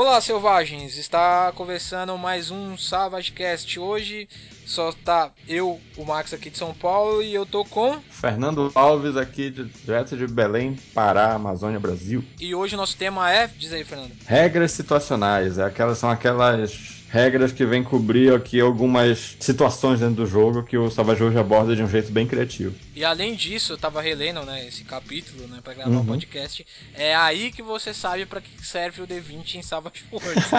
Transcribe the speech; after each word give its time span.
Olá, 0.00 0.18
selvagens! 0.18 0.96
Está 0.96 1.52
conversando 1.54 2.16
mais 2.16 2.50
um 2.50 2.74
SavageCast. 2.74 3.78
Hoje 3.78 4.30
só 4.64 4.92
tá 4.92 5.30
eu, 5.46 5.78
o 5.94 6.06
Max 6.06 6.32
aqui 6.32 6.48
de 6.48 6.56
São 6.56 6.72
Paulo, 6.72 7.22
e 7.22 7.34
eu 7.34 7.44
tô 7.44 7.66
com. 7.66 8.00
Fernando 8.08 8.72
Alves 8.74 9.14
aqui, 9.18 9.50
direto 9.50 10.16
de 10.16 10.26
Belém, 10.26 10.78
Pará, 10.94 11.34
Amazônia, 11.34 11.78
Brasil. 11.78 12.24
E 12.40 12.54
hoje 12.54 12.76
o 12.76 12.78
nosso 12.78 12.96
tema 12.96 13.30
é. 13.30 13.46
Diz 13.46 13.74
aí, 13.74 13.84
Fernando. 13.84 14.12
Regras 14.24 14.72
situacionais. 14.72 15.58
É 15.58 15.64
aquelas, 15.64 15.98
são 15.98 16.08
aquelas 16.08 16.99
regras 17.10 17.50
que 17.52 17.66
vêm 17.66 17.82
cobrir 17.82 18.32
aqui 18.32 18.60
algumas 18.60 19.36
situações 19.40 19.98
dentro 19.98 20.14
do 20.16 20.26
jogo 20.26 20.62
que 20.62 20.78
o 20.78 20.90
Savage 20.90 21.22
hoje 21.22 21.36
aborda 21.36 21.74
de 21.74 21.82
um 21.82 21.88
jeito 21.88 22.12
bem 22.12 22.26
criativo. 22.26 22.74
E 22.94 23.04
além 23.04 23.34
disso, 23.34 23.72
eu 23.72 23.78
tava 23.78 24.00
relendo, 24.00 24.42
né, 24.44 24.66
esse 24.66 24.84
capítulo, 24.84 25.48
né, 25.48 25.58
para 25.62 25.74
gravar 25.74 25.90
o 25.90 25.94
uhum. 25.94 26.00
um 26.00 26.06
podcast. 26.06 26.64
É 26.94 27.14
aí 27.16 27.50
que 27.50 27.62
você 27.62 27.92
sabe 27.92 28.26
para 28.26 28.40
que 28.40 28.64
serve 28.64 29.02
o 29.02 29.06
D20 29.06 29.56
em 29.56 29.62
Savage 29.62 30.04
Worlds. 30.12 30.44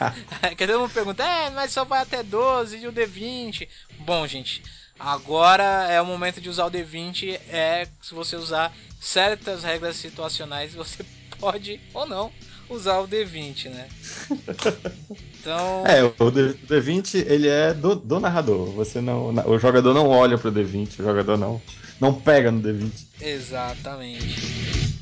Quer 0.56 0.66
todo 0.66 0.80
mundo 0.80 0.94
pergunta, 0.94 1.22
é, 1.22 1.50
mas 1.50 1.72
só 1.72 1.84
vai 1.84 2.00
até 2.00 2.22
12 2.22 2.78
e 2.78 2.88
o 2.88 2.92
D20. 2.92 3.68
Bom, 3.98 4.26
gente, 4.26 4.62
agora 4.98 5.88
é 5.90 6.00
o 6.00 6.06
momento 6.06 6.40
de 6.40 6.48
usar 6.48 6.64
o 6.64 6.70
D20. 6.70 7.38
É 7.50 7.86
se 8.00 8.14
você 8.14 8.34
usar 8.34 8.74
certas 8.98 9.62
regras 9.62 9.96
situacionais, 9.96 10.72
você 10.72 11.04
pode 11.38 11.78
ou 11.92 12.06
não 12.06 12.32
usar 12.68 12.98
o 12.98 13.08
D20, 13.08 13.70
né? 13.70 13.88
Então. 15.46 15.84
É, 15.86 16.02
o 16.02 16.32
D20 16.32 17.24
ele 17.24 17.46
é 17.46 17.72
do, 17.72 17.94
do 17.94 18.18
narrador. 18.18 18.66
Você 18.72 19.00
não, 19.00 19.28
o 19.46 19.58
jogador 19.60 19.94
não 19.94 20.08
olha 20.08 20.36
pro 20.36 20.50
D20, 20.50 20.98
o 20.98 21.04
jogador 21.04 21.38
não, 21.38 21.62
não 22.00 22.12
pega 22.12 22.50
no 22.50 22.60
D20. 22.60 22.90
Exatamente. 23.20 24.96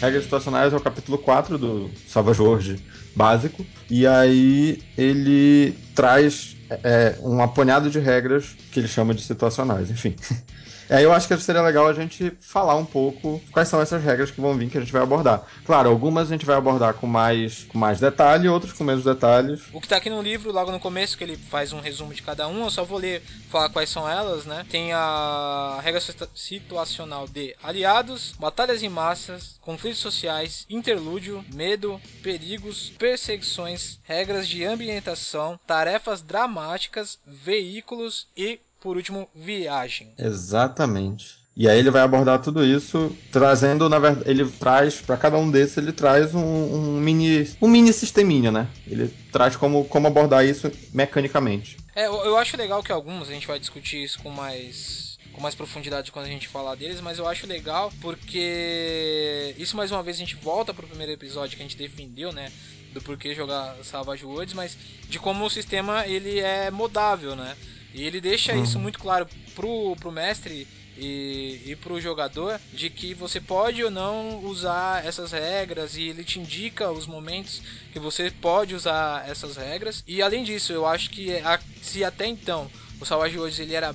Regras 0.00 0.24
situacionais 0.24 0.72
é 0.72 0.76
o 0.76 0.80
capítulo 0.80 1.18
4 1.18 1.56
do 1.56 1.88
Salva 2.08 2.34
Jorge 2.34 2.84
básico. 3.14 3.64
E 3.88 4.08
aí 4.08 4.82
ele 4.98 5.72
traz 5.94 6.56
é, 6.68 7.16
um 7.20 7.40
apanhado 7.40 7.88
de 7.90 7.98
regras 7.98 8.56
que 8.72 8.80
ele 8.80 8.88
chama 8.88 9.14
de 9.14 9.22
situacionais, 9.22 9.90
enfim. 9.90 10.16
Aí 10.90 11.02
eu 11.02 11.12
acho 11.12 11.26
que 11.26 11.36
seria 11.38 11.62
legal 11.62 11.86
a 11.88 11.92
gente 11.92 12.32
falar 12.40 12.76
um 12.76 12.84
pouco 12.84 13.40
quais 13.52 13.68
são 13.68 13.80
essas 13.80 14.02
regras 14.02 14.30
que 14.30 14.40
vão 14.40 14.56
vir 14.56 14.70
que 14.70 14.78
a 14.78 14.80
gente 14.80 14.92
vai 14.92 15.02
abordar. 15.02 15.46
Claro, 15.64 15.88
algumas 15.88 16.28
a 16.28 16.32
gente 16.32 16.46
vai 16.46 16.56
abordar 16.56 16.94
com 16.94 17.06
mais, 17.06 17.64
com 17.64 17.78
mais 17.78 18.00
detalhe, 18.00 18.48
outras 18.48 18.72
com 18.72 18.84
menos 18.84 19.04
detalhes. 19.04 19.62
O 19.72 19.80
que 19.80 19.88
tá 19.88 19.96
aqui 19.96 20.10
no 20.10 20.22
livro, 20.22 20.52
logo 20.52 20.70
no 20.70 20.80
começo, 20.80 21.16
que 21.16 21.24
ele 21.24 21.36
faz 21.36 21.72
um 21.72 21.80
resumo 21.80 22.12
de 22.12 22.22
cada 22.22 22.46
um, 22.48 22.64
eu 22.64 22.70
só 22.70 22.84
vou 22.84 22.98
ler, 22.98 23.22
falar 23.50 23.68
quais 23.70 23.88
são 23.88 24.08
elas, 24.08 24.44
né? 24.44 24.64
Tem 24.70 24.92
a 24.92 25.80
regra 25.82 26.00
situacional 26.34 27.26
de 27.26 27.54
aliados, 27.62 28.34
batalhas 28.38 28.82
em 28.82 28.88
massas, 28.88 29.58
conflitos 29.60 30.00
sociais, 30.00 30.66
interlúdio, 30.68 31.44
medo, 31.54 32.00
perigos, 32.22 32.92
perseguições, 32.98 33.98
regras 34.04 34.46
de 34.46 34.64
ambientação, 34.64 35.58
tarefas 35.66 36.20
dramáticas, 36.20 37.18
veículos 37.26 38.26
e 38.36 38.60
por 38.84 38.98
último, 38.98 39.26
viagem. 39.34 40.12
Exatamente. 40.18 41.42
E 41.56 41.66
aí 41.66 41.78
ele 41.78 41.90
vai 41.90 42.02
abordar 42.02 42.42
tudo 42.42 42.62
isso, 42.62 43.16
trazendo, 43.32 43.88
na 43.88 43.98
verdade, 43.98 44.28
ele 44.28 44.44
traz, 44.44 45.00
para 45.00 45.16
cada 45.16 45.38
um 45.38 45.50
desses, 45.50 45.78
ele 45.78 45.92
traz 45.92 46.34
um, 46.34 46.40
um, 46.44 47.00
mini 47.00 47.48
um 47.62 47.68
mini 47.68 47.92
sisteminha, 47.94 48.52
né? 48.52 48.68
Ele 48.86 49.08
traz 49.32 49.56
como, 49.56 49.86
como 49.86 50.06
abordar 50.06 50.44
isso 50.44 50.70
mecanicamente. 50.92 51.78
É, 51.96 52.06
eu, 52.06 52.14
eu 52.24 52.36
acho 52.36 52.58
legal 52.58 52.82
que 52.82 52.92
alguns, 52.92 53.30
a 53.30 53.32
gente 53.32 53.46
vai 53.46 53.58
discutir 53.58 54.04
isso 54.04 54.18
com 54.22 54.28
mais 54.28 55.14
com 55.32 55.40
mais 55.40 55.54
profundidade 55.54 56.12
quando 56.12 56.26
a 56.26 56.28
gente 56.28 56.46
falar 56.46 56.76
deles, 56.76 57.00
mas 57.00 57.18
eu 57.18 57.26
acho 57.26 57.44
legal 57.44 57.92
porque 58.00 59.52
isso 59.58 59.76
mais 59.76 59.90
uma 59.90 60.00
vez 60.00 60.16
a 60.16 60.20
gente 60.20 60.36
volta 60.36 60.72
pro 60.72 60.86
primeiro 60.86 61.10
episódio 61.10 61.56
que 61.56 61.62
a 61.62 61.66
gente 61.66 61.76
defendeu, 61.76 62.32
né, 62.32 62.52
do 62.92 63.02
porquê 63.02 63.34
jogar 63.34 63.74
Savage 63.82 64.24
Worlds, 64.24 64.54
mas 64.54 64.78
de 65.08 65.18
como 65.18 65.44
o 65.44 65.50
sistema 65.50 66.06
ele 66.06 66.38
é 66.38 66.70
modável, 66.70 67.34
né? 67.34 67.56
E 67.94 68.02
ele 68.02 68.20
deixa 68.20 68.52
uhum. 68.52 68.62
isso 68.62 68.78
muito 68.78 68.98
claro 68.98 69.26
pro, 69.54 69.94
pro 69.96 70.10
mestre 70.10 70.66
e, 70.98 71.62
e 71.64 71.76
pro 71.76 72.00
jogador 72.00 72.60
de 72.72 72.90
que 72.90 73.14
você 73.14 73.40
pode 73.40 73.82
ou 73.82 73.90
não 73.90 74.44
usar 74.44 75.04
essas 75.06 75.32
regras 75.32 75.96
e 75.96 76.08
ele 76.08 76.24
te 76.24 76.40
indica 76.40 76.90
os 76.90 77.06
momentos 77.06 77.62
que 77.92 77.98
você 77.98 78.30
pode 78.30 78.74
usar 78.74 79.28
essas 79.28 79.56
regras. 79.56 80.02
E 80.06 80.20
além 80.20 80.42
disso, 80.42 80.72
eu 80.72 80.84
acho 80.84 81.08
que 81.10 81.36
a, 81.38 81.60
se 81.80 82.04
até 82.04 82.26
então 82.26 82.68
o 83.00 83.06
Savage 83.06 83.38
Worlds 83.38 83.60
ele 83.60 83.74
era 83.74 83.94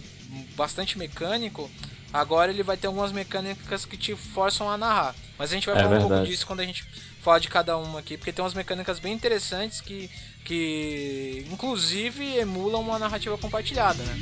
bastante 0.55 0.97
mecânico, 0.97 1.69
agora 2.13 2.51
ele 2.51 2.63
vai 2.63 2.77
ter 2.77 2.88
algumas 2.88 3.11
mecânicas 3.11 3.85
que 3.85 3.97
te 3.97 4.15
forçam 4.15 4.69
a 4.69 4.77
narrar. 4.77 5.15
Mas 5.38 5.51
a 5.51 5.55
gente 5.55 5.67
vai 5.67 5.75
é 5.75 5.79
falar 5.79 5.89
verdade. 5.89 6.05
um 6.05 6.15
pouco 6.15 6.31
disso 6.31 6.47
quando 6.47 6.61
a 6.61 6.65
gente 6.65 6.85
falar 7.21 7.39
de 7.39 7.49
cada 7.49 7.77
uma 7.77 7.99
aqui, 7.99 8.17
porque 8.17 8.31
tem 8.31 8.43
umas 8.43 8.53
mecânicas 8.53 8.99
bem 8.99 9.13
interessantes 9.13 9.81
que 9.81 10.09
que 10.49 11.45
inclusive 11.51 12.39
emulam 12.39 12.81
uma 12.81 12.97
narrativa 12.97 13.37
compartilhada, 13.37 14.01
né? 14.01 14.19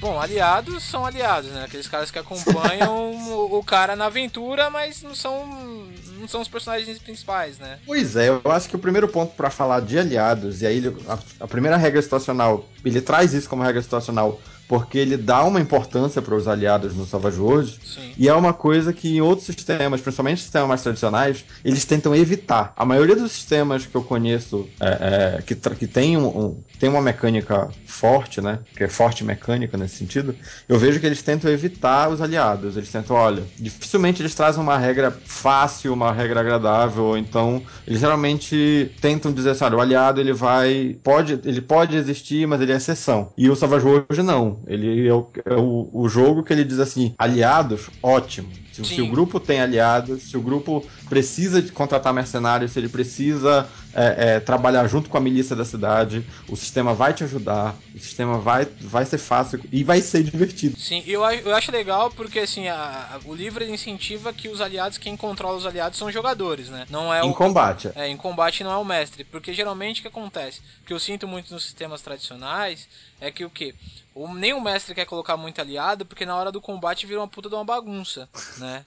Bom, 0.00 0.20
aliados 0.20 0.84
são 0.84 1.04
aliados, 1.04 1.50
né? 1.50 1.64
Aqueles 1.64 1.88
caras 1.88 2.12
que 2.12 2.18
acompanham 2.20 3.10
o, 3.26 3.58
o, 3.58 3.64
cara 3.64 3.96
na 3.96 4.06
aventura, 4.06 4.70
mas 4.70 5.02
não 5.02 5.16
são 5.16 5.88
não 6.16 6.28
são 6.28 6.40
os 6.40 6.46
personagens 6.46 6.96
principais, 7.00 7.58
né? 7.58 7.80
Pois 7.84 8.14
é, 8.14 8.28
eu 8.28 8.40
acho 8.44 8.68
que 8.68 8.76
o 8.76 8.78
primeiro 8.78 9.08
ponto 9.08 9.34
para 9.34 9.50
falar 9.50 9.80
de 9.80 9.98
aliados, 9.98 10.62
e 10.62 10.66
aí 10.66 10.80
a, 11.08 11.44
a 11.44 11.48
primeira 11.48 11.76
regra 11.76 12.00
situacional, 12.00 12.68
ele 12.84 13.00
traz 13.00 13.34
isso 13.34 13.48
como 13.48 13.64
regra 13.64 13.82
situacional 13.82 14.40
porque 14.68 14.98
ele 14.98 15.16
dá 15.16 15.44
uma 15.44 15.60
importância 15.60 16.20
para 16.20 16.34
os 16.34 16.48
aliados 16.48 16.94
no 16.94 17.06
Savage 17.06 17.38
World 17.38 17.78
Sim. 17.84 18.12
e 18.16 18.28
é 18.28 18.34
uma 18.34 18.52
coisa 18.52 18.92
que 18.92 19.16
em 19.16 19.20
outros 19.20 19.46
sistemas, 19.46 20.00
principalmente 20.00 20.40
sistemas 20.40 20.68
mais 20.68 20.82
tradicionais, 20.82 21.44
eles 21.64 21.84
tentam 21.84 22.14
evitar. 22.14 22.72
A 22.76 22.84
maioria 22.84 23.16
dos 23.16 23.32
sistemas 23.32 23.86
que 23.86 23.94
eu 23.94 24.02
conheço 24.02 24.68
é, 24.80 25.36
é, 25.38 25.42
que, 25.42 25.54
que 25.54 25.86
tem, 25.86 26.16
um, 26.16 26.26
um, 26.26 26.60
tem 26.78 26.88
uma 26.88 27.00
mecânica 27.00 27.68
forte, 27.86 28.40
né, 28.40 28.58
que 28.76 28.84
é 28.84 28.88
forte 28.88 29.24
mecânica 29.24 29.76
nesse 29.76 29.96
sentido, 29.96 30.34
eu 30.68 30.78
vejo 30.78 31.00
que 31.00 31.06
eles 31.06 31.22
tentam 31.22 31.50
evitar 31.50 32.08
os 32.08 32.20
aliados. 32.20 32.76
Eles 32.76 32.90
tentam, 32.90 33.16
olha, 33.16 33.42
dificilmente 33.58 34.20
eles 34.22 34.34
trazem 34.34 34.62
uma 34.62 34.76
regra 34.76 35.10
fácil, 35.10 35.92
uma 35.92 36.12
regra 36.12 36.40
agradável, 36.40 37.16
então 37.16 37.62
eles 37.86 38.00
geralmente 38.00 38.90
tentam 39.00 39.32
dizer 39.32 39.50
assim, 39.50 39.64
olha, 39.64 39.76
o 39.76 39.80
aliado 39.80 40.20
ele 40.20 40.32
vai, 40.32 40.96
pode, 41.02 41.40
ele 41.44 41.60
pode 41.60 41.96
existir, 41.96 42.46
mas 42.46 42.60
ele 42.60 42.72
é 42.72 42.76
exceção. 42.76 43.32
E 43.36 43.48
o 43.48 43.56
Savage 43.56 43.86
World 43.86 44.22
não. 44.22 44.55
Ele 44.66 45.06
é 45.06 45.12
o, 45.12 45.28
é 45.44 45.54
o, 45.54 45.88
o 45.92 46.08
jogo 46.08 46.42
que 46.42 46.52
ele 46.52 46.64
diz 46.64 46.78
assim: 46.78 47.14
aliados, 47.18 47.88
ótimo. 48.02 48.50
Se, 48.72 48.84
se, 48.84 49.00
o 49.00 49.06
grupo 49.06 49.40
tem 49.40 49.60
aliados, 49.60 50.24
se 50.24 50.36
o 50.36 50.42
grupo 50.42 50.84
precisa 51.08 51.62
de 51.62 51.72
contratar 51.72 52.12
mercenários, 52.12 52.72
se 52.72 52.78
ele 52.78 52.90
precisa 52.90 53.66
é, 53.94 54.34
é, 54.34 54.40
trabalhar 54.40 54.86
junto 54.86 55.08
com 55.08 55.16
a 55.16 55.20
milícia 55.20 55.56
da 55.56 55.64
cidade, 55.64 56.22
o 56.46 56.54
sistema 56.56 56.92
vai 56.92 57.14
te 57.14 57.24
ajudar, 57.24 57.74
o 57.94 57.98
sistema 57.98 58.38
vai, 58.38 58.66
vai 58.82 59.06
ser 59.06 59.16
fácil 59.16 59.60
e 59.72 59.82
vai 59.82 60.02
ser 60.02 60.22
divertido. 60.22 60.78
Sim, 60.78 61.02
eu, 61.06 61.22
eu 61.24 61.54
acho 61.54 61.72
legal 61.72 62.10
porque 62.10 62.40
assim, 62.40 62.68
a, 62.68 62.74
a, 62.76 63.18
o 63.24 63.34
livro 63.34 63.64
incentiva 63.64 64.30
que 64.30 64.48
os 64.48 64.60
aliados, 64.60 64.98
quem 64.98 65.16
controla 65.16 65.56
os 65.56 65.64
aliados 65.64 65.98
são 65.98 66.08
os 66.08 66.14
jogadores, 66.14 66.68
né? 66.68 66.86
Não 66.90 67.12
é 67.12 67.24
em 67.24 67.30
o, 67.30 67.34
combate. 67.34 67.90
É, 67.94 68.08
em 68.08 68.16
combate 68.16 68.62
não 68.62 68.72
é 68.72 68.76
o 68.76 68.84
mestre. 68.84 69.24
Porque 69.24 69.54
geralmente 69.54 70.00
o 70.00 70.02
que 70.02 70.08
acontece? 70.08 70.60
O 70.82 70.86
que 70.86 70.92
eu 70.92 71.00
sinto 71.00 71.26
muito 71.26 71.52
nos 71.52 71.64
sistemas 71.64 72.02
tradicionais 72.02 72.86
é 73.20 73.30
que 73.30 73.44
o 73.44 73.50
que? 73.50 73.74
O, 74.16 74.32
nem 74.32 74.54
o 74.54 74.60
mestre 74.62 74.94
quer 74.94 75.04
colocar 75.04 75.36
muito 75.36 75.60
aliado, 75.60 76.06
porque 76.06 76.24
na 76.24 76.34
hora 76.34 76.50
do 76.50 76.58
combate 76.58 77.04
vira 77.04 77.20
uma 77.20 77.28
puta 77.28 77.50
de 77.50 77.54
uma 77.54 77.66
bagunça, 77.66 78.26
né? 78.56 78.86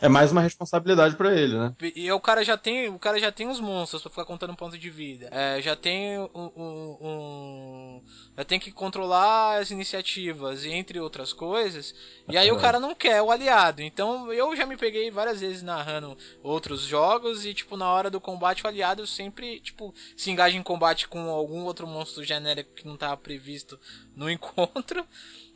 É 0.00 0.08
mais 0.08 0.32
uma 0.32 0.40
responsabilidade 0.40 1.16
para 1.16 1.34
ele, 1.34 1.58
né? 1.58 1.74
E 1.94 2.10
o 2.10 2.20
cara 2.20 2.42
já 2.44 2.56
tem, 2.56 2.88
o 2.88 2.98
cara 2.98 3.18
já 3.18 3.30
tem 3.30 3.48
os 3.48 3.60
monstros 3.60 4.02
para 4.02 4.10
ficar 4.10 4.24
contando 4.24 4.56
ponto 4.56 4.78
de 4.78 4.90
vida. 4.90 5.28
É, 5.30 5.60
já 5.60 5.76
tem 5.76 6.18
um, 6.18 6.28
um, 6.34 6.98
um, 7.00 8.02
já 8.36 8.44
tem 8.44 8.58
que 8.58 8.72
controlar 8.72 9.58
as 9.58 9.70
iniciativas 9.70 10.64
e 10.64 10.70
entre 10.70 10.98
outras 10.98 11.32
coisas. 11.32 11.94
E 12.28 12.36
aí 12.36 12.50
o 12.50 12.58
cara 12.58 12.80
não 12.80 12.94
quer 12.94 13.20
o 13.22 13.30
aliado. 13.30 13.82
Então 13.82 14.32
eu 14.32 14.56
já 14.56 14.64
me 14.64 14.76
peguei 14.76 15.10
várias 15.10 15.40
vezes 15.40 15.62
narrando 15.62 16.16
outros 16.42 16.82
jogos 16.82 17.44
e 17.44 17.52
tipo 17.52 17.76
na 17.76 17.88
hora 17.90 18.10
do 18.10 18.20
combate 18.20 18.64
o 18.64 18.68
aliado 18.68 19.06
sempre 19.06 19.60
tipo 19.60 19.94
se 20.16 20.30
engaja 20.30 20.56
em 20.56 20.62
combate 20.62 21.08
com 21.08 21.28
algum 21.28 21.64
outro 21.64 21.86
monstro 21.86 22.24
genérico 22.24 22.74
que 22.74 22.86
não 22.86 22.94
estava 22.94 23.16
previsto 23.16 23.78
no 24.16 24.28
encontro. 24.30 25.06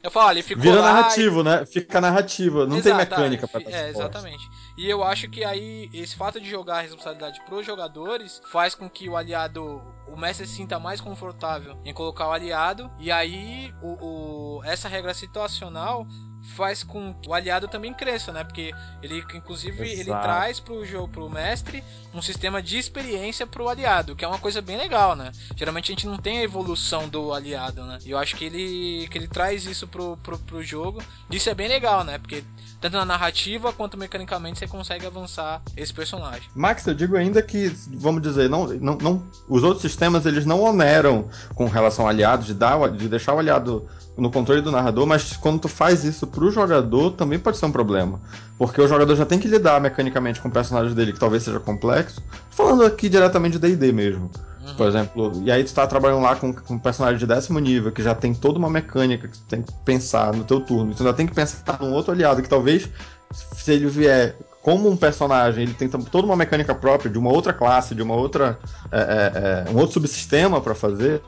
Eu 0.04 0.10
falo, 0.10 0.32
ele 0.32 0.42
ficou 0.42 0.62
Vira 0.62 0.82
lá 0.82 0.92
narrativo, 0.92 1.40
e... 1.40 1.44
né? 1.44 1.64
Fica 1.64 1.98
narrativa, 1.98 2.66
não 2.66 2.76
Exato, 2.76 2.82
tem 2.82 2.94
mecânica 2.94 3.48
pra 3.48 3.62
É, 3.62 3.88
exatamente. 3.88 4.46
E 4.76 4.86
eu 4.86 5.02
acho 5.02 5.30
que 5.30 5.42
aí, 5.42 5.88
esse 5.94 6.14
fato 6.14 6.38
de 6.38 6.48
jogar 6.48 6.76
a 6.76 6.80
responsabilidade 6.82 7.40
pros 7.46 7.64
jogadores 7.64 8.42
faz 8.52 8.74
com 8.74 8.86
que 8.86 9.08
o 9.08 9.16
aliado, 9.16 9.82
o 10.06 10.14
mestre 10.14 10.46
se 10.46 10.56
sinta 10.56 10.78
mais 10.78 11.00
confortável 11.00 11.80
em 11.86 11.94
colocar 11.94 12.28
o 12.28 12.32
aliado. 12.32 12.90
E 13.00 13.10
aí, 13.10 13.72
o, 13.82 14.58
o 14.58 14.64
essa 14.64 14.90
regra 14.90 15.14
situacional 15.14 16.06
faz 16.44 16.82
com 16.82 17.14
que 17.14 17.28
o 17.28 17.34
aliado 17.34 17.66
também 17.66 17.92
cresça, 17.92 18.32
né? 18.32 18.44
Porque 18.44 18.72
ele, 19.02 19.24
inclusive, 19.34 19.82
Exato. 19.82 20.00
ele 20.00 20.10
traz 20.10 20.60
pro 20.60 20.84
jogo, 20.84 21.08
pro 21.08 21.30
mestre, 21.30 21.82
um 22.12 22.22
sistema 22.22 22.62
de 22.62 22.78
experiência 22.78 23.46
pro 23.46 23.68
aliado, 23.68 24.14
que 24.14 24.24
é 24.24 24.28
uma 24.28 24.38
coisa 24.38 24.60
bem 24.60 24.76
legal, 24.76 25.16
né? 25.16 25.32
Geralmente 25.56 25.90
a 25.90 25.94
gente 25.94 26.06
não 26.06 26.16
tem 26.16 26.38
a 26.38 26.42
evolução 26.42 27.08
do 27.08 27.32
aliado, 27.32 27.84
né? 27.84 27.98
E 28.04 28.10
eu 28.10 28.18
acho 28.18 28.36
que 28.36 28.44
ele, 28.44 29.08
que 29.08 29.18
ele 29.18 29.28
traz 29.28 29.64
isso 29.64 29.88
pro, 29.88 30.16
pro, 30.18 30.38
pro 30.38 30.62
jogo. 30.62 31.02
Isso 31.30 31.48
é 31.48 31.54
bem 31.54 31.68
legal, 31.68 32.04
né? 32.04 32.18
Porque 32.18 32.44
tanto 32.80 32.96
na 32.96 33.04
narrativa 33.04 33.72
quanto 33.72 33.96
mecanicamente 33.96 34.58
você 34.58 34.66
consegue 34.66 35.06
avançar 35.06 35.62
esse 35.76 35.92
personagem. 35.92 36.42
Max, 36.54 36.86
eu 36.86 36.94
digo 36.94 37.16
ainda 37.16 37.42
que, 37.42 37.68
vamos 37.88 38.20
dizer, 38.22 38.48
não, 38.50 38.66
não, 38.66 38.96
não, 38.96 39.26
os 39.48 39.62
outros 39.62 39.82
sistemas 39.82 40.26
eles 40.26 40.44
não 40.44 40.62
oneram 40.62 41.28
com 41.54 41.66
relação 41.66 42.04
ao 42.04 42.10
aliado, 42.10 42.44
de, 42.44 42.52
dar, 42.52 42.90
de 42.90 43.08
deixar 43.08 43.34
o 43.34 43.38
aliado 43.38 43.88
no 44.16 44.30
controle 44.30 44.60
do 44.60 44.70
narrador, 44.70 45.06
mas 45.06 45.36
quando 45.36 45.60
tu 45.60 45.68
faz 45.68 46.04
isso 46.04 46.26
pro 46.26 46.50
jogador, 46.50 47.12
também 47.12 47.38
pode 47.38 47.56
ser 47.56 47.66
um 47.66 47.72
problema. 47.72 48.20
Porque 48.56 48.80
o 48.80 48.86
jogador 48.86 49.16
já 49.16 49.26
tem 49.26 49.38
que 49.38 49.48
lidar 49.48 49.80
mecanicamente 49.80 50.40
com 50.40 50.48
o 50.48 50.52
personagem 50.52 50.94
dele, 50.94 51.12
que 51.12 51.18
talvez 51.18 51.42
seja 51.42 51.58
complexo. 51.58 52.22
Falando 52.50 52.84
aqui 52.84 53.08
diretamente 53.08 53.58
de 53.58 53.68
D&D 53.68 53.92
mesmo. 53.92 54.30
Uhum. 54.64 54.74
Por 54.76 54.86
exemplo, 54.86 55.32
e 55.44 55.50
aí 55.50 55.64
tu 55.64 55.74
tá 55.74 55.86
trabalhando 55.86 56.22
lá 56.22 56.36
com, 56.36 56.52
com 56.52 56.74
um 56.74 56.78
personagem 56.78 57.18
de 57.18 57.26
décimo 57.26 57.58
nível, 57.58 57.92
que 57.92 58.02
já 58.02 58.14
tem 58.14 58.32
toda 58.32 58.58
uma 58.58 58.70
mecânica 58.70 59.28
que 59.28 59.36
tu 59.36 59.44
tem 59.44 59.62
que 59.62 59.72
pensar 59.84 60.32
no 60.32 60.44
teu 60.44 60.60
turno. 60.60 60.94
Tu 60.94 61.02
ainda 61.02 61.14
tem 61.14 61.26
que 61.26 61.34
pensar 61.34 61.78
num 61.80 61.92
outro 61.92 62.12
aliado, 62.12 62.40
que 62.40 62.48
talvez, 62.48 62.88
se 63.32 63.72
ele 63.72 63.86
vier 63.86 64.36
como 64.64 64.88
um 64.88 64.96
personagem, 64.96 65.64
ele 65.64 65.74
tem 65.74 65.86
toda 65.90 66.26
uma 66.26 66.34
mecânica 66.34 66.74
própria 66.74 67.10
de 67.10 67.18
uma 67.18 67.30
outra 67.30 67.52
classe, 67.52 67.94
de 67.94 68.00
uma 68.00 68.14
outra 68.14 68.58
é, 68.90 68.98
é, 68.98 69.68
é, 69.68 69.70
um 69.70 69.76
outro 69.76 69.92
subsistema 69.92 70.58
para 70.58 70.74
fazer, 70.74 71.20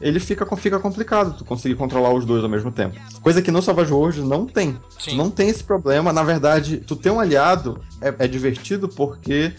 ele 0.00 0.18
fica, 0.18 0.46
fica 0.56 0.80
complicado 0.80 1.36
tu 1.36 1.44
conseguir 1.44 1.74
controlar 1.74 2.14
os 2.14 2.24
dois 2.24 2.42
ao 2.42 2.48
mesmo 2.48 2.72
tempo. 2.72 2.98
Coisa 3.20 3.42
que 3.42 3.50
no 3.50 3.60
Savage 3.60 3.92
Worlds 3.92 4.24
não 4.24 4.46
tem. 4.46 4.80
Tu 5.04 5.14
não 5.14 5.30
tem 5.30 5.50
esse 5.50 5.62
problema. 5.62 6.14
Na 6.14 6.22
verdade, 6.22 6.78
tu 6.78 6.96
ter 6.96 7.10
um 7.10 7.20
aliado 7.20 7.78
é, 8.00 8.24
é 8.24 8.26
divertido 8.26 8.88
porque 8.88 9.52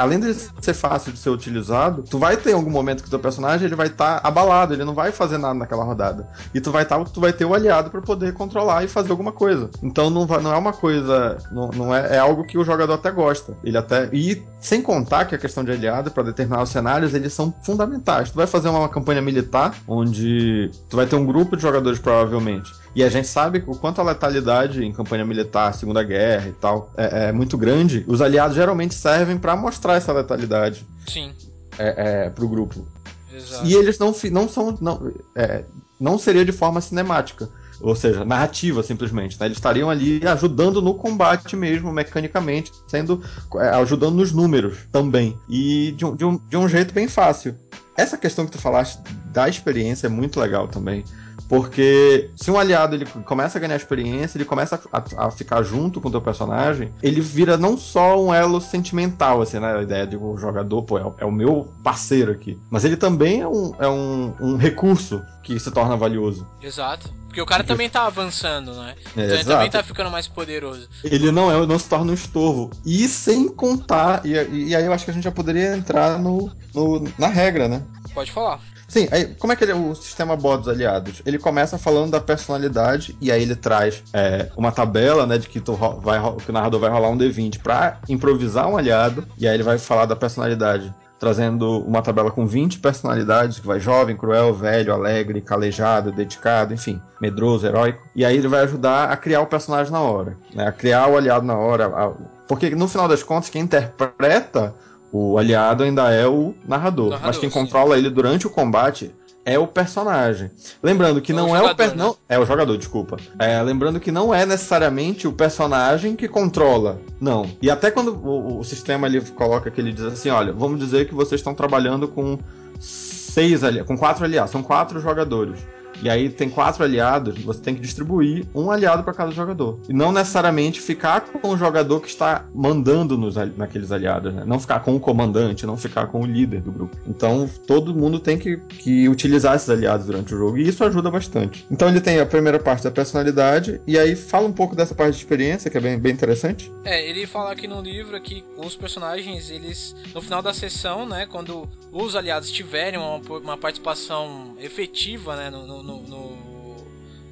além 0.00 0.18
de 0.18 0.32
ser 0.34 0.72
fácil 0.72 1.12
de 1.12 1.18
ser 1.18 1.28
utilizado, 1.28 2.02
tu 2.02 2.18
vai 2.18 2.34
ter 2.34 2.54
algum 2.54 2.70
momento 2.70 3.02
que 3.02 3.08
o 3.08 3.10
teu 3.10 3.18
personagem 3.18 3.66
ele 3.66 3.74
vai 3.74 3.88
estar 3.88 4.18
tá 4.18 4.26
abalado, 4.26 4.72
ele 4.72 4.82
não 4.82 4.94
vai 4.94 5.12
fazer 5.12 5.36
nada 5.36 5.52
naquela 5.52 5.84
rodada. 5.84 6.26
E 6.54 6.60
tu 6.60 6.72
vai 6.72 6.86
tá, 6.86 6.98
tu 7.04 7.20
vai 7.20 7.34
ter 7.34 7.44
o 7.44 7.52
aliado 7.52 7.90
para 7.90 8.00
poder 8.00 8.32
controlar 8.32 8.82
e 8.82 8.88
fazer 8.88 9.10
alguma 9.10 9.30
coisa. 9.30 9.68
Então 9.82 10.08
não, 10.08 10.26
vai, 10.26 10.40
não 10.40 10.54
é 10.54 10.56
uma 10.56 10.72
coisa, 10.72 11.36
não, 11.52 11.68
não 11.68 11.94
é, 11.94 12.16
é 12.16 12.18
algo 12.18 12.44
que 12.44 12.56
o 12.56 12.64
jogador 12.64 12.94
até 12.94 13.10
gosta. 13.10 13.54
Ele 13.62 13.76
até 13.76 14.08
e 14.10 14.42
sem 14.58 14.80
contar 14.80 15.26
que 15.26 15.34
a 15.34 15.38
questão 15.38 15.62
de 15.62 15.70
aliado 15.70 16.10
para 16.10 16.22
determinados 16.22 16.70
cenários 16.70 17.12
eles 17.12 17.34
são 17.34 17.54
fundamentais. 17.62 18.30
Tu 18.30 18.36
vai 18.36 18.46
fazer 18.46 18.70
uma 18.70 18.88
campanha 18.88 19.20
militar 19.20 19.74
onde 19.86 20.70
tu 20.88 20.96
vai 20.96 21.04
ter 21.04 21.16
um 21.16 21.26
grupo 21.26 21.56
de 21.56 21.62
jogadores 21.62 21.98
provavelmente 21.98 22.72
e 22.94 23.04
a 23.04 23.08
gente 23.08 23.28
sabe 23.28 23.62
o 23.66 23.76
quanto 23.76 24.00
a 24.00 24.04
letalidade 24.04 24.84
em 24.84 24.92
campanha 24.92 25.24
militar, 25.24 25.72
Segunda 25.74 26.02
Guerra 26.02 26.48
e 26.48 26.52
tal, 26.52 26.92
é, 26.96 27.28
é 27.28 27.32
muito 27.32 27.56
grande. 27.56 28.04
Os 28.08 28.20
aliados 28.20 28.56
geralmente 28.56 28.94
servem 28.94 29.38
para 29.38 29.54
mostrar 29.54 29.94
essa 29.94 30.12
letalidade. 30.12 30.86
Sim. 31.06 31.32
É, 31.78 32.24
é, 32.24 32.30
pro 32.30 32.48
grupo. 32.48 32.86
Exato. 33.32 33.64
E 33.64 33.74
eles 33.74 33.98
não, 33.98 34.14
não 34.32 34.48
são. 34.48 34.76
Não, 34.80 35.12
é, 35.36 35.64
não 36.00 36.18
seria 36.18 36.44
de 36.44 36.52
forma 36.52 36.80
cinemática. 36.80 37.48
Ou 37.80 37.94
seja, 37.94 38.24
narrativa 38.24 38.82
simplesmente. 38.82 39.38
Né? 39.38 39.46
Eles 39.46 39.56
estariam 39.56 39.88
ali 39.88 40.20
ajudando 40.26 40.82
no 40.82 40.94
combate 40.94 41.56
mesmo, 41.56 41.92
mecanicamente, 41.92 42.72
sendo 42.86 43.22
é, 43.56 43.68
ajudando 43.70 44.16
nos 44.16 44.32
números 44.32 44.78
também. 44.92 45.38
E 45.48 45.92
de 45.92 46.04
um, 46.04 46.16
de, 46.16 46.24
um, 46.24 46.36
de 46.36 46.56
um 46.56 46.68
jeito 46.68 46.92
bem 46.92 47.08
fácil. 47.08 47.56
Essa 47.96 48.18
questão 48.18 48.44
que 48.44 48.52
tu 48.52 48.58
falaste 48.58 49.00
da 49.26 49.48
experiência 49.48 50.06
é 50.06 50.10
muito 50.10 50.40
legal 50.40 50.68
também. 50.68 51.04
Porque 51.50 52.30
se 52.36 52.48
um 52.48 52.56
aliado 52.56 52.94
ele 52.94 53.04
começa 53.24 53.58
a 53.58 53.60
ganhar 53.60 53.74
experiência, 53.74 54.38
ele 54.38 54.44
começa 54.44 54.80
a, 54.92 55.26
a, 55.26 55.30
ficar 55.32 55.64
junto 55.64 56.00
com 56.00 56.06
o 56.06 56.10
teu 56.10 56.22
personagem, 56.22 56.94
ele 57.02 57.20
vira 57.20 57.56
não 57.56 57.76
só 57.76 58.24
um 58.24 58.32
elo 58.32 58.60
sentimental, 58.60 59.42
assim, 59.42 59.58
né? 59.58 59.76
A 59.76 59.82
ideia 59.82 60.06
de 60.06 60.16
o 60.16 60.34
um 60.34 60.38
jogador, 60.38 60.84
pô, 60.84 60.96
é, 60.96 61.12
é, 61.18 61.24
o 61.24 61.32
meu 61.32 61.68
parceiro 61.82 62.30
aqui. 62.30 62.56
Mas 62.70 62.84
ele 62.84 62.96
também 62.96 63.40
é 63.40 63.48
um, 63.48 63.74
é 63.80 63.88
um, 63.88 64.32
um 64.40 64.56
recurso 64.56 65.20
que 65.42 65.58
se 65.58 65.72
torna 65.72 65.96
valioso. 65.96 66.46
Exato. 66.62 67.12
Porque 67.26 67.42
o 67.42 67.46
cara 67.46 67.64
também 67.64 67.90
tá 67.90 68.06
avançando, 68.06 68.72
né? 68.74 68.94
É, 69.16 69.24
então 69.24 69.34
ele 69.34 69.44
também 69.44 69.70
tá 69.70 69.82
ficando 69.82 70.10
mais 70.10 70.28
poderoso. 70.28 70.88
Ele 71.02 71.32
não 71.32 71.50
é, 71.50 71.66
não 71.66 71.78
se 71.80 71.88
torna 71.88 72.12
um 72.12 72.14
estorvo. 72.14 72.70
E 72.86 73.08
sem 73.08 73.48
contar, 73.48 74.24
e, 74.24 74.30
e 74.68 74.76
aí 74.76 74.84
eu 74.84 74.92
acho 74.92 75.04
que 75.04 75.10
a 75.10 75.14
gente 75.14 75.24
já 75.24 75.32
poderia 75.32 75.76
entrar 75.76 76.16
no, 76.16 76.48
no 76.72 77.04
na 77.18 77.26
regra, 77.26 77.66
né? 77.66 77.82
Pode 78.14 78.30
falar. 78.30 78.60
Sim, 78.90 79.06
aí, 79.12 79.36
como 79.38 79.52
é 79.52 79.56
que 79.56 79.62
ele, 79.62 79.72
o 79.72 79.94
sistema 79.94 80.34
boa 80.34 80.58
dos 80.58 80.66
aliados? 80.66 81.22
Ele 81.24 81.38
começa 81.38 81.78
falando 81.78 82.10
da 82.10 82.20
personalidade 82.20 83.16
e 83.20 83.30
aí 83.30 83.40
ele 83.40 83.54
traz 83.54 84.02
é, 84.12 84.50
uma 84.56 84.72
tabela, 84.72 85.24
né, 85.26 85.38
de 85.38 85.48
que, 85.48 85.60
tu 85.60 85.74
vai, 85.74 86.18
que 86.38 86.50
o 86.50 86.52
narrador 86.52 86.80
vai 86.80 86.90
rolar 86.90 87.08
um 87.08 87.16
D20 87.16 87.60
para 87.62 88.00
improvisar 88.08 88.66
um 88.66 88.76
aliado 88.76 89.24
e 89.38 89.46
aí 89.46 89.54
ele 89.54 89.62
vai 89.62 89.78
falar 89.78 90.06
da 90.06 90.16
personalidade 90.16 90.92
trazendo 91.20 91.84
uma 91.86 92.00
tabela 92.00 92.30
com 92.30 92.46
20 92.46 92.80
personalidades, 92.80 93.60
que 93.60 93.66
vai 93.66 93.78
jovem, 93.78 94.16
cruel, 94.16 94.54
velho, 94.54 94.92
alegre, 94.92 95.42
calejado, 95.42 96.10
dedicado, 96.10 96.72
enfim, 96.72 97.00
medroso, 97.20 97.66
heróico. 97.66 98.08
E 98.16 98.24
aí 98.24 98.38
ele 98.38 98.48
vai 98.48 98.62
ajudar 98.62 99.10
a 99.10 99.16
criar 99.18 99.42
o 99.42 99.46
personagem 99.46 99.92
na 99.92 100.00
hora, 100.00 100.36
né? 100.54 100.66
A 100.66 100.72
criar 100.72 101.08
o 101.08 101.18
aliado 101.18 101.44
na 101.44 101.58
hora. 101.58 101.88
A... 101.88 102.12
Porque 102.48 102.70
no 102.70 102.88
final 102.88 103.06
das 103.06 103.22
contas, 103.22 103.50
quem 103.50 103.62
interpreta 103.62 104.74
o 105.12 105.38
aliado 105.38 105.82
ainda 105.82 106.10
é 106.10 106.26
o 106.26 106.54
narrador, 106.66 107.10
narrador 107.10 107.26
mas 107.26 107.38
quem 107.38 107.50
sim. 107.50 107.58
controla 107.58 107.98
ele 107.98 108.10
durante 108.10 108.46
o 108.46 108.50
combate 108.50 109.12
é 109.44 109.58
o 109.58 109.66
personagem. 109.66 110.50
Lembrando 110.82 111.20
que 111.20 111.32
é 111.32 111.34
não 111.34 111.56
é 111.56 111.62
o 111.62 111.74
per... 111.74 111.88
né? 111.88 111.94
não 111.96 112.16
é 112.28 112.38
o 112.38 112.44
jogador, 112.44 112.76
desculpa. 112.76 113.16
É, 113.38 113.60
lembrando 113.62 113.98
que 113.98 114.12
não 114.12 114.34
é 114.34 114.44
necessariamente 114.44 115.26
o 115.26 115.32
personagem 115.32 116.14
que 116.14 116.28
controla. 116.28 117.00
Não. 117.20 117.46
E 117.60 117.70
até 117.70 117.90
quando 117.90 118.14
o, 118.14 118.58
o 118.58 118.64
sistema 118.64 119.06
ele 119.06 119.20
coloca 119.20 119.70
que 119.70 119.80
ele 119.80 119.92
diz 119.92 120.04
assim, 120.04 120.28
olha, 120.30 120.52
vamos 120.52 120.78
dizer 120.78 121.08
que 121.08 121.14
vocês 121.14 121.40
estão 121.40 121.54
trabalhando 121.54 122.06
com 122.06 122.38
seis 122.78 123.64
ali, 123.64 123.82
com 123.84 123.96
quatro 123.96 124.24
aliados, 124.24 124.50
são 124.50 124.62
quatro 124.62 125.00
jogadores. 125.00 125.60
E 126.02 126.08
aí 126.08 126.28
tem 126.28 126.48
quatro 126.48 126.82
aliados, 126.82 127.38
você 127.42 127.60
tem 127.60 127.74
que 127.74 127.80
distribuir 127.80 128.46
um 128.54 128.70
aliado 128.70 129.02
para 129.02 129.12
cada 129.12 129.30
jogador. 129.30 129.78
E 129.88 129.92
não 129.92 130.12
necessariamente 130.12 130.80
ficar 130.80 131.20
com 131.20 131.48
o 131.48 131.56
jogador 131.56 132.00
que 132.00 132.08
está 132.08 132.46
mandando 132.54 133.16
nos, 133.18 133.36
naqueles 133.56 133.92
aliados, 133.92 134.32
né? 134.32 134.44
Não 134.46 134.58
ficar 134.58 134.80
com 134.80 134.96
o 134.96 135.00
comandante, 135.00 135.66
não 135.66 135.76
ficar 135.76 136.06
com 136.06 136.20
o 136.20 136.26
líder 136.26 136.60
do 136.62 136.72
grupo. 136.72 136.96
Então 137.06 137.48
todo 137.66 137.94
mundo 137.94 138.18
tem 138.18 138.38
que, 138.38 138.56
que 138.56 139.08
utilizar 139.08 139.56
esses 139.56 139.68
aliados 139.68 140.06
durante 140.06 140.34
o 140.34 140.38
jogo 140.38 140.58
e 140.58 140.68
isso 140.68 140.84
ajuda 140.84 141.10
bastante. 141.10 141.66
Então 141.70 141.88
ele 141.88 142.00
tem 142.00 142.20
a 142.20 142.26
primeira 142.26 142.58
parte 142.58 142.84
da 142.84 142.90
personalidade 142.90 143.80
e 143.86 143.98
aí 143.98 144.16
fala 144.16 144.46
um 144.46 144.52
pouco 144.52 144.74
dessa 144.74 144.94
parte 144.94 145.12
de 145.12 145.18
experiência 145.18 145.70
que 145.70 145.76
é 145.76 145.80
bem, 145.80 145.98
bem 145.98 146.12
interessante. 146.12 146.72
É, 146.84 147.08
ele 147.08 147.26
fala 147.26 147.52
aqui 147.52 147.66
no 147.66 147.80
livro 147.80 148.20
que 148.20 148.44
os 148.56 148.76
personagens, 148.76 149.50
eles 149.50 149.94
no 150.14 150.22
final 150.22 150.42
da 150.42 150.52
sessão, 150.52 151.06
né, 151.06 151.26
quando 151.26 151.68
os 151.92 152.14
aliados 152.16 152.50
tiverem 152.50 152.98
uma, 152.98 153.16
uma 153.38 153.56
participação 153.56 154.54
efetiva, 154.58 155.36
né, 155.36 155.50
no, 155.50 155.82
no 155.82 155.89
no, 155.90 156.02
no, 156.02 156.76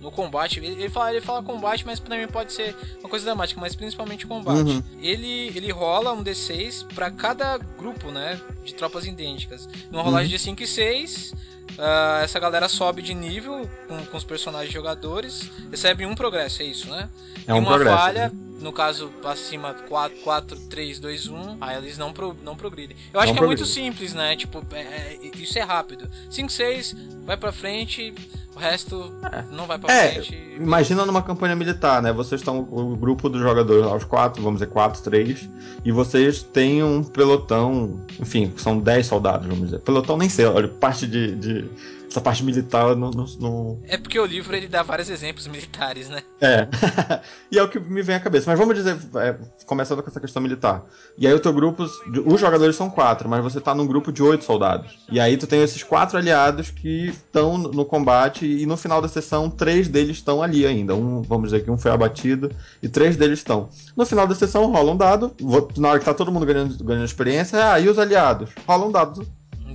no 0.00 0.11
combate. 0.11 0.59
Ele, 0.59 0.69
ele, 0.69 0.88
fala, 0.88 1.12
ele 1.12 1.21
fala 1.21 1.43
combate, 1.43 1.85
mas 1.87 2.00
também 2.00 2.27
pode 2.27 2.53
ser 2.53 2.75
uma 3.00 3.09
coisa 3.09 3.25
dramática, 3.25 3.61
mas 3.61 3.75
principalmente 3.75 4.27
combate. 4.27 4.71
Uhum. 4.71 4.83
Ele, 5.00 5.49
ele 5.55 5.71
rola 5.71 6.12
um 6.12 6.23
D6 6.23 6.87
para 6.95 7.11
cada 7.11 7.59
grupo, 7.59 8.11
né? 8.11 8.41
De 8.65 8.75
tropas 8.75 9.07
idênticas. 9.07 9.69
Numa 9.91 10.03
rolagem 10.03 10.31
uhum. 10.31 10.37
de 10.37 10.38
5 10.38 10.62
e 10.62 10.67
6. 10.67 11.33
Uh, 11.33 11.81
ah, 11.81 12.21
essa 12.25 12.41
galera 12.41 12.69
sobe 12.69 13.03
de 13.03 13.15
nível 13.15 13.69
com, 13.87 14.05
com, 14.07 14.17
os 14.17 14.25
personagens 14.25 14.73
jogadores, 14.73 15.49
recebe 15.71 16.05
um 16.05 16.15
progresso, 16.15 16.62
é 16.62 16.65
isso, 16.65 16.91
né? 16.91 17.09
É 17.47 17.53
um 17.53 17.59
e 17.59 17.61
uma 17.61 17.69
progresso, 17.69 17.97
falha, 17.97 18.29
né? 18.31 18.48
No 18.61 18.73
caso 18.73 19.11
acima 19.25 19.75
4, 19.75 20.19
4, 20.19 20.57
3, 20.69 20.99
2, 20.99 21.29
1, 21.29 21.57
aí 21.61 21.77
eles 21.77 21.97
não, 21.97 22.12
pro, 22.12 22.37
não 22.43 22.57
progridem. 22.57 22.97
Eu 23.12 23.21
acho 23.21 23.29
não 23.29 23.35
que 23.35 23.38
progride. 23.38 23.62
é 23.62 23.65
muito 23.65 23.65
simples, 23.65 24.15
né? 24.15 24.37
Tipo, 24.37 24.65
é, 24.73 24.81
é, 24.81 25.19
isso 25.37 25.59
é 25.59 25.62
rápido. 25.62 26.09
5, 26.31 26.50
6, 26.50 26.97
vai 27.25 27.37
pra 27.37 27.53
frente, 27.53 28.12
o 28.55 28.59
resto 28.59 29.15
é. 29.33 29.45
não 29.55 29.67
vai 29.67 29.79
pra 29.79 29.93
é, 29.93 30.12
frente. 30.12 30.35
Imagina 30.57 31.07
numa 31.07 31.23
campanha 31.23 31.55
militar, 31.55 32.03
né? 32.03 32.12
Vocês 32.12 32.41
estão, 32.41 32.61
o 32.71 32.97
grupo 32.97 33.29
dos 33.29 33.41
jogadores 33.41 33.85
lá, 33.85 33.95
os 33.95 34.05
quatro, 34.05 34.43
vamos 34.43 34.61
dizer, 34.61 34.71
quatro, 34.73 35.00
três, 35.03 35.49
e 35.85 35.93
vocês 35.93 36.43
têm 36.43 36.83
um 36.83 37.05
pelotão, 37.05 38.05
enfim, 38.21 38.53
são 38.57 38.79
10 38.79 39.07
soldados, 39.07 39.47
vamos 39.47 39.67
dizer. 39.67 39.79
Pelotão 39.81 40.17
nem 40.17 40.29
sei, 40.29 40.47
olha, 40.47 40.69
parte 40.69 41.07
de, 41.07 41.37
de 41.37 41.71
essa 42.09 42.21
parte 42.21 42.43
militar 42.43 42.97
no, 42.97 43.11
no, 43.11 43.83
É 43.87 43.99
porque 43.99 44.19
o 44.19 44.25
livro 44.25 44.57
ele 44.57 44.67
dá 44.67 44.83
vários 44.83 45.11
exemplos 45.11 45.47
militares, 45.47 46.09
né? 46.09 46.23
É. 46.41 46.67
e 47.53 47.59
é 47.59 47.62
o 47.62 47.69
que 47.69 47.79
me 47.79 48.03
vem 48.03 48.17
à 48.17 48.21
cabeça. 48.21 48.50
Mas 48.50 48.59
vamos 48.59 48.75
dizer, 48.75 48.97
é, 49.17 49.37
começando 49.67 50.03
com 50.03 50.09
essa 50.09 50.21
questão 50.21 50.43
militar. 50.43 50.85
E 51.17 51.27
aí 51.27 51.35
o 51.35 51.41
teu 51.41 51.53
grupo, 51.53 51.85
os 52.25 52.41
jogadores 52.41 52.77
são 52.77 52.88
quatro, 52.88 53.29
mas 53.29 53.43
você 53.43 53.61
tá 53.61 53.75
num 53.75 53.87
grupo 53.87 54.11
de 54.11 54.23
oito 54.23 54.45
soldados. 54.45 54.99
E 55.11 55.21
aí 55.21 55.37
tu 55.37 55.47
tem 55.47 55.62
esses 55.62 55.83
quatro 55.83 56.17
aliados 56.17 56.71
que 56.71 57.09
estão 57.09 57.59
no 57.59 57.85
combate 57.85 58.47
e 58.47 58.65
no 58.65 58.77
final 58.77 59.03
da 59.03 59.09
sessão 59.09 59.50
três 59.50 59.87
deles 59.87 60.17
estão 60.17 60.43
ali 60.43 60.67
ainda. 60.67 60.95
Um, 60.95 61.23
vamos 61.23 61.50
dizer 61.50 61.65
que 61.65 61.71
um 61.71 61.79
foi 61.79 61.91
abatido 61.91 62.50
e 62.83 62.88
três 62.88 63.17
deles 63.17 63.41
estão. 63.41 63.69
No 63.97 64.07
final 64.07 64.27
da 64.27 64.35
sessão 64.35 64.71
rola 64.71 64.93
um 64.93 64.97
dado, 64.97 65.35
na 65.77 65.91
hora 65.91 65.99
que 65.99 66.05
tá 66.05 66.15
todo 66.15 66.33
mundo 66.33 66.47
ganhando, 66.47 66.83
ganhando 66.83 67.05
experiência, 67.05 67.73
ah, 67.73 67.79
e 67.79 67.88
os 67.88 67.99
aliados? 67.99 68.50
Rola 68.67 68.87
um 68.87 68.93
dado 68.93 69.27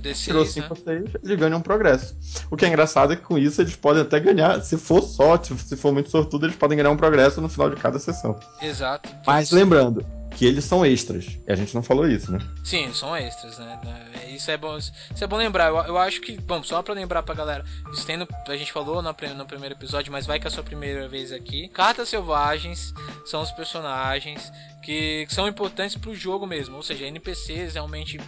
D6, 0.04 0.24
tirou 0.24 0.44
5 0.44 0.60
né? 0.60 0.66
ou 0.70 0.76
6, 0.76 1.14
eles 1.24 1.38
ganham 1.38 1.58
um 1.58 1.62
progresso. 1.62 2.16
O 2.50 2.56
que 2.56 2.64
é 2.64 2.68
engraçado 2.68 3.12
é 3.12 3.16
que 3.16 3.22
com 3.22 3.38
isso 3.38 3.60
eles 3.60 3.74
podem 3.74 4.02
até 4.02 4.20
ganhar, 4.20 4.60
se 4.60 4.76
for 4.76 5.02
sorte, 5.02 5.56
se 5.56 5.76
for 5.76 5.92
muito 5.92 6.10
sortudo, 6.10 6.46
eles 6.46 6.56
podem 6.56 6.76
ganhar 6.76 6.90
um 6.90 6.96
progresso 6.96 7.40
no 7.40 7.48
final 7.48 7.70
de 7.70 7.76
cada 7.76 7.98
sessão. 7.98 8.38
Exato. 8.60 9.08
Mas 9.26 9.50
lembrando, 9.50 10.04
que 10.34 10.44
eles 10.44 10.64
são 10.64 10.84
extras. 10.84 11.38
E 11.46 11.52
a 11.52 11.54
gente 11.54 11.74
não 11.74 11.82
falou 11.82 12.06
isso, 12.06 12.30
né? 12.30 12.38
Sim, 12.62 12.92
são 12.92 13.16
extras, 13.16 13.58
né? 13.58 13.80
Isso 14.28 14.50
é 14.50 14.56
bom, 14.56 14.76
isso 14.76 14.92
é 15.20 15.26
bom 15.26 15.36
lembrar. 15.36 15.68
Eu, 15.68 15.76
eu 15.76 15.98
acho 15.98 16.20
que, 16.20 16.38
bom, 16.40 16.62
só 16.62 16.82
pra 16.82 16.94
lembrar 16.94 17.22
pra 17.22 17.34
galera, 17.34 17.64
isso 17.92 18.04
tem 18.04 18.16
no, 18.16 18.26
a 18.48 18.56
gente 18.56 18.72
falou 18.72 19.00
no, 19.00 19.14
no 19.36 19.46
primeiro 19.46 19.74
episódio, 19.74 20.12
mas 20.12 20.26
vai 20.26 20.38
que 20.38 20.46
é 20.46 20.48
a 20.48 20.50
sua 20.50 20.62
primeira 20.62 21.08
vez 21.08 21.32
aqui. 21.32 21.68
Cartas 21.68 22.08
Selvagens 22.08 22.92
são 23.24 23.42
os 23.42 23.50
personagens 23.52 24.52
que, 24.82 25.24
que 25.26 25.34
são 25.34 25.48
importantes 25.48 25.96
pro 25.96 26.14
jogo 26.14 26.46
mesmo, 26.46 26.76
ou 26.76 26.82
seja, 26.82 27.06
NPCs 27.06 27.74
realmente 27.74 28.18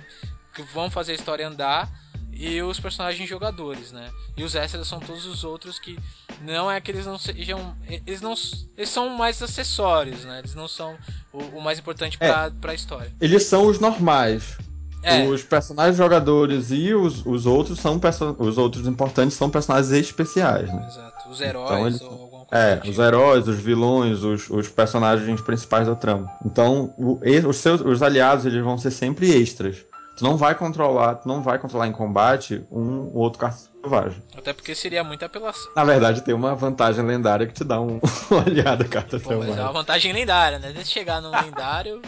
que 0.56 0.62
vão 0.72 0.90
fazer 0.90 1.12
a 1.12 1.14
história 1.14 1.46
andar 1.46 1.88
e 2.32 2.60
os 2.62 2.80
personagens 2.80 3.28
jogadores, 3.28 3.92
né? 3.92 4.10
E 4.36 4.42
os 4.42 4.54
extras 4.54 4.86
são 4.86 4.98
todos 5.00 5.26
os 5.26 5.44
outros 5.44 5.78
que 5.78 5.98
não 6.42 6.70
é 6.70 6.80
que 6.80 6.90
eles 6.90 7.06
não 7.06 7.18
sejam. 7.18 7.74
Eles 8.06 8.20
não. 8.20 8.34
Eles 8.76 8.90
são 8.90 9.08
mais 9.10 9.42
acessórios, 9.42 10.24
né? 10.24 10.40
Eles 10.40 10.54
não 10.54 10.68
são 10.68 10.96
o, 11.32 11.38
o 11.58 11.62
mais 11.62 11.78
importante 11.78 12.18
pra, 12.18 12.46
é, 12.46 12.50
pra 12.60 12.74
história. 12.74 13.12
Eles 13.20 13.44
são 13.44 13.66
os 13.66 13.78
normais. 13.78 14.58
É. 15.02 15.24
Os 15.24 15.42
personagens 15.44 15.96
jogadores 15.96 16.70
e 16.72 16.92
os, 16.92 17.24
os 17.24 17.46
outros 17.46 17.78
são 17.78 18.00
os 18.38 18.58
outros 18.58 18.86
importantes 18.88 19.36
são 19.36 19.48
personagens 19.48 19.92
especiais, 19.92 20.72
né? 20.72 20.84
Exato. 20.84 21.28
Os 21.30 21.40
heróis 21.40 21.70
então, 21.70 21.86
eles, 21.86 22.00
ou 22.02 22.10
alguma 22.10 22.44
coisa. 22.44 22.64
É, 22.64 22.90
os 22.90 22.98
heróis, 22.98 23.48
os 23.48 23.58
vilões, 23.58 24.22
os, 24.22 24.50
os 24.50 24.68
personagens 24.68 25.40
principais 25.40 25.86
da 25.86 25.94
trama. 25.94 26.30
Então, 26.44 26.92
o, 26.98 27.20
os 27.48 27.56
seus 27.56 27.80
os 27.80 28.02
aliados 28.02 28.46
eles 28.46 28.62
vão 28.64 28.76
ser 28.76 28.90
sempre 28.90 29.30
extras. 29.30 29.84
Tu 30.16 30.24
não 30.24 30.36
vai 30.36 30.54
controlar, 30.54 31.16
tu 31.16 31.28
não 31.28 31.42
vai 31.42 31.58
controlar 31.58 31.86
em 31.86 31.92
combate 31.92 32.64
um 32.70 33.10
ou 33.12 33.16
outro 33.16 33.38
carta 33.38 33.58
selvagem. 33.82 34.22
Até 34.36 34.52
porque 34.52 34.74
seria 34.74 35.04
muita 35.04 35.26
apelação. 35.26 35.70
Na 35.76 35.84
verdade, 35.84 36.22
tem 36.22 36.34
uma 36.34 36.54
vantagem 36.54 37.04
lendária 37.04 37.46
que 37.46 37.52
te 37.52 37.64
dá 37.64 37.80
um, 37.80 38.00
aliado 38.46 38.88
carta 38.88 39.20
Pô, 39.20 39.28
selvagem. 39.28 39.54
Mas 39.54 39.58
é 39.58 39.62
uma 39.62 39.72
vantagem 39.72 40.12
lendária, 40.12 40.58
né? 40.58 40.72
Se 40.78 40.90
chegar 40.90 41.20
no 41.20 41.30
lendário. 41.30 42.00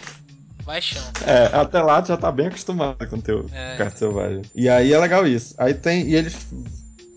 vai 0.64 0.80
chão. 0.80 1.02
É, 1.26 1.54
até 1.54 1.82
lá 1.82 2.00
tu 2.00 2.08
já 2.08 2.16
tá 2.16 2.32
bem 2.32 2.46
acostumado 2.46 3.06
com 3.06 3.16
o 3.16 3.22
teu 3.22 3.44
é. 3.52 3.76
carta 3.76 3.98
selvagem. 3.98 4.42
E 4.54 4.70
aí 4.70 4.90
é 4.90 4.98
legal 4.98 5.26
isso. 5.26 5.54
Aí 5.58 5.74
tem. 5.74 6.08
E 6.08 6.14
eles 6.14 6.46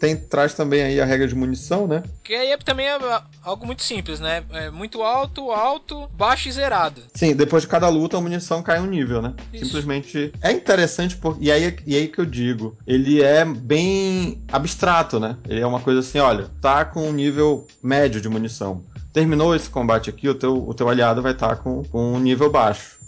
tem, 0.02 0.18
traz 0.18 0.56
também 0.56 0.82
aí 0.82 1.00
a 1.00 1.06
regra 1.06 1.28
de 1.28 1.36
munição, 1.36 1.86
né? 1.86 2.02
Que 2.24 2.34
aí 2.34 2.52
é, 2.52 2.58
também 2.58 2.88
é 2.88 2.98
algo 3.44 3.68
muito 3.68 3.84
simples, 3.84 4.20
né? 4.20 4.44
É 4.50 4.72
muito 4.72 5.04
alto, 5.04 5.52
alto, 5.52 6.10
baixo 6.18 6.50
e 6.50 6.52
zerado. 6.52 7.04
Sim, 7.14 7.36
depois 7.36 7.62
de 7.62 7.70
cada 7.70 7.88
luta 7.88 8.18
a 8.18 8.22
munição 8.22 8.64
cai 8.64 8.80
um 8.80 8.88
nível, 8.88 9.22
né? 9.22 9.36
Isso. 9.54 9.66
Simplesmente. 9.66 10.34
É 10.42 10.52
interessante, 10.52 11.16
por... 11.16 11.38
e, 11.40 11.52
aí, 11.52 11.78
e 11.86 11.96
aí 11.96 12.08
que 12.08 12.18
eu 12.18 12.26
digo, 12.26 12.76
ele 12.88 13.22
é 13.22 13.46
bem 13.46 14.42
abstrato, 14.52 15.20
né? 15.20 15.38
Ele 15.48 15.62
é 15.62 15.68
uma 15.68 15.80
coisa 15.80 16.00
assim, 16.00 16.18
olha, 16.18 16.50
tá 16.60 16.84
com 16.84 17.08
um 17.08 17.14
nível 17.14 17.68
médio 17.84 18.20
de 18.20 18.28
munição. 18.28 18.84
Terminou 19.14 19.56
esse 19.56 19.70
combate 19.70 20.10
aqui, 20.10 20.28
o 20.28 20.34
teu, 20.34 20.68
o 20.68 20.74
teu 20.74 20.90
aliado 20.90 21.22
vai 21.22 21.34
estar 21.34 21.50
tá 21.50 21.56
com, 21.58 21.84
com 21.84 22.14
um 22.14 22.20
nível 22.20 22.50
baixo. 22.50 23.01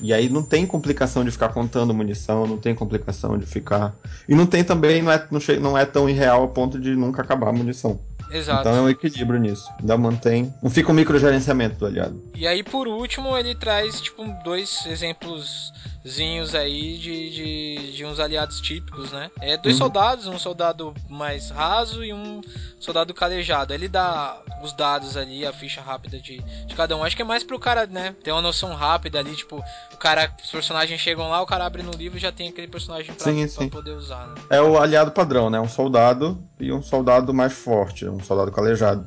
E 0.00 0.12
aí 0.12 0.28
não 0.28 0.42
tem 0.42 0.66
complicação 0.66 1.24
de 1.24 1.30
ficar 1.30 1.48
contando 1.48 1.94
munição, 1.94 2.46
não 2.46 2.58
tem 2.58 2.74
complicação 2.74 3.36
de 3.38 3.46
ficar. 3.46 3.94
E 4.28 4.34
não 4.34 4.46
tem 4.46 4.62
também, 4.62 5.02
não 5.02 5.12
é, 5.12 5.26
não, 5.30 5.40
não 5.60 5.78
é 5.78 5.84
tão 5.84 6.08
irreal 6.08 6.44
a 6.44 6.48
ponto 6.48 6.78
de 6.78 6.94
nunca 6.94 7.22
acabar 7.22 7.48
a 7.48 7.52
munição. 7.52 8.00
Exato. 8.30 8.60
Então 8.60 8.76
é 8.76 8.80
um 8.82 8.88
equilíbrio 8.88 9.40
nisso. 9.40 9.66
Ainda 9.80 9.96
mantém. 9.96 10.52
Não 10.62 10.70
fica 10.70 10.90
um 10.90 10.94
microgerenciamento 10.94 11.76
do 11.76 11.86
aliado. 11.86 12.22
E 12.34 12.46
aí, 12.46 12.62
por 12.62 12.86
último, 12.86 13.36
ele 13.36 13.54
traz, 13.54 14.00
tipo, 14.00 14.24
dois 14.44 14.84
exemplos 14.86 15.72
zinhos 16.06 16.54
aí 16.54 16.96
de, 16.98 17.30
de, 17.30 17.92
de, 17.92 18.04
uns 18.04 18.20
aliados 18.20 18.60
típicos, 18.60 19.12
né? 19.12 19.30
É 19.40 19.56
dois 19.56 19.74
uhum. 19.74 19.86
soldados, 19.86 20.26
um 20.26 20.38
soldado 20.38 20.94
mais 21.08 21.50
raso 21.50 22.04
e 22.04 22.12
um 22.12 22.40
soldado 22.78 23.12
calejado. 23.12 23.74
Ele 23.74 23.88
dá 23.88 24.40
os 24.62 24.72
dados 24.72 25.16
ali, 25.16 25.44
a 25.46 25.52
ficha 25.52 25.80
rápida 25.80 26.18
de, 26.18 26.40
de 26.40 26.74
cada 26.74 26.96
um. 26.96 27.02
Acho 27.02 27.16
que 27.16 27.22
é 27.22 27.24
mais 27.24 27.42
pro 27.42 27.58
cara, 27.58 27.86
né, 27.86 28.14
ter 28.22 28.32
uma 28.32 28.42
noção 28.42 28.74
rápida 28.74 29.18
ali, 29.18 29.34
tipo, 29.34 29.62
o 29.92 29.96
cara, 29.96 30.32
os 30.42 30.50
personagens 30.50 31.00
chegam 31.00 31.28
lá, 31.28 31.40
o 31.40 31.46
cara 31.46 31.66
abre 31.66 31.82
no 31.82 31.92
livro 31.92 32.18
e 32.18 32.20
já 32.20 32.30
tem 32.30 32.48
aquele 32.48 32.68
personagem 32.68 33.14
pra, 33.14 33.24
sim, 33.24 33.46
sim. 33.48 33.68
pra 33.68 33.78
poder 33.78 33.92
usar, 33.92 34.26
né? 34.28 34.34
É 34.50 34.60
o 34.60 34.78
aliado 34.78 35.10
padrão, 35.10 35.50
né? 35.50 35.60
Um 35.60 35.68
soldado 35.68 36.42
e 36.60 36.72
um 36.72 36.82
soldado 36.82 37.32
mais 37.32 37.52
forte, 37.52 38.06
um 38.08 38.20
soldado 38.20 38.50
calejado. 38.50 39.06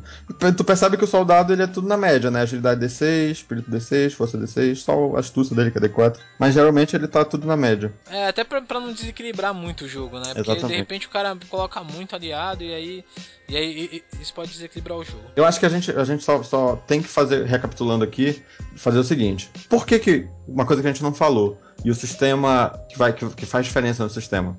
Tu 0.56 0.64
percebe 0.64 0.98
que 0.98 1.04
o 1.04 1.08
soldado 1.08 1.54
ele 1.54 1.64
é 1.64 1.68
tudo 1.68 1.88
na 1.88 1.98
média, 1.98 2.32
né? 2.32 2.42
Agilidade 2.42 2.86
D6, 2.86 3.32
espírito 3.32 3.70
D6, 3.70 4.14
força 4.14 4.38
D6, 4.38 4.76
só 4.76 5.16
a 5.16 5.20
astúcia 5.20 5.56
dele 5.56 5.72
que 5.72 5.78
é 5.78 5.82
D4. 5.82 6.18
Mas 6.40 6.54
geralmente 6.54 6.81
ele 6.96 7.08
tá 7.08 7.24
tudo 7.24 7.48
na 7.48 7.56
média. 7.56 7.94
É, 8.10 8.28
até 8.28 8.44
pra, 8.44 8.62
pra 8.62 8.80
não 8.80 8.94
desequilibrar 8.94 9.54
muito 9.54 9.86
o 9.86 9.88
jogo, 9.88 10.18
né? 10.18 10.34
Porque 10.34 10.52
Exatamente. 10.52 10.68
de 10.68 10.78
repente 10.78 11.08
o 11.08 11.10
cara 11.10 11.38
coloca 11.50 11.84
muito 11.84 12.16
aliado 12.16 12.64
e 12.64 12.74
aí. 12.74 13.06
E 13.50 13.58
aí 13.58 14.04
isso 14.22 14.34
pode 14.34 14.52
desequilibrar 14.52 14.98
o 14.98 15.04
jogo. 15.04 15.24
Eu 15.36 15.44
acho 15.44 15.60
que 15.60 15.66
a 15.66 15.70
gente, 15.70 15.92
a 15.92 16.06
gente 16.06 16.24
só, 16.24 16.42
só 16.42 16.78
tem 16.88 17.02
que 17.02 17.08
fazer, 17.08 17.46
recapitulando 17.46 18.04
aqui, 18.04 18.42
fazer 18.78 18.98
o 19.00 19.04
seguinte. 19.04 19.50
Por 19.70 19.86
que 19.86 20.00
que. 20.00 20.28
Uma 20.48 20.66
coisa 20.66 20.82
que 20.82 20.88
a 20.88 20.92
gente 20.92 21.04
não 21.04 21.14
falou, 21.14 21.58
e 21.84 21.90
o 21.90 21.96
sistema 21.96 22.80
que, 22.90 22.98
vai, 22.98 23.14
que, 23.14 23.28
que 23.30 23.46
faz 23.46 23.66
diferença 23.66 24.04
no 24.04 24.10
sistema. 24.10 24.58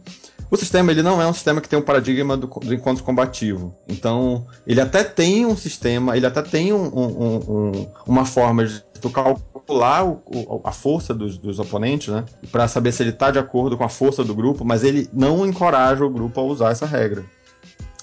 O 0.50 0.57
sistema 0.57 0.91
ele 0.91 1.02
não 1.02 1.21
é 1.23 1.26
um 1.26 1.33
sistema 1.33 1.62
que 1.62 1.69
tem 1.69 1.79
um 1.79 1.83
paradigma 1.83 2.37
do, 2.37 2.47
do 2.47 2.75
encontro 2.75 3.02
combativo. 3.02 3.75
Então, 3.88 4.47
ele 4.67 4.81
até 4.81 5.02
tem 5.02 5.47
um 5.47 5.57
sistema, 5.57 6.17
ele 6.17 6.26
até 6.26 6.43
tem 6.43 6.73
um, 6.75 6.85
um, 6.85 7.37
um, 7.37 7.93
uma 8.07 8.26
forma 8.26 8.67
de 8.67 8.85
tu 9.00 9.09
calcular 9.09 9.41
o, 9.69 10.23
o, 10.26 10.61
a 10.64 10.73
força 10.73 11.14
dos, 11.14 11.38
dos 11.38 11.59
oponentes, 11.59 12.09
né? 12.09 12.25
Para 12.50 12.69
saber 12.69 12.92
se 12.92 13.02
ele 13.02 13.11
está 13.11 13.31
de 13.31 13.38
acordo 13.38 13.76
com 13.76 13.85
a 13.85 13.88
força 13.88 14.25
do 14.25 14.35
grupo, 14.35 14.64
mas 14.64 14.85
ele 14.85 15.09
não 15.12 15.47
encoraja 15.47 16.04
o 16.04 16.11
grupo 16.11 16.40
a 16.40 16.45
usar 16.45 16.71
essa 16.71 16.87
regra. 16.87 17.25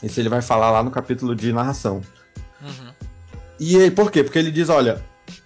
Isso 0.02 0.20
ele 0.20 0.30
vai 0.30 0.42
falar 0.42 0.72
lá 0.72 0.84
no 0.84 0.92
capítulo 0.92 1.36
de 1.36 1.52
narração. 1.52 2.02
Uhum. 2.62 2.94
E 3.60 3.92
por 3.92 4.12
quê? 4.12 4.24
Porque 4.24 4.40
ele 4.40 4.52
diz: 4.52 4.70
olha, 4.70 5.02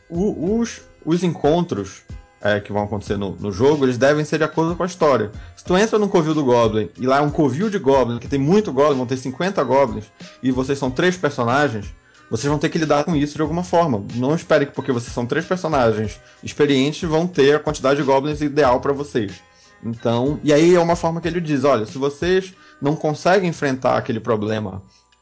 o, 0.09 0.59
os, 0.59 0.81
os 1.05 1.23
encontros 1.23 2.03
é, 2.43 2.59
que 2.59 2.73
vão 2.73 2.83
acontecer 2.83 3.17
no, 3.17 3.35
no, 3.37 3.51
jogo, 3.51 3.85
eles 3.85 3.97
devem 3.97 4.25
ser 4.25 4.37
de 4.37 4.43
acordo 4.43 4.75
com 4.75 4.83
a 4.83 4.85
história. 4.85 5.31
Se 5.55 5.63
tu 5.63 5.77
entra 5.77 5.97
num 5.97 6.09
covil 6.09 6.33
do 6.33 6.43
Goblin 6.43 6.89
e 6.99 7.07
lá 7.07 7.17
é 7.17 7.21
um 7.21 7.31
covil 7.31 7.69
de 7.69 7.79
Goblin, 7.79 8.19
que 8.19 8.27
tem 8.27 8.37
muito 8.37 8.71
Goblin, 8.73 8.97
vão 8.97 9.05
ter 9.05 9.17
50 9.17 9.63
Goblins, 9.63 10.11
e 10.41 10.51
vocês 10.51 10.77
são 10.77 10.91
três 10.91 11.15
personagens, 11.15 11.93
vocês 12.33 12.49
vão 12.49 12.57
ter 12.57 12.69
que 12.69 12.79
lidar 12.79 13.03
com 13.03 13.15
isso 13.15 13.35
de 13.35 13.43
alguma 13.43 13.63
forma. 13.63 14.03
Não 14.15 14.33
espere 14.33 14.65
que 14.65 14.71
porque 14.71 14.91
vocês 14.91 15.13
são 15.13 15.23
três 15.23 15.45
personagens 15.45 16.19
experientes 16.43 17.07
vão 17.07 17.27
ter 17.27 17.57
a 17.57 17.59
quantidade 17.59 17.99
de 17.99 18.03
Goblins 18.03 18.41
ideal 18.41 18.81
para 18.81 18.91
vocês. 18.91 19.39
Então, 19.83 20.39
e 20.43 20.51
aí 20.51 20.73
é 20.73 20.79
uma 20.79 20.95
forma 20.95 21.21
que 21.21 21.27
ele 21.27 21.39
diz: 21.39 21.63
olha, 21.63 21.85
se 21.85 21.95
vocês 21.95 22.55
não 22.81 22.95
conseguem 22.95 23.51
enfrentar 23.51 23.99
aquele 23.99 24.19
problema, 24.19 24.81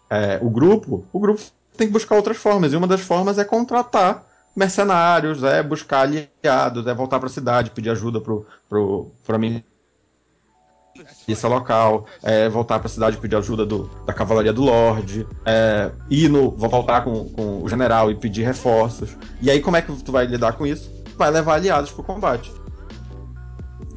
é, 0.09 0.39
o 0.41 0.49
grupo, 0.49 1.05
o 1.11 1.19
grupo 1.19 1.41
tem 1.75 1.87
que 1.87 1.91
buscar 1.91 2.15
outras 2.15 2.37
formas. 2.37 2.71
E 2.71 2.77
uma 2.77 2.87
das 2.87 3.01
formas 3.01 3.37
é 3.37 3.43
contratar 3.43 4.25
mercenários, 4.55 5.43
é 5.43 5.61
buscar 5.61 6.03
aliados, 6.03 6.87
é 6.87 6.93
voltar 6.93 7.19
para 7.19 7.27
a 7.27 7.31
cidade, 7.31 7.71
pedir 7.71 7.89
ajuda 7.89 8.21
pro, 8.21 8.45
pro, 8.69 9.11
mim 9.37 9.61
polícia 11.25 11.47
local, 11.47 12.05
é, 12.23 12.49
voltar 12.49 12.79
para 12.79 12.87
a 12.87 12.89
cidade 12.89 13.17
pedir 13.17 13.35
ajuda 13.35 13.65
do, 13.65 13.89
da 14.05 14.13
cavalaria 14.13 14.53
do 14.53 14.63
Lorde, 14.63 15.27
é, 15.45 15.91
ir 16.09 16.29
no, 16.29 16.51
voltar 16.51 17.03
com, 17.03 17.29
com 17.29 17.63
o 17.63 17.69
general 17.69 18.11
e 18.11 18.15
pedir 18.15 18.43
reforços. 18.43 19.15
E 19.41 19.49
aí 19.49 19.61
como 19.61 19.77
é 19.77 19.81
que 19.81 19.91
tu 20.03 20.11
vai 20.11 20.25
lidar 20.25 20.53
com 20.53 20.65
isso? 20.65 20.91
Vai 21.17 21.31
levar 21.31 21.55
aliados 21.55 21.91
pro 21.91 22.03
combate. 22.03 22.51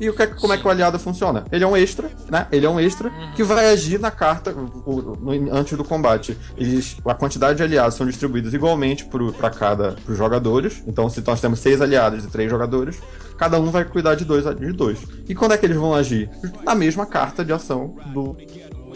E 0.01 0.09
o 0.09 0.15
que, 0.15 0.23
é 0.23 0.27
como 0.27 0.53
Sim. 0.53 0.59
é 0.59 0.61
que 0.61 0.67
o 0.67 0.71
aliado 0.71 0.99
funciona? 0.99 1.45
Ele 1.53 1.63
é 1.63 1.67
um 1.67 1.77
extra, 1.77 2.11
né? 2.29 2.49
Ele 2.51 2.67
é 2.67 2.69
um 2.69 2.81
extra 2.81 3.09
uhum. 3.09 3.33
que 3.33 3.43
vai 3.45 3.71
agir 3.71 4.01
na 4.01 4.11
carta 4.11 4.53
o, 4.53 5.17
no, 5.21 5.55
antes 5.55 5.77
do 5.77 5.85
combate. 5.85 6.37
Eles, 6.57 6.97
a 7.05 7.15
quantidade 7.15 7.57
de 7.57 7.63
aliados 7.63 7.95
são 7.95 8.07
distribuídos 8.07 8.53
igualmente 8.55 9.09
para 9.39 9.51
cada 9.51 9.93
pros 10.05 10.19
jogadores. 10.19 10.83
Então, 10.87 11.09
se 11.09 11.23
nós 11.25 11.41
temos 11.41 11.61
seis 11.61 11.81
aliados 11.81 12.25
e 12.25 12.29
três 12.29 12.51
jogadores, 12.51 13.01
cada 13.37 13.59
um 13.61 13.71
vai 13.71 13.85
cuidar 13.85 14.15
de 14.15 14.25
dois 14.25 14.45
de 14.45 14.73
dois. 14.73 14.99
E 15.29 15.35
quando 15.35 15.53
é 15.53 15.59
que 15.59 15.67
eles 15.67 15.77
vão 15.77 15.95
agir? 15.95 16.31
Na 16.65 16.75
mesma 16.75 17.07
carta 17.07 17.45
de 17.45 17.53
ação 17.53 17.97
do, 18.13 18.37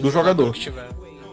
do 0.00 0.11
jogador. 0.11 0.54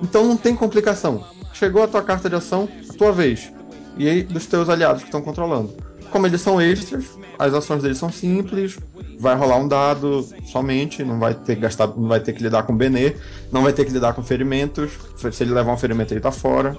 Então 0.02 0.26
não 0.26 0.38
tem 0.38 0.56
complicação. 0.56 1.26
Chegou 1.54 1.84
a 1.84 1.88
tua 1.88 2.04
carta 2.04 2.30
de 2.30 2.36
ação, 2.36 2.68
a 2.90 2.94
tua 2.94 3.12
vez. 3.12 3.52
E 3.98 4.10
aí 4.10 4.24
dos 4.24 4.46
teus 4.46 4.70
aliados 4.70 5.02
que 5.02 5.08
estão 5.08 5.22
controlando. 5.22 5.74
Como 6.12 6.28
eles 6.28 6.42
são 6.42 6.62
extras, 6.62 7.06
as 7.38 7.54
ações 7.54 7.84
deles 7.84 7.98
são 7.98 8.12
simples, 8.12 8.78
vai 9.20 9.36
rolar 9.36 9.58
um 9.58 9.68
dado 9.68 10.26
somente, 10.46 11.04
não 11.04 11.20
vai 11.20 11.34
ter 11.34 11.56
que 11.56 11.62
gastar, 11.62 11.88
não 11.88 12.08
vai 12.08 12.20
ter 12.20 12.34
que 12.34 12.44
lidar 12.44 12.64
com 12.64 12.76
Benê, 12.76 13.16
não 13.52 13.64
vai 13.64 13.74
ter 13.74 13.86
que 13.86 13.92
lidar 13.92 14.14
com 14.14 14.24
ferimentos. 14.24 14.92
Se 15.32 15.44
ele 15.44 15.54
levar 15.54 15.74
um 15.74 15.78
ferimento 15.78 16.14
ele 16.14 16.22
tá 16.22 16.32
fora. 16.32 16.78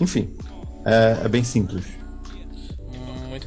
Enfim, 0.00 0.30
é, 0.84 1.18
é 1.24 1.28
bem 1.28 1.44
simples. 1.44 1.99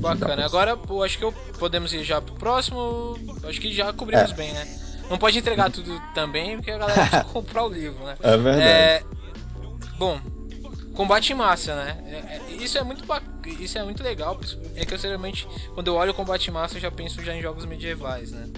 Bacana. 0.03 0.45
Agora, 0.45 0.77
pô, 0.77 1.03
acho 1.03 1.17
que 1.17 1.23
eu, 1.23 1.31
podemos 1.57 1.93
ir 1.93 2.03
já 2.03 2.21
pro 2.21 2.35
próximo. 2.35 3.17
Acho 3.47 3.59
que 3.59 3.73
já 3.73 3.91
cobrimos 3.93 4.31
é. 4.31 4.33
bem, 4.33 4.51
né? 4.51 4.67
Não 5.09 5.17
pode 5.17 5.37
entregar 5.37 5.71
tudo 5.71 6.01
também, 6.13 6.57
porque 6.57 6.71
a 6.71 6.77
galera 6.77 7.01
precisa 7.01 7.23
comprar 7.31 7.65
o 7.65 7.69
livro, 7.69 8.03
né? 8.05 8.15
É 8.21 8.37
verdade. 8.37 8.61
É... 8.61 9.03
Bom, 9.97 10.19
combate 10.93 11.31
em 11.31 11.35
massa, 11.35 11.75
né? 11.75 12.03
É, 12.05 12.35
é, 12.35 12.55
isso 12.55 12.77
é 12.77 12.83
muito 12.83 13.03
isso 13.59 13.77
é 13.77 13.83
muito 13.83 14.03
legal. 14.03 14.39
É 14.75 14.85
que 14.85 14.93
eu 14.93 14.97
geralmente, 14.97 15.47
quando 15.73 15.87
eu 15.87 15.95
olho 15.95 16.11
o 16.11 16.15
combate 16.15 16.49
em 16.49 16.53
massa, 16.53 16.77
eu 16.77 16.81
já 16.81 16.91
penso 16.91 17.23
já 17.23 17.33
em 17.35 17.41
jogos 17.41 17.65
medievais, 17.65 18.31
né? 18.31 18.49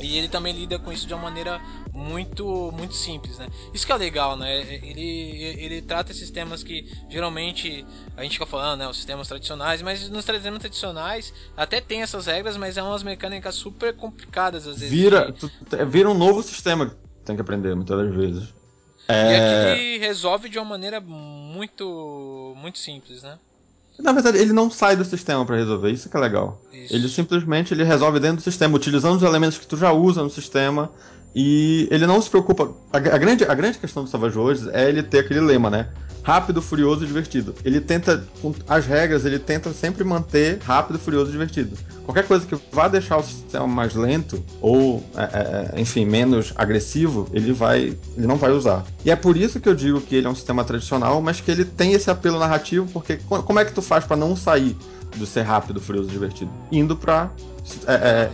E 0.00 0.16
ele 0.16 0.28
também 0.28 0.52
lida 0.52 0.78
com 0.78 0.92
isso 0.92 1.06
de 1.06 1.14
uma 1.14 1.22
maneira 1.22 1.60
muito 1.92 2.72
muito 2.72 2.94
simples, 2.94 3.38
né? 3.38 3.48
Isso 3.74 3.86
que 3.86 3.92
é 3.92 3.96
legal, 3.96 4.36
né? 4.36 4.60
Ele, 4.60 5.42
ele 5.58 5.82
trata 5.82 6.12
esses 6.12 6.30
temas 6.30 6.62
que 6.62 6.88
geralmente 7.08 7.84
a 8.16 8.22
gente 8.22 8.32
fica 8.32 8.46
falando, 8.46 8.80
né? 8.80 8.88
Os 8.88 8.96
sistemas 8.96 9.26
tradicionais, 9.28 9.82
mas 9.82 10.08
nos 10.08 10.24
sistemas 10.24 10.60
tradicionais 10.60 11.32
até 11.56 11.80
tem 11.80 12.02
essas 12.02 12.26
regras, 12.26 12.56
mas 12.56 12.76
é 12.76 12.82
umas 12.82 13.02
mecânicas 13.02 13.54
super 13.54 13.94
complicadas 13.94 14.66
às 14.66 14.78
vezes. 14.78 14.90
Vira, 14.90 15.32
tu, 15.32 15.50
vira 15.88 16.08
um 16.08 16.14
novo 16.14 16.42
sistema 16.42 16.86
que 16.86 16.96
tem 17.24 17.34
que 17.34 17.42
aprender 17.42 17.74
muitas 17.74 17.96
das 17.98 18.14
vezes. 18.14 18.54
É... 19.08 19.32
E 19.32 19.36
aqui 19.36 19.80
ele 19.80 19.98
resolve 19.98 20.48
de 20.48 20.58
uma 20.58 20.64
maneira 20.64 21.00
muito 21.00 22.54
muito 22.56 22.78
simples, 22.78 23.22
né? 23.22 23.38
Na 23.98 24.12
verdade, 24.12 24.38
ele 24.38 24.52
não 24.52 24.70
sai 24.70 24.94
do 24.94 25.04
sistema 25.04 25.44
para 25.44 25.56
resolver, 25.56 25.90
isso 25.90 26.08
que 26.08 26.16
é 26.16 26.20
legal. 26.20 26.62
Isso. 26.72 26.94
Ele 26.94 27.08
simplesmente 27.08 27.74
ele 27.74 27.82
resolve 27.82 28.20
dentro 28.20 28.36
do 28.36 28.42
sistema, 28.42 28.76
utilizando 28.76 29.16
os 29.16 29.22
elementos 29.22 29.58
que 29.58 29.66
tu 29.66 29.76
já 29.76 29.92
usa 29.92 30.22
no 30.22 30.30
sistema. 30.30 30.90
E 31.34 31.88
ele 31.90 32.06
não 32.06 32.20
se 32.20 32.30
preocupa. 32.30 32.74
A, 32.92 32.96
a 32.96 33.18
grande, 33.18 33.44
a 33.44 33.54
grande 33.54 33.78
questão 33.78 34.04
do 34.04 34.10
Savage 34.10 34.36
Worlds 34.36 34.66
é 34.68 34.88
ele 34.88 35.02
ter 35.02 35.20
aquele 35.20 35.40
lema, 35.40 35.70
né? 35.70 35.88
rápido, 36.28 36.60
furioso 36.60 37.04
e 37.04 37.06
divertido. 37.06 37.54
Ele 37.64 37.80
tenta, 37.80 38.22
com 38.42 38.54
as 38.68 38.84
regras, 38.84 39.24
ele 39.24 39.38
tenta 39.38 39.72
sempre 39.72 40.04
manter 40.04 40.58
rápido, 40.62 40.98
furioso 40.98 41.30
e 41.30 41.32
divertido. 41.32 41.74
Qualquer 42.04 42.26
coisa 42.26 42.44
que 42.44 42.54
vá 42.70 42.86
deixar 42.86 43.16
o 43.16 43.22
sistema 43.22 43.66
mais 43.66 43.94
lento 43.94 44.44
ou, 44.60 45.02
é, 45.16 45.22
é, 45.22 45.78
é, 45.78 45.80
enfim, 45.80 46.04
menos 46.04 46.52
agressivo, 46.54 47.26
ele 47.32 47.50
vai, 47.54 47.96
ele 48.14 48.26
não 48.26 48.36
vai 48.36 48.50
usar. 48.50 48.84
E 49.06 49.10
é 49.10 49.16
por 49.16 49.38
isso 49.38 49.58
que 49.58 49.66
eu 49.66 49.74
digo 49.74 50.02
que 50.02 50.16
ele 50.16 50.26
é 50.26 50.30
um 50.30 50.34
sistema 50.34 50.62
tradicional, 50.64 51.22
mas 51.22 51.40
que 51.40 51.50
ele 51.50 51.64
tem 51.64 51.94
esse 51.94 52.10
apelo 52.10 52.38
narrativo, 52.38 52.86
porque 52.92 53.18
como 53.26 53.58
é 53.58 53.64
que 53.64 53.72
tu 53.72 53.80
faz 53.80 54.04
para 54.04 54.16
não 54.16 54.36
sair 54.36 54.76
do 55.16 55.24
ser 55.24 55.42
rápido, 55.42 55.80
furioso 55.80 56.10
e 56.10 56.12
divertido? 56.12 56.50
Indo 56.70 56.94
pra 56.94 57.30
é, 57.86 58.30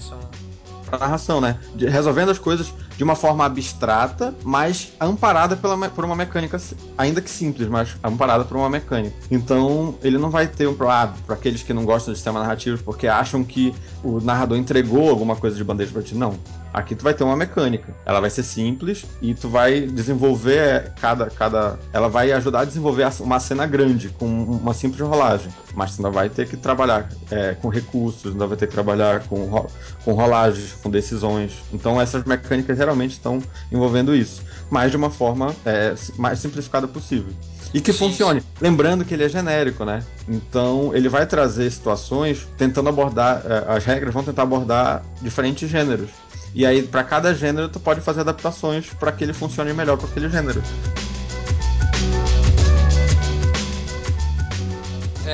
pra 0.84 0.98
narração, 0.98 1.40
né? 1.40 1.58
De, 1.74 1.86
resolvendo 1.86 2.30
as 2.30 2.38
coisas 2.38 2.72
de 2.96 3.02
uma 3.02 3.16
forma 3.16 3.44
abstrata, 3.44 4.34
mas 4.44 4.92
amparada 5.00 5.56
pela, 5.56 5.76
por 5.88 6.04
uma 6.04 6.14
mecânica, 6.14 6.60
ainda 6.96 7.20
que 7.20 7.30
simples, 7.30 7.68
mas 7.68 7.96
amparada 8.02 8.44
por 8.44 8.56
uma 8.56 8.70
mecânica. 8.70 9.16
Então, 9.30 9.96
ele 10.02 10.18
não 10.18 10.30
vai 10.30 10.46
ter 10.46 10.68
um 10.68 10.76
ah, 10.88 11.12
para 11.26 11.34
aqueles 11.34 11.62
que 11.62 11.72
não 11.72 11.84
gostam 11.84 12.12
de 12.12 12.18
sistema 12.18 12.40
narrativo 12.40 12.82
porque 12.84 13.06
acham 13.06 13.42
que 13.42 13.74
o 14.02 14.20
narrador 14.20 14.58
entregou 14.58 15.08
alguma 15.08 15.36
coisa 15.36 15.56
de 15.56 15.64
bandeja 15.64 15.92
para 15.92 16.02
ti. 16.02 16.14
Não. 16.14 16.38
Aqui 16.74 16.96
tu 16.96 17.04
vai 17.04 17.14
ter 17.14 17.22
uma 17.22 17.36
mecânica. 17.36 17.94
Ela 18.04 18.20
vai 18.20 18.28
ser 18.28 18.42
simples 18.42 19.06
e 19.22 19.32
tu 19.32 19.48
vai 19.48 19.82
desenvolver 19.82 20.92
cada. 21.00 21.30
cada 21.30 21.78
ela 21.92 22.08
vai 22.08 22.32
ajudar 22.32 22.62
a 22.62 22.64
desenvolver 22.64 23.06
uma 23.20 23.38
cena 23.38 23.64
grande 23.64 24.08
com 24.08 24.26
uma 24.26 24.74
simples 24.74 25.00
rolagem. 25.00 25.54
Mas 25.72 25.94
tu 25.94 26.00
ainda 26.00 26.10
vai 26.10 26.28
ter 26.28 26.48
que 26.48 26.56
trabalhar 26.56 27.08
é, 27.30 27.54
com 27.54 27.68
recursos, 27.68 28.32
ainda 28.32 28.48
vai 28.48 28.56
ter 28.56 28.66
que 28.66 28.72
trabalhar 28.72 29.22
com, 29.28 29.68
com 30.04 30.12
rolagens, 30.14 30.72
com 30.82 30.90
decisões. 30.90 31.62
Então 31.72 32.00
essas 32.00 32.24
mecânicas 32.24 32.76
geralmente 32.76 33.12
estão 33.12 33.40
envolvendo 33.70 34.12
isso. 34.12 34.42
Mas 34.68 34.90
de 34.90 34.96
uma 34.96 35.10
forma 35.10 35.54
é, 35.64 35.94
mais 36.18 36.40
simplificada 36.40 36.88
possível 36.88 37.32
e 37.74 37.80
que 37.80 37.92
funcione. 37.92 38.40
Lembrando 38.60 39.04
que 39.04 39.12
ele 39.12 39.24
é 39.24 39.28
genérico, 39.28 39.84
né? 39.84 40.00
Então 40.28 40.94
ele 40.94 41.08
vai 41.08 41.26
trazer 41.26 41.68
situações 41.70 42.46
tentando 42.56 42.88
abordar, 42.88 43.42
é, 43.44 43.76
as 43.76 43.84
regras 43.84 44.14
vão 44.14 44.22
tentar 44.22 44.44
abordar 44.44 45.02
diferentes 45.20 45.68
gêneros. 45.68 46.08
E 46.54 46.64
aí, 46.64 46.82
para 46.82 47.02
cada 47.02 47.34
gênero, 47.34 47.68
tu 47.68 47.80
pode 47.80 48.00
fazer 48.00 48.20
adaptações 48.20 48.88
para 48.90 49.10
que 49.10 49.24
ele 49.24 49.32
funcione 49.32 49.72
melhor 49.72 49.98
com 49.98 50.06
aquele 50.06 50.28
gênero. 50.30 50.62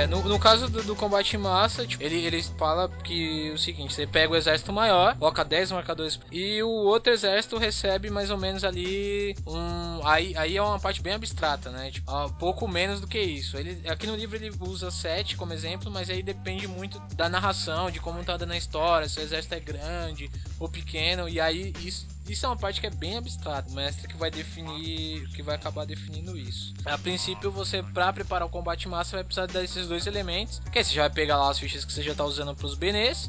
É, 0.00 0.06
no, 0.06 0.22
no 0.22 0.38
caso 0.38 0.66
do, 0.66 0.82
do, 0.82 0.96
combate 0.96 1.36
em 1.36 1.38
massa, 1.38 1.86
tipo, 1.86 2.02
ele, 2.02 2.24
ele 2.24 2.42
fala 2.56 2.88
que 3.04 3.50
o 3.50 3.58
seguinte: 3.58 3.92
você 3.92 4.06
pega 4.06 4.32
o 4.32 4.36
exército 4.36 4.72
maior, 4.72 5.14
coloca 5.16 5.44
10 5.44 5.72
marcadores, 5.72 6.18
e 6.32 6.62
o 6.62 6.70
outro 6.70 7.12
exército 7.12 7.58
recebe 7.58 8.08
mais 8.08 8.30
ou 8.30 8.38
menos 8.38 8.64
ali 8.64 9.36
um. 9.46 10.00
Aí, 10.06 10.34
aí 10.38 10.56
é 10.56 10.62
uma 10.62 10.80
parte 10.80 11.02
bem 11.02 11.12
abstrata, 11.12 11.70
né? 11.70 11.90
Tipo, 11.90 12.10
um 12.10 12.30
pouco 12.30 12.66
menos 12.66 12.98
do 12.98 13.06
que 13.06 13.20
isso. 13.20 13.58
Ele, 13.58 13.86
aqui 13.86 14.06
no 14.06 14.16
livro 14.16 14.36
ele 14.36 14.50
usa 14.60 14.90
7 14.90 15.36
como 15.36 15.52
exemplo, 15.52 15.90
mas 15.90 16.08
aí 16.08 16.22
depende 16.22 16.66
muito 16.66 16.98
da 17.14 17.28
narração, 17.28 17.90
de 17.90 18.00
como 18.00 18.24
tá 18.24 18.38
dando 18.38 18.54
a 18.54 18.56
história, 18.56 19.06
se 19.06 19.20
o 19.20 19.22
exército 19.22 19.54
é 19.54 19.60
grande 19.60 20.30
ou 20.58 20.66
pequeno, 20.66 21.28
e 21.28 21.38
aí 21.38 21.74
isso 21.80 22.06
isso 22.28 22.46
é 22.46 22.48
uma 22.48 22.56
parte 22.56 22.80
que 22.80 22.86
é 22.86 22.90
bem 22.90 23.16
abstrata. 23.16 23.70
O 23.70 23.74
mestre 23.74 24.06
que 24.06 24.16
vai 24.16 24.30
definir, 24.30 25.28
que 25.34 25.42
vai 25.42 25.56
acabar 25.56 25.84
definindo 25.84 26.36
isso. 26.36 26.72
A 26.84 26.96
princípio, 26.96 27.50
você 27.50 27.82
para 27.82 28.12
preparar 28.12 28.46
o 28.46 28.50
combate 28.50 28.88
massa 28.88 29.16
vai 29.16 29.24
precisar 29.24 29.46
desses 29.46 29.88
dois 29.88 30.06
elementos, 30.06 30.60
que 30.70 30.78
aí 30.78 30.84
você 30.84 30.94
já 30.94 31.02
vai 31.02 31.10
pegar 31.10 31.36
lá 31.36 31.50
as 31.50 31.58
fichas 31.58 31.84
que 31.84 31.92
você 31.92 32.02
já 32.02 32.14
tá 32.14 32.24
usando 32.24 32.54
para 32.54 32.66
os 32.66 32.78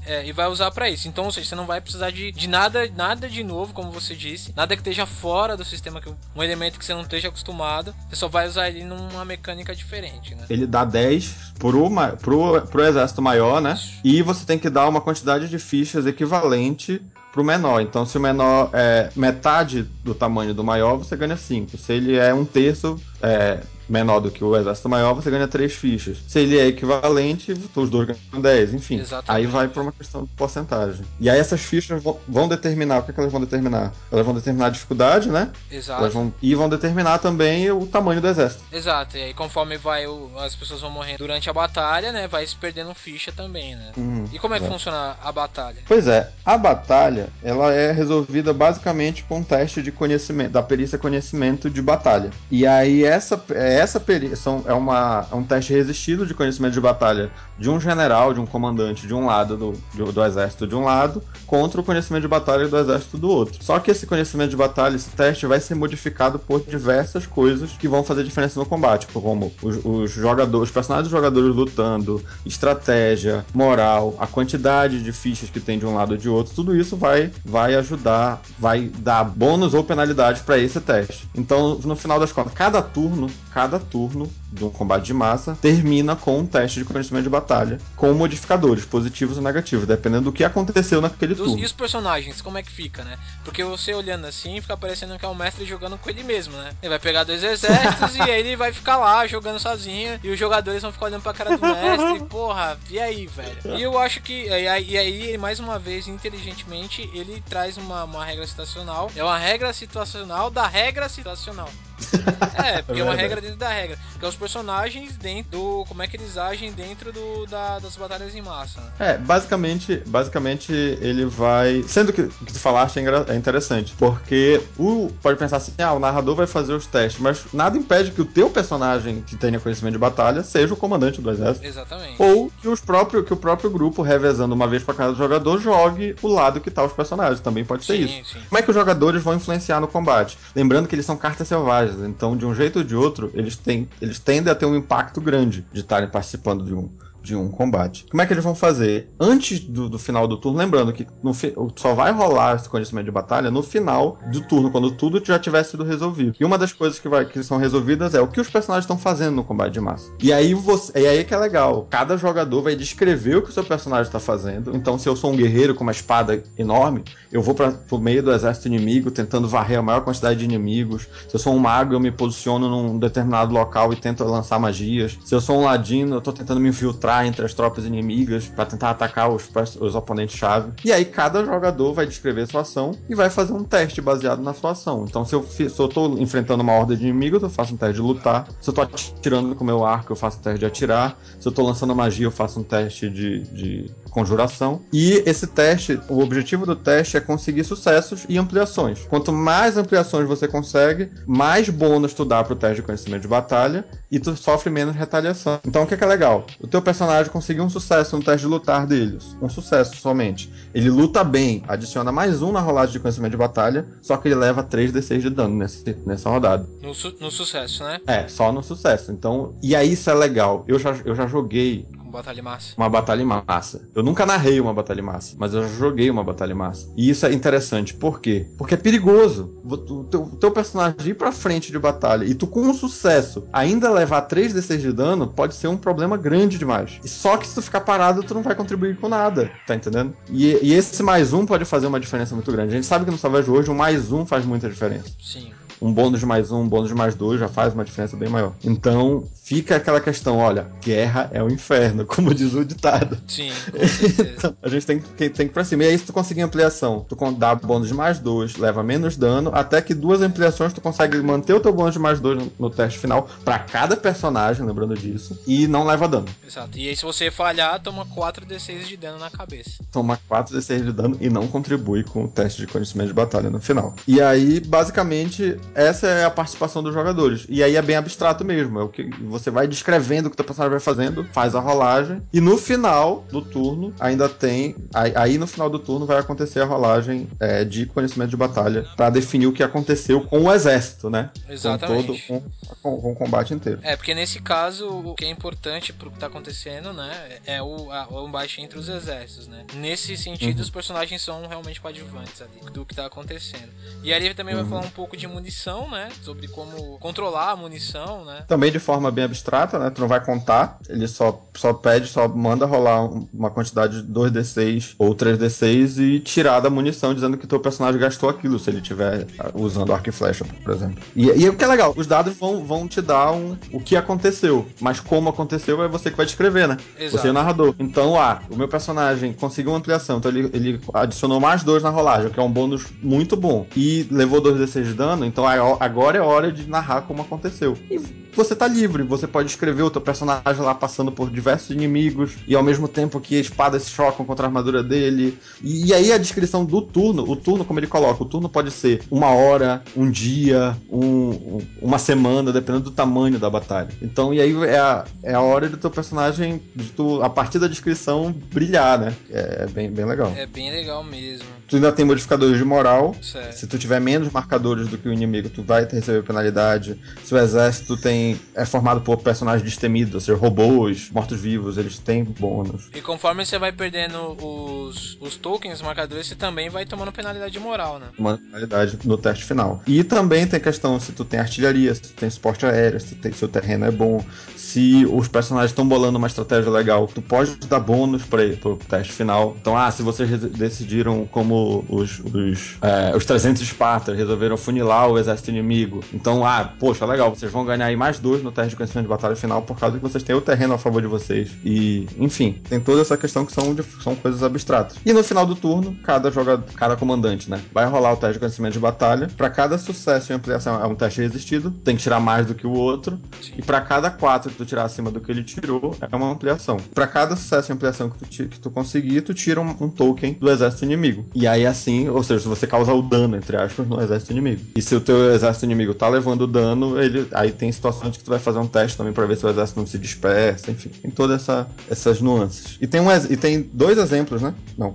é, 0.05 0.25
e 0.25 0.31
vai 0.31 0.47
usar 0.47 0.71
para 0.71 0.89
isso. 0.89 1.07
Então, 1.07 1.25
ou 1.25 1.31
seja, 1.31 1.49
você 1.49 1.55
não 1.55 1.65
vai 1.65 1.81
precisar 1.81 2.11
de, 2.11 2.31
de 2.31 2.47
nada, 2.47 2.89
nada 2.95 3.29
de 3.29 3.43
novo, 3.43 3.73
como 3.73 3.91
você 3.91 4.15
disse, 4.15 4.53
nada 4.55 4.75
que 4.75 4.81
esteja 4.81 5.05
fora 5.05 5.57
do 5.57 5.65
sistema, 5.65 6.01
que 6.01 6.09
um 6.35 6.43
elemento 6.43 6.79
que 6.79 6.85
você 6.85 6.93
não 6.93 7.01
esteja 7.01 7.27
acostumado. 7.27 7.93
Você 8.09 8.15
só 8.15 8.27
vai 8.27 8.47
usar 8.47 8.69
ele 8.69 8.83
numa 8.83 9.25
mecânica 9.25 9.75
diferente, 9.75 10.35
né? 10.35 10.45
Ele 10.49 10.65
dá 10.65 10.85
10 10.85 11.53
pro, 11.59 11.89
pro, 12.17 12.61
pro 12.67 12.83
exército 12.83 13.21
maior, 13.21 13.61
né? 13.61 13.79
E 14.03 14.21
você 14.21 14.45
tem 14.45 14.57
que 14.57 14.69
dar 14.69 14.87
uma 14.87 15.01
quantidade 15.01 15.49
de 15.49 15.59
fichas 15.59 16.05
equivalente 16.05 17.01
pro 17.31 17.43
menor. 17.43 17.81
Então, 17.81 18.05
se 18.05 18.17
o 18.17 18.21
menor 18.21 18.69
é 18.73 19.09
metade 19.15 19.83
do 20.03 20.13
tamanho 20.13 20.53
do 20.53 20.63
maior, 20.63 20.97
você 20.97 21.15
ganha 21.15 21.37
5. 21.37 21.77
Se 21.77 21.93
ele 21.93 22.15
é 22.15 22.33
um 22.33 22.45
terço, 22.45 22.99
é, 23.21 23.61
menor 23.91 24.19
do 24.19 24.31
que 24.31 24.43
o 24.43 24.55
exército 24.55 24.87
maior, 24.87 25.13
você 25.13 25.29
ganha 25.29 25.47
3 25.47 25.71
fichas. 25.71 26.19
Se 26.27 26.39
ele 26.39 26.57
é 26.57 26.67
equivalente, 26.67 27.51
os 27.51 27.89
dois 27.89 28.07
ganham 28.07 28.41
10, 28.41 28.73
enfim. 28.73 28.99
Exatamente. 28.99 29.45
Aí 29.45 29.51
vai 29.51 29.67
para 29.67 29.83
uma 29.83 29.91
questão 29.91 30.23
de 30.23 30.29
porcentagem. 30.29 31.05
E 31.19 31.29
aí 31.29 31.39
essas 31.39 31.61
fichas 31.61 32.01
vão 32.27 32.47
determinar, 32.47 32.99
o 32.99 33.03
que, 33.03 33.11
é 33.11 33.13
que 33.13 33.19
elas 33.19 33.31
vão 33.31 33.41
determinar? 33.41 33.91
Elas 34.11 34.25
vão 34.25 34.33
determinar 34.33 34.67
a 34.67 34.69
dificuldade, 34.69 35.29
né? 35.29 35.51
Exato. 35.69 36.09
Vão, 36.09 36.33
e 36.41 36.55
vão 36.55 36.69
determinar 36.69 37.19
também 37.19 37.69
o 37.71 37.85
tamanho 37.85 38.21
do 38.21 38.27
exército. 38.27 38.63
Exato, 38.71 39.17
e 39.17 39.23
aí 39.23 39.33
conforme 39.33 39.77
vai 39.77 40.07
o, 40.07 40.31
as 40.37 40.55
pessoas 40.55 40.81
vão 40.81 40.89
morrendo 40.89 41.19
durante 41.19 41.49
a 41.49 41.53
batalha, 41.53 42.11
né? 42.11 42.27
Vai 42.27 42.45
se 42.45 42.55
perdendo 42.55 42.93
ficha 42.93 43.31
também, 43.31 43.75
né? 43.75 43.91
Uhum, 43.97 44.29
e 44.31 44.39
como 44.39 44.53
é 44.53 44.59
que 44.59 44.67
funciona 44.67 45.17
a 45.21 45.31
batalha? 45.31 45.77
Pois 45.87 46.07
é, 46.07 46.31
a 46.45 46.57
batalha, 46.57 47.29
ela 47.43 47.73
é 47.73 47.91
resolvida 47.91 48.53
basicamente 48.53 49.23
com 49.23 49.39
um 49.39 49.43
teste 49.43 49.81
de 49.81 49.91
conhecimento, 49.91 50.51
da 50.51 50.63
perícia 50.63 50.97
conhecimento 50.97 51.69
de 51.69 51.81
batalha. 51.81 52.31
E 52.49 52.65
aí 52.65 53.03
essa, 53.03 53.43
essa 53.81 53.99
perícia 53.99 54.49
é, 54.67 54.73
uma, 54.73 55.25
é 55.31 55.35
um 55.35 55.43
teste 55.43 55.73
resistido 55.73 56.25
de 56.25 56.35
conhecimento 56.35 56.73
de 56.73 56.81
batalha 56.81 57.31
de 57.57 57.69
um 57.69 57.79
general, 57.79 58.33
de 58.33 58.39
um 58.39 58.45
comandante 58.45 59.07
de 59.07 59.13
um 59.13 59.25
lado 59.25 59.57
do, 59.57 59.73
do, 59.93 60.11
do, 60.11 60.23
exército 60.23 60.67
de 60.67 60.75
um 60.75 60.83
lado, 60.83 61.21
contra 61.47 61.81
o 61.81 61.83
conhecimento 61.83 62.21
de 62.21 62.27
batalha 62.27 62.67
do 62.67 62.77
exército 62.77 63.17
do 63.17 63.29
outro. 63.29 63.63
Só 63.63 63.79
que 63.79 63.89
esse 63.89 64.05
conhecimento 64.05 64.51
de 64.51 64.55
batalha, 64.55 64.95
esse 64.95 65.09
teste, 65.09 65.47
vai 65.47 65.59
ser 65.59 65.75
modificado 65.75 66.37
por 66.37 66.61
diversas 66.61 67.25
coisas 67.25 67.71
que 67.71 67.87
vão 67.87 68.03
fazer 68.03 68.23
diferença 68.23 68.59
no 68.59 68.65
combate, 68.65 69.07
como 69.11 69.51
os, 69.61 69.79
os 69.83 70.11
jogadores, 70.11 70.69
os 70.69 70.73
personagens 70.73 71.09
dos 71.09 71.11
jogadores 71.11 71.55
lutando, 71.55 72.23
estratégia, 72.45 73.43
moral, 73.53 74.15
a 74.19 74.27
quantidade 74.27 75.03
de 75.03 75.11
fichas 75.11 75.49
que 75.49 75.59
tem 75.59 75.79
de 75.79 75.85
um 75.85 75.95
lado 75.95 76.11
ou 76.11 76.17
de 76.17 76.29
outro, 76.29 76.53
tudo 76.53 76.75
isso 76.75 76.95
vai, 76.95 77.31
vai 77.43 77.75
ajudar, 77.75 78.41
vai 78.59 78.91
dar 78.99 79.23
bônus 79.23 79.73
ou 79.73 79.83
penalidade 79.83 80.41
para 80.41 80.57
esse 80.57 80.79
teste. 80.79 81.27
Então, 81.35 81.79
no 81.83 81.95
final 81.95 82.19
das 82.19 82.31
contas, 82.31 82.53
cada 82.53 82.81
turno, 82.81 83.27
cada 83.51 83.60
turno 83.69 84.31
de 84.51 84.65
um 84.65 84.69
combate 84.69 85.05
de 85.05 85.13
massa 85.13 85.57
termina 85.61 86.15
com 86.15 86.39
um 86.39 86.45
teste 86.45 86.79
de 86.79 86.85
conhecimento 86.85 87.23
de 87.23 87.29
batalha, 87.29 87.79
com 87.95 88.13
modificadores 88.13 88.85
positivos 88.85 89.37
ou 89.37 89.43
negativos, 89.43 89.87
dependendo 89.87 90.25
do 90.25 90.31
que 90.31 90.43
aconteceu 90.43 90.99
naquele 90.99 91.33
Dos, 91.33 91.47
turno. 91.47 91.61
E 91.61 91.65
os 91.65 91.71
personagens, 91.71 92.41
como 92.41 92.57
é 92.57 92.63
que 92.63 92.71
fica, 92.71 93.03
né? 93.03 93.17
Porque 93.43 93.63
você 93.63 93.93
olhando 93.93 94.27
assim, 94.27 94.59
fica 94.59 94.75
parecendo 94.75 95.17
que 95.17 95.25
é 95.25 95.27
o 95.27 95.35
mestre 95.35 95.65
jogando 95.65 95.97
com 95.97 96.09
ele 96.09 96.23
mesmo, 96.23 96.55
né? 96.57 96.71
Ele 96.81 96.89
vai 96.89 96.99
pegar 96.99 97.23
dois 97.23 97.43
exércitos 97.43 98.15
e 98.15 98.21
aí 98.21 98.39
ele 98.39 98.55
vai 98.55 98.73
ficar 98.73 98.97
lá 98.97 99.25
jogando 99.25 99.59
sozinho 99.59 100.19
e 100.23 100.29
os 100.29 100.37
jogadores 100.37 100.81
vão 100.81 100.91
ficar 100.91 101.05
olhando 101.05 101.21
pra 101.21 101.33
cara 101.33 101.57
do 101.57 101.61
mestre. 101.61 102.17
E, 102.17 102.23
porra, 102.27 102.77
e 102.89 102.99
aí, 102.99 103.27
velho? 103.27 103.77
E 103.77 103.81
eu 103.81 103.97
acho 103.97 104.21
que. 104.21 104.47
E 104.47 104.67
aí, 104.67 104.89
e 104.91 104.97
aí, 104.97 105.37
mais 105.37 105.59
uma 105.59 105.79
vez, 105.79 106.07
inteligentemente, 106.07 107.09
ele 107.13 107.41
traz 107.49 107.77
uma, 107.77 108.03
uma 108.03 108.25
regra 108.25 108.45
situacional. 108.45 109.09
É 109.15 109.23
uma 109.23 109.37
regra 109.37 109.71
situacional 109.73 110.49
da 110.49 110.67
regra 110.67 111.07
situacional. 111.07 111.69
É, 112.61 112.81
porque 112.81 113.01
é, 113.01 113.03
é 113.03 113.05
uma 113.05 113.15
regra 113.15 113.41
dentro 113.41 113.57
da 113.57 113.69
regra. 113.69 113.97
Que 114.19 114.25
é 114.25 114.27
os 114.27 114.35
personagens 114.35 115.15
dentro 115.17 115.51
do. 115.51 115.85
Como 115.87 116.01
é 116.01 116.07
que 116.07 116.15
eles 116.15 116.37
agem 116.37 116.71
dentro 116.71 117.11
do, 117.11 117.45
da, 117.47 117.79
das 117.79 117.95
batalhas 117.95 118.35
em 118.35 118.41
massa. 118.41 118.79
Né? 118.81 118.91
É, 118.99 119.17
basicamente, 119.17 120.01
basicamente 120.05 120.71
ele 120.71 121.25
vai. 121.25 121.83
Sendo 121.87 122.13
que 122.13 122.21
o 122.21 122.29
que 122.29 122.53
tu 122.53 122.59
falaste 122.59 122.99
é, 122.99 123.03
é 123.33 123.35
interessante. 123.35 123.93
Porque 123.97 124.61
o. 124.77 125.11
Pode 125.21 125.37
pensar 125.37 125.57
assim, 125.57 125.73
ah, 125.79 125.93
o 125.93 125.99
narrador 125.99 126.35
vai 126.35 126.47
fazer 126.47 126.73
os 126.73 126.85
testes, 126.85 127.21
mas 127.21 127.45
nada 127.53 127.77
impede 127.77 128.11
que 128.11 128.21
o 128.21 128.25
teu 128.25 128.49
personagem 128.49 129.21
que 129.21 129.35
tenha 129.35 129.59
conhecimento 129.59 129.93
de 129.93 129.99
batalha 129.99 130.43
seja 130.43 130.73
o 130.73 130.77
comandante 130.77 131.21
do 131.21 131.29
exército. 131.29 131.65
Exatamente. 131.65 132.15
Ou 132.19 132.51
que, 132.61 132.67
os 132.67 132.79
próprio, 132.79 133.23
que 133.23 133.33
o 133.33 133.37
próprio 133.37 133.69
grupo, 133.69 134.01
revezando 134.01 134.53
uma 134.53 134.67
vez 134.67 134.83
para 134.83 134.93
cada 134.93 135.13
jogador, 135.13 135.59
jogue 135.59 136.15
o 136.21 136.27
lado 136.27 136.59
que 136.59 136.69
tá 136.69 136.83
os 136.83 136.93
personagens. 136.93 137.39
Também 137.39 137.65
pode 137.65 137.85
ser 137.85 137.97
sim, 137.97 138.03
isso. 138.03 138.33
Sim. 138.33 138.39
Como 138.47 138.59
é 138.59 138.61
que 138.61 138.69
os 138.69 138.75
jogadores 138.75 139.23
vão 139.23 139.35
influenciar 139.35 139.79
no 139.79 139.87
combate? 139.87 140.37
Lembrando 140.55 140.87
que 140.87 140.95
eles 140.95 141.05
são 141.05 141.17
cartas 141.17 141.47
selvagens. 141.47 141.90
Então, 141.99 142.35
de 142.37 142.45
um 142.45 142.53
jeito 142.53 142.79
ou 142.79 142.85
de 142.85 142.95
outro, 142.95 143.31
eles, 143.33 143.55
têm, 143.55 143.87
eles 144.01 144.19
tendem 144.19 144.51
a 144.51 144.55
ter 144.55 144.65
um 144.65 144.75
impacto 144.75 145.19
grande 145.19 145.65
de 145.71 145.81
estarem 145.81 146.09
participando 146.09 146.63
de 146.63 146.73
um, 146.73 146.89
de 147.21 147.35
um 147.35 147.49
combate. 147.49 148.05
Como 148.09 148.21
é 148.21 148.25
que 148.25 148.33
eles 148.33 148.43
vão 148.43 148.55
fazer? 148.55 149.09
Antes 149.19 149.59
do, 149.59 149.89
do 149.89 149.99
final 149.99 150.27
do 150.27 150.37
turno, 150.37 150.57
lembrando 150.57 150.93
que 150.93 151.07
no, 151.23 151.33
só 151.75 151.93
vai 151.93 152.11
rolar 152.11 152.55
esse 152.55 152.69
conhecimento 152.69 153.05
de 153.05 153.11
batalha 153.11 153.51
no 153.51 153.61
final 153.61 154.17
do 154.31 154.41
turno, 154.41 154.71
quando 154.71 154.91
tudo 154.91 155.21
já 155.23 155.37
tiver 155.37 155.63
sido 155.63 155.83
resolvido. 155.83 156.35
E 156.39 156.45
uma 156.45 156.57
das 156.57 156.73
coisas 156.73 156.99
que, 156.99 157.07
vai, 157.07 157.25
que 157.25 157.43
são 157.43 157.57
resolvidas 157.57 158.13
é 158.13 158.21
o 158.21 158.27
que 158.27 158.41
os 158.41 158.49
personagens 158.49 158.85
estão 158.85 158.97
fazendo 158.97 159.35
no 159.35 159.43
combate 159.43 159.73
de 159.73 159.79
massa. 159.79 160.11
E 160.21 160.33
aí 160.33 160.53
você, 160.53 160.99
e 160.99 161.07
aí 161.07 161.23
que 161.23 161.33
é 161.33 161.37
legal. 161.37 161.87
Cada 161.89 162.17
jogador 162.17 162.61
vai 162.61 162.75
descrever 162.75 163.37
o 163.37 163.41
que 163.41 163.49
o 163.49 163.53
seu 163.53 163.63
personagem 163.63 164.07
está 164.07 164.19
fazendo. 164.19 164.75
Então, 164.75 164.97
se 164.97 165.07
eu 165.07 165.15
sou 165.15 165.31
um 165.31 165.35
guerreiro 165.35 165.75
com 165.75 165.83
uma 165.83 165.91
espada 165.91 166.43
enorme, 166.57 167.03
eu 167.31 167.41
vou 167.41 167.53
para 167.53 167.73
o 167.89 167.97
meio 167.97 168.23
do 168.23 168.31
exército 168.31 168.67
inimigo 168.67 169.11
tentando 169.11 169.47
varrer 169.47 169.79
a 169.79 169.81
maior 169.81 170.01
quantidade 170.01 170.39
de 170.39 170.45
inimigos. 170.45 171.07
Se 171.27 171.35
eu 171.35 171.39
sou 171.39 171.53
um 171.53 171.59
mago, 171.59 171.93
eu 171.93 171.99
me 171.99 172.11
posiciono 172.11 172.69
num 172.69 172.97
determinado 172.97 173.53
local 173.53 173.93
e 173.93 173.95
tento 173.95 174.23
lançar 174.23 174.59
magias. 174.59 175.17
Se 175.23 175.35
eu 175.35 175.41
sou 175.41 175.59
um 175.59 175.65
ladino, 175.65 176.15
eu 176.15 176.21
tô 176.21 176.31
tentando 176.31 176.59
me 176.59 176.69
infiltrar 176.69 177.10
entre 177.25 177.45
as 177.45 177.53
tropas 177.53 177.85
inimigas 177.85 178.47
para 178.47 178.65
tentar 178.65 178.91
atacar 178.91 179.29
os, 179.29 179.49
os 179.79 179.95
oponentes-chave. 179.95 180.71
E 180.83 180.91
aí 180.91 181.05
cada 181.05 181.43
jogador 181.43 181.93
vai 181.93 182.05
descrever 182.05 182.47
sua 182.47 182.61
ação 182.61 182.91
e 183.09 183.15
vai 183.15 183.29
fazer 183.29 183.53
um 183.53 183.63
teste 183.63 184.01
baseado 184.01 184.41
na 184.41 184.53
sua 184.53 184.71
ação. 184.71 185.05
Então, 185.07 185.25
se 185.25 185.35
eu, 185.35 185.43
se 185.43 185.79
eu 185.79 185.87
tô 185.87 186.17
enfrentando 186.17 186.63
uma 186.63 186.73
horda 186.73 186.95
de 186.95 187.03
inimigos, 187.03 187.41
eu 187.43 187.49
faço 187.49 187.73
um 187.73 187.77
teste 187.77 187.95
de 187.95 188.01
lutar. 188.01 188.47
Se 188.59 188.69
eu 188.69 188.73
tô 188.73 188.81
atirando 188.81 189.55
com 189.55 189.63
o 189.63 189.67
meu 189.67 189.85
arco, 189.85 190.11
eu 190.11 190.15
faço 190.15 190.37
um 190.39 190.41
teste 190.41 190.59
de 190.59 190.65
atirar. 190.65 191.17
Se 191.39 191.47
eu 191.47 191.51
tô 191.51 191.63
lançando 191.63 191.95
magia, 191.95 192.25
eu 192.25 192.31
faço 192.31 192.59
um 192.59 192.63
teste 192.63 193.09
de, 193.09 193.41
de 193.41 193.91
conjuração. 194.09 194.81
E 194.93 195.23
esse 195.25 195.47
teste, 195.47 195.99
o 196.07 196.19
objetivo 196.19 196.65
do 196.65 196.75
teste 196.75 197.17
é 197.17 197.19
conseguir 197.19 197.63
sucessos 197.63 198.25
e 198.29 198.37
ampliações. 198.37 198.99
Quanto 199.09 199.31
mais 199.31 199.77
ampliações 199.77 200.27
você 200.27 200.47
consegue, 200.47 201.09
mais 201.25 201.69
bônus 201.69 202.13
tu 202.13 202.25
dá 202.25 202.43
pro 202.43 202.55
teste 202.55 202.77
de 202.77 202.81
conhecimento 202.83 203.21
de 203.21 203.27
batalha 203.27 203.85
e 204.11 204.19
tu 204.19 204.35
sofre 204.35 204.69
menos 204.69 204.95
retaliação. 204.95 205.59
Então 205.65 205.83
o 205.83 205.87
que 205.87 205.93
é, 205.93 205.97
que 205.97 206.03
é 206.03 206.07
legal? 206.07 206.45
O 206.59 206.67
teu 206.67 206.81
personagem 206.81 207.00
conseguiu 207.29 207.63
um 207.63 207.69
sucesso 207.69 208.17
no 208.17 208.23
teste 208.23 208.41
de 208.41 208.47
lutar 208.47 208.85
deles. 208.85 209.37
Um 209.41 209.49
sucesso 209.49 209.95
somente. 209.97 210.51
Ele 210.73 210.89
luta 210.89 211.23
bem, 211.23 211.63
adiciona 211.67 212.11
mais 212.11 212.41
um 212.41 212.51
na 212.51 212.59
rolagem 212.59 212.93
de 212.93 212.99
conhecimento 212.99 213.31
de 213.31 213.37
batalha, 213.37 213.87
só 214.01 214.17
que 214.17 214.27
ele 214.27 214.35
leva 214.35 214.63
3d6 214.63 215.19
de 215.19 215.29
dano 215.29 215.55
nesse, 215.55 215.97
nessa 216.05 216.29
rodada. 216.29 216.67
No, 216.81 216.93
su 216.93 217.15
no 217.19 217.31
sucesso, 217.31 217.83
né? 217.83 217.99
É, 218.07 218.27
só 218.27 218.51
no 218.51 218.63
sucesso. 218.63 219.11
Então, 219.11 219.55
e 219.61 219.75
aí 219.75 219.93
isso 219.93 220.09
é 220.09 220.13
legal. 220.13 220.63
Eu 220.67 220.79
já, 220.79 220.95
eu 221.05 221.15
já 221.15 221.27
joguei 221.27 221.87
batalha 222.11 222.43
massa. 222.43 222.73
Uma 222.77 222.89
batalha 222.89 223.25
massa. 223.25 223.89
Eu 223.95 224.03
nunca 224.03 224.25
narrei 224.25 224.59
uma 224.59 224.73
batalha 224.73 225.01
massa, 225.01 225.35
mas 225.37 225.53
eu 225.53 225.63
já 225.63 225.69
joguei 225.69 226.09
uma 226.09 226.23
batalha 226.23 226.55
massa. 226.55 226.91
E 226.95 227.09
isso 227.09 227.25
é 227.25 227.33
interessante. 227.33 227.93
Por 227.93 228.19
quê? 228.19 228.47
Porque 228.57 228.73
é 228.73 228.77
perigoso. 228.77 229.53
O 229.63 230.03
teu, 230.03 230.25
teu 230.39 230.51
personagem 230.51 231.11
ir 231.11 231.13
pra 231.13 231.31
frente 231.31 231.71
de 231.71 231.79
batalha 231.79 232.25
e 232.25 232.33
tu 232.33 232.47
com 232.47 232.61
um 232.61 232.73
sucesso 232.73 233.47
ainda 233.53 233.89
levar 233.89 234.27
3d6 234.27 234.77
de 234.77 234.91
dano 234.91 235.27
pode 235.27 235.55
ser 235.55 235.67
um 235.67 235.77
problema 235.77 236.17
grande 236.17 236.57
demais. 236.57 236.99
E 237.03 237.07
só 237.07 237.37
que 237.37 237.47
se 237.47 237.55
tu 237.55 237.61
ficar 237.61 237.81
parado, 237.81 238.23
tu 238.23 238.33
não 238.33 238.43
vai 238.43 238.55
contribuir 238.55 238.97
com 238.97 239.07
nada. 239.07 239.51
Tá 239.65 239.75
entendendo? 239.75 240.15
E, 240.29 240.57
e 240.61 240.73
esse 240.73 241.01
mais 241.01 241.33
um 241.33 241.45
pode 241.45 241.65
fazer 241.65 241.87
uma 241.87 241.99
diferença 241.99 242.35
muito 242.35 242.51
grande. 242.51 242.73
A 242.73 242.75
gente 242.75 242.85
sabe 242.85 243.05
que 243.05 243.11
no 243.11 243.17
Savage 243.17 243.49
hoje 243.49 243.71
um 243.71 243.75
mais 243.75 244.11
um 244.11 244.25
faz 244.25 244.45
muita 244.45 244.69
diferença. 244.69 245.09
Sim 245.19 245.51
um 245.81 245.91
bônus 245.91 246.19
de 246.19 246.25
mais 246.25 246.51
um, 246.51 246.61
um 246.61 246.69
bônus 246.69 246.89
de 246.89 246.95
mais 246.95 247.15
dois 247.15 247.39
já 247.39 247.47
faz 247.47 247.73
uma 247.73 247.83
diferença 247.83 248.15
bem 248.15 248.29
maior. 248.29 248.53
Então, 248.63 249.27
fica 249.43 249.75
aquela 249.75 249.99
questão, 249.99 250.37
olha, 250.37 250.67
guerra 250.81 251.29
é 251.33 251.41
o 251.41 251.49
inferno, 251.49 252.05
como 252.07 252.33
diz 252.33 252.53
o 252.53 252.63
ditado. 252.63 253.17
Sim, 253.27 253.51
com 253.71 253.79
certeza. 253.87 254.33
então, 254.37 254.57
a 254.61 254.69
gente 254.69 254.85
tem 254.85 254.99
que, 254.99 255.07
tem 255.07 255.29
que 255.29 255.41
ir 255.43 255.49
pra 255.49 255.63
cima. 255.63 255.83
E 255.83 255.87
aí, 255.87 255.97
se 255.97 256.05
tu 256.05 256.13
conseguir 256.13 256.41
ampliação, 256.41 257.05
tu 257.09 257.17
dá 257.31 257.55
bônus 257.55 257.87
de 257.87 257.93
mais 257.93 258.19
dois, 258.19 258.55
leva 258.55 258.83
menos 258.83 259.17
dano, 259.17 259.51
até 259.53 259.81
que 259.81 259.93
duas 259.93 260.21
ampliações 260.21 260.71
tu 260.71 260.81
consegue 260.81 261.17
manter 261.17 261.53
o 261.53 261.59
teu 261.59 261.73
bônus 261.73 261.93
de 261.93 261.99
mais 261.99 262.19
dois 262.19 262.37
no, 262.37 262.51
no 262.59 262.69
teste 262.69 262.99
final 262.99 263.27
para 263.43 263.59
cada 263.59 263.97
personagem, 263.97 264.65
lembrando 264.65 264.95
disso, 264.95 265.39
e 265.47 265.67
não 265.67 265.85
leva 265.85 266.07
dano. 266.07 266.27
Exato. 266.45 266.77
E 266.77 266.87
aí, 266.87 266.95
se 266.95 267.03
você 267.03 267.31
falhar, 267.31 267.81
toma 267.81 268.05
4d6 268.05 268.85
de 268.85 268.97
dano 268.97 269.17
na 269.17 269.29
cabeça. 269.29 269.71
Toma 269.91 270.19
4d6 270.29 270.85
de 270.85 270.91
dano 270.91 271.17
e 271.19 271.29
não 271.29 271.47
contribui 271.47 272.03
com 272.03 272.25
o 272.25 272.27
teste 272.27 272.61
de 272.61 272.67
conhecimento 272.67 273.07
de 273.07 273.13
batalha 273.13 273.49
no 273.49 273.59
final. 273.59 273.95
E 274.07 274.21
aí, 274.21 274.59
basicamente, 274.59 275.57
essa 275.73 276.07
é 276.07 276.25
a 276.25 276.29
participação 276.29 276.83
dos 276.83 276.93
jogadores. 276.93 277.45
E 277.49 277.63
aí 277.63 277.75
é 277.75 277.81
bem 277.81 277.95
abstrato 277.95 278.43
mesmo. 278.43 278.79
É 278.79 278.83
o 278.83 278.89
que 278.89 279.09
você 279.21 279.49
vai 279.49 279.67
descrevendo 279.67 280.27
o 280.27 280.29
que 280.29 280.33
o 280.33 280.37
teu 280.37 280.45
personagem 280.45 280.71
vai 280.71 280.79
fazendo, 280.79 281.23
faz 281.31 281.55
a 281.55 281.59
rolagem. 281.59 282.21
E 282.33 282.41
no 282.41 282.57
final 282.57 283.25
do 283.31 283.41
turno, 283.41 283.93
ainda 283.99 284.27
tem. 284.27 284.75
Aí, 284.93 285.13
aí 285.15 285.37
no 285.37 285.47
final 285.47 285.69
do 285.69 285.79
turno 285.79 286.05
vai 286.05 286.19
acontecer 286.19 286.61
a 286.61 286.65
rolagem 286.65 287.27
é, 287.39 287.63
de 287.63 287.85
conhecimento 287.85 288.29
de 288.29 288.37
batalha 288.37 288.85
para 288.95 289.09
definir 289.09 289.47
o 289.47 289.53
que 289.53 289.63
aconteceu 289.63 290.21
com 290.21 290.43
o 290.43 290.53
exército, 290.53 291.09
né? 291.09 291.29
Exatamente. 291.49 292.27
Com 292.27 292.39
todo 292.39 292.51
com, 292.81 293.01
com, 293.01 293.11
o 293.11 293.15
combate 293.15 293.53
inteiro. 293.53 293.79
É, 293.83 293.95
porque 293.95 294.13
nesse 294.13 294.41
caso, 294.41 294.87
o 294.89 295.15
que 295.15 295.25
é 295.25 295.29
importante 295.29 295.93
pro 295.93 296.11
que 296.11 296.19
tá 296.19 296.27
acontecendo, 296.27 296.93
né? 296.93 297.39
É 297.45 297.61
o, 297.61 297.91
a, 297.91 298.07
o 298.09 298.27
embate 298.27 298.61
entre 298.61 298.77
os 298.77 298.89
exércitos, 298.89 299.47
né? 299.47 299.65
Nesse 299.75 300.17
sentido, 300.17 300.57
uhum. 300.57 300.63
os 300.63 300.69
personagens 300.69 301.21
são 301.21 301.47
realmente 301.47 301.79
coadjuvantes 301.79 302.41
ali 302.41 302.71
do 302.71 302.85
que 302.85 302.95
tá 302.95 303.05
acontecendo. 303.05 303.69
E 304.03 304.13
ali 304.13 304.33
também 304.33 304.55
uhum. 304.55 304.61
vai 304.61 304.69
falar 304.69 304.85
um 304.85 304.91
pouco 304.91 305.15
de 305.15 305.27
munição 305.27 305.60
munição, 305.61 305.89
né? 305.89 306.09
Sobre 306.23 306.47
como 306.47 306.97
controlar 306.99 307.51
a 307.51 307.55
munição, 307.55 308.25
né? 308.25 308.43
Também 308.47 308.71
de 308.71 308.79
forma 308.79 309.11
bem 309.11 309.25
abstrata, 309.25 309.77
né? 309.77 309.89
Tu 309.89 310.01
não 310.01 310.07
vai 310.07 310.23
contar, 310.23 310.79
ele 310.89 311.07
só, 311.07 311.45
só 311.55 311.73
pede, 311.73 312.07
só 312.07 312.27
manda 312.27 312.65
rolar 312.65 313.03
uma 313.33 313.51
quantidade 313.51 314.01
de 314.01 314.11
2d6 314.11 314.95
ou 314.97 315.15
3d6 315.15 315.99
e 315.99 316.19
tirar 316.19 316.59
da 316.59 316.69
munição, 316.69 317.13
dizendo 317.13 317.37
que 317.37 317.45
teu 317.45 317.59
personagem 317.59 317.99
gastou 317.99 318.29
aquilo, 318.29 318.57
se 318.57 318.69
ele 318.69 318.79
estiver 318.79 319.27
usando 319.53 319.93
arco 319.93 320.09
e 320.09 320.11
flecha, 320.11 320.45
por 320.63 320.73
exemplo. 320.73 321.03
E, 321.15 321.25
e 321.25 321.49
o 321.49 321.55
que 321.55 321.63
é 321.63 321.67
legal, 321.67 321.93
os 321.95 322.07
dados 322.07 322.35
vão, 322.37 322.63
vão 322.63 322.87
te 322.87 323.01
dar 323.01 323.31
um, 323.31 323.57
o 323.71 323.79
que 323.79 323.95
aconteceu, 323.95 324.65
mas 324.79 324.99
como 324.99 325.29
aconteceu 325.29 325.81
é 325.83 325.87
você 325.87 326.09
que 326.09 326.17
vai 326.17 326.25
descrever, 326.25 326.67
né? 326.67 326.77
Exato. 326.97 327.21
Você 327.21 327.27
é 327.27 327.31
o 327.31 327.33
narrador. 327.33 327.75
Então, 327.79 328.19
ah, 328.19 328.41
o 328.49 328.55
meu 328.55 328.67
personagem 328.67 329.33
conseguiu 329.33 329.71
uma 329.71 329.77
ampliação, 329.77 330.17
então 330.17 330.31
ele, 330.31 330.49
ele 330.53 330.81
adicionou 330.93 331.39
mais 331.39 331.63
dois 331.63 331.83
na 331.83 331.89
rolagem, 331.89 332.29
que 332.29 332.39
é 332.39 332.43
um 332.43 332.51
bônus 332.51 332.85
muito 333.01 333.35
bom. 333.35 333.67
E 333.75 334.07
levou 334.09 334.41
2d6 334.41 334.83
de 334.83 334.93
dano, 334.93 335.25
então 335.25 335.45
agora 335.79 336.17
é 336.17 336.21
hora 336.21 336.51
de 336.51 336.67
narrar 336.67 337.01
como 337.01 337.21
aconteceu. 337.21 337.77
E 337.89 337.97
você 338.33 338.55
tá 338.55 338.67
livre, 338.67 339.03
você 339.03 339.27
pode 339.27 339.49
escrever 339.49 339.83
o 339.83 339.89
teu 339.89 340.01
personagem 340.01 340.61
lá 340.61 340.73
passando 340.73 341.11
por 341.11 341.29
diversos 341.29 341.69
inimigos 341.69 342.37
e 342.47 342.55
ao 342.55 342.63
mesmo 342.63 342.87
tempo 342.87 343.19
que 343.19 343.35
espadas 343.35 343.89
chocam 343.89 344.25
contra 344.25 344.45
a 344.45 344.47
armadura 344.47 344.81
dele. 344.81 345.37
E, 345.61 345.87
e, 345.87 345.93
aí 345.93 346.11
a 346.11 346.17
descrição 346.17 346.63
do 346.65 346.81
turno, 346.81 347.29
o 347.29 347.35
turno, 347.35 347.65
como 347.65 347.79
ele 347.79 347.87
coloca, 347.87 348.23
o 348.23 348.25
turno 348.25 348.47
pode 348.47 348.71
ser 348.71 349.01
uma 349.11 349.29
hora, 349.31 349.83
um 349.95 350.09
dia, 350.09 350.77
um, 350.89 351.61
uma 351.81 351.99
semana, 351.99 352.51
dependendo 352.51 352.85
do 352.85 352.91
tamanho 352.91 353.37
da 353.37 353.49
batalha. 353.49 353.89
Então, 354.01 354.33
e 354.33 354.39
aí 354.39 354.55
é 354.63 354.79
a, 354.79 355.05
é 355.23 355.33
a 355.33 355.41
hora 355.41 355.67
do 355.67 355.77
teu 355.77 355.89
personagem, 355.89 356.61
de 356.75 356.89
tu, 356.91 357.21
a 357.21 357.29
partir 357.29 357.59
da 357.59 357.67
descrição, 357.67 358.33
brilhar, 358.53 358.99
né? 358.99 359.13
É, 359.29 359.63
é 359.63 359.67
bem, 359.67 359.91
bem 359.91 360.05
legal. 360.05 360.33
É 360.35 360.45
bem 360.45 360.71
legal 360.71 361.03
mesmo. 361.03 361.60
Tu 361.71 361.77
ainda 361.77 361.89
tem 361.89 362.03
modificadores 362.03 362.57
de 362.57 362.65
moral. 362.65 363.15
Certo. 363.21 363.53
Se 363.53 363.65
tu 363.65 363.79
tiver 363.79 364.01
menos 364.01 364.29
marcadores 364.29 364.89
do 364.89 364.97
que 364.97 365.07
o 365.07 365.13
inimigo, 365.13 365.49
tu 365.49 365.63
vai 365.63 365.85
receber 365.85 366.21
penalidade. 366.21 366.99
Se 367.23 367.33
o 367.33 367.37
exército 367.37 367.95
tem 367.95 368.37
é 368.53 368.65
formado 368.65 368.99
por 368.99 369.15
personagens 369.19 369.63
destemidos, 369.63 370.13
ou 370.15 370.19
seja, 370.19 370.37
robôs, 370.37 371.09
mortos-vivos, 371.11 371.77
eles 371.77 371.97
têm 371.97 372.25
bônus. 372.25 372.89
E 372.93 372.99
conforme 372.99 373.45
você 373.45 373.57
vai 373.57 373.71
perdendo 373.71 374.35
os, 374.45 375.17
os 375.21 375.37
tokens, 375.37 375.75
os 375.75 375.81
marcadores, 375.81 376.27
você 376.27 376.35
também 376.35 376.69
vai 376.69 376.85
tomando 376.85 377.09
penalidade 377.09 377.57
moral, 377.57 377.99
né? 377.99 378.07
Uma 378.19 378.37
penalidade 378.37 378.99
no 379.05 379.17
teste 379.17 379.45
final. 379.45 379.81
E 379.87 380.03
também 380.03 380.45
tem 380.45 380.59
questão 380.59 380.99
se 380.99 381.13
tu 381.13 381.23
tem 381.23 381.39
artilharia, 381.39 381.95
se 381.95 382.01
tu 382.01 382.09
tem 382.09 382.29
suporte 382.29 382.65
aéreo, 382.65 382.99
se 382.99 383.15
tem, 383.15 383.31
seu 383.31 383.47
terreno 383.47 383.85
é 383.85 383.91
bom, 383.91 384.21
se 384.57 385.05
os 385.09 385.29
personagens 385.29 385.71
estão 385.71 385.87
bolando 385.87 386.17
uma 386.17 386.27
estratégia 386.27 386.69
legal, 386.69 387.07
tu 387.07 387.21
pode 387.21 387.55
dar 387.65 387.79
bônus 387.79 388.23
para 388.23 388.41
pro 388.57 388.75
teste 388.75 389.13
final. 389.13 389.55
Então, 389.61 389.77
ah, 389.77 389.89
se 389.89 390.01
vocês 390.03 390.29
decidiram 390.41 391.25
como 391.31 391.60
os, 391.89 392.19
os, 392.19 392.77
é, 392.81 393.15
os 393.15 393.25
300 393.25 393.61
Espartas 393.61 394.17
resolveram 394.17 394.57
funilar 394.57 395.09
o 395.09 395.17
exército 395.17 395.49
inimigo, 395.49 396.01
então, 396.13 396.45
ah, 396.45 396.73
poxa, 396.79 397.05
legal, 397.05 397.33
vocês 397.33 397.51
vão 397.51 397.65
ganhar 397.65 397.85
aí 397.85 397.95
mais 397.95 398.19
dois 398.19 398.43
no 398.43 398.51
teste 398.51 398.71
de 398.71 398.75
conhecimento 398.75 399.05
de 399.05 399.09
batalha 399.09 399.35
final 399.35 399.61
por 399.61 399.77
causa 399.77 399.97
que 399.97 400.03
vocês 400.03 400.23
têm 400.23 400.35
o 400.35 400.41
terreno 400.41 400.73
a 400.73 400.77
favor 400.77 401.01
de 401.01 401.07
vocês. 401.07 401.51
E, 401.63 402.07
enfim, 402.17 402.61
tem 402.67 402.79
toda 402.79 403.01
essa 403.01 403.17
questão 403.17 403.45
que 403.45 403.51
são, 403.51 403.73
de, 403.73 403.83
são 404.03 404.15
coisas 404.15 404.43
abstratas. 404.43 404.97
E 405.05 405.13
no 405.13 405.23
final 405.23 405.45
do 405.45 405.55
turno, 405.55 405.95
cada 406.03 406.31
jogador, 406.31 406.65
cada 406.75 406.95
comandante, 406.95 407.49
né, 407.49 407.61
vai 407.73 407.85
rolar 407.85 408.13
o 408.13 408.17
teste 408.17 408.33
de 408.33 408.39
conhecimento 408.39 408.73
de 408.73 408.79
batalha. 408.79 409.29
Para 409.35 409.49
cada 409.49 409.77
sucesso 409.77 410.31
em 410.31 410.35
ampliação 410.35 410.81
é 410.81 410.85
um 410.85 410.95
teste 410.95 411.21
resistido, 411.21 411.71
tem 411.71 411.95
que 411.95 412.03
tirar 412.03 412.19
mais 412.19 412.45
do 412.45 412.55
que 412.55 412.67
o 412.67 412.71
outro. 412.71 413.19
E 413.57 413.61
para 413.61 413.81
cada 413.81 414.09
quatro 414.09 414.51
que 414.51 414.57
tu 414.57 414.65
tirar 414.65 414.83
acima 414.83 415.11
do 415.11 415.19
que 415.19 415.31
ele 415.31 415.43
tirou, 415.43 415.95
é 415.99 416.15
uma 416.15 416.31
ampliação. 416.31 416.77
Para 416.93 417.07
cada 417.07 417.35
sucesso 417.35 417.71
em 417.71 417.75
ampliação 417.75 418.09
que 418.09 418.17
tu, 418.17 418.47
que 418.47 418.59
tu 418.59 418.69
conseguir, 418.69 419.21
tu 419.21 419.33
tira 419.33 419.61
um, 419.61 419.75
um, 419.79 419.89
token 419.89 420.33
do 420.33 420.49
exército 420.49 420.85
inimigo. 420.85 421.25
E 421.33 421.47
aí 421.51 421.65
assim, 421.65 422.09
ou 422.09 422.23
seja, 422.23 422.41
se 422.41 422.47
você 422.47 422.65
causar 422.65 422.93
o 422.93 423.01
dano, 423.01 423.35
entre 423.35 423.57
aspas, 423.57 423.87
no 423.87 424.01
exército 424.01 424.31
inimigo. 424.31 424.61
E 424.75 424.81
se 424.81 424.95
o 424.95 425.01
teu 425.01 425.33
exército 425.33 425.65
inimigo 425.65 425.93
tá 425.93 426.07
levando 426.07 426.47
dano, 426.47 427.01
ele 427.01 427.27
aí 427.33 427.51
tem 427.51 427.71
situações 427.71 428.17
que 428.17 428.23
tu 428.23 428.29
vai 428.29 428.39
fazer 428.39 428.59
um 428.59 428.67
teste 428.67 428.97
também 428.97 429.13
para 429.13 429.25
ver 429.25 429.37
se 429.37 429.45
o 429.45 429.49
exército 429.49 429.79
não 429.79 429.87
se 429.87 429.97
dispersa, 429.97 430.71
enfim, 430.71 430.89
tem 430.89 431.11
todas 431.11 431.41
essa, 431.41 431.67
essas 431.89 432.21
nuances. 432.21 432.77
E 432.81 432.87
tem, 432.87 433.01
um, 433.01 433.07
e 433.29 433.37
tem 433.37 433.61
dois 433.73 433.97
exemplos, 433.97 434.41
né? 434.41 434.53
Não. 434.77 434.93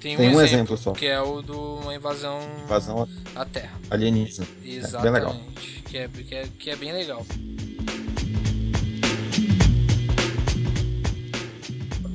Tem, 0.00 0.16
tem 0.16 0.28
um, 0.28 0.36
um 0.36 0.40
exemplo, 0.40 0.74
exemplo, 0.74 0.76
só. 0.76 0.92
Que 0.92 1.06
é 1.06 1.20
o 1.20 1.42
de 1.42 1.52
uma 1.52 1.94
invasão, 1.94 2.38
invasão 2.64 3.08
à 3.34 3.44
Terra. 3.44 3.72
Alienígena. 3.90 4.46
Exatamente. 4.64 4.96
É 4.96 5.02
bem 5.02 5.12
legal. 5.12 5.36
Que 5.84 5.98
é, 5.98 6.08
que, 6.08 6.34
é, 6.34 6.44
que 6.58 6.70
é 6.70 6.76
bem 6.76 6.92
legal. 6.92 7.26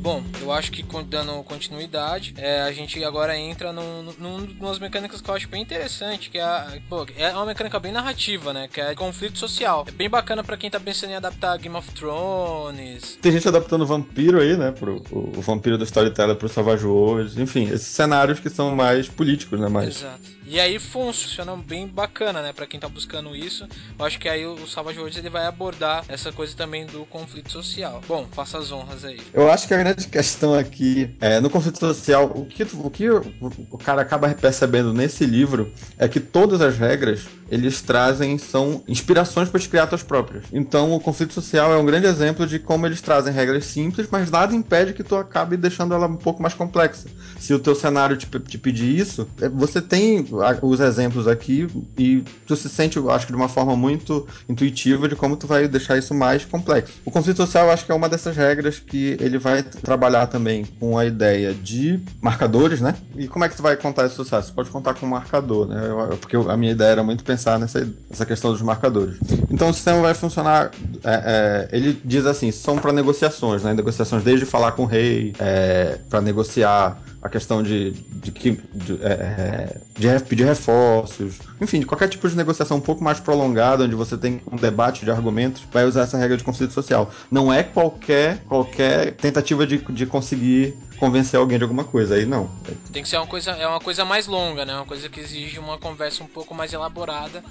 Bom, 0.02 0.24
eu 0.42 0.52
acho 0.52 0.72
que 0.72 0.84
dando 1.08 1.44
continuidade, 1.44 2.34
é, 2.36 2.62
a 2.62 2.72
gente 2.72 3.04
agora 3.04 3.38
entra 3.38 3.72
num, 3.72 4.12
num, 4.18 4.38
numas 4.60 4.80
mecânicas 4.80 5.22
que 5.22 5.30
eu 5.30 5.36
acho 5.36 5.48
bem 5.48 5.62
interessante, 5.62 6.32
que 6.32 6.40
é, 6.40 6.42
a, 6.42 6.80
pô, 6.90 7.06
é 7.16 7.32
uma 7.34 7.46
mecânica 7.46 7.80
bem 7.80 7.92
narrativa, 7.92 8.52
né? 8.52 8.68
Que 8.68 8.82
é 8.82 8.96
conflito 8.96 9.38
social. 9.38 9.86
É 9.88 9.92
bem 9.92 10.10
bacana 10.10 10.44
para 10.44 10.58
quem 10.58 10.72
tá 10.72 10.80
pensando 10.80 11.12
em 11.12 11.16
adaptar 11.16 11.56
Game 11.60 11.76
of 11.76 11.92
Thrones. 11.92 13.20
Tem 13.22 13.32
gente 13.32 13.48
adaptando 13.48 13.84
o 13.84 13.86
vampiro 13.86 14.42
aí, 14.42 14.58
né? 14.58 14.72
Pro, 14.72 15.04
o, 15.12 15.38
o 15.38 15.42
vampiro 15.42 15.78
do 15.78 15.84
Storyteller 15.84 16.36
pro 16.36 16.50
Savage 16.50 16.86
Worlds. 16.86 17.38
Enfim, 17.38 17.66
esses 17.66 17.88
cenários 17.88 18.40
que 18.40 18.50
são 18.50 18.76
mais 18.76 19.08
políticos, 19.08 19.60
né? 19.60 19.70
Mais... 19.70 19.98
Exato. 19.98 20.41
E 20.52 20.60
aí 20.60 20.80
funciona 20.80 21.56
bem 21.56 21.88
bacana, 21.88 22.42
né? 22.42 22.52
Pra 22.52 22.68
quem 22.68 22.78
tá 22.78 22.90
buscando 22.90 23.34
isso. 23.34 23.66
Eu 23.98 24.04
acho 24.04 24.20
que 24.20 24.28
aí 24.28 24.46
o 24.46 24.68
Savage 24.68 25.00
Worlds 25.00 25.18
ele 25.18 25.30
vai 25.30 25.46
abordar 25.46 26.04
essa 26.10 26.30
coisa 26.30 26.54
também 26.58 26.86
do 26.86 27.06
conflito 27.06 27.50
social. 27.50 28.02
Bom, 28.06 28.28
faça 28.34 28.58
as 28.58 28.70
honras 28.70 29.06
aí. 29.06 29.22
Eu 29.34 29.50
acho 29.50 29.66
que 29.66 29.74
a 29.74 29.78
grande 29.78 30.10
questão 30.10 30.54
aqui 30.54 31.16
é 31.22 31.40
no 31.40 31.50
conflito 31.50 31.80
social, 31.80 32.26
o 32.36 32.46
que, 32.46 32.64
o, 32.64 32.90
que 32.90 33.10
o 33.10 33.78
cara 33.78 34.02
acaba 34.02 34.28
percebendo 34.34 34.94
nesse 34.94 35.26
livro 35.26 35.72
é 35.98 36.06
que 36.10 36.20
todas 36.20 36.60
as 36.60 36.78
regras 36.78 37.26
eles 37.52 37.82
trazem 37.82 38.38
são 38.38 38.82
inspirações 38.88 39.50
para 39.50 39.60
te 39.60 39.68
criar 39.68 39.86
tuas 39.86 40.02
próprias. 40.02 40.46
Então 40.54 40.94
o 40.94 41.00
conflito 41.00 41.34
social 41.34 41.74
é 41.74 41.78
um 41.78 41.86
grande 41.86 42.08
exemplo 42.08 42.48
de 42.48 42.58
como 42.58 42.86
eles 42.86 43.02
trazem 43.02 43.34
regras 43.34 43.66
simples, 43.66 44.08
mas 44.10 44.32
nada 44.32 44.56
impede 44.56 44.94
que 44.94 45.04
tu 45.04 45.18
acabe 45.18 45.58
deixando 45.58 45.94
ela 45.94 46.08
um 46.08 46.16
pouco 46.16 46.42
mais 46.42 46.54
complexa. 46.54 47.10
Se 47.38 47.54
o 47.54 47.60
teu 47.60 47.76
cenário 47.76 48.16
te, 48.16 48.26
te 48.40 48.58
pedir 48.58 48.98
isso, 48.98 49.28
é, 49.42 49.50
você 49.50 49.82
tem 49.82 50.26
os 50.62 50.80
exemplos 50.80 51.28
aqui 51.28 51.68
e 51.98 52.24
tu 52.48 52.56
se 52.56 52.70
sente, 52.70 52.96
eu 52.96 53.12
acho 53.12 53.26
que 53.26 53.34
de 53.34 53.38
uma 53.38 53.50
forma 53.50 53.76
muito 53.76 54.26
intuitiva 54.48 55.10
de 55.10 55.16
como 55.16 55.36
tu 55.36 55.46
vai 55.46 55.68
deixar 55.68 55.98
isso 55.98 56.14
mais 56.14 56.46
complexo. 56.46 56.94
O 57.04 57.12
conflito 57.12 57.38
social 57.38 57.66
eu 57.66 57.74
acho 57.74 57.86
que 57.86 57.92
é 57.92 57.96
uma 57.96 58.08
dessas 58.08 58.38
regras 58.38 58.80
que 58.80 59.18
ele 59.20 59.38
vai 59.38 59.62
trabalhar 59.62 60.28
também 60.28 60.64
com 60.80 60.98
a 60.98 61.06
ideia 61.06 61.54
de 61.54 62.00
marcadores, 62.22 62.80
né? 62.80 62.96
E 63.18 63.28
como 63.28 63.44
é 63.44 63.50
que 63.50 63.58
tu 63.58 63.64
vai 63.64 63.76
contar 63.76 64.06
esse 64.06 64.16
sucesso? 64.16 64.48
Você 64.48 64.54
pode 64.54 64.70
contar 64.70 64.94
com 64.94 65.06
um 65.06 65.10
marcador, 65.10 65.68
né? 65.68 65.82
Porque 66.22 66.38
a 66.38 66.56
minha 66.56 66.72
ideia 66.72 66.92
era 66.92 67.04
muito 67.04 67.24
pensar 67.24 67.41
nessa, 67.60 67.88
nessa 68.10 68.26
questão 68.26 68.52
dos 68.52 68.62
marcadores. 68.62 69.18
Então 69.50 69.70
o 69.70 69.74
sistema 69.74 70.02
vai 70.02 70.14
funcionar, 70.14 70.72
é, 71.04 71.70
é, 71.72 71.78
ele 71.78 72.00
diz 72.04 72.26
assim, 72.26 72.52
são 72.52 72.78
para 72.78 72.92
negociações, 72.92 73.64
né? 73.64 73.74
Negociações 73.74 74.24
desde 74.24 74.46
falar 74.46 74.74
com 74.74 74.84
o 74.84 74.86
rei, 74.86 75.34
é, 75.40 75.98
para 76.10 76.22
negociar 76.22 76.98
a 77.22 77.30
questão 77.30 77.62
de, 77.62 77.92
de, 77.92 78.32
de, 78.32 78.52
de, 78.74 79.00
é, 79.04 79.78
de, 79.96 80.24
pedir 80.24 80.46
reforços, 80.46 81.40
enfim, 81.60 81.80
de 81.80 81.86
qualquer 81.86 82.08
tipo 82.10 82.28
de 82.28 82.36
negociação 82.36 82.78
um 82.78 82.82
pouco 82.82 83.04
mais 83.04 83.20
prolongada, 83.20 83.84
onde 83.84 83.96
você 83.96 84.18
tem 84.18 84.42
um 84.52 84.56
debate 84.56 85.06
de 85.06 85.12
argumentos, 85.12 85.62
vai 85.72 85.86
usar 85.86 86.02
essa 86.02 86.18
regra 86.18 86.36
de 86.36 86.44
conflito 86.44 86.74
social. 86.74 87.12
Não 87.30 87.54
é 87.54 87.62
qualquer, 87.62 88.40
qualquer 88.46 89.14
tentativa 89.14 89.68
de, 89.68 89.78
de 89.78 90.06
conseguir 90.06 90.76
convencer 90.98 91.40
alguém 91.40 91.58
de 91.58 91.64
alguma 91.64 91.84
coisa, 91.84 92.16
aí 92.16 92.26
não. 92.26 92.50
Tem 92.92 93.02
que 93.02 93.10
ser 93.10 93.18
uma 93.18 93.28
coisa, 93.28 93.52
é 93.52 93.68
uma 93.68 93.80
coisa 93.80 94.06
mais 94.06 94.28
longa, 94.28 94.66
né? 94.66 94.76
Uma 94.76 94.86
coisa 94.86 95.10
que 95.10 95.20
exige 95.20 95.60
uma 95.60 95.78
conversa 95.78 96.24
um 96.24 96.28
pouco 96.28 96.54
mais 96.54 96.74
elaborada 96.74 97.44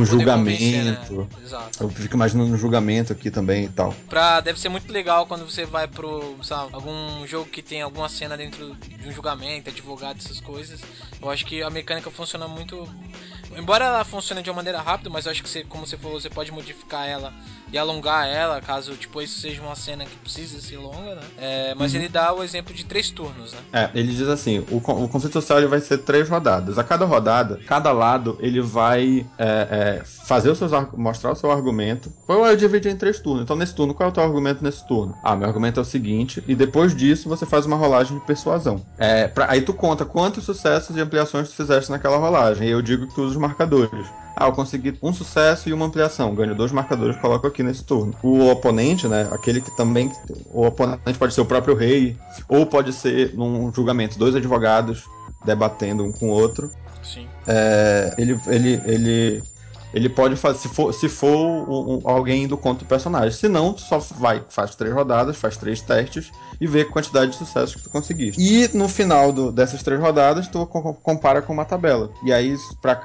um 0.00 0.06
julgamento. 0.06 1.14
Né? 1.14 1.28
Exato. 1.42 1.84
Eu 1.84 1.88
fico 1.88 2.14
imaginando 2.14 2.52
um 2.52 2.58
julgamento 2.58 3.12
aqui 3.12 3.30
também 3.30 3.64
e 3.64 3.68
tal. 3.68 3.94
Pra, 4.08 4.40
deve 4.40 4.58
ser 4.60 4.68
muito 4.68 4.92
legal 4.92 5.26
quando 5.26 5.48
você 5.48 5.64
vai 5.64 5.86
pro, 5.86 6.36
sabe, 6.42 6.74
algum 6.74 7.26
jogo 7.26 7.48
que 7.48 7.62
tem 7.62 7.82
alguma 7.82 8.08
cena 8.08 8.36
dentro 8.36 8.74
de 8.74 9.08
um 9.08 9.12
julgamento, 9.12 9.70
advogado, 9.70 10.18
essas 10.18 10.40
coisas. 10.40 10.80
Eu 11.20 11.30
acho 11.30 11.44
que 11.46 11.62
a 11.62 11.70
mecânica 11.70 12.10
funciona 12.10 12.46
muito. 12.48 12.88
Embora 13.56 13.84
ela 13.84 14.04
funcione 14.04 14.42
de 14.42 14.50
uma 14.50 14.56
maneira 14.56 14.80
rápida, 14.80 15.08
mas 15.10 15.26
eu 15.26 15.32
acho 15.32 15.42
que 15.42 15.48
você, 15.48 15.62
como 15.64 15.86
você 15.86 15.96
falou, 15.96 16.20
você 16.20 16.30
pode 16.30 16.50
modificar 16.50 17.06
ela 17.06 17.32
e 17.74 17.78
alongar 17.78 18.28
ela, 18.28 18.60
caso 18.60 18.94
tipo 18.94 19.20
isso 19.20 19.40
seja 19.40 19.60
uma 19.60 19.74
cena 19.74 20.04
que 20.04 20.16
precisa 20.18 20.60
ser 20.60 20.76
longa, 20.76 21.16
né? 21.16 21.22
É, 21.36 21.74
mas 21.74 21.92
uhum. 21.92 21.98
ele 21.98 22.08
dá 22.08 22.32
o 22.32 22.44
exemplo 22.44 22.72
de 22.72 22.84
três 22.84 23.10
turnos, 23.10 23.52
né? 23.52 23.58
É, 23.72 23.90
ele 23.98 24.12
diz 24.12 24.28
assim: 24.28 24.60
o, 24.70 24.76
o 24.76 25.08
conflito 25.08 25.32
social 25.32 25.68
vai 25.68 25.80
ser 25.80 25.98
três 25.98 26.28
rodadas. 26.28 26.78
A 26.78 26.84
cada 26.84 27.04
rodada, 27.04 27.58
cada 27.66 27.90
lado 27.90 28.38
ele 28.40 28.60
vai 28.60 29.26
é, 29.36 29.98
é, 29.98 30.02
fazer 30.04 30.50
os 30.50 30.58
seus 30.58 30.70
mostrar 30.96 31.32
o 31.32 31.34
seu 31.34 31.50
argumento. 31.50 32.12
Ou 32.28 32.46
eu 32.46 32.56
dividi 32.56 32.88
em 32.88 32.96
três 32.96 33.18
turnos. 33.18 33.42
Então, 33.42 33.56
nesse 33.56 33.74
turno, 33.74 33.92
qual 33.92 34.08
é 34.08 34.10
o 34.10 34.14
teu 34.14 34.22
argumento 34.22 34.62
nesse 34.62 34.86
turno? 34.86 35.18
Ah, 35.20 35.34
meu 35.34 35.48
argumento 35.48 35.80
é 35.80 35.82
o 35.82 35.86
seguinte, 35.86 36.44
e 36.46 36.54
depois 36.54 36.94
disso 36.94 37.28
você 37.28 37.44
faz 37.44 37.66
uma 37.66 37.76
rolagem 37.76 38.16
de 38.16 38.24
persuasão. 38.24 38.86
É, 38.96 39.26
pra, 39.26 39.50
aí 39.50 39.62
tu 39.62 39.74
conta 39.74 40.04
quantos 40.04 40.44
sucessos 40.44 40.96
e 40.96 41.00
ampliações 41.00 41.48
tu 41.48 41.56
fizeste 41.56 41.90
naquela 41.90 42.18
rolagem. 42.18 42.68
E 42.68 42.70
eu 42.70 42.80
digo 42.80 43.08
que 43.08 43.14
tu 43.16 43.22
usa 43.22 43.32
os 43.32 43.36
marcadores. 43.36 44.06
Ah, 44.36 44.46
eu 44.46 44.52
consegui 44.52 44.98
um 45.02 45.12
sucesso 45.12 45.68
e 45.68 45.72
uma 45.72 45.86
ampliação. 45.86 46.34
Ganho 46.34 46.54
dois 46.54 46.72
marcadores, 46.72 47.16
coloco 47.16 47.46
aqui 47.46 47.62
nesse 47.62 47.84
turno. 47.84 48.14
O 48.22 48.48
oponente, 48.48 49.06
né? 49.06 49.28
Aquele 49.30 49.60
que 49.60 49.70
também. 49.76 50.10
O 50.46 50.66
oponente 50.66 51.18
pode 51.18 51.34
ser 51.34 51.40
o 51.40 51.46
próprio 51.46 51.74
rei, 51.74 52.16
ou 52.48 52.66
pode 52.66 52.92
ser 52.92 53.34
num 53.34 53.72
julgamento, 53.72 54.18
dois 54.18 54.34
advogados 54.34 55.04
debatendo 55.44 56.04
um 56.04 56.12
com 56.12 56.30
o 56.30 56.32
outro. 56.32 56.70
Sim. 57.02 57.28
É, 57.46 58.14
ele, 58.18 58.40
ele, 58.48 58.82
ele 58.86 59.44
ele 59.94 60.08
pode 60.08 60.34
fazer, 60.34 60.58
se 60.58 60.68
for, 60.68 60.92
se 60.92 61.08
for 61.08 61.36
um, 61.36 61.94
um, 61.94 62.00
alguém 62.04 62.48
do 62.48 62.58
conto 62.58 62.80
do 62.80 62.84
personagem. 62.84 63.30
Se 63.30 63.48
não, 63.48 63.72
tu 63.72 63.82
só 63.82 63.98
vai, 63.98 64.42
faz 64.48 64.74
três 64.74 64.92
rodadas, 64.92 65.36
faz 65.36 65.56
três 65.56 65.80
testes 65.80 66.32
e 66.60 66.66
vê 66.66 66.82
a 66.82 66.90
quantidade 66.90 67.32
de 67.32 67.36
sucessos 67.36 67.74
que 67.74 67.82
tu 67.82 67.90
conseguiste. 67.90 68.40
E 68.40 68.68
no 68.76 68.88
final 68.88 69.32
do, 69.32 69.52
dessas 69.52 69.82
três 69.82 70.00
rodadas, 70.00 70.48
tu 70.48 70.66
compara 70.66 71.42
com 71.42 71.52
uma 71.52 71.64
tabela. 71.64 72.10
E 72.22 72.32
aí, 72.32 72.56
pra, 72.80 73.00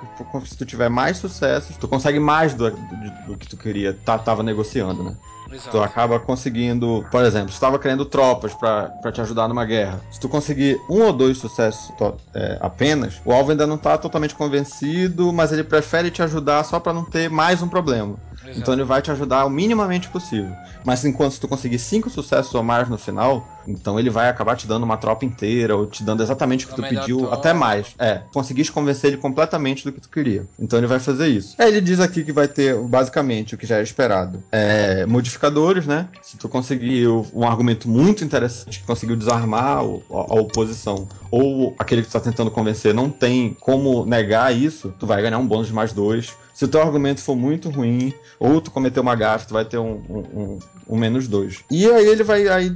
se 0.46 0.58
tu 0.58 0.66
tiver 0.66 0.90
mais 0.90 1.18
sucessos, 1.18 1.78
tu 1.78 1.88
consegue 1.88 2.20
mais 2.20 2.54
do, 2.54 2.70
do, 2.72 3.12
do 3.12 3.38
que 3.38 3.48
tu 3.48 3.58
queria, 3.58 3.94
tá, 3.94 4.18
tava 4.18 4.44
negociando, 4.44 5.04
né? 5.04 5.18
Exato. 5.52 5.72
Tu 5.72 5.82
acaba 5.84 6.20
conseguindo, 6.20 7.08
por 7.10 7.24
exemplo, 7.24 7.52
se 7.52 7.60
tava 7.60 7.80
querendo 7.80 8.06
tropas 8.06 8.54
para 8.54 9.12
te 9.12 9.22
ajudar 9.22 9.48
numa 9.48 9.66
guerra, 9.66 10.02
se 10.10 10.20
tu 10.20 10.30
conseguir 10.30 10.86
um 10.90 11.04
ou 11.04 11.14
dois 11.14 11.38
sucessos 11.38 11.92
é, 12.34 12.58
apenas, 12.62 13.22
o 13.24 13.32
alvo 13.32 13.52
ainda 13.52 13.66
não 13.68 13.78
tá 13.78 13.98
totalmente 13.98 14.36
convencido, 14.36 15.32
mas 15.34 15.52
ele 15.52 15.64
prefere 15.64 16.12
te 16.12 16.22
ajudar 16.22 16.64
só 16.64 16.80
para 16.80 16.94
não 16.94 17.04
ter 17.06 17.30
mais 17.30 17.62
um 17.62 17.68
problema. 17.70 18.20
Exato. 18.42 18.60
Então 18.60 18.74
ele 18.74 18.84
vai 18.84 19.02
te 19.02 19.12
ajudar 19.12 19.46
o 19.46 19.50
minimamente 19.50 20.10
possível. 20.10 20.58
Mas 20.84 21.04
enquanto 21.06 21.34
se 21.34 21.40
tu 21.40 21.48
conseguir 21.48 21.80
cinco 21.80 22.10
sucessos 22.10 22.54
ou 22.56 22.64
mais 22.64 22.88
no 22.90 22.98
final, 22.98 23.50
então 23.70 24.00
ele 24.00 24.10
vai 24.10 24.30
acabar 24.30 24.56
te 24.56 24.68
dando 24.68 24.84
uma 24.84 24.98
tropa 24.98 25.26
inteira, 25.26 25.76
ou 25.76 25.86
te 25.86 26.04
dando 26.04 26.24
exatamente 26.24 26.66
o 26.66 26.70
que 26.70 26.76
tu 26.76 26.82
pediu, 26.82 27.32
até 27.32 27.54
mais. 27.54 27.88
É, 28.00 28.22
conseguiste 28.34 28.72
convencer 28.72 29.12
ele 29.12 29.22
completamente 29.22 29.84
do 29.84 29.92
que 29.92 30.02
tu 30.02 30.10
queria. 30.10 30.46
Então 30.60 30.80
ele 30.80 30.88
vai 30.88 31.00
fazer 31.00 31.28
isso. 31.28 31.56
É, 31.58 31.68
ele 31.68 31.82
diz 31.82 32.00
aqui 32.00 32.24
que 32.24 32.32
vai 32.32 32.48
ter, 32.48 32.76
basicamente, 32.76 33.56
o 33.56 33.58
que 33.58 33.68
já 33.68 33.78
é 33.78 33.84
esperado. 33.84 34.44
É, 34.52 35.06
modificadores, 35.06 35.86
né? 35.86 36.08
Se 36.22 36.38
tu 36.38 36.50
conseguir 36.50 37.08
um 37.08 37.48
argumento 37.48 37.88
muito 37.88 38.24
interessante 38.24 38.80
que 38.80 38.86
conseguiu 38.86 39.16
desarmar 39.16 39.78
a, 39.78 39.82
a 39.82 40.40
oposição, 40.40 41.08
ou 41.32 41.76
aquele 41.78 42.02
que 42.02 42.08
tu 42.08 42.14
tá 42.14 42.20
tentando 42.20 42.50
convencer 42.50 42.94
não 42.94 43.10
tem 43.10 43.56
como 43.60 44.06
negar 44.06 44.56
isso, 44.56 44.94
tu 45.00 45.06
vai 45.06 45.22
ganhar 45.22 45.38
um 45.38 45.48
bônus 45.48 45.68
de 45.68 45.74
mais 45.74 45.94
dois. 45.94 46.34
Se 46.54 46.66
o 46.66 46.68
teu 46.68 46.82
argumento 46.82 47.22
for 47.22 47.36
muito 47.36 47.70
ruim, 47.70 48.14
ou 48.40 48.60
tu 48.60 48.72
cometer 48.72 49.00
uma 49.00 49.16
gafe, 49.16 49.48
tu 49.48 49.54
vai 49.54 49.64
ter 49.64 49.78
um, 49.78 50.02
um, 50.10 50.20
um, 50.42 50.60
um 50.90 50.98
menos 50.98 51.28
dois. 51.28 51.64
E 51.72 51.86
aí 51.90 52.08
ele 52.08 52.24
vai 52.24 52.48
aí 52.48 52.76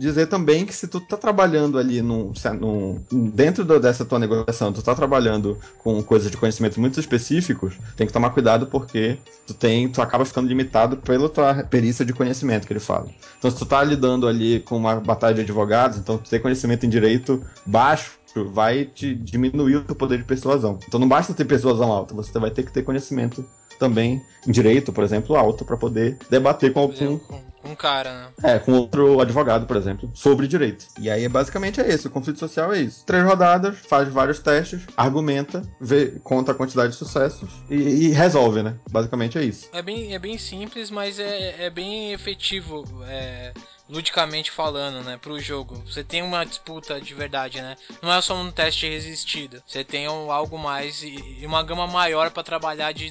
dizer 0.00 0.26
também 0.26 0.64
que 0.64 0.74
se 0.74 0.88
tu 0.88 0.98
tá 0.98 1.16
trabalhando 1.16 1.78
ali 1.78 2.00
num, 2.00 2.32
num, 2.58 3.04
dentro 3.12 3.64
do, 3.64 3.78
dessa 3.78 4.04
tua 4.04 4.18
negociação, 4.18 4.72
tu 4.72 4.82
tá 4.82 4.94
trabalhando 4.94 5.58
com 5.78 6.02
coisas 6.02 6.30
de 6.30 6.38
conhecimento 6.38 6.80
muito 6.80 6.98
específicos, 6.98 7.74
tem 7.96 8.06
que 8.06 8.12
tomar 8.12 8.30
cuidado 8.30 8.66
porque 8.66 9.18
tu 9.46 9.52
tem, 9.52 9.88
tu 9.88 10.00
acaba 10.00 10.24
ficando 10.24 10.48
limitado 10.48 10.96
pela 10.96 11.28
tua 11.28 11.62
perícia 11.64 12.04
de 12.04 12.14
conhecimento 12.14 12.66
que 12.66 12.72
ele 12.72 12.80
fala. 12.80 13.08
Então 13.38 13.50
se 13.50 13.58
tu 13.58 13.66
tá 13.66 13.84
lidando 13.84 14.26
ali 14.26 14.60
com 14.60 14.76
uma 14.76 14.96
batalha 14.96 15.34
de 15.34 15.42
advogados, 15.42 15.98
então 15.98 16.16
tu 16.16 16.30
tem 16.30 16.40
conhecimento 16.40 16.86
em 16.86 16.88
direito 16.88 17.44
baixo, 17.66 18.18
vai 18.52 18.86
te 18.86 19.14
diminuir 19.14 19.76
o 19.76 19.84
teu 19.84 19.94
poder 19.94 20.18
de 20.18 20.24
persuasão. 20.24 20.78
Então 20.88 20.98
não 20.98 21.08
basta 21.08 21.34
ter 21.34 21.44
persuasão 21.44 21.92
alta, 21.92 22.14
você 22.14 22.38
vai 22.38 22.50
ter 22.50 22.62
que 22.62 22.72
ter 22.72 22.82
conhecimento 22.82 23.44
também 23.78 24.22
em 24.46 24.50
direito, 24.50 24.92
por 24.92 25.04
exemplo, 25.04 25.36
alto 25.36 25.64
para 25.64 25.76
poder 25.76 26.16
debater 26.28 26.72
com 26.72 26.80
algum 26.80 27.20
um 27.64 27.74
cara, 27.74 28.12
né? 28.12 28.54
É, 28.54 28.58
com 28.58 28.72
outro 28.72 29.20
advogado, 29.20 29.66
por 29.66 29.76
exemplo, 29.76 30.10
sobre 30.14 30.48
direito. 30.48 30.86
E 30.98 31.10
aí, 31.10 31.28
basicamente, 31.28 31.80
é 31.80 31.88
esse. 31.88 32.06
O 32.06 32.10
conflito 32.10 32.38
social 32.38 32.72
é 32.72 32.80
isso. 32.80 33.04
Três 33.04 33.24
rodadas, 33.24 33.78
faz 33.78 34.08
vários 34.08 34.38
testes, 34.38 34.82
argumenta, 34.96 35.62
vê, 35.80 36.18
conta 36.24 36.52
a 36.52 36.54
quantidade 36.54 36.92
de 36.92 36.98
sucessos 36.98 37.50
e, 37.68 37.74
e 37.74 38.08
resolve, 38.08 38.62
né? 38.62 38.76
Basicamente 38.90 39.38
é 39.38 39.44
isso. 39.44 39.68
É 39.72 39.82
bem, 39.82 40.14
é 40.14 40.18
bem 40.18 40.38
simples, 40.38 40.90
mas 40.90 41.18
é, 41.18 41.66
é 41.66 41.70
bem 41.70 42.12
efetivo. 42.12 42.84
É 43.06 43.52
ludicamente 43.90 44.50
falando, 44.50 45.04
né, 45.04 45.18
pro 45.20 45.40
jogo. 45.40 45.74
Você 45.84 46.04
tem 46.04 46.22
uma 46.22 46.44
disputa 46.44 47.00
de 47.00 47.12
verdade, 47.12 47.60
né? 47.60 47.76
Não 48.00 48.12
é 48.12 48.22
só 48.22 48.36
um 48.36 48.50
teste 48.50 48.88
resistido. 48.88 49.60
Você 49.66 49.82
tem 49.82 50.08
um, 50.08 50.30
algo 50.30 50.56
mais 50.56 51.02
e, 51.02 51.38
e 51.40 51.44
uma 51.44 51.62
gama 51.62 51.86
maior 51.86 52.30
para 52.30 52.42
trabalhar 52.42 52.92
de 52.92 53.06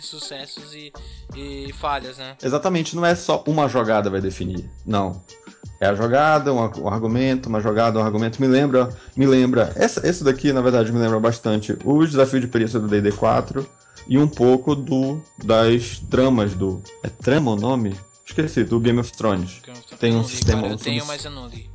e, 0.74 0.92
e 1.36 1.74
falhas, 1.74 2.18
né? 2.18 2.36
Exatamente, 2.44 2.96
não 2.96 3.06
é 3.06 3.16
só 3.16 3.44
uma 3.48 3.68
jogada 3.68 4.10
vai 4.10 4.22
definir. 4.22 4.70
Não. 4.86 5.22
É 5.80 5.88
a 5.88 5.96
jogada, 5.96 6.54
um, 6.54 6.58
um, 6.58 6.90
argumento, 6.90 7.48
uma 7.48 7.62
jogada, 7.62 8.00
um 8.00 8.04
argumento. 8.04 8.42
Me 8.42 8.48
lembra, 8.48 8.90
me 9.16 9.26
lembra. 9.26 9.72
Essa, 9.76 10.06
esse 10.06 10.24
daqui, 10.24 10.52
na 10.52 10.62
verdade, 10.62 10.92
me 10.92 11.00
lembra 11.00 11.20
bastante 11.20 11.78
o 11.86 12.06
desafio 12.06 12.42
de 12.42 12.48
perícia 12.48 12.80
do 12.80 12.88
DD 12.88 13.14
4 13.14 13.66
e 14.08 14.18
um 14.18 14.28
pouco 14.28 14.76
do 14.76 15.22
das 15.44 16.00
tramas 16.10 16.54
do. 16.54 16.82
É 17.02 17.08
trama 17.08 17.52
o 17.52 17.56
nome? 17.56 17.96
Esqueci, 18.26 18.64
do 18.64 18.80
Game 18.80 19.00
of 19.00 19.12
Thrones. 19.14 19.62
Game 19.66 19.78
of 19.78 19.88
Thrones. 19.88 20.00
Tem 20.00 20.16
um 20.16 20.24
sistema. 20.24 20.62
Cara, 20.64 20.74
eu 20.74 20.78
tenho, 20.78 21.06
mas 21.06 21.24
eu 21.24 21.32
não 21.32 21.48
li. 21.48 21.70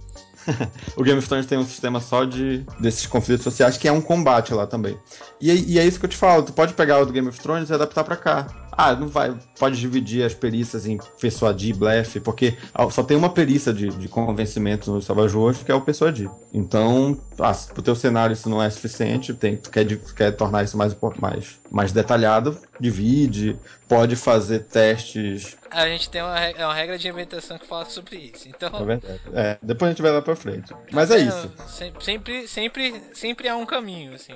o 0.97 1.03
Game 1.03 1.19
of 1.19 1.27
Thrones 1.27 1.47
tem 1.47 1.59
um 1.59 1.65
sistema 1.65 2.01
só 2.01 2.25
de 2.25 2.65
desses 2.79 3.07
conflitos 3.07 3.45
sociais 3.45 3.79
que 3.79 3.89
é 3.89 3.93
um 3.93 4.01
combate 4.01 4.53
lá 4.53 4.67
também. 4.67 4.99
E, 5.41 5.51
e 5.73 5.79
é 5.79 5.87
isso 5.87 5.99
que 5.99 6.07
eu 6.07 6.11
te 6.11 6.17
falo, 6.17 6.43
tu 6.43 6.53
pode 6.53 6.75
pegar 6.75 7.01
o 7.01 7.07
do 7.07 7.13
Game 7.13 7.29
of 7.29 7.41
Thrones 7.41 7.71
e 7.71 7.75
adaptar 7.75 8.05
para 8.05 8.17
cá. 8.17 8.47
Ah, 8.77 8.95
não 8.95 9.09
vai. 9.09 9.35
Pode 9.59 9.79
dividir 9.79 10.25
as 10.25 10.35
perícias 10.35 10.87
em 10.87 10.99
persuadir, 11.21 11.77
blefe, 11.77 12.21
porque 12.21 12.57
só 12.91 13.03
tem 13.03 13.17
uma 13.17 13.31
perícia 13.31 13.73
de, 13.73 13.89
de 13.89 14.09
convencimento 14.09 14.91
no 14.91 15.01
Savage 15.01 15.37
Worlds, 15.37 15.63
que 15.63 15.71
é 15.71 15.75
o 15.75 15.81
persuadir. 15.81 16.31
Então, 16.53 17.19
ah, 17.39 17.53
pro 17.73 17.83
teu 17.83 17.95
cenário 17.95 18.33
isso 18.33 18.49
não 18.49 18.63
é 18.63 18.69
suficiente, 18.71 19.33
tem, 19.35 19.57
tu 19.57 19.71
quer, 19.71 19.87
quer 20.15 20.33
tornar 20.33 20.65
isso 20.65 20.77
mais, 20.77 20.97
mais, 21.21 21.61
mais 21.71 21.93
detalhado, 21.93 22.59
divide, 22.81 23.57
pode 23.89 24.17
fazer 24.17 24.61
testes. 24.65 25.57
A 25.71 25.87
gente 25.87 26.09
tem 26.11 26.23
uma, 26.23 26.39
é 26.39 26.65
uma 26.65 26.75
regra 26.75 26.99
de 26.99 27.09
inventação 27.09 27.59
que 27.59 27.67
fala 27.67 27.85
sobre 27.87 28.17
isso. 28.17 28.49
Então... 28.49 28.71
É 28.75 28.85
verdade. 28.85 29.21
É, 29.33 29.59
depois 29.63 29.89
a 29.89 29.93
gente 29.93 30.03
vai 30.03 30.13
lá 30.13 30.23
pra 30.23 30.37
frente. 30.37 30.73
Mas 30.93 31.11
é, 31.11 31.19
é 31.19 31.23
isso. 31.23 31.53
Sempre, 32.01 32.49
sempre, 32.49 33.03
sempre 33.13 33.49
há 33.49 33.57
um 33.57 33.67
caminho, 33.67 34.15
assim. 34.15 34.35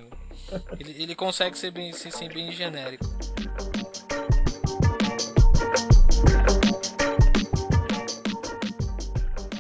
ele, 0.79 1.03
ele 1.03 1.15
consegue 1.15 1.57
ser 1.59 1.71
bem, 1.71 1.93
ser, 1.93 2.13
ser 2.13 2.33
bem 2.33 2.51
genérico. 2.53 3.05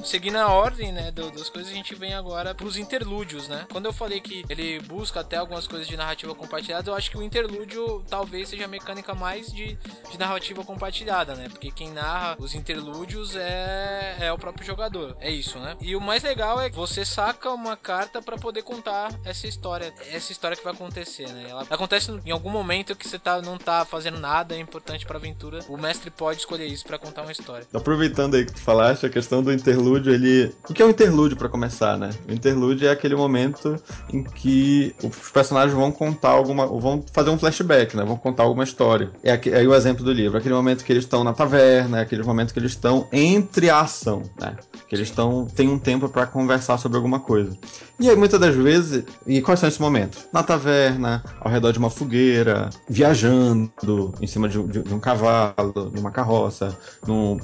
Seguindo 0.08 0.36
a 0.36 0.48
ordem, 0.48 0.90
né, 0.90 1.10
do, 1.10 1.30
das 1.30 1.50
coisas, 1.50 1.70
a 1.70 1.74
gente 1.74 1.94
vem 1.94 2.14
agora 2.14 2.54
pros 2.54 2.76
interlúdios, 2.76 3.46
né? 3.46 3.66
Quando 3.70 3.84
eu 3.84 3.92
falei 3.92 4.20
que 4.20 4.42
ele 4.48 4.80
busca 4.80 5.20
até 5.20 5.36
algumas 5.36 5.66
coisas 5.66 5.86
de 5.86 5.96
narrativa 5.96 6.34
compartilhada, 6.34 6.90
eu 6.90 6.94
acho 6.94 7.10
que 7.10 7.18
o 7.18 7.22
interlúdio 7.22 8.02
talvez 8.08 8.48
seja 8.48 8.64
a 8.64 8.68
mecânica 8.68 9.14
mais 9.14 9.52
de, 9.52 9.78
de 10.10 10.18
narrativa 10.18 10.64
compartilhada, 10.64 11.34
né? 11.34 11.48
Porque 11.48 11.70
quem 11.70 11.92
narra 11.92 12.36
os 12.38 12.54
interlúdios 12.54 13.36
é, 13.36 14.16
é 14.20 14.32
o 14.32 14.38
próprio 14.38 14.66
jogador. 14.66 15.16
É 15.20 15.30
isso, 15.30 15.58
né? 15.58 15.76
E 15.80 15.94
o 15.94 16.00
mais 16.00 16.22
legal 16.22 16.60
é 16.60 16.70
que 16.70 16.76
você 16.76 17.04
saca 17.04 17.50
uma 17.50 17.76
carta 17.76 18.22
para 18.22 18.36
poder 18.38 18.62
contar 18.62 19.12
essa 19.24 19.46
história, 19.46 19.92
essa 20.10 20.32
história 20.32 20.56
que 20.56 20.64
vai 20.64 20.72
acontecer, 20.72 21.28
né? 21.28 21.46
Ela 21.50 21.66
acontece 21.68 22.10
em 22.24 22.30
algum 22.30 22.50
momento 22.50 22.96
que 22.96 23.06
você 23.06 23.18
tá, 23.18 23.42
não 23.42 23.58
tá 23.58 23.84
fazendo 23.84 24.18
nada 24.18 24.56
importante 24.56 25.04
pra 25.04 25.18
aventura, 25.18 25.58
o 25.68 25.76
mestre 25.76 26.10
pode 26.10 26.40
escolher 26.40 26.66
isso 26.66 26.86
para 26.86 26.98
contar 26.98 27.22
uma 27.22 27.32
história. 27.32 27.66
Aproveitando 27.74 28.36
aí 28.36 28.46
que 28.46 28.52
tu 28.52 28.60
falaste, 28.60 29.04
a 29.04 29.10
questão 29.10 29.42
do 29.42 29.52
interlúdio 29.52 29.97
interlúdio, 29.98 30.12
ele. 30.12 30.54
O 30.68 30.72
que 30.72 30.82
é 30.82 30.86
um 30.86 30.90
interlúdio 30.90 31.36
para 31.36 31.48
começar, 31.48 31.98
né? 31.98 32.10
O 32.28 32.32
interlúdio 32.32 32.88
é 32.88 32.90
aquele 32.90 33.14
momento 33.14 33.76
em 34.12 34.22
que 34.22 34.94
os 35.02 35.30
personagens 35.30 35.74
vão 35.74 35.90
contar 35.90 36.30
alguma. 36.30 36.66
vão 36.66 37.04
fazer 37.12 37.30
um 37.30 37.38
flashback, 37.38 37.96
né? 37.96 38.04
Vão 38.04 38.16
contar 38.16 38.44
alguma 38.44 38.64
história. 38.64 39.10
É 39.22 39.32
aí 39.32 39.64
é 39.64 39.68
o 39.68 39.74
exemplo 39.74 40.04
do 40.04 40.12
livro. 40.12 40.38
Aquele 40.38 40.54
momento 40.54 40.84
que 40.84 40.92
eles 40.92 41.04
estão 41.04 41.24
na 41.24 41.32
taverna, 41.32 41.98
é 41.98 42.02
aquele 42.02 42.22
momento 42.22 42.52
que 42.52 42.58
eles 42.58 42.72
estão 42.72 43.06
entre 43.12 43.68
a 43.68 43.80
ação, 43.80 44.22
né? 44.40 44.56
Que 44.88 44.94
eles 44.94 45.08
estão. 45.08 45.46
tem 45.46 45.68
um 45.68 45.78
tempo 45.78 46.08
para 46.08 46.26
conversar 46.26 46.78
sobre 46.78 46.96
alguma 46.96 47.20
coisa. 47.20 47.56
E 48.00 48.08
aí, 48.08 48.16
muitas 48.16 48.40
das 48.40 48.54
vezes. 48.54 49.04
E 49.26 49.42
quais 49.42 49.60
são 49.60 49.68
esses 49.68 49.80
momentos? 49.80 50.26
Na 50.32 50.42
taverna, 50.42 51.22
ao 51.40 51.50
redor 51.50 51.72
de 51.72 51.78
uma 51.78 51.90
fogueira, 51.90 52.70
viajando 52.88 54.14
em 54.20 54.26
cima 54.26 54.48
de, 54.48 54.62
de, 54.64 54.82
de 54.82 54.94
um 54.94 55.00
cavalo, 55.00 55.90
numa 55.94 56.10
carroça, 56.10 56.76
num, 57.06 57.38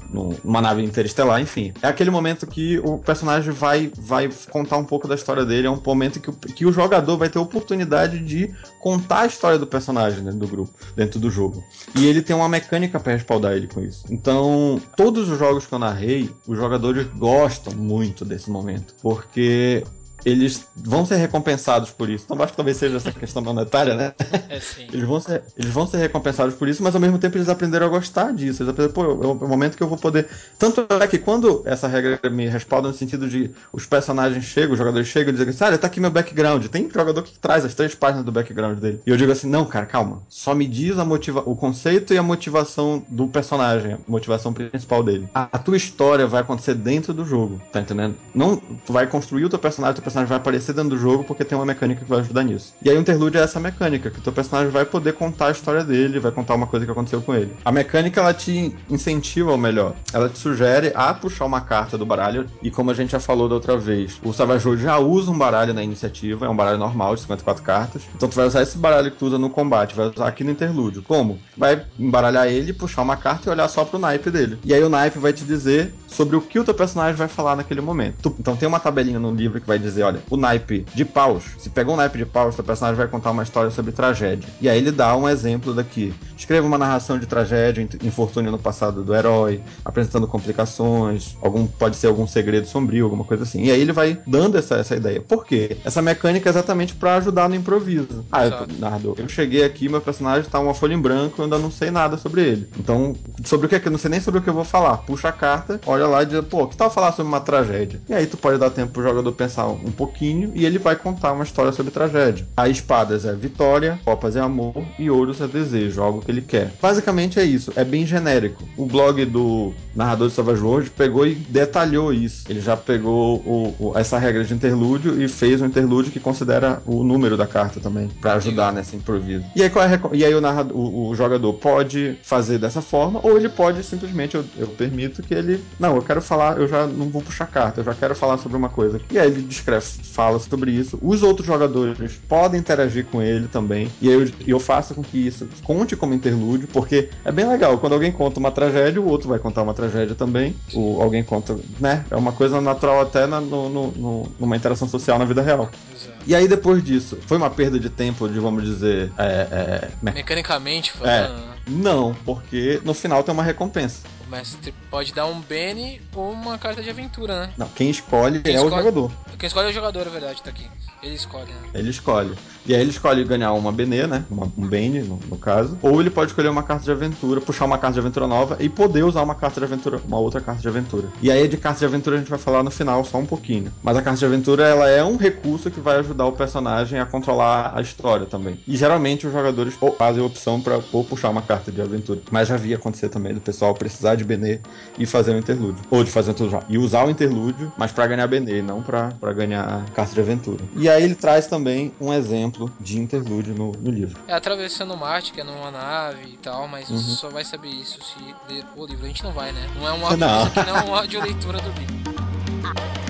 numa 0.45 0.61
nave 0.61 0.83
interestelar, 0.83 1.40
enfim. 1.40 1.73
É 1.83 1.88
aquele 1.88 2.11
momento 2.11 2.43
momento 2.44 2.46
que 2.46 2.78
o 2.78 2.98
personagem 2.98 3.52
vai, 3.52 3.90
vai 3.96 4.30
contar 4.50 4.76
um 4.76 4.85
pouco 4.85 5.09
da 5.09 5.14
história 5.14 5.44
dele, 5.44 5.66
é 5.66 5.70
um 5.70 5.80
momento 5.85 6.20
que 6.20 6.30
o, 6.30 6.33
que 6.33 6.66
o 6.66 6.72
jogador 6.72 7.16
vai 7.16 7.28
ter 7.28 7.38
oportunidade 7.38 8.20
de 8.20 8.54
contar 8.80 9.20
a 9.20 9.26
história 9.26 9.59
do 9.59 9.66
personagem 9.66 10.22
dentro 10.22 10.38
do 10.38 10.46
grupo, 10.46 10.72
dentro 10.94 11.18
do 11.18 11.30
jogo. 11.30 11.64
E 11.96 12.07
ele 12.07 12.22
tem 12.22 12.37
uma 12.37 12.48
mecânica 12.48 13.00
para 13.00 13.12
respaldar 13.12 13.52
ele 13.52 13.66
com 13.66 13.80
isso. 13.80 14.04
Então, 14.11 14.80
todos 14.96 15.28
os 15.28 15.38
jogos 15.38 15.66
que 15.66 15.72
eu 15.72 15.78
narrei, 15.78 16.30
os 16.46 16.57
jogadores 16.57 17.07
gostam 17.16 17.74
muito 17.74 18.24
desse 18.24 18.50
momento, 18.50 18.94
porque 19.02 19.85
eles 20.24 20.66
vão 20.74 21.04
ser 21.04 21.16
recompensados 21.16 21.90
por 21.90 22.08
isso. 22.08 22.24
Então 22.24 22.40
acho 22.42 22.52
que 22.52 22.56
talvez 22.56 22.76
seja 22.76 22.96
essa 22.96 23.12
questão 23.12 23.42
monetária, 23.42 23.94
né? 23.94 24.14
É, 24.48 24.60
sim. 24.60 24.87
Eles 24.94 25.06
vão, 25.06 25.20
ser, 25.20 25.42
eles 25.58 25.70
vão 25.72 25.87
ser 25.87 25.96
recompensados 25.96 26.54
por 26.54 26.68
isso, 26.68 26.82
mas 26.82 26.94
ao 26.94 27.00
mesmo 27.00 27.18
tempo 27.18 27.37
eles 27.37 27.48
aprenderam 27.48 27.87
a 27.87 27.88
gostar 27.88 28.32
disso. 28.32 28.62
Eles 28.62 28.70
aprenderam, 28.70 28.92
pô, 28.92 29.02
é 29.04 29.26
o 29.26 29.48
momento 29.48 29.76
que 29.76 29.82
eu 29.82 29.88
vou 29.88 29.98
poder. 29.98 30.28
Tanto 30.58 30.87
é 30.88 31.06
que 31.06 31.18
quando 31.18 31.62
essa 31.64 31.88
regra 31.88 32.20
me 32.30 32.46
respalda 32.46 32.88
no 32.88 32.94
sentido 32.94 33.28
de 33.28 33.50
os 33.72 33.87
personagens 33.87 34.44
chegam, 34.44 34.72
os 34.72 34.78
jogadores 34.78 35.08
chegam 35.08 35.30
e 35.30 35.32
dizem 35.37 35.48
assim, 35.48 35.64
olha, 35.64 35.78
tá 35.78 35.88
aqui 35.88 36.00
meu 36.00 36.10
background. 36.10 36.66
Tem 36.66 36.88
jogador 36.88 37.22
que 37.22 37.37
traz 37.38 37.64
as 37.64 37.74
três 37.74 37.94
páginas 37.94 38.24
do 38.24 38.30
background 38.30 38.78
dele. 38.78 39.00
E 39.04 39.10
eu 39.10 39.16
digo 39.16 39.32
assim, 39.32 39.48
não, 39.48 39.64
cara, 39.64 39.87
calma. 39.87 40.22
Só 40.28 40.54
me 40.54 40.66
diz 40.66 40.98
a 40.98 41.04
motiva 41.04 41.42
o 41.44 41.56
conceito 41.56 42.14
e 42.14 42.18
a 42.18 42.22
motivação 42.22 43.04
do 43.08 43.26
personagem, 43.26 43.94
a 43.94 43.98
motivação 44.06 44.52
principal 44.52 45.02
dele. 45.02 45.28
A, 45.34 45.48
a 45.52 45.58
tua 45.58 45.76
história 45.76 46.26
vai 46.26 46.40
acontecer 46.40 46.74
dentro 46.74 47.12
do 47.12 47.24
jogo, 47.24 47.60
tá 47.72 47.80
entendendo? 47.80 48.14
Não, 48.34 48.56
tu 48.56 48.92
vai 48.92 49.06
construir 49.06 49.44
o 49.44 49.48
teu 49.48 49.58
personagem, 49.58 49.92
o 49.92 49.94
teu 49.96 50.02
personagem 50.02 50.13
vai 50.22 50.38
aparecer 50.38 50.72
dentro 50.72 50.90
do 50.90 50.98
jogo 50.98 51.24
porque 51.24 51.44
tem 51.44 51.57
uma 51.57 51.66
mecânica 51.66 52.05
que 52.05 52.11
vai 52.11 52.20
ajudar 52.20 52.42
nisso. 52.42 52.74
E 52.83 52.90
aí 52.90 52.96
o 52.96 53.00
interlude 53.00 53.38
é 53.38 53.40
essa 53.40 53.61
mecânica, 53.61 54.11
que 54.11 54.18
o 54.18 54.22
teu 54.22 54.33
personagem 54.33 54.70
vai 54.70 54.85
poder 54.85 55.14
contar 55.14 55.48
a 55.48 55.50
história 55.50 55.85
dele, 55.85 56.18
vai 56.18 56.33
contar 56.33 56.55
uma 56.55 56.66
coisa 56.66 56.85
que 56.85 56.92
aconteceu 56.92 57.20
com 57.20 57.35
ele. 57.35 57.55
A 57.64 57.72
mecânica 57.72 58.20
ela 58.20 58.35
te 58.35 58.74
incentiva 58.88 59.50
ao 59.50 59.59
melhor. 59.59 59.94
Ela 60.12 60.29
te 60.29 60.38
sugere 60.38 60.92
a 60.94 61.12
puxar 61.12 61.44
uma 61.44 61.61
carta 61.61 61.98
do 61.98 62.07
baralho 62.07 62.46
e 62.62 62.70
como 62.70 62.90
a 62.90 62.94
gente 62.94 63.12
já 63.12 63.20
falou 63.20 63.48
da 63.48 63.55
outra 63.55 63.77
vez, 63.77 64.20
o 64.22 64.33
Savage 64.33 64.77
já 64.77 64.98
usa 64.98 65.31
um 65.31 65.38
baralho 65.38 65.74
na 65.74 65.83
iniciativa, 65.83 66.46
é 66.46 66.48
um 66.48 66.57
baralho 66.57 66.79
normal 66.79 67.14
de 67.14 67.22
54 67.22 67.62
cartas. 67.62 68.03
Então 68.14 68.29
tu 68.29 68.37
vai 68.37 68.46
usar 68.46 68.62
esse 68.62 68.79
baralho 68.79 69.11
que 69.11 69.16
tu 69.16 69.27
usa 69.27 69.38
no 69.38 69.50
combate, 69.50 69.94
vai 69.94 70.09
usar 70.09 70.29
aqui 70.29 70.44
no 70.44 70.50
interlúdio. 70.50 71.03
Como? 71.03 71.38
Vai 71.57 71.85
embaralhar 71.98 72.46
ele, 72.46 72.72
puxar 72.72 73.03
uma 73.03 73.16
carta 73.16 73.48
e 73.48 73.53
olhar 73.53 73.68
só 73.68 73.85
pro 73.85 73.98
naipe 73.98 74.31
dele. 74.31 74.59
E 74.64 74.72
aí 74.72 74.83
o 74.83 74.88
naipe 74.88 75.18
vai 75.18 75.33
te 75.33 75.44
dizer 75.44 75.94
sobre 76.07 76.37
o 76.37 76.40
que 76.40 76.59
o 76.59 76.64
teu 76.64 76.74
personagem 76.74 77.16
vai 77.16 77.29
falar 77.29 77.57
naquele 77.57 77.81
momento. 77.81 78.35
Então 78.38 78.57
tem 78.57 78.68
uma 78.68 78.79
tabelinha 78.79 79.18
no 79.18 79.33
livro 79.33 79.61
que 79.61 79.66
vai 79.66 79.79
dizer, 79.79 80.04
olha, 80.05 80.21
o 80.31 80.37
naipe 80.37 80.87
de 80.95 81.05
paus, 81.05 81.45
se 81.59 81.69
pegou 81.69 81.95
um 81.95 81.97
naipe 81.97 82.19
de 82.19 82.25
paus, 82.25 82.55
teu 82.55 82.64
personagem 82.64 82.97
vai 82.97 83.09
contar 83.09 83.33
uma 83.33 83.43
história 83.43 83.71
sobre 83.71 83.93
tragédia. 83.93 84.49
E 84.61 84.69
aí 84.69 84.79
ele 84.79 84.93
dá 84.93 85.17
um 85.17 85.29
exemplo 85.29 85.75
daqui. 85.75 86.14
Escreva 86.37 86.67
uma 86.67 86.79
narração 86.79 87.19
de 87.19 87.27
tragédia, 87.27 87.87
infortúnio 88.03 88.51
no 88.51 88.59
passado 88.59 89.03
do 89.03 89.14
herói, 89.14 89.61
apresentando 89.85 90.27
complicações, 90.27 91.37
algum 91.43 91.67
pode 91.67 91.97
ser 91.97 92.07
algum 92.07 92.27
segredo 92.27 92.67
sombrio, 92.67 93.05
alguma 93.05 93.25
coisa 93.25 93.43
assim. 93.43 93.64
E 93.64 93.71
aí 93.71 93.81
ele 93.81 93.93
vai 93.93 94.19
dando 94.27 94.57
essa, 94.57 94.77
essa 94.77 94.95
ideia. 94.95 95.21
Por 95.21 95.45
quê? 95.45 95.77
Essa 95.85 96.01
mecânica 96.01 96.49
é 96.49 96.51
exatamente 96.51 96.95
para 96.95 97.17
ajudar 97.17 97.49
no 97.49 97.55
improviso. 97.55 98.25
Ah, 98.31 98.47
eu, 98.47 98.67
narrador, 98.79 99.14
eu 99.19 99.29
cheguei 99.29 99.64
aqui, 99.64 99.88
meu 99.88 100.01
personagem 100.01 100.49
tá 100.49 100.61
uma 100.61 100.75
folha 100.75 100.95
em 100.95 101.01
branco, 101.01 101.37
eu 101.38 101.45
ainda 101.45 101.59
não 101.59 101.71
sei 101.71 101.90
nada 101.90 102.17
sobre 102.17 102.43
ele. 102.43 102.69
Então, 102.79 103.17
sobre 103.45 103.67
o 103.67 103.69
que 103.69 103.75
é 103.75 103.81
que 103.81 103.88
eu 103.88 103.93
não 103.93 103.99
sei 103.99 104.11
nem 104.11 104.21
sobre 104.21 104.40
o 104.40 104.43
que 104.43 104.49
eu 104.49 104.55
vou 104.55 104.64
falar. 104.64 104.99
Puxa 104.99 105.29
a 105.29 105.33
carta, 105.33 105.81
olha 105.87 106.05
olha 106.05 106.07
lá 106.07 106.23
e 106.23 106.27
diz, 106.27 106.40
pô, 106.45 106.67
que 106.67 106.77
tal 106.77 106.90
falar 106.90 107.12
sobre 107.12 107.29
uma 107.29 107.40
tragédia? 107.40 108.01
E 108.09 108.14
aí 108.14 108.27
tu 108.27 108.37
pode 108.37 108.59
dar 108.59 108.71
tempo 108.71 108.93
pro 108.93 109.03
jogador 109.03 109.33
pensar 109.33 109.67
um 109.85 109.90
pouquinho 109.90 110.53
e 110.55 110.64
ele 110.64 110.79
vai 110.79 110.97
contar 110.97 111.33
uma 111.33 111.44
história 111.44 111.73
sobre 111.73 111.92
tragédia. 111.92 112.47
A 112.57 112.68
espadas 112.68 113.25
é 113.25 113.35
vitória, 113.35 113.99
copas 114.05 114.37
é 114.37 114.40
amor 114.40 114.85
e 114.99 115.11
ouros 115.11 115.40
é 115.40 115.47
desejo, 115.47 116.03
algo 116.03 116.20
que 116.20 116.31
ele 116.31 116.42
quer. 116.42 116.73
Basicamente 116.81 117.38
é 117.38 117.44
isso, 117.44 117.73
é 117.77 117.85
bem 117.85 118.07
genérico. 118.07 118.64
O 118.77 118.87
blog 118.87 119.25
do 119.25 119.73
narrador 119.94 120.29
de 120.29 120.35
Savage 120.35 120.62
World 120.62 120.90
pegou 120.90 121.27
e 121.27 121.35
detalhou 121.35 122.12
isso. 122.12 122.44
Ele 122.49 122.61
já 122.61 122.77
pegou 122.77 123.38
o, 123.38 123.75
o, 123.79 123.99
essa 123.99 124.18
regra 124.18 124.44
de 124.44 124.53
interlúdio 124.55 125.23
e 125.23 125.29
fez 125.29 125.61
um 125.61 125.66
interlúdio 125.66 126.12
que 126.12 126.20
considera 126.20 126.83
o 126.87 127.05
número 127.05 127.37
da 127.37 127.47
carta 127.47 127.81
também, 127.81 128.09
para 128.20 128.35
ajudar 128.35 128.73
nesse 128.73 128.97
improviso. 128.97 129.44
E 129.55 129.62
aí, 129.62 129.68
é, 129.68 130.16
e 130.16 130.25
aí 130.25 130.35
o, 130.35 130.40
narrador, 130.40 130.77
o, 130.77 131.09
o, 131.09 131.14
jogador 131.14 131.53
pode 131.55 132.16
fazer 132.23 132.59
dessa 132.59 132.83
forma, 132.83 133.20
ou 133.23 133.37
ele 133.37 133.49
pode 133.49 133.83
simplesmente, 133.83 134.35
eu, 134.35 134.44
eu 134.57 134.68
permito 134.68 135.23
que 135.23 135.35
ele. 135.35 135.62
Não, 135.79 135.97
eu 135.97 136.03
quero 136.03 136.20
falar, 136.20 136.59
eu 136.59 136.66
já 136.66 136.87
não 136.87 137.09
vou 137.09 137.23
puxar 137.23 137.47
carta, 137.47 137.81
eu 137.81 137.85
já 137.85 137.94
quero 137.94 138.14
falar 138.14 138.38
sobre 138.38 138.57
uma 138.57 138.68
coisa. 138.68 139.01
E 139.11 139.18
aí 139.18 139.29
ele 139.29 139.42
descreve, 139.42 139.73
fala 139.80 140.38
sobre 140.38 140.70
isso. 140.70 140.98
Os 141.02 141.22
outros 141.22 141.46
jogadores 141.46 142.20
podem 142.28 142.60
interagir 142.60 143.06
com 143.06 143.22
ele 143.22 143.48
também. 143.48 143.90
E 144.00 144.08
eu, 144.08 144.30
eu 144.46 144.60
faço 144.60 144.94
com 144.94 145.02
que 145.02 145.26
isso 145.26 145.48
conte 145.62 145.96
como 145.96 146.14
interlúdio, 146.14 146.68
porque 146.68 147.10
é 147.24 147.32
bem 147.32 147.46
legal. 147.46 147.78
Quando 147.78 147.94
alguém 147.94 148.12
conta 148.12 148.38
uma 148.38 148.50
tragédia, 148.50 149.00
o 149.00 149.08
outro 149.08 149.28
vai 149.28 149.38
contar 149.38 149.62
uma 149.62 149.74
tragédia 149.74 150.14
também. 150.14 150.54
O, 150.72 151.00
alguém 151.00 151.22
conta, 151.22 151.58
né? 151.80 152.04
É 152.10 152.16
uma 152.16 152.32
coisa 152.32 152.60
natural 152.60 153.00
até 153.00 153.26
na, 153.26 153.40
no, 153.40 153.68
no, 153.68 154.32
numa 154.38 154.56
interação 154.56 154.88
social 154.88 155.18
na 155.18 155.24
vida 155.24 155.42
real. 155.42 155.70
Exato. 155.94 156.14
E 156.26 156.34
aí 156.34 156.48
depois 156.48 156.82
disso, 156.82 157.18
foi 157.26 157.37
uma 157.37 157.50
perda 157.50 157.78
de 157.78 157.90
tempo, 157.90 158.28
de 158.28 158.38
vamos 158.38 158.64
dizer. 158.64 159.12
É, 159.18 159.24
é, 159.50 159.90
Mecanicamente 160.02 160.92
falando. 160.92 161.40
É, 161.40 161.70
não, 161.70 162.14
porque 162.24 162.80
no 162.84 162.94
final 162.94 163.22
tem 163.22 163.32
uma 163.32 163.42
recompensa. 163.42 164.02
O 164.35 164.37
mestre 164.37 164.75
pode 164.90 165.14
dar 165.14 165.27
um 165.27 165.40
Bene 165.40 166.03
ou 166.12 166.33
uma 166.33 166.59
carta 166.59 166.83
de 166.83 166.90
aventura, 166.90 167.47
né? 167.47 167.53
Não, 167.57 167.68
quem 167.68 167.88
escolhe 167.88 168.40
quem 168.40 168.55
é 168.55 168.57
escolhe... 168.57 168.75
o 168.75 168.79
jogador. 168.79 169.12
Quem 169.38 169.47
escolhe 169.47 169.68
é 169.68 169.70
o 169.70 169.73
jogador, 169.73 170.07
é 170.09 170.11
verdade, 170.11 170.42
tá 170.42 170.51
aqui. 170.51 170.69
Ele 171.04 171.15
escolhe, 171.15 171.52
né? 171.52 171.69
Ele 171.75 171.90
escolhe. 171.90 172.35
E 172.67 172.75
aí 172.75 172.81
ele 172.81 172.90
escolhe 172.90 173.23
ganhar 173.25 173.52
uma 173.52 173.71
Benê, 173.71 174.06
né? 174.06 174.25
Uma, 174.31 174.50
um 174.56 174.67
Bane, 174.67 175.00
no, 175.00 175.21
no, 175.29 175.37
caso. 175.37 175.77
Ou 175.83 176.00
ele 176.00 176.08
pode 176.08 176.31
escolher 176.31 176.48
uma 176.48 176.63
carta 176.63 176.83
de 176.83 176.90
aventura, 176.90 177.40
puxar 177.40 177.67
uma 177.67 177.77
carta 177.77 177.94
de 177.94 178.00
aventura 178.00 178.27
nova 178.27 178.56
e 178.58 178.71
poder 178.71 179.04
usar 179.04 179.23
uma 179.23 179.35
carta 179.35 179.61
de 179.61 179.67
aventura, 179.67 180.00
uma 180.08 180.19
outra 180.19 180.40
carta 180.40 180.63
de 180.63 180.69
aventura. 180.69 181.08
E 181.21 181.31
aí 181.31 181.46
de 181.46 181.58
carta 181.58 181.81
de 181.81 181.85
aventura 181.85 182.17
a 182.17 182.19
gente 182.21 182.31
vai 182.31 182.38
falar 182.38 182.63
no 182.63 182.71
final 182.71 183.04
só 183.04 183.19
um 183.19 183.27
pouquinho. 183.27 183.71
Mas 183.83 183.98
a 183.98 184.02
carta 184.02 184.19
de 184.19 184.25
aventura, 184.25 184.67
ela 184.67 184.88
é 184.88 185.04
um 185.04 185.19
recurso 185.19 185.71
que 185.71 185.79
vai 185.79 185.98
ajudar 185.98 186.25
o 186.25 186.33
personagem 186.33 186.98
a 186.98 187.04
controlar 187.04 187.73
a 187.77 187.83
história 187.83 188.25
também. 188.25 188.58
E 188.67 188.77
geralmente 188.77 189.27
os 189.27 189.33
jogadores 189.33 189.75
fazem 189.98 190.23
a 190.23 190.27
opção 190.27 190.58
para 190.58 190.81
ou 190.90 191.04
puxar 191.04 191.29
uma 191.29 191.42
carta 191.42 191.71
de 191.71 191.83
aventura. 191.83 192.21
Mas 192.31 192.48
já 192.48 192.56
vi 192.56 192.73
acontecer 192.73 193.11
também 193.11 193.35
do 193.35 193.42
pessoal 193.42 193.75
precisar 193.75 194.15
de 194.15 194.23
Benê 194.25 194.60
e 194.98 195.06
fazer 195.06 195.33
um 195.33 195.38
interlúdio. 195.38 195.83
Ou 195.90 196.04
de 196.04 196.10
fazer 196.10 196.31
um 196.31 196.35
interlúdio. 196.35 196.66
E 196.68 196.79
usar 196.79 197.04
o 197.04 197.10
interlúdio, 197.10 197.72
mas 197.77 197.92
para 197.92 198.06
ganhar 198.06 198.27
Benê, 198.27 198.62
não 198.62 198.83
para 198.83 199.33
ganhar 199.33 199.85
carta 199.90 200.14
de 200.14 200.20
aventura. 200.20 200.64
E 200.77 200.88
aí 200.88 201.02
ele 201.02 201.14
traz 201.14 201.46
também 201.46 201.92
um 202.00 202.12
exemplo 202.12 202.72
de 202.81 202.98
interlúdio 202.98 203.54
no, 203.54 203.72
no 203.72 203.90
livro. 203.90 204.18
É 204.27 204.35
atravessando 204.35 204.96
Marte, 204.96 205.33
que 205.33 205.40
é 205.40 205.44
numa 205.44 205.70
nave 205.70 206.29
e 206.33 206.37
tal, 206.38 206.68
mas 206.68 206.88
uhum. 206.90 206.98
você 206.98 207.16
só 207.16 207.29
vai 207.29 207.44
saber 207.44 207.68
isso 207.68 207.98
se 208.02 208.52
ler 208.52 208.64
o 208.77 208.87
livro. 208.87 209.04
A 209.04 209.08
gente 209.08 209.22
não 209.22 209.33
vai, 209.33 209.52
né? 209.52 209.66
Não 209.77 209.88
é 209.88 209.92
uma 209.92 210.16
não. 210.16 210.46
coisa 210.46 210.64
que 210.64 210.70
não 210.70 210.79
é 210.79 210.83
uma 210.83 210.98
audio 210.98 211.22
leitura 211.22 211.58
do 211.58 211.68
livro. 211.81 213.04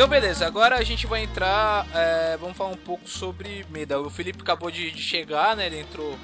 Então, 0.00 0.08
beleza, 0.08 0.46
agora 0.46 0.76
a 0.76 0.82
gente 0.82 1.06
vai 1.06 1.24
entrar. 1.24 1.86
É, 1.94 2.34
vamos 2.38 2.56
falar 2.56 2.70
um 2.70 2.76
pouco 2.76 3.06
sobre 3.06 3.66
medo. 3.68 4.06
O 4.06 4.08
Felipe 4.08 4.40
acabou 4.40 4.70
de, 4.70 4.90
de 4.90 5.02
chegar, 5.02 5.54
né? 5.54 5.66
Ele 5.66 5.80
entrou 5.80 6.18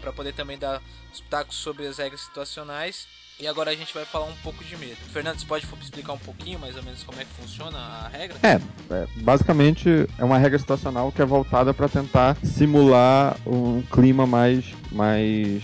para 0.00 0.12
poder 0.12 0.32
também 0.32 0.58
dar 0.58 0.82
os 1.12 1.20
pitacos 1.20 1.54
sobre 1.54 1.86
as 1.86 1.98
regras 1.98 2.22
situacionais. 2.22 3.06
E 3.38 3.46
agora 3.46 3.70
a 3.70 3.74
gente 3.76 3.94
vai 3.94 4.04
falar 4.04 4.24
um 4.24 4.34
pouco 4.42 4.64
de 4.64 4.76
medo. 4.76 4.96
Fernando, 5.12 5.38
você 5.38 5.46
pode 5.46 5.64
explicar 5.80 6.12
um 6.14 6.18
pouquinho 6.18 6.58
mais 6.58 6.74
ou 6.74 6.82
menos 6.82 7.04
como 7.04 7.20
é 7.20 7.24
que 7.24 7.30
funciona 7.40 7.78
a 7.78 8.08
regra? 8.08 8.36
É, 8.42 8.54
é 8.92 9.06
basicamente 9.18 9.88
é 10.18 10.24
uma 10.24 10.36
regra 10.36 10.58
situacional 10.58 11.12
que 11.12 11.22
é 11.22 11.24
voltada 11.24 11.72
para 11.72 11.88
tentar 11.88 12.36
simular 12.42 13.36
um 13.46 13.80
clima 13.80 14.26
mais, 14.26 14.64
mais 14.90 15.62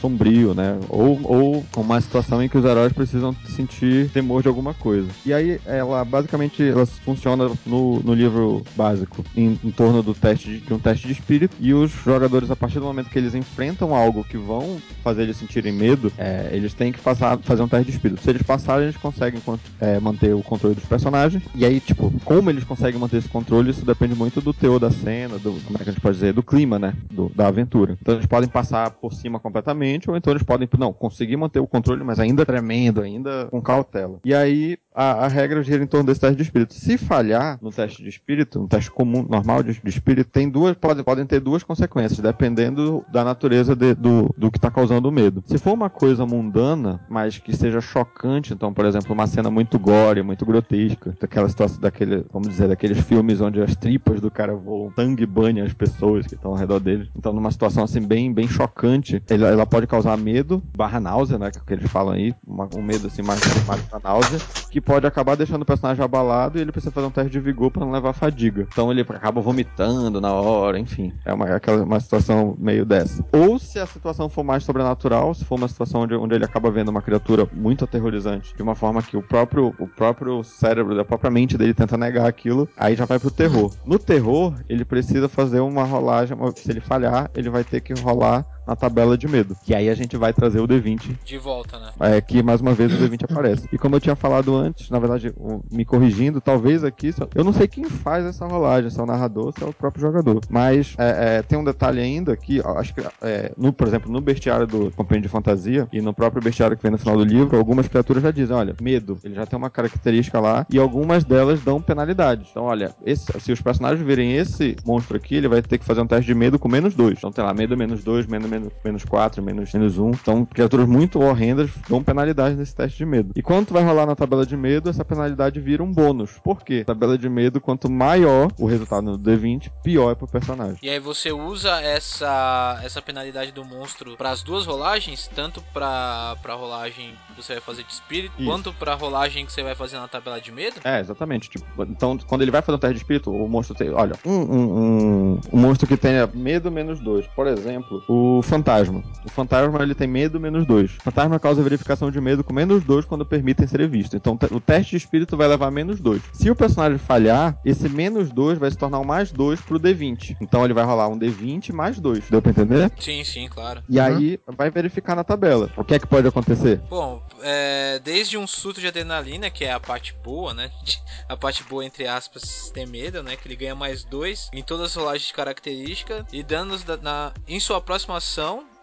sombrio, 0.00 0.54
né? 0.54 0.78
Ou, 0.88 1.20
ou 1.24 1.66
uma 1.76 2.00
situação 2.00 2.42
em 2.42 2.48
que 2.48 2.56
os 2.56 2.64
heróis 2.64 2.92
precisam 2.92 3.34
sentir 3.46 4.10
temor 4.10 4.42
de 4.42 4.48
alguma 4.48 4.74
coisa. 4.74 5.08
E 5.24 5.32
aí 5.32 5.60
ela 5.66 6.04
basicamente 6.04 6.62
ela 6.62 6.86
funciona 6.86 7.50
no, 7.66 8.00
no 8.00 8.14
livro 8.14 8.62
básico 8.74 9.24
em, 9.36 9.58
em 9.62 9.70
torno 9.70 10.02
do 10.02 10.14
teste 10.14 10.48
de, 10.48 10.60
de, 10.60 10.74
um 10.74 10.78
teste 10.78 11.06
de 11.06 11.12
espírito 11.12 11.56
e 11.60 11.74
os 11.74 11.90
jogadores 11.90 12.50
a 12.50 12.56
partir 12.56 12.78
do 12.78 12.86
momento 12.86 13.10
que 13.10 13.18
eles 13.18 13.34
enfrentam 13.34 13.94
algo 13.94 14.24
que 14.24 14.36
vão 14.36 14.80
fazer 15.04 15.22
eles 15.22 15.36
sentirem 15.36 15.72
medo, 15.72 16.12
é, 16.16 16.48
eles 16.52 16.74
têm 16.74 16.92
que 16.92 16.98
passar, 16.98 17.38
fazer 17.38 17.62
um 17.62 17.68
teste 17.68 17.86
de 17.86 17.96
espírito. 17.96 18.22
Se 18.22 18.30
eles 18.30 18.42
passarem, 18.42 18.84
eles 18.84 18.96
conseguem 18.96 19.40
é, 19.80 20.00
manter 20.00 20.34
o 20.34 20.42
controle 20.42 20.74
dos 20.74 20.84
personagens. 20.84 21.42
E 21.54 21.64
aí, 21.64 21.80
tipo, 21.80 22.12
como 22.24 22.50
eles 22.50 22.64
conseguem 22.64 22.98
manter 22.98 23.18
esse 23.18 23.28
controle, 23.28 23.70
isso 23.70 23.84
depende 23.84 24.14
muito 24.14 24.40
do 24.40 24.52
teor 24.52 24.78
da 24.78 24.90
cena, 24.90 25.38
do 25.38 25.52
como 25.64 25.76
é 25.78 25.84
que 25.84 25.90
a 25.90 25.92
gente 25.92 26.00
pode 26.00 26.14
dizer, 26.14 26.32
do 26.32 26.42
clima, 26.42 26.78
né? 26.78 26.94
Do, 27.10 27.30
da 27.34 27.48
aventura. 27.48 27.96
Então 28.00 28.14
eles 28.14 28.26
podem 28.26 28.48
passar 28.48 28.90
por 28.90 29.12
cima 29.12 29.38
completamente 29.38 29.89
ou 30.08 30.16
então 30.16 30.32
eles 30.32 30.42
podem, 30.42 30.68
não, 30.78 30.92
conseguir 30.92 31.36
manter 31.36 31.60
o 31.60 31.66
controle, 31.66 32.04
mas 32.04 32.18
ainda 32.18 32.44
tremendo, 32.44 33.00
ainda 33.00 33.46
com 33.50 33.60
cautela. 33.60 34.20
E 34.24 34.34
aí 34.34 34.78
a, 34.94 35.24
a, 35.24 35.28
regra 35.28 35.62
gira 35.62 35.82
em 35.82 35.86
torno 35.86 36.06
desse 36.06 36.20
teste 36.20 36.36
de 36.36 36.42
espírito. 36.42 36.74
Se 36.74 36.98
falhar 36.98 37.58
no 37.62 37.70
teste 37.70 38.02
de 38.02 38.08
espírito, 38.08 38.58
no 38.58 38.68
teste 38.68 38.90
comum, 38.90 39.24
normal 39.28 39.62
de, 39.62 39.72
de 39.72 39.88
espírito, 39.88 40.30
tem 40.30 40.48
duas, 40.48 40.76
pode, 40.76 41.02
podem 41.02 41.24
ter 41.24 41.40
duas 41.40 41.62
consequências, 41.62 42.18
dependendo 42.18 43.04
da 43.10 43.24
natureza 43.24 43.76
de, 43.76 43.94
do, 43.94 44.34
do 44.36 44.50
que 44.50 44.58
está 44.58 44.70
causando 44.70 45.08
o 45.08 45.12
medo. 45.12 45.42
Se 45.46 45.58
for 45.58 45.72
uma 45.72 45.88
coisa 45.88 46.26
mundana, 46.26 47.00
mas 47.08 47.38
que 47.38 47.54
seja 47.54 47.80
chocante, 47.80 48.52
então, 48.52 48.72
por 48.72 48.84
exemplo, 48.84 49.12
uma 49.12 49.26
cena 49.26 49.50
muito 49.50 49.78
gore, 49.78 50.22
muito 50.22 50.44
grotesca, 50.44 51.16
daquela 51.20 51.48
situação, 51.48 51.80
daquele, 51.80 52.24
vamos 52.32 52.48
dizer, 52.48 52.68
daqueles 52.68 52.98
filmes 52.98 53.40
onde 53.40 53.62
as 53.62 53.76
tripas 53.76 54.20
do 54.20 54.30
cara 54.30 54.54
voam, 54.56 54.92
sangue 54.96 55.24
banha 55.24 55.64
as 55.64 55.72
pessoas 55.72 56.26
que 56.26 56.34
estão 56.34 56.50
ao 56.50 56.56
redor 56.56 56.80
dele. 56.80 57.08
Então, 57.16 57.32
numa 57.32 57.50
situação 57.50 57.84
assim 57.84 58.00
bem, 58.00 58.32
bem 58.32 58.48
chocante, 58.48 59.22
ela, 59.28 59.48
ela 59.48 59.66
pode 59.66 59.86
causar 59.86 60.16
medo, 60.16 60.60
barra 60.76 60.98
náusea, 60.98 61.38
né, 61.38 61.50
que, 61.50 61.58
é 61.58 61.62
que 61.64 61.72
eles 61.74 61.90
falam 61.90 62.14
aí, 62.14 62.34
uma, 62.44 62.68
um 62.76 62.82
medo 62.82 63.06
assim 63.06 63.22
mais, 63.22 63.40
mais 63.66 63.86
náusea, 64.02 64.38
que 64.70 64.80
que 64.80 64.89
pode 64.90 65.06
acabar 65.06 65.36
deixando 65.36 65.62
o 65.62 65.64
personagem 65.64 66.04
abalado 66.04 66.58
e 66.58 66.62
ele 66.62 66.72
precisa 66.72 66.90
fazer 66.90 67.06
um 67.06 67.12
teste 67.12 67.30
de 67.30 67.38
vigor 67.38 67.70
para 67.70 67.84
não 67.84 67.92
levar 67.92 68.12
fadiga. 68.12 68.66
Então 68.72 68.90
ele 68.90 69.02
acaba 69.02 69.40
vomitando 69.40 70.20
na 70.20 70.32
hora, 70.32 70.80
enfim. 70.80 71.12
É 71.24 71.32
uma, 71.32 71.46
aquela, 71.46 71.84
uma 71.84 72.00
situação 72.00 72.56
meio 72.58 72.84
dessa. 72.84 73.24
Ou 73.32 73.56
se 73.56 73.78
a 73.78 73.86
situação 73.86 74.28
for 74.28 74.42
mais 74.42 74.64
sobrenatural, 74.64 75.32
se 75.32 75.44
for 75.44 75.54
uma 75.54 75.68
situação 75.68 76.00
onde, 76.00 76.16
onde 76.16 76.34
ele 76.34 76.44
acaba 76.44 76.72
vendo 76.72 76.88
uma 76.88 77.00
criatura 77.00 77.48
muito 77.52 77.84
aterrorizante, 77.84 78.52
de 78.52 78.62
uma 78.64 78.74
forma 78.74 79.00
que 79.00 79.16
o 79.16 79.22
próprio, 79.22 79.72
o 79.78 79.86
próprio 79.86 80.42
cérebro, 80.42 80.98
a 80.98 81.04
própria 81.04 81.30
mente 81.30 81.56
dele 81.56 81.72
tenta 81.72 81.96
negar 81.96 82.26
aquilo, 82.26 82.68
aí 82.76 82.96
já 82.96 83.04
vai 83.04 83.20
pro 83.20 83.30
terror. 83.30 83.72
No 83.86 83.96
terror, 83.96 84.54
ele 84.68 84.84
precisa 84.84 85.28
fazer 85.28 85.60
uma 85.60 85.84
rolagem, 85.84 86.36
se 86.56 86.68
ele 86.68 86.80
falhar, 86.80 87.30
ele 87.36 87.48
vai 87.48 87.62
ter 87.62 87.80
que 87.80 87.94
rolar 87.94 88.44
na 88.66 88.76
tabela 88.76 89.16
de 89.16 89.26
medo. 89.28 89.56
Que 89.64 89.74
aí 89.74 89.88
a 89.88 89.94
gente 89.94 90.16
vai 90.16 90.32
trazer 90.32 90.60
o 90.60 90.68
D20. 90.68 91.16
De 91.24 91.38
volta, 91.38 91.78
né? 91.78 91.90
É, 92.00 92.20
que 92.20 92.42
mais 92.42 92.60
uma 92.60 92.74
vez 92.74 92.92
o 92.92 92.96
D20 92.96 93.24
aparece. 93.30 93.68
E 93.72 93.78
como 93.78 93.96
eu 93.96 94.00
tinha 94.00 94.16
falado 94.16 94.54
antes, 94.54 94.90
na 94.90 94.98
verdade, 94.98 95.32
me 95.70 95.84
corrigindo, 95.84 96.40
talvez 96.40 96.84
aqui, 96.84 97.14
eu 97.34 97.44
não 97.44 97.52
sei 97.52 97.66
quem 97.66 97.84
faz 97.84 98.24
essa 98.24 98.46
rolagem, 98.46 98.90
se 98.90 98.98
é 98.98 99.02
o 99.02 99.06
narrador, 99.06 99.52
se 99.56 99.64
é 99.64 99.66
o 99.66 99.72
próprio 99.72 100.02
jogador. 100.02 100.40
Mas 100.48 100.94
é, 100.98 101.38
é, 101.38 101.42
tem 101.42 101.58
um 101.58 101.64
detalhe 101.64 102.00
ainda 102.00 102.36
que, 102.36 102.60
acho 102.76 102.94
que, 102.94 103.00
é, 103.22 103.52
no, 103.56 103.72
por 103.72 103.86
exemplo, 103.86 104.10
no 104.10 104.20
bestiário 104.20 104.66
do 104.66 104.90
Companheiro 104.92 105.26
de 105.26 105.32
Fantasia 105.32 105.88
e 105.92 106.00
no 106.00 106.12
próprio 106.12 106.42
bestiário 106.42 106.76
que 106.76 106.82
vem 106.82 106.92
no 106.92 106.98
final 106.98 107.16
do 107.16 107.24
livro, 107.24 107.56
algumas 107.56 107.88
criaturas 107.88 108.22
já 108.22 108.30
dizem, 108.30 108.54
olha, 108.54 108.74
medo, 108.80 109.18
ele 109.24 109.34
já 109.34 109.46
tem 109.46 109.56
uma 109.56 109.70
característica 109.70 110.38
lá 110.40 110.66
e 110.70 110.78
algumas 110.78 111.24
delas 111.24 111.60
dão 111.60 111.80
penalidade. 111.80 112.48
Então, 112.50 112.64
olha, 112.64 112.94
esse, 113.04 113.26
se 113.40 113.52
os 113.52 113.60
personagens 113.60 114.04
virem 114.04 114.36
esse 114.36 114.76
monstro 114.84 115.16
aqui, 115.16 115.36
ele 115.36 115.48
vai 115.48 115.62
ter 115.62 115.78
que 115.78 115.84
fazer 115.84 116.00
um 116.00 116.06
teste 116.06 116.26
de 116.26 116.34
medo 116.34 116.58
com 116.58 116.68
menos 116.68 116.94
dois. 116.94 117.18
Então, 117.18 117.32
tem 117.32 117.44
lá, 117.44 117.54
medo 117.54 117.76
menos 117.76 118.02
dois, 118.02 118.26
menos 118.26 118.49
menos, 118.50 118.72
menos 118.84 119.04
4, 119.04 119.42
menos, 119.42 119.72
menos 119.72 119.98
1. 119.98 120.10
Então, 120.10 120.44
criaturas 120.44 120.86
muito 120.88 121.20
horrendas 121.20 121.70
dão 121.88 122.02
penalidade 122.02 122.56
nesse 122.56 122.74
teste 122.74 122.98
de 122.98 123.06
medo. 123.06 123.32
E 123.36 123.42
quando 123.42 123.68
tu 123.68 123.74
vai 123.74 123.82
rolar 123.82 124.06
na 124.06 124.16
tabela 124.16 124.44
de 124.44 124.56
medo, 124.56 124.90
essa 124.90 125.04
penalidade 125.04 125.60
vira 125.60 125.82
um 125.82 125.92
bônus. 125.92 126.32
Por 126.42 126.62
quê? 126.62 126.84
Tabela 126.84 127.16
de 127.16 127.28
medo, 127.28 127.60
quanto 127.60 127.90
maior 127.90 128.50
o 128.58 128.66
resultado 128.66 129.02
no 129.02 129.18
D20, 129.18 129.70
pior 129.82 130.10
é 130.10 130.14
pro 130.14 130.26
personagem. 130.26 130.78
E 130.82 130.88
aí 130.88 130.98
você 130.98 131.32
usa 131.32 131.80
essa, 131.80 132.80
essa 132.82 133.00
penalidade 133.00 133.52
do 133.52 133.64
monstro 133.64 134.16
para 134.16 134.30
as 134.30 134.42
duas 134.42 134.66
rolagens, 134.66 135.30
tanto 135.34 135.62
pra, 135.72 136.36
pra 136.42 136.54
rolagem 136.54 137.14
que 137.28 137.42
você 137.42 137.54
vai 137.54 137.62
fazer 137.62 137.84
de 137.84 137.92
espírito, 137.92 138.34
Isso. 138.38 138.50
quanto 138.50 138.72
pra 138.72 138.94
rolagem 138.94 139.46
que 139.46 139.52
você 139.52 139.62
vai 139.62 139.74
fazer 139.74 139.98
na 139.98 140.08
tabela 140.08 140.40
de 140.40 140.50
medo? 140.50 140.76
É, 140.84 141.00
exatamente. 141.00 141.48
Tipo, 141.48 141.64
então, 141.84 142.18
quando 142.26 142.42
ele 142.42 142.50
vai 142.50 142.62
fazer 142.62 142.76
um 142.76 142.80
teste 142.80 142.94
de 142.94 143.00
espírito, 143.00 143.30
o 143.30 143.48
monstro 143.48 143.74
tem. 143.74 143.90
Olha, 143.90 144.14
um, 144.24 144.32
um, 144.32 144.78
um, 144.78 145.40
um 145.52 145.58
monstro 145.58 145.86
que 145.86 145.96
tenha 145.96 146.26
medo 146.32 146.70
menos 146.70 147.00
2. 147.00 147.26
Por 147.28 147.46
exemplo, 147.46 148.02
o 148.08 148.39
fantasma. 148.42 149.02
O 149.24 149.30
fantasma 149.30 149.82
ele 149.82 149.94
tem 149.94 150.08
medo 150.08 150.40
menos 150.40 150.66
2. 150.66 150.98
O 150.98 151.02
fantasma 151.02 151.38
causa 151.38 151.62
verificação 151.62 152.10
de 152.10 152.20
medo 152.20 152.42
com 152.42 152.52
menos 152.52 152.84
2 152.84 153.04
quando 153.04 153.24
permitem 153.24 153.66
ser 153.66 153.86
visto. 153.88 154.16
Então 154.16 154.38
o 154.50 154.60
teste 154.60 154.92
de 154.92 154.96
espírito 154.98 155.36
vai 155.36 155.48
levar 155.48 155.70
menos 155.70 156.00
2. 156.00 156.22
Se 156.32 156.50
o 156.50 156.56
personagem 156.56 156.98
falhar, 156.98 157.58
esse 157.64 157.88
menos 157.88 158.30
2 158.30 158.58
vai 158.58 158.70
se 158.70 158.78
tornar 158.78 158.98
um 158.98 159.04
mais 159.04 159.32
2 159.32 159.60
pro 159.60 159.78
D20. 159.78 160.36
Então 160.40 160.64
ele 160.64 160.74
vai 160.74 160.84
rolar 160.84 161.08
um 161.08 161.18
D20 161.18 161.72
mais 161.72 161.98
2. 161.98 162.30
Deu 162.30 162.42
pra 162.42 162.50
entender? 162.50 162.90
Sim, 162.98 163.24
sim, 163.24 163.48
claro. 163.48 163.82
E 163.88 163.98
uhum. 163.98 164.04
aí 164.04 164.40
vai 164.46 164.70
verificar 164.70 165.14
na 165.14 165.24
tabela. 165.24 165.70
O 165.76 165.84
que 165.84 165.94
é 165.94 165.98
que 165.98 166.06
pode 166.06 166.26
acontecer? 166.26 166.80
Bom, 166.88 167.22
é, 167.42 168.00
desde 168.02 168.36
um 168.36 168.46
surto 168.46 168.80
de 168.80 168.86
adrenalina, 168.86 169.50
que 169.50 169.64
é 169.64 169.72
a 169.72 169.80
parte 169.80 170.14
boa, 170.22 170.54
né? 170.54 170.70
a 171.28 171.36
parte 171.36 171.62
boa, 171.64 171.84
entre 171.84 172.06
aspas, 172.06 172.70
ter 172.72 172.86
medo, 172.86 173.22
né? 173.22 173.36
Que 173.36 173.46
ele 173.48 173.56
ganha 173.56 173.74
mais 173.74 174.04
2 174.04 174.50
em 174.52 174.62
todas 174.62 174.86
as 174.86 174.94
rolagens 174.94 175.28
de 175.28 175.34
característica 175.34 176.26
e 176.32 176.42
danos 176.42 176.84
da, 176.84 176.96
na, 176.96 177.32
em 177.46 177.60
sua 177.60 177.80
próxima 177.80 178.20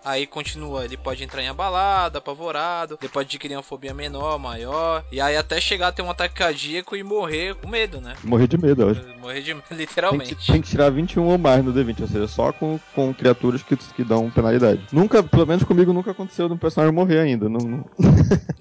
Aí 0.07 0.25
continua, 0.25 0.85
ele 0.85 0.95
pode 0.95 1.21
entrar 1.21 1.43
em 1.43 1.49
abalado, 1.49 2.17
apavorado, 2.17 2.97
ele 3.01 3.11
pode 3.11 3.27
adquirir 3.27 3.57
uma 3.57 3.63
fobia 3.63 3.93
menor, 3.93 4.39
maior, 4.39 5.03
e 5.11 5.19
aí 5.19 5.35
até 5.35 5.59
chegar 5.59 5.89
a 5.89 5.91
ter 5.91 6.01
um 6.01 6.09
ataque 6.09 6.35
cardíaco 6.35 6.95
e 6.95 7.03
morrer 7.03 7.55
com 7.55 7.67
medo, 7.67 7.99
né? 7.99 8.13
Morrer 8.23 8.47
de 8.47 8.57
medo, 8.57 8.87
acho. 8.87 9.01
Morrer 9.19 9.41
de 9.41 9.53
literalmente. 9.71 10.29
Tem 10.29 10.37
que, 10.37 10.51
tem 10.53 10.61
que, 10.61 10.69
tirar 10.69 10.89
21 10.91 11.25
ou 11.25 11.37
mais 11.37 11.61
no 11.61 11.73
D20, 11.73 12.01
ou 12.01 12.07
seja, 12.07 12.25
só 12.25 12.53
com, 12.53 12.79
com 12.95 13.13
criaturas 13.13 13.61
que, 13.61 13.75
que 13.75 14.03
dão 14.03 14.31
penalidade. 14.31 14.81
Nunca, 14.93 15.21
pelo 15.21 15.45
menos 15.45 15.65
comigo, 15.65 15.91
nunca 15.91 16.11
aconteceu 16.11 16.47
de 16.47 16.53
um 16.53 16.57
personagem 16.57 16.95
morrer 16.95 17.19
ainda. 17.19 17.49
Não, 17.49 17.59
não... 17.59 17.85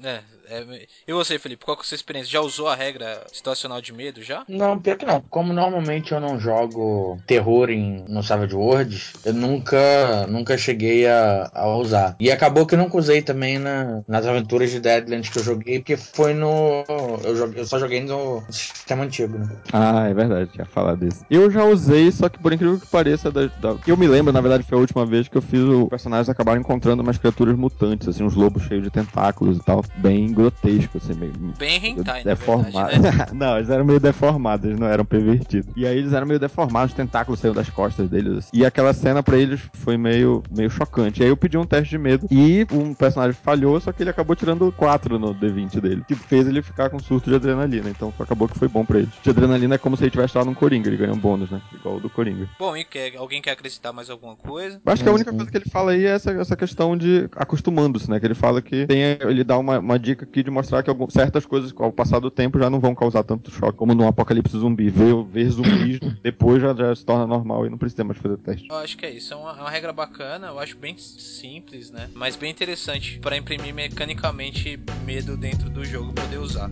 é, 0.02 0.20
é, 0.48 0.86
e 1.06 1.12
você, 1.12 1.38
Felipe, 1.38 1.64
qual 1.64 1.76
que 1.76 1.82
é 1.82 1.84
a 1.84 1.86
sua 1.86 1.96
experiência? 1.96 2.30
Já 2.30 2.40
usou 2.40 2.68
a 2.68 2.74
regra 2.74 3.22
situacional 3.32 3.80
de 3.80 3.92
medo 3.92 4.22
já? 4.22 4.44
Não, 4.48 4.78
pior 4.78 4.96
que 4.96 5.06
não. 5.06 5.20
Como 5.28 5.52
normalmente 5.52 6.12
eu 6.12 6.20
não 6.20 6.38
jogo 6.38 7.18
terror 7.26 7.70
em, 7.70 8.04
no 8.08 8.22
Savage 8.22 8.54
Worlds, 8.54 9.12
eu 9.24 9.34
nunca, 9.34 10.26
nunca 10.28 10.56
cheguei 10.56 11.06
a, 11.06 11.50
a 11.52 11.76
usar. 11.76 12.16
E 12.20 12.30
acabou 12.30 12.66
que 12.66 12.74
eu 12.74 12.78
nunca 12.78 12.96
usei 12.96 13.22
também 13.22 13.58
na, 13.58 14.02
nas 14.06 14.26
aventuras 14.26 14.70
de 14.70 14.80
Deadlands 14.80 15.28
que 15.28 15.38
eu 15.38 15.44
joguei, 15.44 15.78
porque 15.78 15.96
foi 15.96 16.32
no. 16.34 16.84
Eu, 17.24 17.36
joguei, 17.36 17.60
eu 17.60 17.66
só 17.66 17.78
joguei 17.78 18.00
no 18.00 18.42
sistema 18.50 19.04
antigo, 19.04 19.38
né? 19.38 19.48
Ah, 19.72 20.08
é 20.08 20.14
verdade, 20.14 20.50
tinha 20.52 20.66
falado 20.66 21.00
disso. 21.00 21.24
Eu 21.30 21.50
já 21.50 21.64
usei, 21.64 22.10
só 22.12 22.28
que 22.28 22.38
por 22.38 22.52
incrível 22.52 22.78
que 22.78 22.86
pareça, 22.86 23.30
da, 23.30 23.46
da... 23.46 23.76
eu 23.86 23.96
me 23.96 24.06
lembro, 24.06 24.32
na 24.32 24.40
verdade, 24.40 24.62
foi 24.64 24.78
a 24.78 24.80
última 24.80 25.04
vez 25.04 25.28
que 25.28 25.36
eu 25.36 25.42
fiz 25.42 25.60
o 25.60 25.88
personagem 25.88 26.30
acabar 26.30 26.56
encontrando 26.56 27.02
umas 27.02 27.18
criaturas 27.18 27.56
mutantes, 27.56 28.08
assim, 28.08 28.22
uns 28.22 28.34
lobos 28.34 28.62
cheios 28.64 28.84
de 28.84 28.90
tentáculos 28.90 29.58
e 29.58 29.62
tal, 29.62 29.84
bem 29.96 30.35
grotesco, 30.36 30.98
assim, 30.98 31.14
meio. 31.14 31.32
Bem 31.58 31.84
hentai, 31.84 32.22
deformado. 32.22 33.00
Né? 33.00 33.10
não, 33.32 33.56
eles 33.56 33.70
eram 33.70 33.84
meio 33.84 33.98
deformados, 33.98 34.66
eles 34.66 34.78
não 34.78 34.86
eram 34.86 35.04
pervertidos. 35.04 35.72
E 35.74 35.86
aí 35.86 35.96
eles 35.96 36.12
eram 36.12 36.26
meio 36.26 36.38
deformados, 36.38 36.92
os 36.92 36.96
tentáculos 36.96 37.40
saíram 37.40 37.54
das 37.54 37.70
costas 37.70 38.08
deles. 38.08 38.38
Assim. 38.38 38.50
E 38.52 38.64
aquela 38.64 38.92
cena 38.92 39.22
pra 39.22 39.38
eles 39.38 39.60
foi 39.72 39.96
meio, 39.96 40.42
meio 40.54 40.68
chocante. 40.68 41.20
E 41.20 41.24
aí 41.24 41.30
eu 41.30 41.36
pedi 41.36 41.56
um 41.56 41.64
teste 41.64 41.90
de 41.90 41.98
medo 41.98 42.26
e 42.30 42.66
um 42.70 42.92
personagem 42.92 43.32
falhou, 43.32 43.80
só 43.80 43.92
que 43.92 44.02
ele 44.02 44.10
acabou 44.10 44.36
tirando 44.36 44.70
4 44.72 45.18
no 45.18 45.34
D20 45.34 45.80
dele. 45.80 46.04
Que 46.06 46.14
fez 46.14 46.46
ele 46.46 46.62
ficar 46.62 46.90
com 46.90 46.98
surto 46.98 47.30
de 47.30 47.36
adrenalina. 47.36 47.88
Então 47.88 48.12
acabou 48.18 48.46
que 48.46 48.58
foi 48.58 48.68
bom 48.68 48.84
pra 48.84 48.98
ele. 48.98 49.08
De 49.22 49.30
adrenalina 49.30 49.76
é 49.76 49.78
como 49.78 49.96
se 49.96 50.04
ele 50.04 50.10
tivesse 50.10 50.36
lá 50.36 50.44
num 50.44 50.54
Coringa, 50.54 50.88
ele 50.88 50.96
ganha 50.96 51.12
um 51.12 51.18
bônus, 51.18 51.50
né? 51.50 51.62
Igual 51.72 51.96
o 51.96 52.00
do 52.00 52.10
Coringa. 52.10 52.48
Bom, 52.58 52.76
e 52.76 52.84
quer, 52.84 53.16
alguém 53.16 53.40
quer 53.40 53.52
acrescentar 53.52 53.92
mais 53.92 54.10
alguma 54.10 54.36
coisa? 54.36 54.80
Eu 54.84 54.92
acho 54.92 55.02
que 55.02 55.08
a 55.08 55.12
única 55.12 55.32
coisa 55.32 55.50
que 55.50 55.56
ele 55.56 55.70
fala 55.70 55.92
aí 55.92 56.04
é 56.04 56.10
essa, 56.10 56.30
essa 56.32 56.56
questão 56.56 56.96
de 56.96 57.28
acostumando-se, 57.36 58.10
né? 58.10 58.18
Que 58.20 58.26
ele 58.26 58.34
fala 58.34 58.60
que 58.60 58.86
tem, 58.86 59.00
ele 59.20 59.44
dá 59.44 59.56
uma, 59.58 59.78
uma 59.78 59.98
dica 59.98 60.25
aqui 60.28 60.42
de 60.42 60.50
mostrar 60.50 60.82
que 60.82 60.90
algum, 60.90 61.08
certas 61.08 61.46
coisas 61.46 61.72
ao 61.76 61.92
passar 61.92 62.20
do 62.20 62.30
tempo 62.30 62.58
já 62.58 62.68
não 62.68 62.80
vão 62.80 62.94
causar 62.94 63.22
tanto 63.22 63.50
choque 63.50 63.78
como 63.78 63.94
num 63.94 64.06
apocalipse 64.06 64.58
zumbi. 64.58 64.90
Ver, 64.90 65.24
ver 65.24 65.50
zumbis 65.50 65.98
depois 66.22 66.60
já, 66.60 66.74
já 66.74 66.94
se 66.94 67.04
torna 67.04 67.26
normal 67.26 67.66
e 67.66 67.70
não 67.70 67.78
precisa 67.78 68.04
mais 68.04 68.18
fazer 68.18 68.36
teste. 68.38 68.68
Eu 68.68 68.76
acho 68.76 68.96
que 68.96 69.06
é 69.06 69.10
isso. 69.10 69.32
É 69.32 69.36
uma, 69.36 69.50
é 69.50 69.60
uma 69.60 69.70
regra 69.70 69.92
bacana, 69.92 70.48
eu 70.48 70.58
acho 70.58 70.76
bem 70.76 70.96
simples, 70.98 71.90
né? 71.90 72.08
Mas 72.14 72.36
bem 72.36 72.50
interessante 72.50 73.18
para 73.20 73.36
imprimir 73.36 73.74
mecanicamente 73.74 74.78
medo 75.04 75.36
dentro 75.36 75.70
do 75.70 75.84
jogo 75.84 76.12
poder 76.12 76.38
usar. 76.38 76.70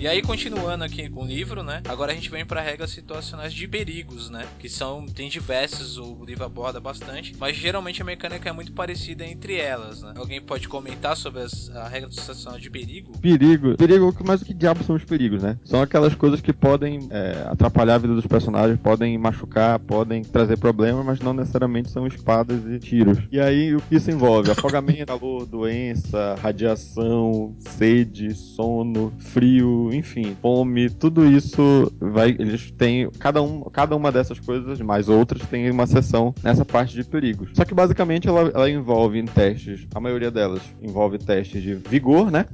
E 0.00 0.08
aí, 0.08 0.22
continuando 0.22 0.82
aqui 0.82 1.10
com 1.10 1.24
o 1.24 1.26
livro, 1.26 1.62
né? 1.62 1.82
Agora 1.86 2.12
a 2.12 2.14
gente 2.14 2.30
vem 2.30 2.42
para 2.42 2.62
regras 2.62 2.90
situacionais 2.90 3.52
de 3.52 3.68
perigos, 3.68 4.30
né? 4.30 4.46
Que 4.58 4.66
são, 4.66 5.04
tem 5.04 5.28
diversos, 5.28 5.98
o 5.98 6.24
livro 6.24 6.42
aborda 6.42 6.80
bastante, 6.80 7.36
mas 7.38 7.54
geralmente 7.54 8.00
a 8.00 8.04
mecânica 8.06 8.48
é 8.48 8.52
muito 8.52 8.72
parecida 8.72 9.26
entre 9.26 9.56
elas, 9.56 10.00
né? 10.00 10.14
Alguém 10.16 10.40
pode 10.40 10.66
comentar 10.68 11.14
sobre 11.18 11.42
as, 11.42 11.68
a 11.76 11.86
regra 11.86 12.10
situacional 12.10 12.58
de 12.58 12.70
perigo? 12.70 13.12
Perigo. 13.18 13.76
Perigo, 13.76 14.16
mas 14.24 14.40
o 14.40 14.46
que 14.46 14.54
diabo 14.54 14.82
são 14.84 14.96
os 14.96 15.04
perigos, 15.04 15.42
né? 15.42 15.58
São 15.66 15.82
aquelas 15.82 16.14
coisas 16.14 16.40
que 16.40 16.54
podem 16.54 17.06
é, 17.10 17.44
atrapalhar 17.50 17.96
a 17.96 17.98
vida 17.98 18.14
dos 18.14 18.26
personagens, 18.26 18.80
podem 18.80 19.18
machucar, 19.18 19.78
podem 19.80 20.22
trazer 20.22 20.56
problemas, 20.56 21.04
mas 21.04 21.20
não 21.20 21.34
necessariamente 21.34 21.90
são 21.90 22.06
espadas 22.06 22.64
e 22.64 22.78
tiros. 22.78 23.18
E 23.30 23.38
aí, 23.38 23.76
o 23.76 23.82
que 23.82 23.96
isso 23.96 24.10
envolve? 24.10 24.50
Afogamento, 24.50 25.04
calor, 25.04 25.44
doença, 25.44 26.36
radiação, 26.40 27.54
sede, 27.58 28.34
sono, 28.34 29.12
frio, 29.18 29.89
enfim, 29.92 30.36
fome, 30.40 30.90
tudo 30.90 31.26
isso 31.26 31.92
vai. 32.00 32.30
Eles 32.30 32.70
têm. 32.70 33.10
Cada, 33.18 33.42
um, 33.42 33.62
cada 33.62 33.96
uma 33.96 34.10
dessas 34.10 34.38
coisas, 34.38 34.80
mais 34.80 35.08
outras, 35.08 35.42
tem 35.46 35.70
uma 35.70 35.86
seção 35.86 36.34
nessa 36.42 36.64
parte 36.64 36.94
de 36.94 37.04
perigos. 37.04 37.50
Só 37.54 37.64
que 37.64 37.74
basicamente 37.74 38.28
ela, 38.28 38.50
ela 38.54 38.70
envolve 38.70 39.18
em 39.18 39.26
testes, 39.26 39.86
a 39.94 40.00
maioria 40.00 40.30
delas 40.30 40.62
envolve 40.80 41.18
testes 41.18 41.62
de 41.62 41.74
vigor, 41.74 42.30
né? 42.30 42.46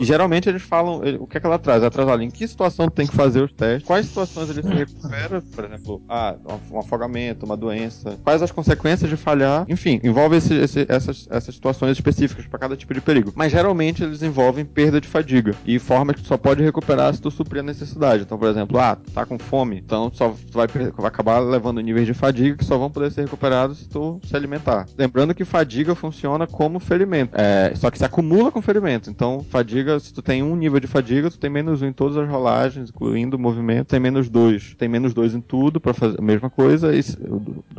E 0.00 0.04
geralmente 0.04 0.48
eles 0.48 0.62
falam, 0.62 1.02
o 1.20 1.26
que 1.26 1.36
é 1.36 1.40
que 1.40 1.46
ela 1.46 1.58
traz? 1.58 1.82
Ela 1.82 1.90
traz, 1.90 2.08
olha, 2.08 2.24
em 2.24 2.30
que 2.30 2.46
situação 2.48 2.88
tem 2.88 3.06
que 3.06 3.14
fazer 3.14 3.42
os 3.42 3.52
testes, 3.52 3.86
quais 3.86 4.06
situações 4.06 4.48
ele 4.50 4.62
se 4.62 4.68
recupera, 4.68 5.42
por 5.54 5.64
exemplo, 5.64 6.02
ah, 6.08 6.36
um 6.70 6.78
afogamento, 6.78 7.44
uma 7.44 7.56
doença, 7.56 8.18
quais 8.24 8.42
as 8.42 8.50
consequências 8.50 9.10
de 9.10 9.16
falhar, 9.16 9.66
enfim, 9.68 10.00
envolve 10.02 10.36
esse, 10.36 10.54
esse, 10.54 10.86
essas, 10.88 11.28
essas 11.30 11.54
situações 11.54 11.92
específicas 11.92 12.46
para 12.46 12.58
cada 12.58 12.76
tipo 12.76 12.94
de 12.94 13.00
perigo. 13.00 13.32
Mas 13.36 13.52
geralmente 13.52 14.02
eles 14.02 14.22
envolvem 14.22 14.64
perda 14.64 15.00
de 15.00 15.08
fadiga 15.08 15.54
e 15.66 15.78
formas 15.78 16.16
que 16.16 16.22
tu 16.22 16.28
só 16.28 16.38
pode 16.38 16.62
recuperar 16.62 17.14
se 17.14 17.20
tu 17.20 17.30
suprir 17.30 17.60
a 17.60 17.64
necessidade. 17.64 18.22
Então, 18.22 18.38
por 18.38 18.48
exemplo, 18.48 18.78
ah, 18.78 18.96
tu 18.96 19.10
tá 19.10 19.26
com 19.26 19.38
fome, 19.38 19.76
então 19.76 20.10
só 20.14 20.30
tu 20.30 20.56
vai, 20.56 20.66
vai 20.66 21.06
acabar 21.06 21.38
levando 21.40 21.80
níveis 21.80 22.06
de 22.06 22.14
fadiga 22.14 22.56
que 22.56 22.64
só 22.64 22.78
vão 22.78 22.90
poder 22.90 23.10
ser 23.12 23.22
recuperados 23.22 23.78
se 23.78 23.88
tu 23.88 24.20
se 24.24 24.34
alimentar. 24.34 24.86
Lembrando 24.96 25.34
que 25.34 25.44
fadiga 25.44 25.94
funciona 25.94 26.46
como 26.46 26.80
ferimento, 26.80 27.34
é, 27.34 27.72
só 27.74 27.90
que 27.90 27.98
se 27.98 28.04
acumula 28.04 28.50
com 28.50 28.62
ferimento. 28.62 29.10
Então, 29.10 29.44
fadiga 29.50 29.89
fadiga, 29.90 30.00
se 30.00 30.12
tu 30.12 30.22
tem 30.22 30.42
um 30.42 30.54
nível 30.54 30.78
de 30.78 30.86
fadiga, 30.86 31.30
tu 31.30 31.38
tem 31.38 31.50
menos 31.50 31.82
um 31.82 31.86
em 31.86 31.92
todas 31.92 32.16
as 32.16 32.28
rolagens, 32.28 32.90
incluindo 32.90 33.36
o 33.36 33.40
movimento, 33.40 33.88
tem 33.88 34.00
menos 34.00 34.28
dois. 34.28 34.74
Tem 34.78 34.88
menos 34.88 35.12
dois 35.12 35.34
em 35.34 35.40
tudo 35.40 35.80
para 35.80 35.94
fazer 35.94 36.18
a 36.18 36.22
mesma 36.22 36.48
coisa. 36.48 36.94
E 36.94 37.00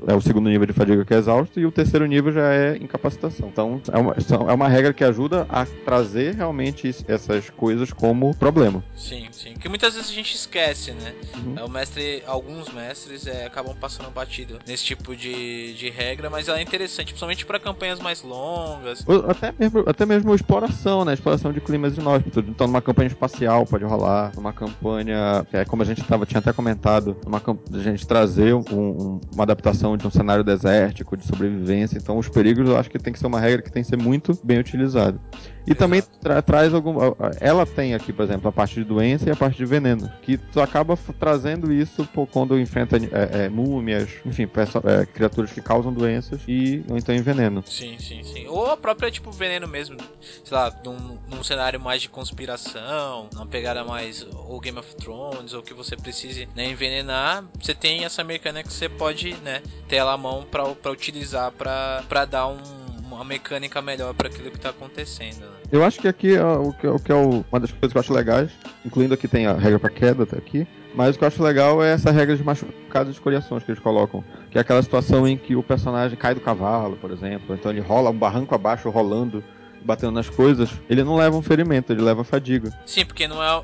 é 0.07 0.13
o 0.13 0.21
segundo 0.21 0.49
nível 0.49 0.65
de 0.65 0.73
fadiga 0.73 1.05
que 1.05 1.13
é 1.13 1.17
exausto, 1.17 1.59
e 1.59 1.65
o 1.65 1.71
terceiro 1.71 2.05
nível 2.05 2.31
já 2.31 2.51
é 2.51 2.77
incapacitação. 2.77 3.49
Então 3.49 3.81
é 3.91 3.97
uma, 3.97 4.15
é 4.49 4.53
uma 4.53 4.67
regra 4.67 4.93
que 4.93 5.03
ajuda 5.03 5.45
a 5.49 5.65
trazer 5.65 6.35
realmente 6.35 6.93
essas 7.07 7.49
coisas 7.49 7.93
como 7.93 8.35
problema. 8.35 8.83
Sim, 8.95 9.27
sim. 9.31 9.53
Que 9.53 9.69
muitas 9.69 9.93
vezes 9.93 10.09
a 10.09 10.13
gente 10.13 10.35
esquece, 10.35 10.91
né? 10.91 11.13
Uhum. 11.37 11.65
O 11.65 11.69
mestre, 11.69 12.23
alguns 12.25 12.71
mestres 12.73 13.27
é, 13.27 13.45
acabam 13.45 13.75
passando 13.75 14.09
batido 14.11 14.59
nesse 14.67 14.83
tipo 14.83 15.15
de, 15.15 15.73
de 15.73 15.89
regra, 15.89 16.29
mas 16.29 16.47
ela 16.47 16.59
é 16.59 16.61
interessante, 16.61 17.07
principalmente 17.07 17.45
para 17.45 17.59
campanhas 17.59 17.99
mais 17.99 18.21
longas. 18.23 19.05
Até 19.27 19.53
mesmo, 19.57 19.83
até 19.85 20.05
mesmo 20.05 20.33
exploração, 20.33 21.05
né? 21.05 21.13
Exploração 21.13 21.51
de 21.51 21.61
climas 21.61 21.97
inóspitos. 22.01 22.43
Então, 22.47 22.67
numa 22.67 22.81
campanha 22.81 23.07
espacial 23.07 23.65
pode 23.65 23.85
rolar, 23.85 24.31
numa 24.35 24.51
campanha, 24.51 25.45
é 25.53 25.63
como 25.65 25.81
a 25.81 25.85
gente 25.85 26.03
tava, 26.03 26.25
tinha 26.25 26.39
até 26.39 26.51
comentado, 26.51 27.15
numa 27.25 27.41
a 27.41 27.77
gente 27.79 28.05
trazer 28.05 28.53
um, 28.53 28.63
um, 28.71 29.21
uma 29.33 29.43
adaptação 29.43 29.95
de 29.95 30.05
um 30.05 30.11
cenário 30.11 30.43
desértico, 30.43 31.15
de 31.15 31.25
sobrevivência. 31.25 31.97
Então, 31.97 32.17
os 32.17 32.27
perigos 32.27 32.67
eu 32.67 32.77
acho 32.77 32.89
que 32.89 32.99
tem 32.99 33.13
que 33.13 33.19
ser 33.19 33.27
uma 33.27 33.39
regra 33.39 33.61
que 33.61 33.71
tem 33.71 33.83
que 33.83 33.89
ser 33.89 33.97
muito 33.97 34.37
bem 34.43 34.59
utilizada. 34.59 35.19
E 35.65 35.75
também 35.75 36.01
tra 36.21 36.41
traz 36.41 36.73
algum. 36.73 36.97
Ela 37.39 37.65
tem 37.65 37.93
aqui, 37.93 38.11
por 38.11 38.23
exemplo, 38.23 38.49
a 38.49 38.51
parte 38.51 38.75
de 38.75 38.83
doença 38.83 39.29
e 39.29 39.31
a 39.31 39.35
parte 39.35 39.57
de 39.57 39.65
veneno. 39.65 40.11
Que 40.21 40.37
tu 40.37 40.59
acaba 40.59 40.97
trazendo 41.19 41.71
isso 41.71 42.05
por 42.05 42.27
quando 42.27 42.59
enfrenta 42.59 42.97
é, 42.97 43.45
é, 43.45 43.49
múmias, 43.49 44.09
enfim, 44.25 44.43
é, 44.43 45.05
criaturas 45.05 45.51
que 45.51 45.61
causam 45.61 45.93
doenças 45.93 46.41
e 46.47 46.83
ou 46.89 46.97
então 46.97 47.13
em 47.13 47.21
veneno. 47.21 47.63
Sim, 47.65 47.97
sim, 47.99 48.23
sim. 48.23 48.47
Ou 48.47 48.71
a 48.71 48.77
própria, 48.77 49.11
tipo, 49.11 49.31
veneno 49.31 49.67
mesmo. 49.67 49.97
Sei 50.43 50.57
lá, 50.57 50.73
num, 50.83 51.17
num 51.29 51.43
cenário 51.43 51.79
mais 51.79 52.01
de 52.01 52.09
conspiração, 52.09 53.29
numa 53.33 53.45
pegada 53.45 53.83
mais 53.83 54.25
ou 54.33 54.59
Game 54.59 54.77
of 54.77 54.95
Thrones, 54.95 55.53
ou 55.53 55.61
que 55.61 55.73
você 55.73 55.95
precise 55.95 56.47
né, 56.55 56.69
envenenar, 56.69 57.45
você 57.59 57.73
tem 57.73 58.03
essa 58.03 58.23
mecânica 58.23 58.67
que 58.67 58.73
você 58.73 58.89
pode, 58.89 59.33
né, 59.35 59.61
ter 59.87 59.97
ela 59.97 60.13
à 60.13 60.17
mão 60.17 60.45
para 60.49 60.91
utilizar 60.91 61.51
para 61.51 62.25
dar 62.25 62.47
um 62.47 62.80
uma 63.21 63.25
mecânica 63.25 63.81
melhor 63.81 64.13
para 64.15 64.27
aquilo 64.27 64.49
que 64.49 64.59
tá 64.59 64.71
acontecendo. 64.71 65.41
Né? 65.41 65.57
Eu 65.71 65.83
acho 65.83 65.99
que 65.99 66.07
aqui 66.07 66.35
é 66.35 66.43
o 66.43 66.73
que, 66.73 66.87
o 66.87 66.99
que 66.99 67.11
é 67.11 67.15
o, 67.15 67.45
uma 67.51 67.59
das 67.59 67.71
coisas 67.71 67.91
que 67.91 67.97
eu 67.97 67.99
acho 67.99 68.13
legais, 68.13 68.51
incluindo 68.83 69.13
aqui 69.13 69.27
tem 69.27 69.45
a 69.45 69.53
regra 69.53 69.79
para 69.79 69.89
queda 69.91 70.23
até 70.23 70.37
aqui, 70.37 70.67
mas 70.95 71.15
o 71.15 71.19
que 71.19 71.23
eu 71.23 71.27
acho 71.27 71.41
legal 71.41 71.83
é 71.83 71.93
essa 71.93 72.11
regra 72.11 72.35
de 72.35 72.43
machucados 72.43 73.13
e 73.13 73.15
escoriações 73.15 73.63
que 73.63 73.71
eles 73.71 73.81
colocam. 73.81 74.23
Que 74.49 74.57
é 74.57 74.61
aquela 74.61 74.81
situação 74.81 75.27
em 75.27 75.37
que 75.37 75.55
o 75.55 75.63
personagem 75.63 76.17
cai 76.17 76.33
do 76.33 76.41
cavalo, 76.41 76.97
por 76.97 77.11
exemplo, 77.11 77.55
então 77.55 77.71
ele 77.71 77.79
rola 77.79 78.09
um 78.09 78.17
barranco 78.17 78.55
abaixo 78.55 78.89
rolando, 78.89 79.43
batendo 79.83 80.11
nas 80.11 80.29
coisas, 80.29 80.69
ele 80.89 81.03
não 81.03 81.15
leva 81.15 81.37
um 81.37 81.41
ferimento, 81.41 81.93
ele 81.93 82.01
leva 82.01 82.23
fadiga. 82.23 82.73
Sim, 82.85 83.05
porque 83.05 83.27
não 83.27 83.41
é 83.41 83.63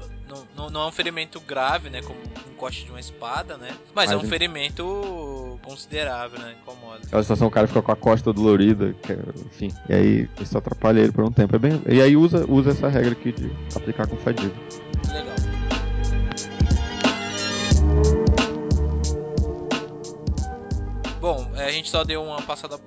não, 0.56 0.70
não, 0.70 0.82
é 0.82 0.88
um 0.88 0.92
ferimento 0.92 1.40
grave, 1.40 1.90
né? 1.90 2.02
Como 2.02 2.20
um 2.20 2.56
corte 2.56 2.84
de 2.84 2.92
uma 2.92 3.00
espada, 3.00 3.58
né? 3.58 3.70
Mas, 3.94 4.10
Mas 4.10 4.12
é 4.12 4.18
um 4.18 4.28
ferimento 4.28 5.60
considerável, 5.64 6.40
né? 6.40 6.56
Incomoda. 6.62 7.00
Aquela 7.06 7.22
situação, 7.22 7.48
o 7.48 7.52
cara 7.52 7.68
fica 7.68 7.82
com 7.82 7.92
a 7.92 7.96
costa 7.96 8.34
dolorida, 8.34 8.96
é, 9.10 9.46
enfim. 9.46 9.74
E 9.90 9.94
aí 9.94 10.30
isso 10.42 10.58
atrapalha 10.58 11.00
ele 11.00 11.12
por 11.12 11.24
um 11.24 11.32
tempo. 11.32 11.56
É 11.56 11.60
bem, 11.60 11.82
e 11.88 12.02
aí 12.02 12.16
usa, 12.16 12.46
usa 12.50 12.72
essa 12.72 12.90
regra 12.90 13.12
aqui 13.12 13.32
de 13.32 13.52
aplicar 13.76 14.08
com 14.08 14.18
fadiga. 14.18 14.54
Legal. 15.08 15.36
Bom, 21.20 21.52
é, 21.56 21.66
a 21.66 21.72
gente 21.72 21.90
só 21.90 22.04
deu 22.04 22.24
uma 22.24 22.42
passada 22.42 22.78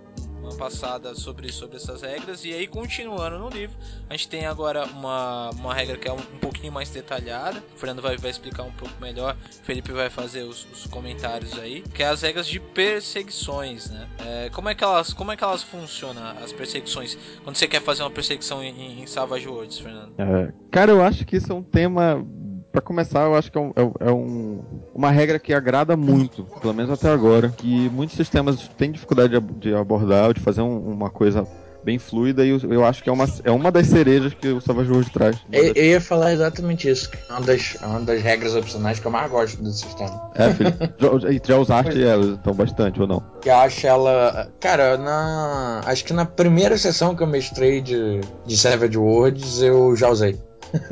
passada 0.57 1.15
sobre, 1.15 1.53
sobre 1.53 1.77
essas 1.77 2.03
regras. 2.03 2.45
E 2.45 2.53
aí, 2.53 2.67
continuando 2.67 3.39
no 3.39 3.49
livro, 3.49 3.77
a 4.09 4.15
gente 4.15 4.29
tem 4.29 4.47
agora 4.47 4.85
uma, 4.85 5.51
uma 5.51 5.75
regra 5.75 5.97
que 5.97 6.09
é 6.09 6.13
um, 6.13 6.17
um 6.17 6.39
pouquinho 6.41 6.73
mais 6.73 6.91
detalhada. 6.91 7.63
O 7.75 7.79
Fernando 7.79 8.03
vai, 8.03 8.17
vai 8.17 8.31
explicar 8.31 8.63
um 8.63 8.73
pouco 8.73 8.95
melhor. 9.01 9.37
O 9.61 9.65
Felipe 9.65 9.93
vai 9.93 10.11
fazer 10.11 10.43
os, 10.43 10.67
os 10.73 10.87
comentários 10.87 11.59
aí. 11.59 11.83
Que 11.95 12.03
é 12.03 12.09
as 12.09 12.23
regras 12.23 12.47
de 12.47 12.61
perseguições, 12.61 13.91
né? 13.91 14.09
É, 14.19 14.51
como, 14.51 14.69
é 14.69 14.75
que 14.75 14.85
elas, 14.85 15.13
como 15.13 15.33
é 15.33 15.37
que 15.37 15.45
elas 15.45 15.63
funcionam, 15.63 16.23
as 16.43 16.53
perseguições? 16.53 17.17
Quando 17.45 17.57
você 17.57 17.69
quer 17.69 17.83
fazer 17.83 18.03
uma 18.03 18.11
perseguição 18.11 18.63
em, 18.63 19.03
em 19.03 19.07
Savage 19.07 19.49
Worlds, 19.49 19.79
Fernando? 19.79 20.13
É, 20.19 20.53
cara, 20.71 20.93
eu 20.93 21.03
acho 21.03 21.25
que 21.25 21.37
isso 21.37 21.53
é 21.53 21.55
um 21.55 21.63
tema 21.63 22.25
para 22.71 22.81
começar, 22.81 23.25
eu 23.25 23.35
acho 23.35 23.51
que 23.51 23.59
é, 23.59 23.61
um, 23.61 23.73
é, 23.77 24.09
é 24.09 24.13
um, 24.13 24.61
uma 24.95 25.11
regra 25.11 25.39
que 25.39 25.53
agrada 25.53 25.97
muito, 25.97 26.45
pelo 26.61 26.73
menos 26.75 26.91
até 26.91 27.11
agora, 27.11 27.51
que 27.51 27.89
muitos 27.91 28.17
sistemas 28.17 28.69
têm 28.77 28.93
dificuldade 28.93 29.39
de, 29.39 29.55
de 29.55 29.75
abordar, 29.75 30.33
de 30.33 30.41
fazer 30.41 30.63
um, 30.63 30.79
uma 30.79 31.11
coisa 31.11 31.47
bem 31.83 31.99
fluida 31.99 32.45
e 32.45 32.51
eu, 32.51 32.59
eu, 32.71 32.85
acho 32.85 33.03
que 33.03 33.09
é 33.09 33.13
uma, 33.13 33.27
é 33.45 33.51
uma 33.51 33.71
das 33.71 33.87
cerejas 33.87 34.35
que 34.35 34.49
o 34.49 34.61
Savage 34.61 34.91
World 34.91 35.11
traz. 35.11 35.37
Eu, 35.51 35.73
eu, 35.75 35.85
ia 35.85 36.01
falar 36.01 36.33
exatamente 36.33 36.89
isso. 36.89 37.11
É 37.29 37.33
uma 37.33 37.41
das, 37.41 37.77
é 37.81 37.87
uma 37.87 38.01
das 38.01 38.23
regras 38.23 38.55
opcionais 38.55 38.99
que 38.99 39.07
eu 39.07 39.11
mais 39.11 39.31
gosto 39.31 39.63
do 39.63 39.73
sistema. 39.73 40.31
É, 40.35 40.51
Felipe. 40.51 40.93
já, 40.99 41.09
já 41.43 41.59
usaste 41.59 42.03
elas 42.03 42.29
então 42.29 42.55
bastante 42.55 43.01
ou 43.01 43.07
não? 43.07 43.23
Eu 43.45 43.57
acho 43.57 43.87
ela. 43.87 44.51
Cara, 44.61 44.97
na. 44.99 45.81
Acho 45.87 46.05
que 46.05 46.13
na 46.13 46.27
primeira 46.27 46.77
sessão 46.77 47.15
que 47.15 47.23
eu 47.23 47.27
mestrei 47.27 47.81
de, 47.81 48.21
de 48.47 48.57
Savage 48.57 48.99
Worlds 48.99 49.63
eu 49.63 49.97
já 49.97 50.09
usei. 50.09 50.39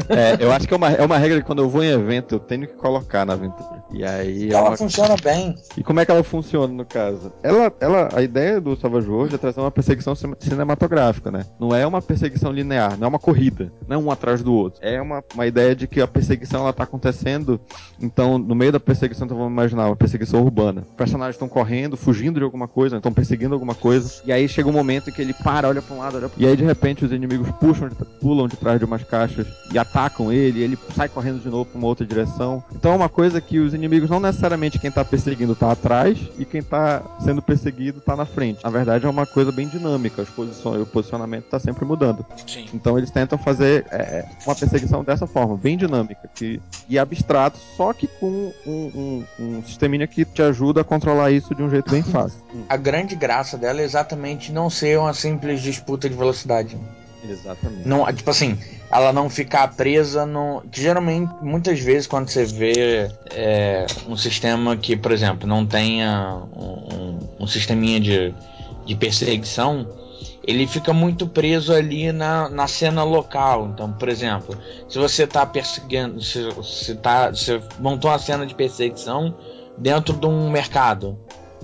É, 0.08 0.42
eu 0.42 0.52
acho 0.52 0.66
que 0.66 0.74
é 0.74 0.76
uma, 0.76 0.90
é 0.90 1.04
uma 1.04 1.18
regra 1.18 1.40
que 1.40 1.46
quando 1.46 1.62
eu 1.62 1.68
vou 1.68 1.82
em 1.82 1.90
evento 1.90 2.34
eu 2.34 2.40
tenho 2.40 2.66
que 2.66 2.74
colocar 2.74 3.24
na 3.24 3.34
aventura. 3.34 3.77
E 3.92 4.04
aí. 4.04 4.50
Ela 4.50 4.58
é 4.58 4.68
uma... 4.70 4.76
funciona 4.76 5.16
bem. 5.22 5.56
E 5.76 5.82
como 5.82 6.00
é 6.00 6.04
que 6.04 6.10
ela 6.10 6.22
funciona 6.22 6.72
no 6.72 6.84
caso? 6.84 7.32
Ela, 7.42 7.72
ela, 7.80 8.08
a 8.14 8.22
ideia 8.22 8.60
do 8.60 8.76
Savage 8.76 9.08
World 9.08 9.34
é 9.34 9.38
trazer 9.38 9.60
uma 9.60 9.70
perseguição 9.70 10.14
cinematográfica, 10.14 11.30
né? 11.30 11.46
Não 11.58 11.74
é 11.74 11.86
uma 11.86 12.02
perseguição 12.02 12.52
linear, 12.52 12.98
não 12.98 13.06
é 13.06 13.08
uma 13.08 13.18
corrida, 13.18 13.72
não 13.86 13.96
é 13.96 13.98
um 13.98 14.10
atrás 14.10 14.42
do 14.42 14.52
outro. 14.52 14.80
É 14.82 15.00
uma, 15.00 15.22
uma 15.34 15.46
ideia 15.46 15.74
de 15.74 15.86
que 15.86 16.00
a 16.00 16.06
perseguição 16.06 16.62
ela 16.62 16.72
tá 16.72 16.84
acontecendo, 16.84 17.60
então 18.00 18.38
no 18.38 18.54
meio 18.54 18.72
da 18.72 18.80
perseguição, 18.80 19.24
então 19.24 19.36
vamos 19.36 19.52
imaginar 19.52 19.86
uma 19.86 19.96
perseguição 19.96 20.42
urbana. 20.42 20.84
Os 20.88 20.94
personagens 20.94 21.34
estão 21.34 21.48
correndo, 21.48 21.96
fugindo 21.96 22.38
de 22.38 22.44
alguma 22.44 22.68
coisa, 22.68 22.96
estão 22.96 23.12
perseguindo 23.12 23.54
alguma 23.54 23.74
coisa, 23.74 24.22
e 24.24 24.32
aí 24.32 24.48
chega 24.48 24.68
um 24.68 24.72
momento 24.72 25.10
em 25.10 25.12
que 25.12 25.22
ele 25.22 25.32
para, 25.32 25.68
olha 25.68 25.82
para 25.82 25.94
um 25.94 25.98
lado, 25.98 26.16
olha 26.16 26.28
pra... 26.28 26.42
e 26.42 26.46
aí 26.46 26.56
de 26.56 26.64
repente 26.64 27.04
os 27.04 27.12
inimigos 27.12 27.50
puxam, 27.52 27.88
pulam 28.20 28.48
de 28.48 28.56
trás 28.56 28.78
de 28.78 28.84
umas 28.84 29.02
caixas 29.02 29.46
e 29.72 29.78
atacam 29.78 30.32
ele, 30.32 30.60
e 30.60 30.62
ele 30.62 30.78
sai 30.94 31.08
correndo 31.08 31.40
de 31.40 31.48
novo 31.48 31.66
para 31.66 31.78
uma 31.78 31.86
outra 31.86 32.04
direção. 32.04 32.62
Então 32.74 32.92
é 32.92 32.96
uma 32.96 33.08
coisa 33.08 33.40
que 33.40 33.58
os 33.58 33.74
inimigos 33.78 34.10
não 34.10 34.20
necessariamente 34.20 34.78
quem 34.78 34.90
tá 34.90 35.04
perseguindo 35.04 35.54
tá 35.54 35.72
atrás 35.72 36.18
e 36.38 36.44
quem 36.44 36.62
tá 36.62 37.02
sendo 37.20 37.40
perseguido 37.40 38.00
tá 38.00 38.16
na 38.16 38.26
frente. 38.26 38.62
Na 38.62 38.70
verdade 38.70 39.06
é 39.06 39.08
uma 39.08 39.26
coisa 39.26 39.50
bem 39.50 39.66
dinâmica, 39.66 40.22
as 40.22 40.28
posições, 40.28 40.82
o 40.82 40.86
posicionamento 40.86 41.44
tá 41.44 41.58
sempre 41.58 41.84
mudando. 41.84 42.24
Sim. 42.46 42.66
Então 42.74 42.98
eles 42.98 43.10
tentam 43.10 43.38
fazer 43.38 43.86
é, 43.90 44.24
uma 44.46 44.54
perseguição 44.54 45.02
dessa 45.02 45.26
forma, 45.26 45.56
bem 45.56 45.76
dinâmica 45.76 46.28
que, 46.34 46.60
e 46.88 46.98
abstrato, 46.98 47.58
só 47.76 47.92
que 47.92 48.06
com 48.06 48.52
um, 48.66 48.72
um, 48.76 49.24
um 49.38 49.62
sisteminha 49.64 50.06
que 50.06 50.24
te 50.24 50.42
ajuda 50.42 50.80
a 50.80 50.84
controlar 50.84 51.30
isso 51.30 51.54
de 51.54 51.62
um 51.62 51.70
jeito 51.70 51.90
bem 51.90 52.02
fácil. 52.02 52.38
A 52.68 52.76
grande 52.76 53.14
graça 53.14 53.56
dela 53.56 53.80
é 53.80 53.84
exatamente 53.84 54.52
não 54.52 54.68
ser 54.68 54.98
uma 54.98 55.14
simples 55.14 55.62
disputa 55.62 56.08
de 56.08 56.16
velocidade. 56.16 56.76
Exatamente. 57.28 57.86
Não, 57.86 58.10
tipo 58.12 58.30
assim, 58.30 58.58
ela 58.90 59.12
não 59.12 59.28
ficar 59.28 59.68
presa 59.76 60.24
no. 60.24 60.62
Que 60.70 60.80
geralmente, 60.80 61.32
muitas 61.42 61.80
vezes, 61.80 62.06
quando 62.06 62.28
você 62.28 62.44
vê 62.44 63.10
é, 63.30 63.86
um 64.08 64.16
sistema 64.16 64.76
que, 64.76 64.96
por 64.96 65.12
exemplo, 65.12 65.46
não 65.46 65.66
tenha 65.66 66.42
um, 66.56 66.94
um, 66.94 67.18
um 67.40 67.46
sisteminha 67.46 68.00
de, 68.00 68.34
de 68.86 68.94
perseguição, 68.94 69.86
ele 70.46 70.66
fica 70.66 70.94
muito 70.94 71.28
preso 71.28 71.74
ali 71.74 72.10
na, 72.10 72.48
na 72.48 72.66
cena 72.66 73.04
local. 73.04 73.68
Então, 73.72 73.92
por 73.92 74.08
exemplo, 74.08 74.56
se 74.88 74.98
você 74.98 75.24
está 75.24 75.44
perseguindo, 75.44 76.22
se, 76.22 76.48
se 76.62 76.94
tá, 76.94 77.30
você 77.30 77.60
montou 77.78 78.10
uma 78.10 78.18
cena 78.18 78.46
de 78.46 78.54
perseguição 78.54 79.34
dentro 79.76 80.14
de 80.14 80.26
um 80.26 80.48
mercado. 80.50 81.18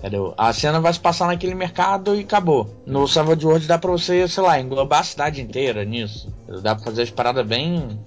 Entendeu? 0.05 0.35
A 0.37 0.53
cena 0.53 0.81
vai 0.81 0.93
se 0.93 1.01
passar 1.01 1.29
naquele 1.29 1.55
mercado 1.55 2.15
e 2.15 2.21
acabou. 2.21 2.69
No 2.85 3.09
Savage 3.09 3.47
World 3.47 3.67
dá 3.67 3.79
pra 3.79 3.91
você, 3.91 4.29
sei 4.29 4.43
lá, 4.43 4.61
englobar 4.61 5.01
a 5.01 5.03
cidade 5.03 5.41
inteira 5.41 5.83
nisso. 5.83 6.31
Dá 6.63 6.75
pra 6.75 6.85
fazer 6.85 7.03
as 7.03 7.11
paradas 7.11 7.47
bem. 7.47 7.99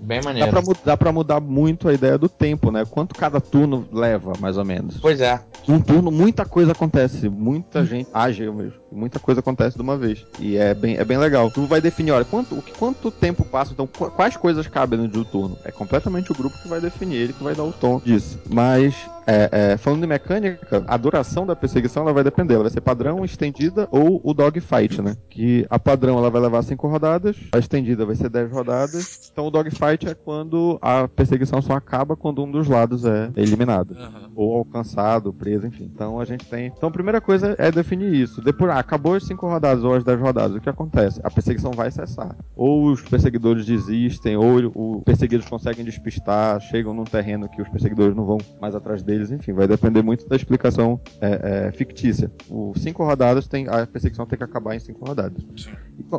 Bem 0.00 0.22
maneiro. 0.22 0.50
Dá 0.50 0.62
pra, 0.62 0.74
dá 0.82 0.96
pra 0.96 1.12
mudar 1.12 1.40
muito 1.40 1.90
a 1.90 1.92
ideia 1.92 2.16
do 2.16 2.26
tempo, 2.26 2.70
né? 2.70 2.86
Quanto 2.86 3.14
cada 3.14 3.38
turno 3.38 3.86
leva, 3.92 4.32
mais 4.40 4.56
ou 4.56 4.64
menos. 4.64 4.96
Pois 4.98 5.20
é. 5.20 5.40
Um 5.68 5.78
turno, 5.78 6.10
muita 6.10 6.46
coisa 6.46 6.72
acontece. 6.72 7.28
Muita 7.28 7.84
gente 7.84 8.08
age 8.14 8.50
mesmo. 8.50 8.80
Muita 8.90 9.18
coisa 9.18 9.40
acontece 9.40 9.76
de 9.76 9.82
uma 9.82 9.96
vez. 9.96 10.24
E 10.40 10.56
é 10.56 10.72
bem, 10.72 10.96
é 10.96 11.04
bem 11.04 11.18
legal. 11.18 11.50
Tu 11.50 11.66
vai 11.66 11.82
definir, 11.82 12.12
olha, 12.12 12.24
quanto, 12.24 12.64
quanto 12.78 13.10
tempo 13.10 13.44
passa, 13.44 13.74
então, 13.74 13.86
quais 13.86 14.38
coisas 14.38 14.66
cabem 14.66 14.98
no 14.98 15.06
de 15.06 15.18
um 15.18 15.24
turno. 15.24 15.58
É 15.64 15.70
completamente 15.70 16.32
o 16.32 16.34
grupo 16.34 16.58
que 16.62 16.68
vai 16.68 16.80
definir, 16.80 17.16
ele 17.16 17.32
que 17.34 17.44
vai 17.44 17.54
dar 17.54 17.64
o 17.64 17.72
tom 17.72 18.00
disso. 18.02 18.40
Mas 18.50 18.94
é, 19.26 19.48
é, 19.72 19.76
falando 19.76 20.00
de 20.00 20.06
mecânica, 20.06 20.84
a 20.86 20.96
duração 20.96 21.46
da 21.46 21.54
perseguição 21.54 22.02
ela 22.02 22.12
vai 22.12 22.24
depender. 22.24 22.54
Ela 22.54 22.64
vai 22.64 22.72
ser 22.72 22.80
padrão, 22.80 23.24
estendida 23.24 23.88
ou 23.90 24.20
o 24.22 24.34
dogfight, 24.34 25.00
né? 25.00 25.16
Que 25.30 25.66
a 25.70 25.78
padrão 25.78 26.18
ela 26.18 26.30
vai 26.30 26.40
levar 26.40 26.62
5 26.62 26.86
rodadas, 26.88 27.36
a 27.52 27.58
estendida 27.58 28.04
vai 28.04 28.14
ser 28.14 28.28
10 28.28 28.50
rodadas. 28.50 29.30
Então 29.32 29.46
o 29.46 29.50
dogfight 29.50 30.08
é 30.08 30.14
quando 30.14 30.78
a 30.82 31.08
perseguição 31.08 31.62
só 31.62 31.74
acaba 31.74 32.16
quando 32.16 32.42
um 32.42 32.50
dos 32.50 32.68
lados 32.68 33.04
é 33.04 33.30
eliminado. 33.36 33.92
Uhum. 33.92 34.30
Ou 34.34 34.56
alcançado, 34.58 35.32
preso, 35.32 35.66
enfim. 35.66 35.90
Então 35.92 36.20
a 36.20 36.24
gente 36.24 36.44
tem. 36.46 36.66
Então 36.66 36.88
a 36.88 36.92
primeira 36.92 37.20
coisa 37.20 37.54
é 37.58 37.70
definir 37.70 38.12
isso. 38.12 38.40
Depois, 38.42 38.70
ah, 38.70 38.78
acabou 38.78 39.14
as 39.14 39.24
5 39.24 39.46
rodadas 39.46 39.84
ou 39.84 39.94
as 39.94 40.04
10 40.04 40.20
rodadas, 40.20 40.56
o 40.56 40.60
que 40.60 40.68
acontece? 40.68 41.20
A 41.22 41.30
perseguição 41.30 41.72
vai 41.72 41.90
cessar. 41.90 42.36
Ou 42.56 42.90
os 42.90 43.02
perseguidores 43.02 43.64
desistem, 43.64 44.36
ou 44.36 44.98
os 44.98 45.04
perseguidos 45.04 45.48
conseguem 45.48 45.84
despistar, 45.84 46.60
chegam 46.60 46.92
num 46.92 47.04
terreno 47.04 47.48
que 47.48 47.60
os 47.62 47.68
perseguidores 47.68 48.16
não 48.16 48.24
vão 48.24 48.38
mais 48.60 48.74
atrás 48.74 49.02
deles 49.02 49.11
deles, 49.12 49.30
enfim, 49.30 49.52
vai 49.52 49.68
depender 49.68 50.02
muito 50.02 50.26
da 50.28 50.36
explicação 50.36 51.00
é, 51.20 51.66
é, 51.68 51.72
fictícia. 51.72 52.30
O 52.48 52.72
cinco 52.76 53.04
rodadas 53.04 53.46
tem 53.46 53.68
a 53.68 53.86
perseguição 53.86 54.26
tem 54.26 54.38
que 54.38 54.44
acabar 54.44 54.74
em 54.74 54.80
cinco 54.80 55.04
rodadas. 55.06 55.42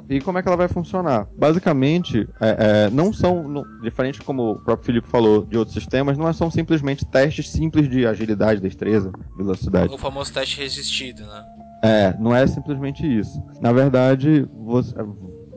E, 0.09 0.15
e, 0.15 0.21
como 0.21 0.37
é 0.37 0.41
que 0.41 0.47
ela 0.47 0.57
vai 0.57 0.67
funcionar? 0.67 1.27
Basicamente, 1.35 2.27
é, 2.39 2.85
é 2.85 2.89
não 2.89 3.11
são, 3.11 3.65
diferente 3.81 4.21
como 4.21 4.51
o 4.51 4.59
próprio 4.59 4.85
Felipe 4.85 5.07
falou 5.07 5.45
de 5.45 5.57
outros 5.57 5.73
sistemas, 5.73 6.17
não 6.17 6.31
são 6.33 6.51
simplesmente 6.51 7.05
testes 7.05 7.49
simples 7.49 7.89
de 7.89 8.05
agilidade, 8.05 8.61
destreza, 8.61 9.11
velocidade. 9.35 9.93
O 9.93 9.97
famoso 9.97 10.33
teste 10.33 10.59
resistido, 10.59 11.25
né? 11.25 11.43
É, 11.83 12.15
não 12.17 12.33
é 12.33 12.47
simplesmente 12.47 13.05
isso. 13.05 13.43
Na 13.59 13.73
verdade, 13.73 14.47
você, 14.53 14.95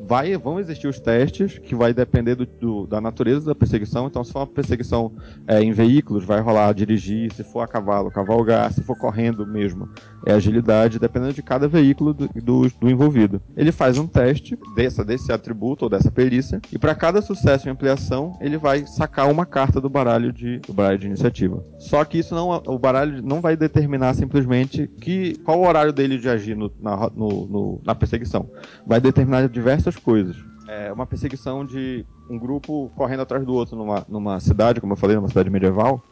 vai, 0.07 0.37
vão 0.37 0.61
existir 0.61 0.87
os 0.87 1.01
testes 1.01 1.59
que 1.59 1.75
vai 1.75 1.93
depender 1.93 2.37
do, 2.37 2.47
do, 2.47 2.87
da 2.87 3.01
natureza 3.01 3.47
da 3.47 3.55
perseguição. 3.55 4.07
Então, 4.07 4.23
se 4.23 4.33
for 4.33 4.41
uma 4.41 4.47
perseguição 4.47 5.13
é, 5.47 5.61
em 5.61 5.73
veículos, 5.73 6.25
vai 6.25 6.41
rolar 6.41 6.73
dirigir, 6.73 7.33
se 7.33 7.43
for 7.43 7.61
a 7.61 7.67
cavalo, 7.67 8.11
cavalgar, 8.11 8.73
se 8.73 8.83
for 8.83 8.97
correndo 8.97 9.47
mesmo, 9.47 9.89
é 10.27 10.33
agilidade, 10.33 10.99
dependendo 10.99 11.33
de 11.33 11.43
cada 11.43 11.69
veículo 11.69 12.13
do, 12.13 12.29
do, 12.29 12.69
do 12.69 12.91
envolvido. 12.91 13.41
Ele 13.57 13.71
faz 13.71 13.97
um 13.97 14.09
teste 14.09 14.59
dessa, 14.75 15.05
desse 15.05 15.33
atributo 15.33 15.85
ou 15.85 15.89
dessa 15.91 16.11
perícia, 16.11 16.61
e 16.73 16.79
para 16.79 16.97
cada 16.97 17.23
sucesso 17.23 17.69
em 17.69 17.71
ampliação, 17.71 18.37
ele 18.41 18.59
vai 18.59 18.85
sacar 18.87 19.31
uma 19.31 19.47
carta 19.47 19.81
do 19.81 19.89
baralho 19.89 20.33
de, 20.33 20.59
do 20.59 20.75
baralho 20.75 20.99
de 20.99 21.07
iniciativa. 21.07 21.65
Só 21.79 22.05
que 22.05 22.19
isso 22.19 22.35
não, 22.35 22.51
o 22.67 22.79
baralho 22.79 23.23
não 23.23 23.41
vai 23.41 23.57
determinar 23.57 24.15
simplesmente 24.15 24.89
que, 25.01 25.39
qual 25.45 25.61
o 25.61 25.67
horário 25.67 25.93
dele 25.93 26.19
de 26.19 26.29
agir 26.29 26.57
no, 26.57 26.73
na, 26.81 27.09
no, 27.15 27.47
no, 27.47 27.81
na 27.85 27.95
perseguição. 27.95 28.51
Vai 28.85 29.01
determinar 29.01 29.49
diversas 29.49 29.95
coisas. 29.95 30.37
É 30.67 30.93
uma 30.93 31.07
perseguição 31.07 31.65
de 31.65 32.05
um 32.29 32.37
grupo 32.37 32.91
correndo 32.97 33.21
atrás 33.21 33.45
do 33.45 33.55
outro 33.55 33.77
numa, 33.77 34.05
numa 34.09 34.41
cidade, 34.41 34.81
como 34.81 34.95
eu 34.95 34.97
falei, 34.97 35.15
numa 35.15 35.29
cidade 35.29 35.49
medieval 35.49 36.03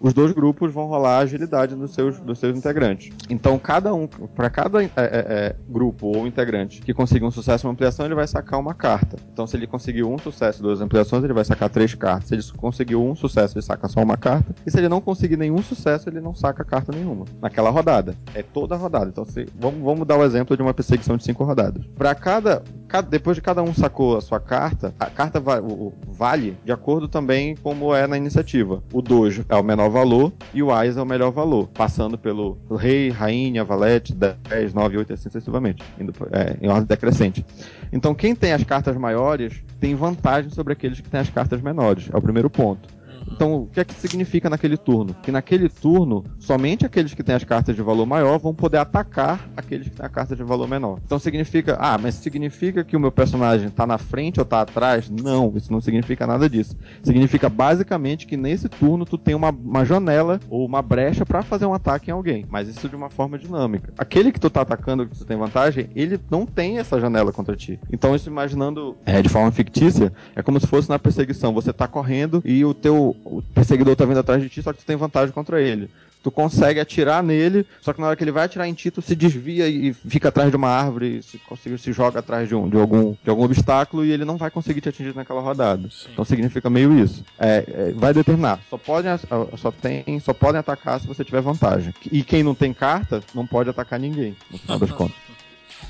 os 0.00 0.12
dois 0.12 0.32
grupos 0.32 0.72
vão 0.72 0.86
rolar 0.86 1.18
agilidade 1.18 1.74
dos 1.74 1.92
seus, 1.92 2.18
dos 2.20 2.38
seus 2.38 2.56
integrantes. 2.56 3.12
Então, 3.28 3.58
cada 3.58 3.92
um, 3.92 4.06
para 4.06 4.48
cada 4.48 4.82
é, 4.82 4.86
é, 4.86 4.90
é, 4.96 5.56
grupo 5.68 6.06
ou 6.06 6.26
integrante 6.26 6.80
que 6.80 6.94
consiga 6.94 7.26
um 7.26 7.30
sucesso 7.30 7.66
uma 7.66 7.72
ampliação, 7.72 8.06
ele 8.06 8.14
vai 8.14 8.26
sacar 8.26 8.58
uma 8.58 8.74
carta. 8.74 9.16
Então, 9.32 9.46
se 9.46 9.56
ele 9.56 9.66
conseguiu 9.66 10.10
um 10.10 10.18
sucesso 10.18 10.62
duas 10.62 10.80
ampliações, 10.80 11.24
ele 11.24 11.32
vai 11.32 11.44
sacar 11.44 11.68
três 11.68 11.94
cartas. 11.94 12.28
Se 12.28 12.34
ele 12.34 12.42
conseguiu 12.56 13.04
um 13.04 13.14
sucesso, 13.14 13.56
ele 13.56 13.64
saca 13.64 13.88
só 13.88 14.00
uma 14.00 14.16
carta. 14.16 14.54
E 14.66 14.70
se 14.70 14.78
ele 14.78 14.88
não 14.88 15.00
conseguir 15.00 15.36
nenhum 15.36 15.62
sucesso, 15.62 16.08
ele 16.08 16.20
não 16.20 16.34
saca 16.34 16.64
carta 16.64 16.92
nenhuma. 16.92 17.24
Naquela 17.40 17.70
rodada. 17.70 18.14
É 18.34 18.42
toda 18.42 18.74
a 18.74 18.78
rodada. 18.78 19.10
Então, 19.10 19.24
se, 19.24 19.46
vamos, 19.58 19.80
vamos 19.80 20.06
dar 20.06 20.16
o 20.16 20.24
exemplo 20.24 20.56
de 20.56 20.62
uma 20.62 20.74
perseguição 20.74 21.16
de 21.16 21.24
cinco 21.24 21.44
rodadas. 21.44 21.84
Para 21.96 22.14
cada, 22.14 22.62
Depois 23.08 23.36
de 23.36 23.42
cada 23.42 23.62
um 23.62 23.74
sacou 23.74 24.16
a 24.16 24.20
sua 24.20 24.40
carta, 24.40 24.94
a 24.98 25.06
carta 25.06 25.38
va, 25.38 25.60
vale 26.06 26.56
de 26.64 26.72
acordo 26.72 27.06
também 27.06 27.54
como 27.56 27.94
é 27.94 28.06
na 28.06 28.16
iniciativa. 28.16 28.82
O 28.92 29.02
dojo 29.02 29.44
é 29.48 29.54
o 29.54 29.62
menor 29.62 29.90
valor 29.90 30.32
e 30.54 30.62
o 30.62 30.72
AIS 30.72 30.96
é 30.96 31.02
o 31.02 31.06
melhor 31.06 31.30
valor, 31.30 31.68
passando 31.68 32.16
pelo 32.16 32.58
rei, 32.76 33.10
rainha, 33.10 33.62
valete, 33.62 34.14
10, 34.14 34.72
9, 34.72 34.96
8 34.98 35.12
assim 35.12 35.24
sucessivamente, 35.24 35.84
indo, 36.00 36.12
é, 36.32 36.56
em 36.60 36.68
ordem 36.68 36.86
decrescente. 36.86 37.44
Então 37.92 38.14
quem 38.14 38.34
tem 38.34 38.52
as 38.52 38.64
cartas 38.64 38.96
maiores 38.96 39.62
tem 39.78 39.94
vantagem 39.94 40.50
sobre 40.50 40.72
aqueles 40.72 41.00
que 41.00 41.08
têm 41.08 41.20
as 41.20 41.30
cartas 41.30 41.60
menores, 41.60 42.08
é 42.12 42.16
o 42.16 42.22
primeiro 42.22 42.48
ponto. 42.48 42.97
Então, 43.32 43.62
o 43.62 43.66
que 43.66 43.80
é 43.80 43.84
que 43.84 43.94
significa 43.94 44.48
naquele 44.50 44.76
turno? 44.76 45.14
Que 45.22 45.30
naquele 45.30 45.68
turno, 45.68 46.24
somente 46.38 46.86
aqueles 46.86 47.14
que 47.14 47.22
têm 47.22 47.34
as 47.34 47.44
cartas 47.44 47.74
de 47.76 47.82
valor 47.82 48.06
maior 48.06 48.38
vão 48.38 48.54
poder 48.54 48.78
atacar 48.78 49.48
aqueles 49.56 49.88
que 49.88 49.96
têm 49.96 50.06
a 50.06 50.08
carta 50.08 50.34
de 50.34 50.42
valor 50.42 50.68
menor. 50.68 50.98
Então 51.04 51.18
significa, 51.18 51.76
ah, 51.80 51.98
mas 51.98 52.14
significa 52.14 52.84
que 52.84 52.96
o 52.96 53.00
meu 53.00 53.12
personagem 53.12 53.68
está 53.68 53.86
na 53.86 53.98
frente 53.98 54.40
ou 54.40 54.44
está 54.44 54.60
atrás? 54.60 55.10
Não, 55.10 55.52
isso 55.56 55.72
não 55.72 55.80
significa 55.80 56.26
nada 56.26 56.48
disso. 56.48 56.76
Significa 57.02 57.48
basicamente 57.48 58.26
que 58.26 58.36
nesse 58.36 58.68
turno 58.68 59.04
tu 59.04 59.18
tem 59.18 59.34
uma, 59.34 59.50
uma 59.50 59.84
janela 59.84 60.40
ou 60.48 60.64
uma 60.64 60.82
brecha 60.82 61.24
para 61.24 61.42
fazer 61.42 61.66
um 61.66 61.74
ataque 61.74 62.10
em 62.10 62.14
alguém, 62.14 62.46
mas 62.48 62.68
isso 62.68 62.88
de 62.88 62.96
uma 62.96 63.10
forma 63.10 63.38
dinâmica. 63.38 63.92
Aquele 63.98 64.32
que 64.32 64.40
tu 64.40 64.50
tá 64.50 64.62
atacando, 64.62 65.06
que 65.06 65.16
tu 65.16 65.24
tem 65.24 65.36
vantagem, 65.36 65.88
ele 65.94 66.18
não 66.30 66.46
tem 66.46 66.78
essa 66.78 67.00
janela 67.00 67.32
contra 67.32 67.56
ti. 67.56 67.78
Então, 67.92 68.14
isso 68.14 68.28
imaginando 68.28 68.96
é, 69.04 69.20
de 69.20 69.28
forma 69.28 69.50
fictícia, 69.50 70.12
é 70.34 70.42
como 70.42 70.60
se 70.60 70.66
fosse 70.66 70.88
na 70.88 70.98
perseguição. 70.98 71.52
Você 71.52 71.72
tá 71.72 71.86
correndo 71.86 72.42
e 72.44 72.64
o 72.64 72.74
teu 72.74 73.16
o 73.24 73.42
perseguidor 73.54 73.96
tá 73.96 74.04
vindo 74.04 74.20
atrás 74.20 74.42
de 74.42 74.48
ti, 74.48 74.62
só 74.62 74.72
que 74.72 74.80
tu 74.80 74.86
tem 74.86 74.96
vantagem 74.96 75.32
contra 75.32 75.60
ele. 75.60 75.90
Tu 76.22 76.32
consegue 76.32 76.80
atirar 76.80 77.22
nele, 77.22 77.64
só 77.80 77.92
que 77.92 78.00
na 78.00 78.08
hora 78.08 78.16
que 78.16 78.24
ele 78.24 78.32
vai 78.32 78.44
atirar 78.44 78.66
em 78.68 78.74
ti, 78.74 78.90
tu 78.90 79.00
se 79.00 79.14
desvia 79.14 79.68
e 79.68 79.92
fica 79.92 80.28
atrás 80.28 80.50
de 80.50 80.56
uma 80.56 80.68
árvore, 80.68 81.22
se, 81.22 81.38
consegue, 81.38 81.78
se 81.78 81.92
joga 81.92 82.18
atrás 82.18 82.48
de, 82.48 82.56
um, 82.56 82.68
de, 82.68 82.76
algum, 82.76 83.14
de 83.22 83.30
algum 83.30 83.44
obstáculo 83.44 84.04
e 84.04 84.10
ele 84.10 84.24
não 84.24 84.36
vai 84.36 84.50
conseguir 84.50 84.80
te 84.80 84.88
atingir 84.88 85.14
naquela 85.14 85.40
rodada. 85.40 85.88
Sim. 85.90 86.08
Então 86.12 86.24
significa 86.24 86.68
meio 86.68 86.98
isso. 86.98 87.24
É, 87.38 87.64
é, 87.68 87.92
vai 87.92 88.12
determinar. 88.12 88.58
Só 88.68 88.76
podem, 88.76 89.12
só, 89.56 89.70
tem, 89.70 90.18
só 90.18 90.34
podem 90.34 90.58
atacar 90.58 91.00
se 91.00 91.06
você 91.06 91.24
tiver 91.24 91.40
vantagem. 91.40 91.94
E 92.10 92.24
quem 92.24 92.42
não 92.42 92.54
tem 92.54 92.74
carta, 92.74 93.22
não 93.32 93.46
pode 93.46 93.70
atacar 93.70 94.00
ninguém, 94.00 94.36
no 94.50 94.58
final 94.58 94.78
das 94.78 94.90
contas. 94.90 95.27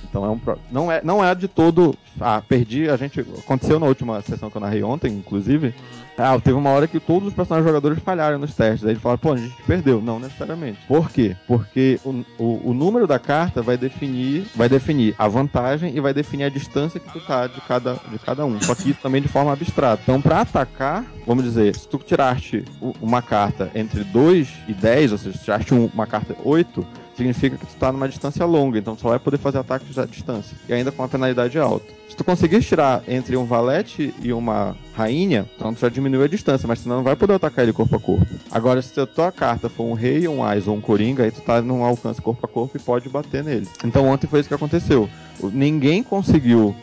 Então 0.08 0.24
é 0.24 0.28
um 0.28 0.40
não 0.70 0.90
é 0.90 1.00
não 1.02 1.24
é 1.24 1.34
de 1.34 1.48
todo 1.48 1.94
ah 2.20 2.42
perdi 2.46 2.88
a 2.88 2.96
gente 2.96 3.20
aconteceu 3.20 3.78
na 3.78 3.86
última 3.86 4.20
sessão 4.22 4.50
que 4.50 4.56
eu 4.56 4.60
narrei 4.60 4.82
ontem 4.82 5.12
inclusive 5.12 5.68
uhum. 5.68 6.08
Ah, 6.18 6.36
teve 6.40 6.56
uma 6.56 6.70
hora 6.70 6.88
que 6.88 6.98
todos 6.98 7.28
os 7.28 7.34
personagens 7.34 7.64
jogadores 7.64 8.00
falharam 8.00 8.40
nos 8.40 8.52
testes. 8.52 8.84
Aí 8.84 8.90
ele 8.90 8.98
fala, 8.98 9.16
pô, 9.16 9.34
a 9.34 9.36
gente 9.36 9.54
perdeu. 9.62 10.02
Não 10.02 10.18
necessariamente. 10.18 10.80
Por 10.88 11.08
quê? 11.10 11.36
Porque 11.46 12.00
o, 12.04 12.24
o, 12.36 12.70
o, 12.70 12.74
número 12.74 13.06
da 13.06 13.20
carta 13.20 13.62
vai 13.62 13.76
definir, 13.76 14.44
vai 14.56 14.68
definir 14.68 15.14
a 15.16 15.28
vantagem 15.28 15.96
e 15.96 16.00
vai 16.00 16.12
definir 16.12 16.44
a 16.44 16.48
distância 16.48 16.98
que 16.98 17.12
tu 17.12 17.20
tá 17.20 17.46
de 17.46 17.60
cada, 17.60 17.94
de 18.10 18.18
cada 18.18 18.44
um. 18.44 18.60
Só 18.60 18.74
que 18.74 18.90
isso 18.90 19.00
também 19.00 19.22
de 19.22 19.28
forma 19.28 19.52
abstrata. 19.52 20.02
Então, 20.02 20.20
pra 20.20 20.40
atacar, 20.40 21.04
vamos 21.24 21.44
dizer, 21.44 21.76
se 21.76 21.86
tu 21.86 21.98
tiraste 21.98 22.64
uma 23.00 23.22
carta 23.22 23.70
entre 23.72 24.02
2 24.02 24.48
e 24.66 24.74
10, 24.74 25.12
ou 25.12 25.18
seja, 25.18 25.38
se 25.38 25.44
tiraste 25.44 25.72
uma 25.72 26.06
carta 26.06 26.34
8, 26.42 26.84
significa 27.18 27.56
que 27.56 27.66
tu 27.66 27.74
tá 27.74 27.92
numa 27.92 28.08
distância 28.08 28.46
longa, 28.46 28.78
então 28.78 28.94
tu 28.94 29.02
só 29.02 29.08
vai 29.10 29.18
poder 29.18 29.38
fazer 29.38 29.58
ataques 29.58 29.98
à 29.98 30.06
distância. 30.06 30.56
E 30.68 30.72
ainda 30.72 30.92
com 30.92 31.02
uma 31.02 31.08
penalidade 31.08 31.58
alta. 31.58 31.86
Se 32.08 32.16
tu 32.16 32.24
conseguir 32.24 32.62
tirar 32.62 33.02
entre 33.06 33.36
um 33.36 33.44
valete 33.44 34.14
e 34.22 34.32
uma 34.32 34.76
rainha, 34.94 35.46
então 35.56 35.74
tu 35.74 35.80
já 35.80 35.88
diminuiu 35.88 36.24
a 36.24 36.28
distância, 36.28 36.66
mas 36.66 36.78
senão 36.78 36.96
não 36.96 37.02
vai 37.02 37.16
poder 37.16 37.34
atacar 37.34 37.64
ele 37.64 37.72
corpo 37.72 37.96
a 37.96 38.00
corpo. 38.00 38.26
Agora, 38.50 38.80
se 38.80 38.98
a 38.98 39.06
tua 39.06 39.30
carta 39.30 39.68
for 39.68 39.84
um 39.84 39.92
rei, 39.92 40.26
um 40.26 40.42
ás 40.42 40.66
ou 40.66 40.76
um 40.76 40.80
coringa, 40.80 41.24
aí 41.24 41.30
tu 41.30 41.40
tá 41.40 41.60
num 41.60 41.84
alcance 41.84 42.22
corpo 42.22 42.46
a 42.46 42.48
corpo 42.48 42.76
e 42.76 42.80
pode 42.80 43.08
bater 43.08 43.42
nele. 43.42 43.68
Então 43.84 44.06
ontem 44.06 44.26
foi 44.26 44.40
isso 44.40 44.48
que 44.48 44.54
aconteceu. 44.54 45.08
Ninguém 45.52 46.02
conseguiu 46.02 46.74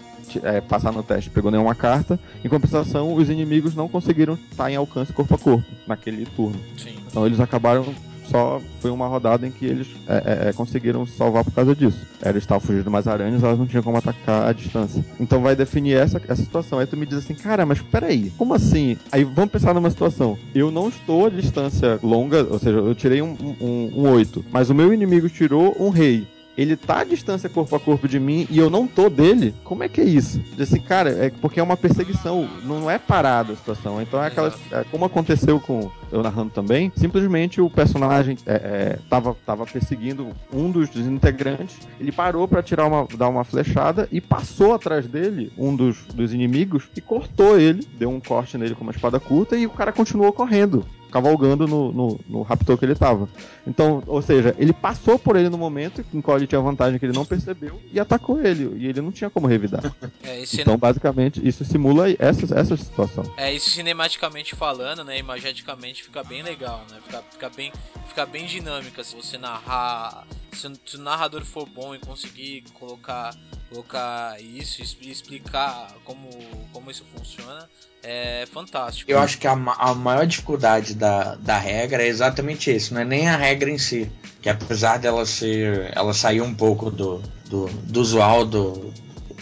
é, 0.44 0.60
passar 0.60 0.92
no 0.92 1.02
teste, 1.02 1.30
pegou 1.30 1.50
nenhuma 1.50 1.76
carta. 1.76 2.20
Em 2.44 2.50
compensação, 2.50 3.14
os 3.14 3.30
inimigos 3.30 3.74
não 3.74 3.88
conseguiram 3.88 4.38
estar 4.52 4.70
em 4.70 4.76
alcance 4.76 5.14
corpo 5.14 5.36
a 5.36 5.38
corpo 5.38 5.66
naquele 5.88 6.26
turno. 6.26 6.60
Sim. 6.78 6.96
Então 7.08 7.26
eles 7.26 7.40
acabaram 7.40 7.86
só 8.30 8.62
foi 8.80 8.92
uma 8.92 9.08
rodada 9.08 9.48
em 9.48 9.52
que 9.52 9.66
eles 9.66 9.88
é, 10.08 10.46
é, 10.46 10.50
é 10.50 10.54
conseguiram 10.54 11.06
salvar 11.06 11.44
por 11.44 11.52
causa 11.52 11.76
disso. 11.76 12.06
Eles 12.24 12.44
estavam 12.44 12.62
fugindo 12.62 12.90
mais 12.90 13.08
aranhas, 13.08 13.44
elas 13.44 13.58
não 13.58 13.66
tinham 13.66 13.84
como 13.84 13.98
atacar 13.98 14.48
a 14.48 14.54
distância. 14.54 15.04
Então 15.20 15.42
vai 15.42 15.56
definir 15.56 15.98
essa, 15.98 16.22
essa 16.28 16.42
situação. 16.42 16.80
Aí 16.80 16.86
tu 16.86 16.98
me 16.98 17.06
diz 17.06 17.20
assim, 17.20 17.34
cara, 17.34 17.66
mas 17.66 17.82
peraí, 17.82 18.32
como 18.38 18.54
assim? 18.54 18.98
Aí 19.12 19.24
vamos 19.24 19.52
pensar 19.52 19.74
numa 19.74 19.90
situação. 19.90 20.38
Eu 20.54 20.72
não 20.72 20.90
estou 20.90 21.28
a 21.28 21.30
distância 21.30 22.00
longa, 22.02 22.46
ou 22.50 22.60
seja, 22.60 22.78
eu 22.78 22.96
tirei 22.96 23.22
um, 23.22 23.36
um, 23.62 23.92
um 23.96 24.10
8, 24.12 24.46
mas 24.52 24.70
o 24.70 24.76
meu 24.76 24.94
inimigo 24.94 25.30
tirou 25.30 25.76
um 25.80 25.90
rei 25.90 26.28
ele 26.58 26.76
tá 26.76 27.00
à 27.00 27.04
distância 27.04 27.50
corpo 27.50 27.76
a 27.76 27.80
corpo 27.80 28.08
de 28.08 28.20
mim 28.20 28.48
e 28.50 28.58
eu 28.58 28.70
não 28.70 28.88
tô 28.88 29.10
dele, 29.10 29.54
como 29.64 29.84
é 29.84 29.90
que 29.90 30.02
é 30.02 30.06
isso? 30.06 30.42
Assim, 30.60 30.80
cara, 30.80 31.10
é 31.10 31.30
porque 31.30 31.60
é 31.60 31.64
uma 31.64 31.78
perseguição, 31.78 32.48
não 32.64 32.90
é 32.90 32.98
parada 32.98 33.54
a 33.54 33.56
situação. 33.56 34.02
Então 34.02 34.22
é 34.24 34.28
aquela. 34.28 34.54
É, 34.72 34.84
como 34.90 35.06
aconteceu 35.06 35.60
com 35.60 35.92
eu 36.12 36.24
narrando 36.24 36.52
também, 36.52 36.92
simplesmente 36.96 37.60
o 37.60 37.70
personagem 37.70 38.38
é, 38.46 38.54
é, 38.54 39.00
tava, 39.10 39.36
tava 39.46 39.66
perseguindo 39.66 40.30
um 40.54 40.72
dos, 40.72 40.90
dos 40.90 41.06
integrantes, 41.06 41.78
ele 42.00 42.12
parou 42.12 42.48
para 42.48 42.64
tirar 42.64 42.86
uma, 42.86 43.08
dar 43.18 43.28
uma 43.28 43.44
flechada 43.44 44.08
e 44.12 44.22
passou 44.22 44.74
atrás 44.74 45.08
dele, 45.08 45.52
um 45.58 45.76
dos, 45.76 46.06
dos 46.06 46.34
inimigos, 46.34 46.88
e 46.96 47.02
cortou 47.02 47.60
ele, 47.60 47.86
deu 47.98 48.10
um 48.10 48.20
corte 48.20 48.58
nele 48.58 48.76
com 48.76 48.84
uma 48.84 48.92
espada 48.92 49.20
curta 49.20 49.58
e 49.58 49.66
o 49.66 49.72
cara 49.72 49.92
continuou 49.92 50.32
correndo 50.32 50.86
cavalgando 51.12 51.68
no, 51.68 51.92
no, 51.92 52.20
no 52.28 52.42
raptor 52.42 52.78
que 52.78 52.86
ele 52.86 52.96
tava. 52.96 53.30
Então, 53.66 54.04
ou 54.06 54.22
seja, 54.22 54.56
ele 54.58 54.74
passou 54.74 55.18
por 55.18 55.36
ele 55.36 55.50
no 55.50 55.58
momento 55.58 56.06
em 56.14 56.22
qual 56.22 56.38
ele 56.38 56.48
tinha 56.48 56.62
vantagem 56.62 57.00
que 57.00 57.06
ele 57.06 57.14
não 57.14 57.26
percebeu 57.26 57.82
e 57.92 58.00
atacou 58.00 58.42
ele. 58.42 58.76
E 58.78 58.88
ele 58.88 59.02
não 59.02 59.12
tinha 59.12 59.30
como 59.30 59.48
revidar. 59.48 59.96
É, 60.24 60.44
então, 60.54 60.78
basicamente, 60.78 61.46
isso 61.46 61.64
simula 61.64 62.10
essa, 62.20 62.60
essa 62.60 62.76
situação. 62.76 63.24
É, 63.38 63.54
isso 63.54 63.70
cinematicamente 63.70 64.56
falando, 64.56 65.04
né? 65.04 65.18
Imageticamente 65.18 66.04
fica 66.04 66.24
bem 66.24 66.42
legal, 66.42 66.84
né? 66.90 66.98
Fica, 67.06 67.24
fica, 67.32 67.50
bem, 67.50 67.72
fica 68.08 68.26
bem 68.26 68.46
dinâmica 68.46 69.04
se 69.04 69.16
você 69.16 69.38
narrar. 69.38 70.26
Se, 70.56 70.72
se 70.86 70.98
o 70.98 71.02
narrador 71.02 71.44
for 71.44 71.68
bom 71.68 71.94
e 71.94 72.00
conseguir 72.00 72.64
colocar, 72.74 73.36
colocar 73.70 74.42
isso 74.42 74.82
e 74.82 75.12
explicar 75.12 75.94
como, 76.04 76.30
como 76.72 76.90
isso 76.90 77.06
funciona 77.16 77.70
é 78.06 78.46
fantástico. 78.52 79.10
Eu 79.10 79.20
acho 79.20 79.40
que 79.40 79.48
a, 79.48 79.54
a 79.54 79.96
maior 79.96 80.28
dificuldade 80.28 80.94
da, 80.94 81.36
da 81.36 81.58
regra 81.58 82.04
é 82.04 82.08
exatamente 82.08 82.74
isso, 82.74 82.94
não 82.94 83.02
é 83.02 83.06
nem 83.06 83.28
a 83.28 83.36
regra 83.36 83.70
em 83.70 83.80
si, 83.80 84.12
que 84.42 84.48
apesar 84.48 84.98
dela 84.98 85.26
ser, 85.26 85.92
ela 85.96 86.14
sair 86.14 86.42
um 86.42 86.54
pouco 86.54 86.92
do, 86.92 87.22
do, 87.50 87.66
do 87.66 88.00
usual 88.00 88.46
do, 88.46 88.94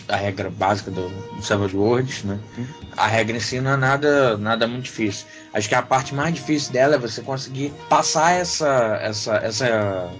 da 0.08 0.16
regra 0.16 0.50
básica 0.50 0.90
do, 0.90 1.10
do 1.10 1.44
Savage 1.44 1.76
Worlds, 1.76 2.24
né? 2.24 2.40
Uhum. 2.58 2.83
A 2.98 3.08
regra 3.08 3.38
em 3.38 3.40
si 3.40 3.60
não 3.60 3.72
é 3.72 3.78
nada, 3.78 4.38
nada 4.38 4.68
muito 4.68 4.86
difícil. 4.86 5.26
Acho 5.54 5.70
que 5.70 5.76
a 5.76 5.82
parte 5.82 6.16
mais 6.16 6.34
difícil 6.34 6.74
dela 6.74 6.96
é 6.96 6.98
você 6.98 7.22
conseguir 7.22 7.72
passar 7.88 8.32
essa 8.32 9.00
essa 9.02 9.36
essa 9.36 9.66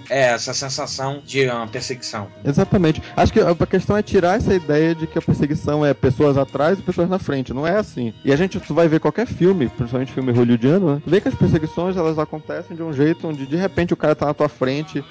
é, 0.08 0.26
essa 0.32 0.54
sensação 0.54 1.22
de 1.24 1.48
uma 1.48 1.66
perseguição. 1.66 2.28
Exatamente. 2.44 3.02
Acho 3.16 3.32
que 3.32 3.40
a 3.40 3.66
questão 3.66 3.96
é 3.96 4.02
tirar 4.02 4.36
essa 4.36 4.54
ideia 4.54 4.94
de 4.94 5.06
que 5.06 5.18
a 5.18 5.22
perseguição 5.22 5.84
é 5.84 5.92
pessoas 5.92 6.38
atrás 6.38 6.78
e 6.78 6.82
pessoas 6.82 7.08
na 7.08 7.18
frente. 7.18 7.52
Não 7.52 7.66
é 7.66 7.76
assim. 7.76 8.14
E 8.24 8.32
a 8.32 8.36
gente 8.36 8.58
vai 8.72 8.86
ver 8.86 9.00
qualquer 9.00 9.26
filme, 9.26 9.68
principalmente 9.68 10.12
filme 10.12 10.32
hollywoodiano, 10.32 10.94
né? 10.94 11.02
Vê 11.06 11.20
que 11.20 11.28
as 11.28 11.34
perseguições 11.34 11.96
elas 11.96 12.18
acontecem 12.18 12.76
de 12.76 12.82
um 12.82 12.92
jeito 12.92 13.26
onde 13.26 13.46
de 13.46 13.56
repente 13.56 13.92
o 13.92 13.96
cara 13.96 14.14
tá 14.14 14.26
na 14.26 14.34
tua 14.34 14.48
frente, 14.48 15.04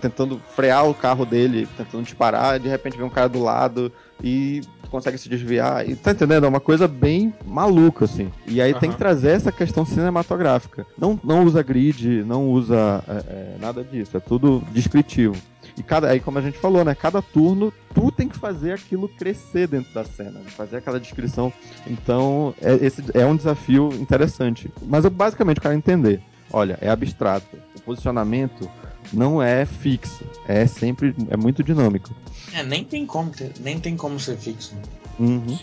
tentando 0.00 0.40
frear 0.54 0.88
o 0.88 0.94
carro 0.94 1.26
dele, 1.26 1.68
tentando 1.76 2.04
disparar, 2.04 2.58
de 2.58 2.68
repente 2.68 2.96
vem 2.96 3.06
um 3.06 3.10
cara 3.10 3.28
do 3.28 3.42
lado 3.42 3.92
e 4.22 4.62
consegue 4.88 5.18
se 5.18 5.28
desviar. 5.28 5.88
E 5.88 5.96
tá 5.96 6.12
entendendo? 6.12 6.44
É 6.44 6.48
uma 6.48 6.60
coisa 6.60 6.86
bem 6.86 7.32
maluca, 7.44 8.04
assim. 8.04 8.30
E 8.46 8.60
aí 8.60 8.72
uhum. 8.72 8.78
tem 8.78 8.90
que 8.90 8.98
trazer 8.98 9.30
essa 9.30 9.52
questão 9.52 9.84
cinematográfica. 9.84 10.86
Não, 10.98 11.18
não 11.22 11.44
usa 11.44 11.62
grid, 11.62 12.24
não 12.24 12.48
usa 12.50 13.02
é, 13.08 13.12
é, 13.12 13.56
nada 13.60 13.82
disso. 13.84 14.16
É 14.16 14.20
tudo 14.20 14.62
descritivo. 14.72 15.36
E 15.76 15.82
cada, 15.82 16.08
aí, 16.08 16.20
como 16.20 16.38
a 16.38 16.42
gente 16.42 16.56
falou, 16.56 16.84
né? 16.84 16.94
Cada 16.94 17.20
turno, 17.20 17.72
tu 17.94 18.10
tem 18.10 18.28
que 18.28 18.38
fazer 18.38 18.72
aquilo 18.72 19.08
crescer 19.08 19.68
dentro 19.68 19.92
da 19.92 20.04
cena, 20.04 20.40
fazer 20.46 20.78
aquela 20.78 20.98
descrição. 20.98 21.52
Então, 21.86 22.54
é, 22.62 22.74
esse 22.74 23.04
é 23.12 23.26
um 23.26 23.36
desafio 23.36 23.90
interessante. 23.94 24.70
Mas 24.82 25.04
eu 25.04 25.10
basicamente 25.10 25.60
quero 25.60 25.74
entender. 25.74 26.22
Olha, 26.50 26.78
é 26.80 26.88
abstrato. 26.88 27.56
O 27.76 27.80
posicionamento 27.82 28.70
não 29.12 29.42
é 29.42 29.64
fixo. 29.64 30.24
É 30.46 30.66
sempre. 30.66 31.14
É 31.30 31.36
muito 31.36 31.62
dinâmico. 31.62 32.14
É, 32.52 32.62
nem 32.62 32.84
tem 32.84 33.04
como 33.04 33.30
ter, 33.30 33.52
nem 33.60 33.78
tem 33.78 33.96
como 33.96 34.18
ser 34.18 34.36
fixo. 34.36 34.74
Uhum. 35.18 35.58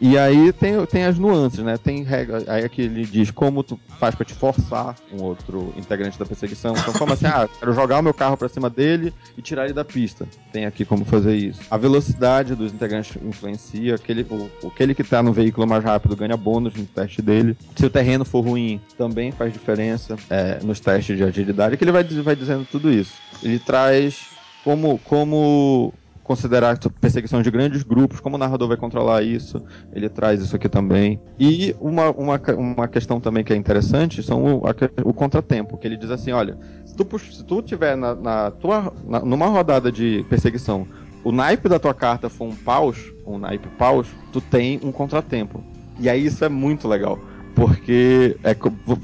E 0.00 0.18
aí 0.18 0.52
tem, 0.52 0.84
tem 0.86 1.04
as 1.04 1.18
nuances, 1.18 1.60
né? 1.60 1.76
Tem 1.78 2.02
regra. 2.02 2.44
Aí 2.46 2.64
aqui 2.64 2.82
ele 2.82 3.04
diz 3.04 3.30
como 3.30 3.62
tu 3.62 3.78
faz 3.98 4.14
para 4.14 4.24
te 4.24 4.34
forçar 4.34 4.94
um 5.12 5.22
outro 5.22 5.72
integrante 5.76 6.18
da 6.18 6.26
perseguição. 6.26 6.74
Então, 6.76 6.92
como 6.94 7.12
assim? 7.12 7.26
Ah, 7.26 7.48
quero 7.58 7.72
jogar 7.72 7.98
o 7.98 8.02
meu 8.02 8.14
carro 8.14 8.36
para 8.36 8.48
cima 8.48 8.68
dele 8.68 9.12
e 9.36 9.42
tirar 9.42 9.64
ele 9.64 9.72
da 9.72 9.84
pista. 9.84 10.26
Tem 10.52 10.66
aqui 10.66 10.84
como 10.84 11.04
fazer 11.04 11.34
isso. 11.34 11.60
A 11.70 11.76
velocidade 11.76 12.54
dos 12.54 12.72
integrantes 12.72 13.16
influencia. 13.22 13.94
Aquele, 13.94 14.22
o, 14.22 14.50
aquele 14.68 14.94
que 14.94 15.02
tá 15.02 15.22
no 15.22 15.32
veículo 15.32 15.66
mais 15.66 15.82
rápido 15.82 16.16
ganha 16.16 16.36
bônus 16.36 16.74
no 16.74 16.84
teste 16.84 17.22
dele. 17.22 17.56
Se 17.74 17.86
o 17.86 17.90
terreno 17.90 18.24
for 18.24 18.42
ruim, 18.42 18.80
também 18.98 19.32
faz 19.32 19.52
diferença 19.52 20.16
é, 20.28 20.58
nos 20.62 20.78
testes 20.80 21.16
de 21.16 21.24
agilidade. 21.24 21.76
Que 21.76 21.84
ele 21.84 21.92
vai, 21.92 22.04
vai 22.04 22.36
dizendo 22.36 22.66
tudo 22.70 22.92
isso. 22.92 23.12
Ele 23.42 23.58
traz 23.58 24.26
como, 24.62 24.98
como 25.04 25.92
considerar 26.26 26.76
perseguição 27.00 27.40
de 27.40 27.50
grandes 27.52 27.84
grupos, 27.84 28.18
como 28.18 28.34
o 28.34 28.38
narrador 28.38 28.66
vai 28.66 28.76
controlar 28.76 29.22
isso, 29.22 29.62
ele 29.92 30.08
traz 30.08 30.42
isso 30.42 30.56
aqui 30.56 30.68
também. 30.68 31.20
E 31.38 31.74
uma, 31.80 32.10
uma, 32.10 32.40
uma 32.58 32.88
questão 32.88 33.20
também 33.20 33.44
que 33.44 33.52
é 33.52 33.56
interessante 33.56 34.22
são 34.24 34.58
o, 34.58 34.66
a, 34.66 34.74
o 35.04 35.14
contratempo, 35.14 35.78
que 35.78 35.86
ele 35.86 35.96
diz 35.96 36.10
assim, 36.10 36.32
olha, 36.32 36.58
se 36.84 36.96
tu, 36.96 37.06
se 37.18 37.44
tu 37.44 37.62
tiver 37.62 37.96
na, 37.96 38.14
na 38.16 38.50
tua, 38.50 38.92
na, 39.06 39.20
numa 39.20 39.46
rodada 39.46 39.92
de 39.92 40.26
perseguição, 40.28 40.84
o 41.22 41.30
naipe 41.30 41.68
da 41.68 41.78
tua 41.78 41.94
carta 41.94 42.28
for 42.28 42.46
um 42.46 42.56
paus, 42.56 43.12
um 43.24 43.38
naipe 43.38 43.68
paus, 43.78 44.08
tu 44.32 44.40
tem 44.40 44.80
um 44.82 44.90
contratempo. 44.90 45.62
E 46.00 46.10
aí 46.10 46.26
isso 46.26 46.44
é 46.44 46.48
muito 46.48 46.88
legal. 46.88 47.20
Porque 47.56 48.36
é, 48.44 48.54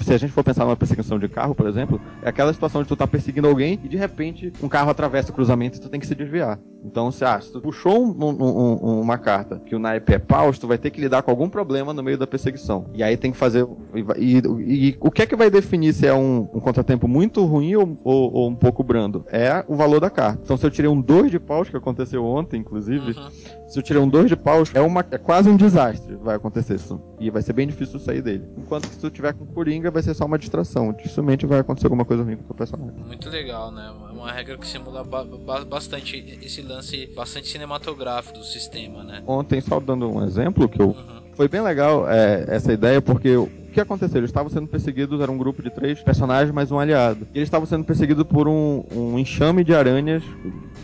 se 0.05 0.13
a 0.13 0.19
gente 0.19 0.31
for 0.31 0.45
pensar 0.45 0.67
numa 0.67 0.77
perseguição 0.77 1.19
de 1.19 1.27
carro, 1.27 1.55
por 1.55 1.67
exemplo, 1.67 1.99
é 2.23 2.29
aquela 2.29 2.53
situação 2.53 2.83
de 2.83 2.89
tu 2.89 2.95
tá 2.95 3.07
perseguindo 3.07 3.49
alguém 3.49 3.81
e 3.83 3.89
de 3.89 3.97
repente 3.97 4.53
um 4.63 4.69
carro 4.69 4.91
atravessa 4.91 5.31
o 5.31 5.35
cruzamento 5.35 5.79
e 5.79 5.81
tu 5.81 5.89
tem 5.89 5.99
que 5.99 6.07
se 6.07 6.15
desviar. 6.15 6.61
Então, 6.85 7.11
se, 7.11 7.25
ah, 7.25 7.41
se 7.41 7.51
tu 7.51 7.61
puxou 7.61 8.05
um, 8.05 8.11
um, 8.11 8.43
um, 8.43 9.01
uma 9.01 9.17
carta 9.17 9.59
que 9.65 9.75
o 9.75 9.79
naipe 9.79 10.13
é 10.13 10.19
paus, 10.19 10.59
tu 10.59 10.67
vai 10.67 10.77
ter 10.77 10.91
que 10.91 11.01
lidar 11.01 11.23
com 11.23 11.31
algum 11.31 11.49
problema 11.49 11.95
no 11.95 12.03
meio 12.03 12.19
da 12.19 12.27
perseguição. 12.27 12.87
E 12.93 13.03
aí 13.03 13.17
tem 13.17 13.31
que 13.33 13.39
fazer. 13.39 13.67
E, 13.95 14.03
e, 14.19 14.89
e 14.89 14.97
o 15.01 15.11
que 15.11 15.23
é 15.23 15.27
que 15.27 15.37
vai 15.37 15.49
definir 15.49 15.95
se 15.95 16.07
é 16.07 16.13
um, 16.13 16.45
contratempo 16.45 17.09
muito 17.09 17.45
ruim 17.45 17.77
ou, 17.77 17.99
ou, 18.05 18.33
ou, 18.35 18.51
um 18.51 18.55
pouco 18.55 18.83
brando? 18.83 19.25
É 19.31 19.65
o 19.67 19.77
valor 19.77 20.01
da 20.01 20.11
carta. 20.11 20.41
Então, 20.45 20.57
se 20.57 20.67
eu 20.67 20.71
tirei 20.71 20.91
um 20.91 21.01
2 21.01 21.31
de 21.31 21.39
paus, 21.39 21.71
que 21.71 21.77
aconteceu 21.77 22.25
ontem, 22.25 22.61
inclusive, 22.61 23.13
uhum. 23.13 23.29
Se 23.73 23.79
eu 23.79 23.83
tirei 23.83 24.03
um 24.03 24.09
2 24.09 24.29
de 24.29 24.37
paus, 24.37 24.71
é, 24.75 24.83
uma, 24.83 25.03
é 25.11 25.17
quase 25.17 25.49
um 25.49 25.57
desastre 25.57 26.15
vai 26.17 26.37
acontecer 26.37 26.75
isso. 26.75 27.01
E 27.19 27.31
vai 27.31 27.41
ser 27.41 27.55
bem 27.55 27.67
difícil 27.67 27.99
sair 27.99 28.21
dele. 28.21 28.45
Enquanto 28.59 28.87
que 28.87 28.95
se 28.95 29.01
tu 29.01 29.09
tiver 29.09 29.33
com 29.33 29.47
coringa, 29.47 29.91
vai 29.91 30.03
ser 30.03 30.13
só 30.13 30.27
uma 30.27 30.39
distração. 30.39 30.93
Dificilmente 30.93 31.47
vai 31.47 31.61
acontecer 31.61 31.87
alguma 31.87 32.05
coisa 32.05 32.23
ruim 32.23 32.37
com 32.37 32.53
o 32.53 32.57
personagem. 32.57 33.03
Muito 33.03 33.31
legal, 33.31 33.73
né? 33.73 33.91
É 34.11 34.13
uma 34.13 34.31
regra 34.31 34.59
que 34.59 34.67
simula 34.67 35.03
ba 35.03 35.25
bastante 35.65 36.39
esse 36.43 36.61
lance 36.61 37.07
bastante 37.17 37.49
cinematográfico 37.49 38.41
do 38.41 38.45
sistema, 38.45 39.03
né? 39.05 39.23
Ontem, 39.27 39.59
só 39.63 39.81
dando 39.81 40.07
um 40.07 40.23
exemplo, 40.23 40.69
que 40.69 40.81
eu. 40.81 40.89
Uhum. 40.89 41.23
Foi 41.35 41.49
bem 41.49 41.63
legal 41.63 42.07
é, 42.11 42.45
essa 42.49 42.75
ideia, 42.75 43.01
porque 43.01 43.31
que 43.73 43.81
aconteceu? 43.81 44.19
Eles 44.19 44.31
estavam 44.31 44.51
sendo 44.51 44.69
perseguidos, 44.69 45.21
era 45.21 45.31
um 45.31 45.39
grupo 45.39 45.63
de 45.63 45.71
três 45.71 46.01
personagens, 46.01 46.55
mais 46.55 46.71
um 46.71 46.79
aliado. 46.79 47.27
E 47.35 47.39
eles 47.39 47.47
estavam 47.49 47.67
sendo 47.67 47.85
perseguidos 47.85 48.25
por 48.25 48.47
um, 48.47 48.85
um 48.95 49.19
enxame 49.19 49.65
de 49.65 49.75
aranhas 49.75 50.23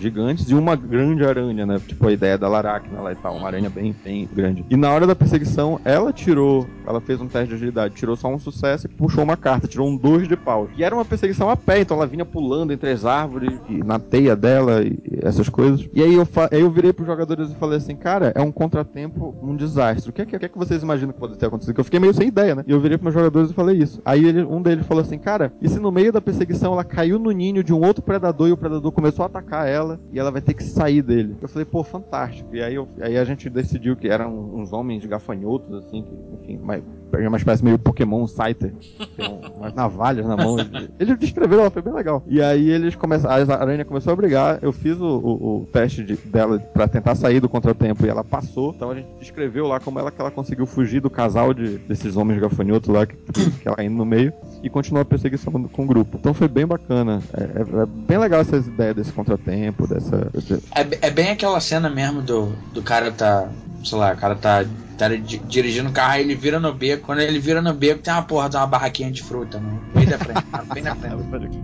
gigantes 0.00 0.48
e 0.48 0.54
uma 0.54 0.76
grande 0.76 1.24
aranha, 1.24 1.66
né? 1.66 1.80
Tipo 1.86 2.08
a 2.08 2.12
ideia 2.12 2.38
da 2.38 2.48
Laracna 2.48 3.00
lá 3.00 3.12
e 3.12 3.16
tal, 3.16 3.36
uma 3.36 3.46
aranha 3.46 3.68
bem, 3.68 3.94
bem 4.04 4.28
grande. 4.32 4.64
E 4.70 4.76
na 4.76 4.90
hora 4.90 5.06
da 5.06 5.14
perseguição, 5.14 5.80
ela 5.84 6.12
tirou, 6.12 6.66
ela 6.86 7.00
fez 7.00 7.20
um 7.20 7.26
teste 7.26 7.48
de 7.48 7.54
agilidade, 7.54 7.94
tirou 7.94 8.16
só 8.16 8.28
um 8.28 8.38
sucesso 8.38 8.86
e 8.86 8.88
puxou 8.88 9.24
uma 9.24 9.36
carta, 9.36 9.66
tirou 9.66 9.88
um 9.88 9.96
dois 9.96 10.28
de 10.28 10.36
pau. 10.36 10.68
E 10.76 10.84
era 10.84 10.94
uma 10.94 11.04
perseguição 11.04 11.50
a 11.50 11.56
pé, 11.56 11.80
então 11.80 11.96
ela 11.96 12.06
vinha 12.06 12.24
pulando 12.24 12.72
entre 12.72 12.90
as 12.90 13.04
árvores, 13.04 13.58
e 13.68 13.82
na 13.82 13.98
teia 13.98 14.36
dela 14.36 14.82
e 14.82 14.98
essas 15.22 15.48
coisas. 15.48 15.88
E 15.92 16.02
aí 16.02 16.14
eu, 16.14 16.26
aí 16.50 16.60
eu 16.60 16.70
virei 16.70 16.92
pros 16.92 17.06
jogadores 17.06 17.50
e 17.50 17.54
falei 17.56 17.78
assim, 17.78 17.96
cara, 17.96 18.32
é 18.34 18.40
um 18.40 18.52
contratempo, 18.52 19.34
um 19.42 19.56
desastre. 19.56 20.10
O 20.10 20.12
que 20.12 20.22
é 20.22 20.26
que, 20.26 20.36
o 20.36 20.38
que, 20.38 20.46
é 20.46 20.48
que 20.48 20.58
vocês 20.58 20.82
imaginam 20.82 21.12
que 21.12 21.18
pode 21.18 21.36
ter 21.36 21.46
acontecido? 21.46 21.76
Eu 21.76 21.84
fiquei 21.84 22.00
meio 22.00 22.14
sem 22.14 22.28
ideia, 22.28 22.54
né? 22.54 22.64
E 22.66 22.72
eu 22.72 22.77
virei 22.80 22.98
pros 22.98 23.14
meus 23.14 23.14
jogadores 23.14 23.50
e 23.50 23.54
falei 23.54 23.78
isso. 23.78 24.00
Aí 24.04 24.24
ele, 24.24 24.42
um 24.42 24.60
deles 24.60 24.86
falou 24.86 25.02
assim, 25.02 25.18
cara, 25.18 25.52
e 25.60 25.68
se 25.68 25.78
no 25.78 25.90
meio 25.90 26.12
da 26.12 26.20
perseguição 26.20 26.72
ela 26.72 26.84
caiu 26.84 27.18
no 27.18 27.30
ninho 27.30 27.62
de 27.62 27.72
um 27.72 27.80
outro 27.84 28.02
predador 28.02 28.48
e 28.48 28.52
o 28.52 28.56
predador 28.56 28.92
começou 28.92 29.22
a 29.22 29.26
atacar 29.26 29.68
ela 29.68 30.00
e 30.12 30.18
ela 30.18 30.30
vai 30.30 30.40
ter 30.40 30.54
que 30.54 30.62
sair 30.62 31.02
dele? 31.02 31.36
Eu 31.40 31.48
falei, 31.48 31.64
pô, 31.64 31.82
fantástico. 31.82 32.54
E 32.54 32.62
aí, 32.62 32.74
eu, 32.74 32.88
aí 33.00 33.16
a 33.16 33.24
gente 33.24 33.48
decidiu 33.48 33.96
que 33.96 34.08
eram 34.08 34.54
uns 34.54 34.72
homens 34.72 35.04
gafanhotos, 35.04 35.72
assim, 35.84 36.02
que, 36.02 36.52
enfim, 36.52 36.60
mas 36.62 36.82
uma 37.26 37.36
espécie 37.36 37.64
meio 37.64 37.78
Pokémon 37.78 38.26
Scyther, 38.26 38.72
tem 39.16 39.40
umas 39.56 39.74
navalhas 39.74 40.26
na 40.26 40.36
mão. 40.36 40.56
Ele 40.98 41.16
descreveu, 41.16 41.60
ela 41.60 41.70
foi 41.70 41.82
bem 41.82 41.92
legal. 41.92 42.22
E 42.26 42.42
aí 42.42 42.68
eles 42.70 42.94
começaram, 42.94 43.52
a 43.52 43.56
aranha 43.56 43.84
começou 43.84 44.12
a 44.12 44.16
brigar, 44.16 44.58
eu 44.62 44.72
fiz 44.72 45.00
o, 45.00 45.06
o, 45.06 45.62
o 45.62 45.66
teste 45.72 46.04
de, 46.04 46.16
dela 46.16 46.58
para 46.58 46.86
tentar 46.86 47.14
sair 47.14 47.40
do 47.40 47.48
contratempo 47.48 48.04
e 48.04 48.08
ela 48.08 48.22
passou, 48.22 48.72
então 48.74 48.90
a 48.90 48.94
gente 48.94 49.08
descreveu 49.18 49.66
lá 49.66 49.80
como 49.80 49.98
ela 49.98 50.10
que 50.10 50.20
ela 50.20 50.30
conseguiu 50.30 50.66
fugir 50.66 51.00
do 51.00 51.10
casal 51.10 51.54
de, 51.54 51.78
desses 51.78 52.16
homens 52.16 52.40
gafanhotos 52.40 52.67
lá, 52.86 53.06
que, 53.06 53.16
que 53.16 53.68
ela 53.68 53.82
indo 53.82 53.96
no 53.96 54.04
meio, 54.04 54.32
e 54.62 54.68
continuou 54.68 55.02
a 55.02 55.04
perseguição 55.04 55.52
com 55.52 55.84
o 55.84 55.86
grupo. 55.86 56.18
Então 56.18 56.34
foi 56.34 56.48
bem 56.48 56.66
bacana. 56.66 57.22
É, 57.32 57.42
é, 57.42 57.82
é 57.82 57.86
bem 57.86 58.18
legal 58.18 58.40
essas 58.40 58.66
ideias 58.66 58.96
desse 58.96 59.12
contratempo, 59.12 59.86
dessa... 59.86 60.30
É, 60.74 61.06
é 61.06 61.10
bem 61.10 61.30
aquela 61.30 61.60
cena 61.60 61.88
mesmo 61.88 62.22
do, 62.22 62.52
do 62.72 62.82
cara 62.82 63.10
tá, 63.10 63.48
sei 63.84 63.98
lá, 63.98 64.12
o 64.12 64.16
cara 64.16 64.34
tá 64.34 64.64
tá 64.98 65.08
dirigindo 65.46 65.88
o 65.88 65.92
carro, 65.92 66.14
aí 66.14 66.22
ele 66.22 66.34
vira 66.34 66.58
no 66.58 66.74
beco. 66.74 67.06
Quando 67.06 67.20
ele 67.20 67.38
vira 67.38 67.62
no 67.62 67.72
beco, 67.72 68.02
tem 68.02 68.12
uma 68.12 68.22
porra 68.22 68.50
de 68.50 68.56
uma 68.56 68.66
barraquinha 68.66 69.12
de 69.12 69.22
fruta, 69.22 69.60
né? 69.60 69.78
Bem 69.94 70.06
da 70.06 70.18
frente, 70.18 70.44
bem 70.74 70.82
na 70.82 70.96
frente. 70.96 71.58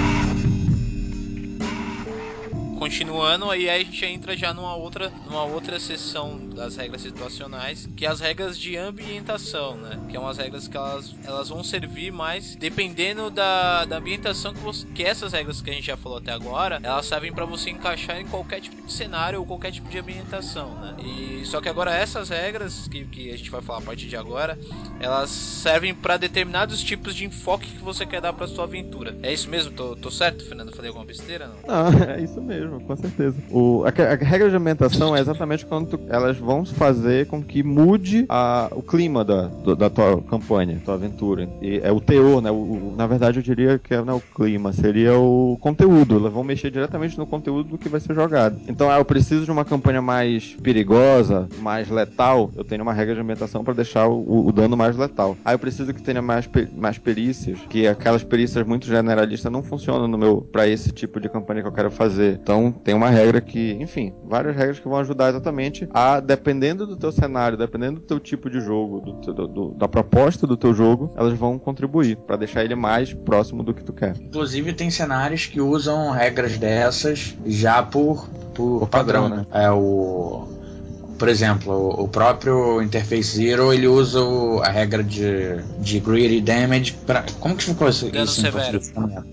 continuando, 2.82 3.48
aí 3.52 3.70
a 3.70 3.78
gente 3.78 4.04
entra 4.04 4.36
já 4.36 4.56
numa 4.56 4.76
outra, 4.76 5.12
numa 5.28 5.44
outra 5.44 5.80
seção 5.80 6.50
das 6.50 6.76
regras 6.78 7.04
situacionais, 7.04 7.88
que 7.96 8.08
é 8.08 8.10
as 8.10 8.20
regras 8.20 8.58
de 8.58 8.76
ambientação, 8.76 9.78
né? 9.78 10.00
Que 10.10 10.18
é 10.18 10.20
umas 10.20 10.40
regras 10.40 10.68
que 10.68 10.76
elas, 10.76 11.16
elas 11.24 11.50
vão 11.50 11.64
servir 11.64 12.12
mais 12.12 12.56
dependendo 12.56 13.30
da, 13.30 13.86
da 13.86 13.98
ambientação 13.98 14.52
que 14.52 14.62
você. 14.62 14.88
Que 14.96 15.04
essas 15.04 15.32
regras 15.32 15.62
que 15.62 15.70
a 15.70 15.74
gente 15.74 15.86
já 15.86 15.96
falou 15.96 16.18
até 16.18 16.32
agora, 16.32 16.80
elas 16.82 17.06
servem 17.06 17.32
para 17.32 17.46
você 17.46 17.70
encaixar 17.70 18.20
em 18.20 18.26
qualquer 18.26 18.60
tipo 18.62 18.82
de 18.82 18.92
cenário 18.92 19.40
ou 19.40 19.46
qualquer 19.46 19.72
tipo 19.72 19.88
de 19.88 20.00
ambientação, 20.00 20.74
né? 20.80 20.96
E 21.06 21.46
só 21.46 21.62
que 21.62 21.70
agora 21.70 21.94
essas 21.94 22.30
regras 22.30 22.88
que, 22.88 23.06
que 23.06 23.32
a 23.32 23.38
gente 23.38 23.52
vai 23.52 23.62
falar 23.62 23.78
a 23.78 23.84
partir 23.84 24.08
de 24.08 24.18
agora, 24.18 24.58
elas 25.00 25.30
servem 25.30 25.94
para 25.94 26.18
determinados 26.18 26.82
tipos 26.82 27.14
de 27.14 27.26
enfoque 27.26 27.70
que 27.70 27.84
você 27.84 28.08
quer 28.08 28.22
dar 28.22 28.34
para 28.34 28.48
sua 28.48 28.64
aventura. 28.64 29.16
É 29.22 29.32
isso 29.32 29.48
mesmo? 29.48 29.72
Tô, 29.72 29.96
tô 29.96 30.10
certo, 30.10 30.44
Fernando? 30.46 30.76
Falei 30.76 30.90
alguma 30.90 31.06
besteira? 31.06 31.48
Não, 31.68 31.92
não 31.92 32.10
é 32.10 32.22
isso 32.24 32.42
mesmo 32.42 32.71
com 32.80 32.96
certeza. 32.96 33.36
O, 33.50 33.84
a, 33.86 33.90
a, 33.90 34.16
regra 34.16 34.50
de 34.50 34.56
ambientação 34.56 35.16
é 35.16 35.20
exatamente 35.20 35.66
quando 35.66 35.98
tu, 35.98 36.00
elas 36.10 36.38
vão 36.38 36.66
fazer 36.66 37.28
com 37.28 37.44
que 37.44 37.64
mude 37.64 38.26
a, 38.30 38.70
o 38.72 38.82
clima 38.82 39.24
da, 39.24 39.48
do, 39.48 39.76
da 39.76 39.90
tua 39.90 40.22
campanha, 40.22 40.82
tua 40.84 40.96
aventura. 40.96 41.48
E 41.62 41.80
é 41.84 41.92
o 41.92 42.00
teor, 42.00 42.42
né? 42.42 42.52
O, 42.52 42.56
o, 42.56 42.94
na 42.98 43.08
verdade, 43.08 43.40
eu 43.40 43.44
diria 43.44 43.80
que 43.80 43.96
não 43.98 44.14
é 44.14 44.16
o 44.18 44.22
clima, 44.22 44.74
seria 44.74 45.18
o 45.18 45.58
conteúdo. 45.60 46.18
Elas 46.18 46.34
vão 46.34 46.44
mexer 46.44 46.72
diretamente 46.72 47.18
no 47.18 47.26
conteúdo 47.26 47.70
do 47.70 47.78
que 47.78 47.90
vai 47.90 48.00
ser 48.00 48.14
jogado. 48.14 48.60
Então, 48.68 48.90
ah, 48.90 48.98
eu 48.98 49.06
preciso 49.06 49.46
de 49.46 49.52
uma 49.52 49.66
campanha 49.66 50.02
mais 50.02 50.56
perigosa, 50.62 51.48
mais 51.60 51.90
letal. 51.90 52.52
Eu 52.56 52.64
tenho 52.64 52.84
uma 52.84 52.94
regra 52.94 53.16
de 53.16 53.22
ambientação 53.22 53.64
para 53.64 53.74
deixar 53.74 54.08
o, 54.08 54.48
o, 54.48 54.52
dano 54.52 54.78
mais 54.78 54.96
letal. 54.98 55.38
Ah, 55.44 55.54
eu 55.54 55.60
preciso 55.60 55.94
que 55.94 56.02
tenha 56.02 56.22
mais, 56.22 56.50
mais 56.76 56.98
perícias, 56.98 57.60
que 57.70 57.88
aquelas 57.88 58.24
perícias 58.24 58.66
muito 58.66 58.86
generalistas 58.86 59.52
não 59.52 59.64
funcionam 59.64 60.08
no 60.08 60.18
meu 60.18 60.42
para 60.42 60.68
esse 60.68 60.92
tipo 60.92 61.20
de 61.20 61.30
campanha 61.30 61.62
que 61.62 61.68
eu 61.68 61.72
quero 61.72 61.92
fazer. 61.92 62.40
Então, 62.42 62.61
tem 62.70 62.94
uma 62.94 63.10
regra 63.10 63.40
que, 63.40 63.78
enfim, 63.80 64.14
várias 64.26 64.56
regras 64.56 64.80
que 64.80 64.88
vão 64.88 64.98
ajudar 64.98 65.30
exatamente 65.30 65.88
a, 65.94 66.20
dependendo 66.20 66.86
do 66.86 66.98
teu 66.98 67.12
cenário, 67.12 67.58
dependendo 67.58 68.02
do 68.02 68.06
teu 68.06 68.20
tipo 68.20 68.50
de 68.50 68.60
jogo, 68.60 69.00
do, 69.00 69.34
do, 69.34 69.48
do, 69.48 69.72
da 69.72 69.88
proposta 69.88 70.46
do 70.46 70.58
teu 70.58 70.74
jogo, 70.74 71.14
elas 71.16 71.34
vão 71.34 71.58
contribuir 71.58 72.18
para 72.18 72.36
deixar 72.36 72.66
ele 72.66 72.76
mais 72.76 73.14
próximo 73.14 73.64
do 73.64 73.74
que 73.74 73.84
tu 73.84 73.94
quer. 73.94 74.16
Inclusive 74.20 74.74
tem 74.74 74.92
cenários 74.92 75.46
que 75.46 75.62
usam 75.62 76.12
regras 76.12 76.58
dessas 76.58 77.38
já 77.46 77.82
por, 77.82 78.28
por, 78.54 78.80
por 78.82 78.90
padrão, 78.90 79.30
padrão, 79.30 79.38
né? 79.38 79.46
É 79.52 79.72
o 79.72 80.61
por 81.22 81.30
exemplo, 81.30 82.02
o 82.02 82.08
próprio 82.08 82.82
Interface 82.82 83.38
Zero 83.38 83.72
ele 83.72 83.88
usa 83.88 84.20
a 84.64 84.72
regra 84.72 85.04
de, 85.04 85.56
de 85.78 86.00
Greedy 86.00 86.42
Damage 86.42 86.94
para 87.06 87.24
como 87.40 87.56
que 87.56 87.64
ficou 87.64 87.88
isso? 87.88 88.10
Dano 88.10 88.26
isso 88.26 88.42
severo. 88.42 88.82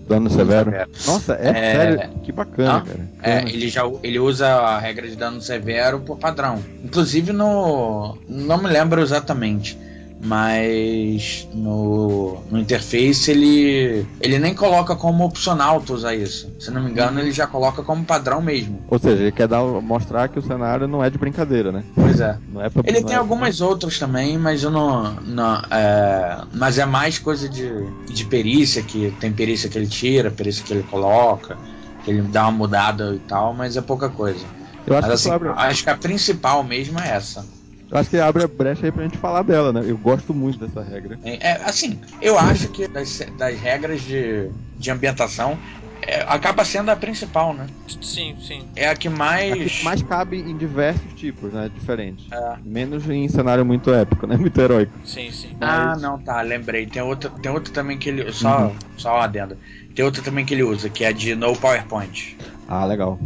Dano 0.07 0.29
severo. 0.29 0.71
Nossa, 1.07 1.33
é, 1.41 1.49
é, 1.49 1.51
sério, 1.51 2.09
que 2.23 2.31
bacana, 2.31 2.75
ah, 2.75 2.81
cara. 2.81 3.09
É, 3.23 3.49
ele 3.49 3.69
já 3.69 3.81
ele 4.03 4.19
usa 4.19 4.47
a 4.49 4.77
regra 4.77 5.07
de 5.07 5.15
dano 5.15 5.41
severo 5.41 5.99
por 6.01 6.19
padrão. 6.19 6.63
Inclusive 6.83 7.33
no 7.33 8.19
não 8.29 8.59
me 8.59 8.67
lembro 8.69 9.01
exatamente 9.01 9.75
mas 10.21 11.47
no, 11.53 12.41
no 12.51 12.59
interface 12.59 13.31
ele 13.31 14.05
ele 14.19 14.37
nem 14.37 14.53
coloca 14.53 14.95
como 14.95 15.23
opcional 15.23 15.81
tu 15.81 15.93
usar 15.93 16.13
isso. 16.13 16.51
Se 16.59 16.69
não 16.71 16.83
me 16.83 16.91
engano, 16.91 17.19
ele 17.19 17.31
já 17.31 17.47
coloca 17.47 17.81
como 17.83 18.03
padrão 18.03 18.41
mesmo. 18.41 18.81
Ou 18.89 18.99
seja, 18.99 19.21
ele 19.21 19.31
quer 19.31 19.47
dar, 19.47 19.63
mostrar 19.63 20.27
que 20.27 20.37
o 20.37 20.41
cenário 20.41 20.87
não 20.87 21.03
é 21.03 21.09
de 21.09 21.17
brincadeira, 21.17 21.71
né? 21.71 21.83
Pois 21.95 22.19
é. 22.19 22.37
Não 22.51 22.61
é 22.61 22.69
pra, 22.69 22.83
ele 22.85 23.03
tem 23.03 23.15
é 23.15 23.17
algumas 23.17 23.57
pra... 23.57 23.67
outras 23.67 23.97
também, 23.97 24.37
mas 24.37 24.63
eu 24.63 24.71
não. 24.71 25.13
não 25.21 25.61
é, 25.71 26.41
mas 26.53 26.77
é 26.77 26.85
mais 26.85 27.17
coisa 27.17 27.47
de, 27.47 27.71
de 28.07 28.25
perícia, 28.25 28.83
que 28.83 29.13
tem 29.19 29.31
perícia 29.31 29.69
que 29.69 29.77
ele 29.77 29.87
tira, 29.87 30.29
perícia 30.29 30.63
que 30.65 30.73
ele 30.73 30.83
coloca, 30.83 31.57
que 32.03 32.11
ele 32.11 32.21
dá 32.23 32.43
uma 32.43 32.51
mudada 32.51 33.15
e 33.15 33.19
tal, 33.19 33.53
mas 33.53 33.77
é 33.77 33.81
pouca 33.81 34.09
coisa. 34.09 34.45
Eu 34.85 34.97
acho, 34.97 35.07
mas, 35.07 35.23
que 35.23 35.29
assim, 35.29 35.45
acho 35.55 35.83
que 35.83 35.89
a 35.89 35.97
principal 35.97 36.63
mesmo 36.63 36.99
é 36.99 37.09
essa. 37.09 37.45
Eu 37.91 37.97
acho 37.97 38.09
que 38.09 38.17
abre 38.17 38.43
a 38.43 38.47
brecha 38.47 38.85
aí 38.85 38.91
pra 38.91 39.03
gente 39.03 39.17
falar 39.17 39.41
dela, 39.41 39.73
né? 39.73 39.83
Eu 39.85 39.97
gosto 39.97 40.33
muito 40.33 40.59
dessa 40.59 40.81
regra. 40.81 41.19
É, 41.23 41.49
é 41.49 41.51
assim, 41.63 41.99
eu 42.21 42.37
acho 42.37 42.69
que 42.69 42.87
das, 42.87 43.19
das 43.35 43.59
regras 43.59 44.01
de, 44.01 44.49
de 44.77 44.91
ambientação, 44.91 45.57
é, 46.01 46.21
acaba 46.27 46.63
sendo 46.63 46.91
a 46.91 46.95
principal, 46.95 47.53
né? 47.53 47.65
Sim, 48.01 48.35
sim. 48.39 48.69
É 48.75 48.89
a 48.89 48.95
que 48.95 49.09
mais. 49.09 49.53
A 49.53 49.55
que 49.55 49.83
mais 49.83 50.03
cabe 50.03 50.39
em 50.39 50.55
diversos 50.55 51.13
tipos, 51.13 51.51
né? 51.51 51.69
Diferentes. 51.73 52.25
É. 52.31 52.57
Menos 52.63 53.09
em 53.09 53.27
cenário 53.27 53.65
muito 53.65 53.91
épico, 53.91 54.27
né? 54.27 54.37
Muito 54.39 54.59
heróico. 54.59 54.97
Sim, 55.03 55.31
sim. 55.31 55.49
Ah, 55.59 55.95
não, 55.99 56.17
tá, 56.19 56.41
lembrei. 56.41 56.85
Tem 56.85 57.01
outra, 57.01 57.29
tem 57.29 57.51
outra 57.51 57.73
também 57.73 57.97
que 57.97 58.09
ele. 58.09 58.31
Só, 58.31 58.67
uhum. 58.67 58.75
só 58.95 59.15
uma 59.15 59.23
adenda. 59.23 59.57
Tem 59.93 60.05
outra 60.05 60.21
também 60.21 60.45
que 60.45 60.53
ele 60.53 60.63
usa, 60.63 60.89
que 60.89 61.03
é 61.03 61.11
de 61.11 61.35
no 61.35 61.55
PowerPoint. 61.55 62.37
Ah, 62.67 62.85
legal. 62.85 63.19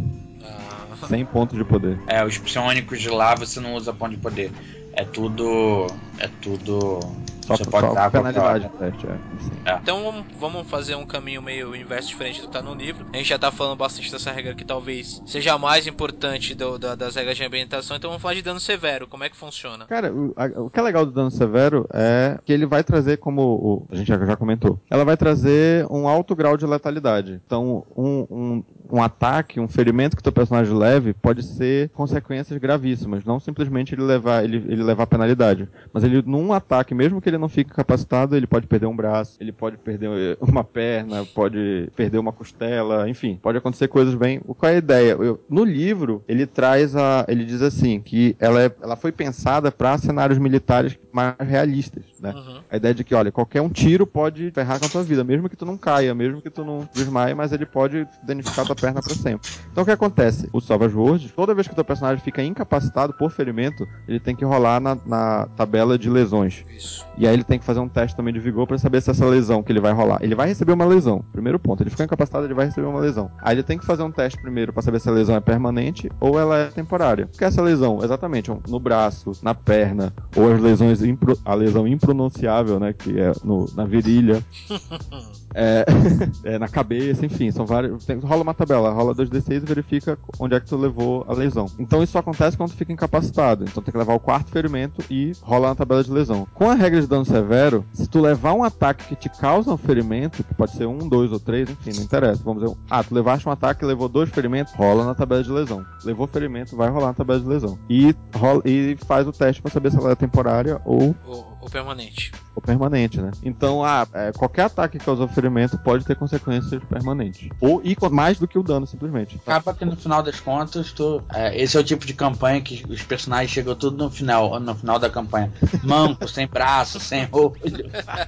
100 1.08 1.24
pontos 1.26 1.56
de 1.56 1.64
poder. 1.64 1.98
É, 2.06 2.24
os 2.24 2.38
psionicos 2.38 3.00
de 3.00 3.08
lá 3.08 3.34
você 3.34 3.60
não 3.60 3.74
usa 3.74 3.92
ponto 3.92 4.10
de 4.10 4.18
poder. 4.18 4.50
É 4.96 5.04
tudo. 5.04 5.86
É 6.18 6.28
tudo. 6.40 7.00
Só, 7.46 7.56
você 7.56 7.64
pode 7.64 7.88
só 7.88 7.94
dar 7.94 8.10
penalidade 8.10 8.70
teste, 8.78 9.06
é. 9.06 9.70
é. 9.70 9.78
Então 9.82 10.24
vamos 10.40 10.66
fazer 10.66 10.94
um 10.94 11.04
caminho 11.04 11.42
meio 11.42 11.76
inverso 11.76 12.08
diferente 12.08 12.40
do 12.40 12.46
que 12.46 12.52
tá 12.52 12.62
no 12.62 12.74
livro. 12.74 13.04
A 13.12 13.16
gente 13.18 13.28
já 13.28 13.38
tá 13.38 13.52
falando 13.52 13.76
bastante 13.76 14.10
dessa 14.10 14.32
regra 14.32 14.54
que 14.54 14.64
talvez 14.64 15.22
seja 15.26 15.52
a 15.52 15.58
mais 15.58 15.86
importante 15.86 16.54
do, 16.54 16.78
da, 16.78 16.94
das 16.94 17.16
regras 17.16 17.36
de 17.36 17.44
ambientação, 17.44 17.96
então 17.96 18.08
vamos 18.08 18.22
falar 18.22 18.34
de 18.34 18.40
dano 18.40 18.58
severo. 18.58 19.06
Como 19.06 19.24
é 19.24 19.28
que 19.28 19.36
funciona? 19.36 19.84
Cara, 19.84 20.10
o, 20.10 20.32
a, 20.36 20.46
o 20.62 20.70
que 20.70 20.80
é 20.80 20.82
legal 20.82 21.04
do 21.04 21.12
dano 21.12 21.30
severo 21.30 21.86
é 21.92 22.38
que 22.46 22.52
ele 22.52 22.64
vai 22.64 22.82
trazer, 22.82 23.18
como 23.18 23.42
o, 23.42 23.86
a 23.90 23.96
gente 23.96 24.08
já, 24.08 24.16
já 24.24 24.36
comentou, 24.36 24.80
ela 24.90 25.04
vai 25.04 25.16
trazer 25.16 25.86
um 25.90 26.08
alto 26.08 26.34
grau 26.34 26.56
de 26.56 26.64
letalidade. 26.64 27.42
Então, 27.44 27.84
um, 27.94 28.26
um, 28.30 28.64
um 28.90 29.02
ataque, 29.02 29.60
um 29.60 29.68
ferimento 29.68 30.16
que 30.16 30.20
o 30.20 30.22
teu 30.22 30.32
personagem 30.32 30.74
leve 30.74 31.14
pode 31.14 31.42
ser 31.42 31.88
consequências 31.90 32.58
gravíssimas, 32.58 33.24
não 33.24 33.40
simplesmente 33.40 33.94
ele 33.94 34.02
levar, 34.02 34.44
ele, 34.44 34.58
ele 34.68 34.82
levar 34.82 35.06
penalidade. 35.06 35.68
Mas 35.92 36.04
ele, 36.04 36.22
num 36.22 36.52
ataque, 36.52 36.94
mesmo 36.94 37.20
que 37.20 37.28
ele 37.28 37.38
não 37.38 37.48
fique 37.48 37.72
capacitado, 37.72 38.36
ele 38.36 38.46
pode 38.46 38.66
perder 38.66 38.86
um 38.86 38.96
braço, 38.96 39.36
ele 39.40 39.52
pode 39.52 39.76
perder 39.78 40.10
eh, 40.10 40.36
uma 40.40 40.64
perna, 40.64 41.24
pode 41.24 41.90
perder 41.96 42.18
uma 42.18 42.32
costela, 42.32 43.08
enfim, 43.08 43.38
pode 43.40 43.58
acontecer 43.58 43.88
coisas 43.88 44.14
bem. 44.14 44.40
Qual 44.40 44.70
é 44.70 44.74
a 44.74 44.78
ideia? 44.78 45.12
Eu, 45.12 45.42
no 45.48 45.64
livro, 45.64 46.22
ele 46.28 46.46
traz 46.46 46.94
a. 46.94 47.24
Ele 47.28 47.44
diz 47.44 47.62
assim, 47.62 48.00
que 48.00 48.36
ela, 48.38 48.62
é, 48.62 48.72
ela 48.82 48.96
foi 48.96 49.12
pensada 49.12 49.72
para 49.72 49.96
cenários 49.98 50.38
militares 50.38 50.98
mais 51.12 51.34
realistas, 51.38 52.04
né? 52.20 52.32
Uhum. 52.34 52.60
A 52.70 52.76
ideia 52.76 52.94
de 52.94 53.04
que, 53.04 53.14
olha, 53.14 53.32
qualquer 53.32 53.62
um 53.62 53.68
tiro 53.68 54.06
pode 54.06 54.50
ferrar 54.50 54.78
com 54.78 54.86
a 54.86 54.88
tua 54.88 55.02
vida, 55.02 55.24
mesmo 55.24 55.48
que 55.48 55.56
tu 55.56 55.64
não 55.64 55.76
caia, 55.76 56.14
mesmo 56.14 56.42
que 56.42 56.50
tu 56.50 56.64
não 56.64 56.88
desmaie, 56.92 57.34
mas 57.34 57.52
ele 57.52 57.66
pode 57.66 58.06
danificar 58.22 58.66
tua 58.66 58.73
tua 58.74 58.88
perna 58.88 59.00
para 59.02 59.14
sempre. 59.14 59.50
Então 59.70 59.82
o 59.82 59.84
que 59.84 59.92
acontece? 59.92 60.48
O 60.52 60.60
Savage 60.60 60.94
World, 60.94 61.32
toda 61.34 61.54
vez 61.54 61.66
que 61.66 61.72
o 61.72 61.76
teu 61.76 61.84
personagem 61.84 62.22
fica 62.22 62.42
incapacitado 62.42 63.12
por 63.14 63.30
ferimento, 63.30 63.86
ele 64.06 64.20
tem 64.20 64.34
que 64.34 64.44
rolar 64.44 64.80
na, 64.80 64.96
na 65.06 65.48
tabela 65.56 65.98
de 65.98 66.10
lesões. 66.10 66.64
Isso. 66.76 67.04
E 67.16 67.26
aí 67.26 67.34
ele 67.34 67.44
tem 67.44 67.58
que 67.58 67.64
fazer 67.64 67.80
um 67.80 67.88
teste 67.88 68.16
também 68.16 68.34
de 68.34 68.40
vigor 68.40 68.66
para 68.66 68.76
saber 68.78 69.00
se 69.00 69.10
essa 69.10 69.24
lesão 69.24 69.62
que 69.62 69.70
ele 69.70 69.80
vai 69.80 69.92
rolar. 69.92 70.18
Ele 70.20 70.34
vai 70.34 70.48
receber 70.48 70.72
uma 70.72 70.84
lesão. 70.84 71.24
Primeiro 71.32 71.58
ponto. 71.58 71.82
Ele 71.82 71.90
ficou 71.90 72.04
incapacitado, 72.04 72.46
ele 72.46 72.54
vai 72.54 72.66
receber 72.66 72.86
uma 72.86 73.00
lesão. 73.00 73.30
Aí 73.40 73.54
ele 73.54 73.62
tem 73.62 73.78
que 73.78 73.86
fazer 73.86 74.02
um 74.02 74.10
teste 74.10 74.40
primeiro 74.40 74.72
para 74.72 74.82
saber 74.82 75.00
se 75.00 75.08
a 75.08 75.12
lesão 75.12 75.36
é 75.36 75.40
permanente 75.40 76.10
ou 76.20 76.38
ela 76.38 76.58
é 76.58 76.66
temporária. 76.66 77.26
Porque 77.26 77.44
essa 77.44 77.62
lesão, 77.62 78.00
exatamente, 78.02 78.50
no 78.68 78.80
braço, 78.80 79.32
na 79.42 79.54
perna, 79.54 80.12
ou 80.36 80.52
as 80.52 80.60
lesões 80.60 81.02
impro... 81.02 81.38
a 81.44 81.54
lesão 81.54 81.86
impronunciável, 81.86 82.80
né, 82.80 82.92
que 82.92 83.18
é 83.18 83.32
no, 83.44 83.66
na 83.74 83.84
virilha. 83.84 84.42
é, 85.54 85.84
é, 86.44 86.58
na 86.58 86.68
cabeça, 86.68 87.24
enfim, 87.24 87.50
são 87.50 87.64
vários. 87.64 88.04
Tem, 88.04 88.18
rola 88.18 88.42
uma 88.42 88.54
tabela, 88.54 88.63
rola 88.64 89.14
2d6 89.14 89.56
e 89.56 89.60
verifica 89.60 90.18
onde 90.38 90.54
é 90.54 90.60
que 90.60 90.66
tu 90.66 90.76
levou 90.76 91.24
a 91.28 91.34
lesão. 91.34 91.66
Então 91.78 92.02
isso 92.02 92.18
acontece 92.18 92.56
quando 92.56 92.70
tu 92.70 92.76
fica 92.76 92.92
incapacitado. 92.92 93.64
Então 93.64 93.82
tem 93.82 93.92
que 93.92 93.98
levar 93.98 94.14
o 94.14 94.20
quarto 94.20 94.50
ferimento 94.50 95.02
e 95.10 95.32
rola 95.42 95.68
na 95.68 95.74
tabela 95.74 96.02
de 96.02 96.10
lesão. 96.10 96.46
Com 96.54 96.70
a 96.70 96.74
regra 96.74 97.00
de 97.00 97.06
dano 97.06 97.24
severo, 97.24 97.84
se 97.92 98.08
tu 98.08 98.20
levar 98.20 98.54
um 98.54 98.64
ataque 98.64 99.04
que 99.08 99.16
te 99.16 99.28
causa 99.28 99.72
um 99.72 99.76
ferimento, 99.76 100.42
que 100.42 100.54
pode 100.54 100.72
ser 100.72 100.86
um, 100.86 101.08
dois 101.08 101.32
ou 101.32 101.40
três, 101.40 101.68
enfim, 101.68 101.92
não 101.96 102.02
interessa. 102.02 102.42
Vamos 102.44 102.62
dizer, 102.62 102.76
ah, 102.90 103.02
tu 103.02 103.14
levaste 103.14 103.48
um 103.48 103.52
ataque 103.52 103.84
e 103.84 103.88
levou 103.88 104.08
dois 104.08 104.30
ferimentos, 104.30 104.72
rola 104.74 105.04
na 105.04 105.14
tabela 105.14 105.42
de 105.42 105.50
lesão. 105.50 105.84
Levou 106.04 106.26
ferimento, 106.26 106.76
vai 106.76 106.88
rolar 106.90 107.08
na 107.08 107.14
tabela 107.14 107.40
de 107.40 107.46
lesão. 107.46 107.78
E, 107.88 108.14
rola, 108.34 108.62
e 108.64 108.96
faz 109.06 109.26
o 109.26 109.32
teste 109.32 109.60
para 109.60 109.70
saber 109.70 109.90
se 109.90 109.98
ela 109.98 110.12
é 110.12 110.14
temporária 110.14 110.80
ou. 110.84 111.14
Ou, 111.26 111.53
ou 111.64 111.70
permanente. 111.70 112.30
Ou 112.54 112.60
permanente, 112.60 113.20
né? 113.20 113.30
Então, 113.42 113.82
ah, 113.82 114.06
é, 114.12 114.32
qualquer 114.32 114.66
ataque 114.66 114.98
que 114.98 115.04
causa 115.04 115.26
ferimento 115.26 115.78
pode 115.78 116.04
ter 116.04 116.14
consequências 116.14 116.82
permanentes. 116.84 117.48
Ou 117.58 117.80
e 117.82 117.96
mais 118.10 118.38
do 118.38 118.46
que 118.46 118.58
o 118.58 118.62
dano, 118.62 118.86
simplesmente. 118.86 119.40
Acaba 119.46 119.72
que 119.72 119.84
no 119.84 119.96
final 119.96 120.22
das 120.22 120.38
contas, 120.38 120.92
tu, 120.92 121.22
é, 121.32 121.58
esse 121.58 121.74
é 121.74 121.80
o 121.80 121.84
tipo 121.84 122.04
de 122.04 122.12
campanha 122.12 122.60
que 122.60 122.84
os 122.86 123.02
personagens 123.02 123.50
chegam 123.50 123.74
tudo 123.74 123.96
no 123.96 124.10
final, 124.10 124.60
no 124.60 124.74
final 124.74 124.98
da 124.98 125.08
campanha. 125.08 125.50
Manco, 125.82 126.28
sem 126.28 126.46
braço, 126.46 127.00
sem. 127.00 127.24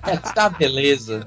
É, 0.06 0.16
tá 0.16 0.48
beleza. 0.48 1.26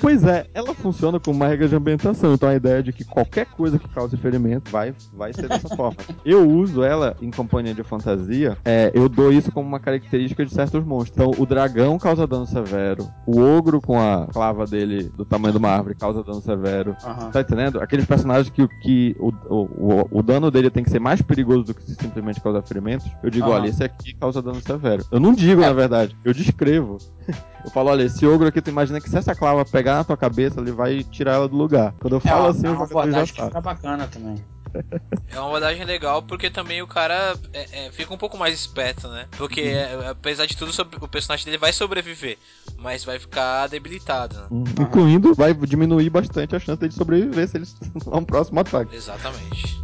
Pois 0.00 0.24
é, 0.24 0.46
ela 0.54 0.74
funciona 0.74 1.18
como 1.20 1.36
uma 1.36 1.46
regra 1.46 1.68
de 1.68 1.76
ambientação. 1.76 2.34
Então 2.34 2.48
a 2.48 2.54
ideia 2.54 2.82
de 2.82 2.92
que 2.92 3.04
qualquer 3.04 3.46
coisa 3.46 3.78
que 3.78 3.88
cause 3.88 4.16
ferimento 4.16 4.70
vai, 4.70 4.94
vai 5.12 5.32
ser 5.32 5.48
dessa 5.48 5.68
forma. 5.76 5.96
Eu 6.24 6.48
uso 6.48 6.82
ela 6.82 7.16
em 7.20 7.30
companhia 7.30 7.74
de 7.74 7.82
fantasia, 7.82 8.56
é, 8.64 8.90
eu 8.94 9.08
dou 9.08 9.32
isso 9.32 9.52
como 9.52 9.66
uma 9.66 9.80
característica 9.80 10.44
de 10.44 10.52
certos 10.52 10.84
monstros. 10.84 11.16
Então 11.16 11.42
o 11.42 11.46
dragão 11.46 11.98
causa 11.98 12.26
dano 12.26 12.46
severo, 12.46 13.08
o 13.26 13.40
ogro 13.40 13.80
com 13.80 13.98
a 13.98 14.26
clava 14.26 14.66
dele 14.66 15.10
do 15.16 15.24
tamanho 15.24 15.52
de 15.52 15.58
uma 15.58 15.70
árvore 15.70 15.94
causa 15.94 16.22
dano 16.22 16.40
severo. 16.40 16.96
Uhum. 17.04 17.30
Tá 17.30 17.40
entendendo? 17.40 17.80
Aqueles 17.80 18.06
personagens 18.06 18.50
que, 18.50 18.66
que 18.80 19.16
o, 19.18 19.32
o, 19.48 20.08
o, 20.18 20.22
dano 20.22 20.50
dele 20.50 20.70
tem 20.70 20.84
que 20.84 20.90
ser 20.90 21.00
mais 21.00 21.22
perigoso 21.22 21.64
do 21.64 21.74
que 21.74 21.82
simplesmente 21.90 22.40
causar 22.40 22.62
ferimentos. 22.62 23.10
Eu 23.22 23.30
digo, 23.30 23.46
uhum. 23.46 23.52
olha, 23.52 23.68
esse 23.68 23.82
aqui 23.82 24.14
causa 24.14 24.42
dano 24.42 24.60
severo. 24.60 25.04
Eu 25.10 25.20
não 25.20 25.32
digo, 25.32 25.62
é. 25.62 25.66
na 25.66 25.72
verdade, 25.72 26.16
eu 26.24 26.32
descrevo. 26.32 26.98
Eu 27.64 27.70
falo, 27.70 27.90
olha, 27.90 28.04
esse 28.04 28.26
ogro 28.26 28.48
aqui, 28.48 28.62
tu 28.62 28.70
imagina 28.70 29.00
que 29.00 29.10
se 29.10 29.18
essa 29.18 29.34
clava 29.34 29.64
pegar 29.66 29.96
na 29.96 30.04
tua 30.04 30.16
cabeça, 30.16 30.60
ele 30.60 30.72
vai 30.72 31.04
tirar 31.04 31.34
ela 31.34 31.48
do 31.48 31.56
lugar. 31.56 31.94
Quando 32.00 32.14
eu 32.14 32.20
falo 32.20 32.46
é, 32.46 32.50
assim, 32.50 32.66
é 32.66 32.70
uma 32.70 32.84
abordagem 32.84 33.26
já 33.26 33.42
que 33.42 33.48
fica 33.48 33.60
bacana 33.60 34.06
também. 34.06 34.42
É 35.28 35.38
uma 35.38 35.48
abordagem 35.48 35.84
legal 35.84 36.22
porque 36.22 36.48
também 36.48 36.80
o 36.80 36.86
cara 36.86 37.36
é, 37.52 37.86
é, 37.86 37.92
fica 37.92 38.14
um 38.14 38.16
pouco 38.16 38.38
mais 38.38 38.54
esperto, 38.54 39.08
né? 39.08 39.26
Porque 39.36 39.62
uhum. 39.62 40.08
apesar 40.10 40.46
de 40.46 40.56
tudo, 40.56 40.72
o 41.00 41.08
personagem 41.08 41.44
dele 41.44 41.58
vai 41.58 41.72
sobreviver, 41.72 42.38
mas 42.78 43.04
vai 43.04 43.18
ficar 43.18 43.66
debilitado. 43.66 44.36
Né? 44.36 44.46
Uhum. 44.50 44.64
Incluindo, 44.80 45.34
vai 45.34 45.52
diminuir 45.52 46.08
bastante 46.08 46.54
a 46.56 46.58
chance 46.58 46.80
dele 46.80 46.92
sobreviver 46.92 47.48
se 47.48 47.58
eles 47.58 47.76
vão 48.04 48.20
um 48.20 48.24
próximo 48.24 48.60
ataque. 48.60 48.94
Exatamente. 48.94 49.80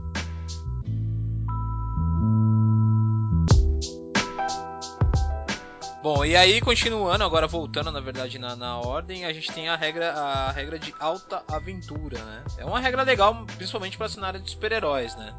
Bom, 6.06 6.24
e 6.24 6.36
aí 6.36 6.60
continuando, 6.60 7.24
agora 7.24 7.48
voltando 7.48 7.90
na 7.90 7.98
verdade 7.98 8.38
na, 8.38 8.54
na 8.54 8.78
ordem, 8.78 9.24
a 9.24 9.32
gente 9.32 9.50
tem 9.50 9.68
a 9.68 9.74
regra, 9.74 10.12
a 10.12 10.52
regra 10.52 10.78
de 10.78 10.94
alta 11.00 11.42
aventura, 11.48 12.16
né? 12.16 12.44
É 12.58 12.64
uma 12.64 12.78
regra 12.78 13.02
legal, 13.02 13.44
principalmente 13.56 13.98
para 13.98 14.08
cenário 14.08 14.38
de 14.38 14.48
super-heróis, 14.48 15.16
né? 15.16 15.34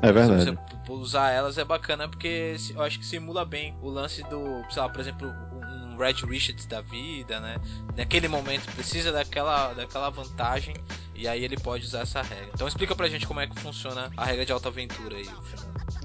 É 0.00 0.12
verdade. 0.12 0.44
Se 0.44 0.56
você 0.86 0.92
usar 0.92 1.32
elas 1.32 1.58
é 1.58 1.64
bacana 1.64 2.08
porque 2.08 2.54
eu 2.76 2.82
acho 2.82 3.00
que 3.00 3.04
simula 3.04 3.44
bem 3.44 3.76
o 3.82 3.90
lance 3.90 4.22
do, 4.28 4.64
sei 4.70 4.82
lá, 4.82 4.88
por 4.88 5.00
exemplo, 5.00 5.26
um 5.26 5.96
Red 5.96 6.24
Richards 6.24 6.66
da 6.66 6.80
vida, 6.80 7.40
né? 7.40 7.56
Naquele 7.96 8.28
momento 8.28 8.72
precisa 8.72 9.10
daquela, 9.10 9.72
daquela 9.72 10.10
vantagem 10.10 10.76
e 11.14 11.28
aí 11.28 11.44
ele 11.44 11.56
pode 11.56 11.84
usar 11.84 12.00
essa 12.00 12.22
regra. 12.22 12.48
Então 12.52 12.66
explica 12.66 12.94
pra 12.94 13.08
gente 13.08 13.26
como 13.26 13.40
é 13.40 13.46
que 13.46 13.58
funciona 13.58 14.10
a 14.16 14.24
regra 14.24 14.44
de 14.44 14.52
alta 14.52 14.68
aventura 14.68 15.16
aí. 15.16 15.28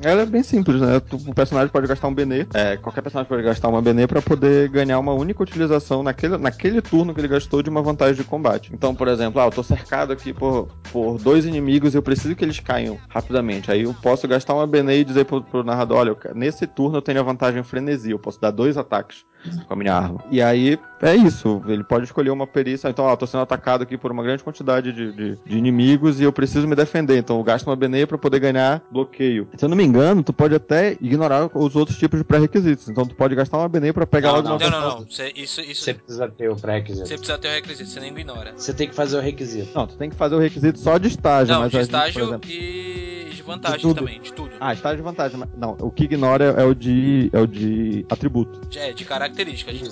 Ela 0.01 0.21
é 0.21 0.25
bem 0.25 0.43
simples, 0.43 0.79
né? 0.79 1.01
O 1.11 1.33
personagem 1.33 1.69
pode 1.69 1.87
gastar 1.87 2.07
um 2.07 2.13
Benê, 2.13 2.47
é, 2.53 2.77
qualquer 2.77 3.01
personagem 3.01 3.27
pode 3.27 3.43
gastar 3.43 3.67
uma 3.67 3.81
Benê 3.81 4.07
para 4.07 4.21
poder 4.21 4.69
ganhar 4.69 4.97
uma 4.97 5.13
única 5.13 5.43
utilização 5.43 6.03
naquele, 6.03 6.37
naquele 6.37 6.81
turno 6.81 7.13
que 7.13 7.19
ele 7.19 7.27
gastou 7.27 7.61
de 7.61 7.69
uma 7.69 7.81
vantagem 7.81 8.15
de 8.15 8.23
combate. 8.23 8.71
Então, 8.73 8.95
por 8.95 9.07
exemplo, 9.07 9.41
ah, 9.41 9.45
eu 9.45 9.51
tô 9.51 9.63
cercado 9.63 10.13
aqui 10.13 10.33
por, 10.33 10.67
por 10.91 11.17
dois 11.17 11.45
inimigos 11.45 11.93
e 11.93 11.97
eu 11.97 12.01
preciso 12.01 12.35
que 12.35 12.45
eles 12.45 12.59
caiam 12.59 12.97
rapidamente. 13.09 13.71
Aí 13.71 13.83
eu 13.83 13.93
posso 13.93 14.27
gastar 14.27 14.53
uma 14.53 14.67
Benê 14.67 14.99
e 14.99 15.03
dizer 15.03 15.25
pro, 15.25 15.43
pro 15.43 15.63
narrador, 15.63 15.97
olha, 15.97 16.17
nesse 16.33 16.65
turno 16.65 16.97
eu 16.97 17.01
tenho 17.01 17.19
a 17.19 17.23
vantagem 17.23 17.63
frenesi, 17.63 18.11
eu 18.11 18.19
posso 18.19 18.39
dar 18.39 18.51
dois 18.51 18.77
ataques 18.77 19.25
com 19.67 19.73
a 19.73 19.75
minha 19.75 19.93
arma. 19.93 20.23
E 20.31 20.41
aí 20.41 20.79
é 21.01 21.15
isso, 21.15 21.61
ele 21.67 21.83
pode 21.83 22.05
escolher 22.05 22.29
uma 22.29 22.47
perícia. 22.47 22.89
Então, 22.89 23.05
ó, 23.05 23.15
tô 23.15 23.25
sendo 23.25 23.41
atacado 23.41 23.83
aqui 23.83 23.97
por 23.97 24.11
uma 24.11 24.23
grande 24.23 24.43
quantidade 24.43 24.91
de, 24.91 25.11
de, 25.11 25.37
de 25.45 25.57
inimigos 25.57 26.19
e 26.19 26.23
eu 26.23 26.31
preciso 26.31 26.67
me 26.67 26.75
defender. 26.75 27.17
Então, 27.17 27.37
eu 27.37 27.43
gasto 27.43 27.67
uma 27.67 27.75
Benê 27.75 28.05
para 28.05 28.17
poder 28.17 28.39
ganhar 28.39 28.81
bloqueio. 28.91 29.47
Se 29.57 29.65
eu 29.65 29.69
não 29.69 29.77
me 29.77 29.83
engano, 29.83 30.23
tu 30.23 30.33
pode 30.33 30.55
até 30.55 30.97
ignorar 31.01 31.49
os 31.53 31.75
outros 31.75 31.97
tipos 31.97 32.19
de 32.19 32.25
pré-requisitos. 32.25 32.89
Então, 32.89 33.05
tu 33.05 33.15
pode 33.15 33.35
gastar 33.35 33.57
uma 33.57 33.69
Benê 33.69 33.93
para 33.93 34.05
pegar 34.05 34.33
não, 34.33 34.41
não, 34.41 34.57
não, 34.57 34.69
não, 34.69 34.99
não. 34.99 35.09
Cê, 35.09 35.31
isso, 35.35 35.61
isso... 35.61 35.83
Você 35.83 35.93
precisa 35.93 36.27
ter 36.29 36.49
o 36.49 36.55
pré-requisito. 36.55 37.07
Você 37.07 37.17
precisa 37.17 37.37
ter 37.37 37.47
o 37.47 37.51
requisito, 37.51 37.89
você 37.89 37.99
nem 37.99 38.11
ignora. 38.11 38.53
Você 38.55 38.73
tem 38.73 38.87
que 38.87 38.95
fazer 38.95 39.17
o 39.17 39.21
requisito. 39.21 39.71
Não, 39.73 39.87
tu 39.87 39.95
tem 39.95 40.09
que 40.09 40.15
fazer 40.15 40.35
o 40.35 40.39
requisito 40.39 40.79
só 40.79 40.97
de 40.97 41.07
estágio. 41.07 41.53
Não, 41.53 41.61
mas 41.61 41.71
de 41.71 41.77
estágio 41.77 42.23
exemplo, 42.23 42.49
e 42.49 43.29
de 43.33 43.41
vantagem 43.41 43.87
de 43.87 43.95
também, 43.95 44.21
de 44.21 44.33
tudo. 44.33 44.48
Ah, 44.59 44.73
estágio 44.73 44.97
de 44.97 45.03
vantagem. 45.03 45.39
Não, 45.57 45.77
o 45.79 45.89
que 45.89 46.03
ignora 46.03 46.43
é 46.45 46.63
o 46.63 46.73
de, 46.73 47.29
é 47.31 47.39
o 47.39 47.47
de 47.47 48.05
atributo. 48.09 48.59
É, 48.75 48.91
de 48.91 49.05
característica. 49.05 49.71
De... 49.71 49.83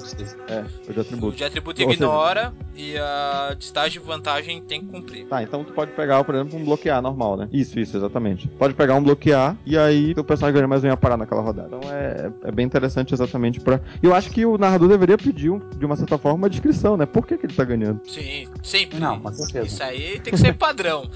É, 0.47 0.65
o 0.89 0.93
de 0.93 0.99
atributo. 0.99 1.34
O 1.34 1.38
de 1.38 1.43
atributo 1.43 1.82
ignora 1.82 2.53
seja... 2.76 2.93
e 2.93 2.97
a 2.97 3.55
de 3.57 3.63
estágio 3.63 4.01
de 4.01 4.07
vantagem 4.07 4.61
tem 4.61 4.82
que 4.82 4.88
cumprir. 4.88 5.26
Tá, 5.28 5.41
então 5.41 5.63
tu 5.63 5.72
pode 5.74 5.91
pegar, 5.91 6.24
por 6.24 6.36
exemplo, 6.36 6.59
um 6.59 6.65
bloquear 6.65 7.01
normal, 7.01 7.38
né? 7.38 7.47
Isso, 7.51 7.80
isso, 7.80 7.95
exatamente. 7.95 8.47
Pode 8.49 8.74
pegar 8.74 8.95
um 8.95 9.03
bloquear 9.03 9.55
e 9.65 9.78
aí 9.78 10.13
o 10.18 10.24
personagem 10.24 10.55
ganha 10.55 10.68
mais 10.68 10.84
um 10.84 10.88
ia 10.88 10.97
parar 10.97 11.18
naquela 11.18 11.41
rodada. 11.41 11.68
Então 11.68 11.89
é, 11.91 12.32
é 12.43 12.51
bem 12.51 12.65
interessante 12.65 13.13
exatamente 13.13 13.59
pra. 13.59 13.80
Eu 14.03 14.13
acho 14.13 14.30
que 14.32 14.45
o 14.45 14.57
narrador 14.57 14.89
deveria 14.89 15.18
pedir, 15.18 15.57
de 15.78 15.86
uma 15.86 15.95
certa 15.95 16.18
forma, 16.18 16.38
uma 16.38 16.49
descrição, 16.49 16.97
né? 16.97 17.05
Por 17.05 17.26
que, 17.26 17.38
que 17.38 17.45
ele 17.45 17.53
tá 17.53 17.63
ganhando? 17.63 18.01
Sim, 18.05 18.47
sempre. 18.61 18.99
Não, 18.99 19.20
com 19.20 19.32
certeza. 19.32 19.65
Isso 19.65 19.84
aí 19.84 20.20
tem 20.20 20.34
que 20.34 20.39
ser 20.39 20.53
padrão. 20.53 21.09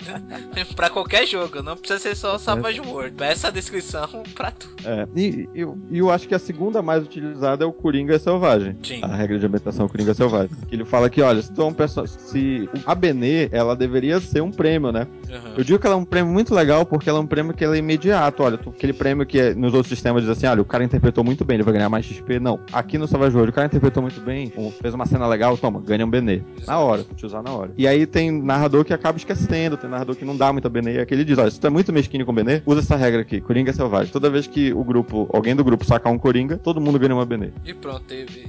pra 0.76 0.90
qualquer 0.90 1.26
jogo, 1.26 1.62
não 1.62 1.76
precisa 1.76 1.98
ser 1.98 2.14
só 2.14 2.36
Savage 2.38 2.81
é. 2.84 2.92
World. 2.92 3.16
Peça 3.16 3.48
a 3.48 3.50
descrição 3.50 4.22
pra 4.34 4.50
tudo. 4.50 4.72
É, 4.84 5.06
e 5.14 5.48
eu, 5.54 5.78
eu 5.90 6.10
acho 6.10 6.26
que 6.26 6.34
a 6.34 6.38
segunda 6.38 6.82
mais 6.82 7.04
utilizada 7.04 7.64
é 7.64 7.66
o 7.66 7.72
Coringa 7.72 8.18
Selvagem. 8.18 8.76
Sim. 8.82 9.00
A 9.02 9.08
regra 9.08 9.38
de 9.38 9.46
ambientação 9.46 9.88
Coringa 9.88 10.14
Selvagem. 10.14 10.56
Que 10.68 10.74
ele 10.74 10.84
fala 10.84 11.08
que, 11.08 11.22
olha, 11.22 11.40
se 11.40 11.52
tu 11.52 11.62
é 11.62 11.64
um 11.64 11.72
personagem. 11.72 12.16
Se 12.18 12.68
a 12.86 12.94
Benê, 12.94 13.48
ela 13.52 13.76
deveria 13.76 14.20
ser 14.20 14.40
um 14.40 14.50
prêmio, 14.50 14.92
né? 14.92 15.06
Uhum. 15.28 15.54
Eu 15.58 15.64
digo 15.64 15.78
que 15.78 15.86
ela 15.86 15.96
é 15.96 15.98
um 15.98 16.04
prêmio 16.04 16.32
muito 16.32 16.54
legal 16.54 16.84
porque 16.84 17.08
ela 17.08 17.18
é 17.18 17.22
um 17.22 17.26
prêmio 17.26 17.54
que 17.54 17.64
é 17.64 17.76
imediato. 17.76 18.42
Olha, 18.42 18.58
tu, 18.58 18.70
aquele 18.70 18.92
prêmio 18.92 19.24
que 19.26 19.38
é, 19.38 19.54
nos 19.54 19.74
outros 19.74 19.88
sistemas 19.88 20.22
diz 20.22 20.30
assim, 20.30 20.46
olha, 20.46 20.62
o 20.62 20.64
cara 20.64 20.84
interpretou 20.84 21.24
muito 21.24 21.44
bem, 21.44 21.56
ele 21.56 21.62
vai 21.62 21.74
ganhar 21.74 21.88
mais 21.88 22.04
XP. 22.04 22.40
Não. 22.40 22.60
Aqui 22.72 22.98
no 22.98 23.06
Savage 23.06 23.34
World, 23.36 23.50
o 23.50 23.54
cara 23.54 23.66
interpretou 23.66 24.02
muito 24.02 24.20
bem, 24.20 24.52
fez 24.80 24.94
uma 24.94 25.06
cena 25.06 25.26
legal, 25.26 25.56
toma, 25.56 25.80
ganha 25.80 26.04
um 26.04 26.10
Benê. 26.10 26.42
Na 26.66 26.78
hora, 26.78 27.04
tu 27.04 27.14
te 27.14 27.26
usar 27.26 27.42
na 27.42 27.52
hora. 27.52 27.70
E 27.76 27.86
aí 27.86 28.06
tem 28.06 28.30
narrador 28.30 28.84
que 28.84 28.92
acaba 28.92 29.16
esquecendo, 29.18 29.76
tem 29.76 29.88
narrador 29.88 30.16
que 30.16 30.24
não 30.24 30.36
dá 30.36 30.52
muita 30.52 30.68
Benê, 30.68 30.94
e 30.94 31.00
aqui 31.00 31.14
ele 31.14 31.24
diz, 31.24 31.38
olha, 31.38 31.50
se 31.50 31.60
tu 31.60 31.66
é 31.66 31.70
muito 31.70 31.92
mesquinho 31.92 32.26
com 32.26 32.32
Benê, 32.32 32.62
usa 32.72 32.80
essa 32.80 32.96
regra 32.96 33.22
aqui, 33.22 33.40
Coringa 33.40 33.72
Selvagem. 33.72 34.12
Toda 34.12 34.30
vez 34.30 34.46
que 34.46 34.72
o 34.72 34.82
grupo, 34.82 35.28
alguém 35.32 35.54
do 35.54 35.64
grupo 35.64 35.84
sacar 35.84 36.12
um 36.12 36.18
Coringa, 36.18 36.58
todo 36.58 36.80
mundo 36.80 36.98
ganha 36.98 37.14
uma 37.14 37.26
Benê. 37.26 37.50
E 37.64 37.74
pronto, 37.74 38.04
teve. 38.04 38.48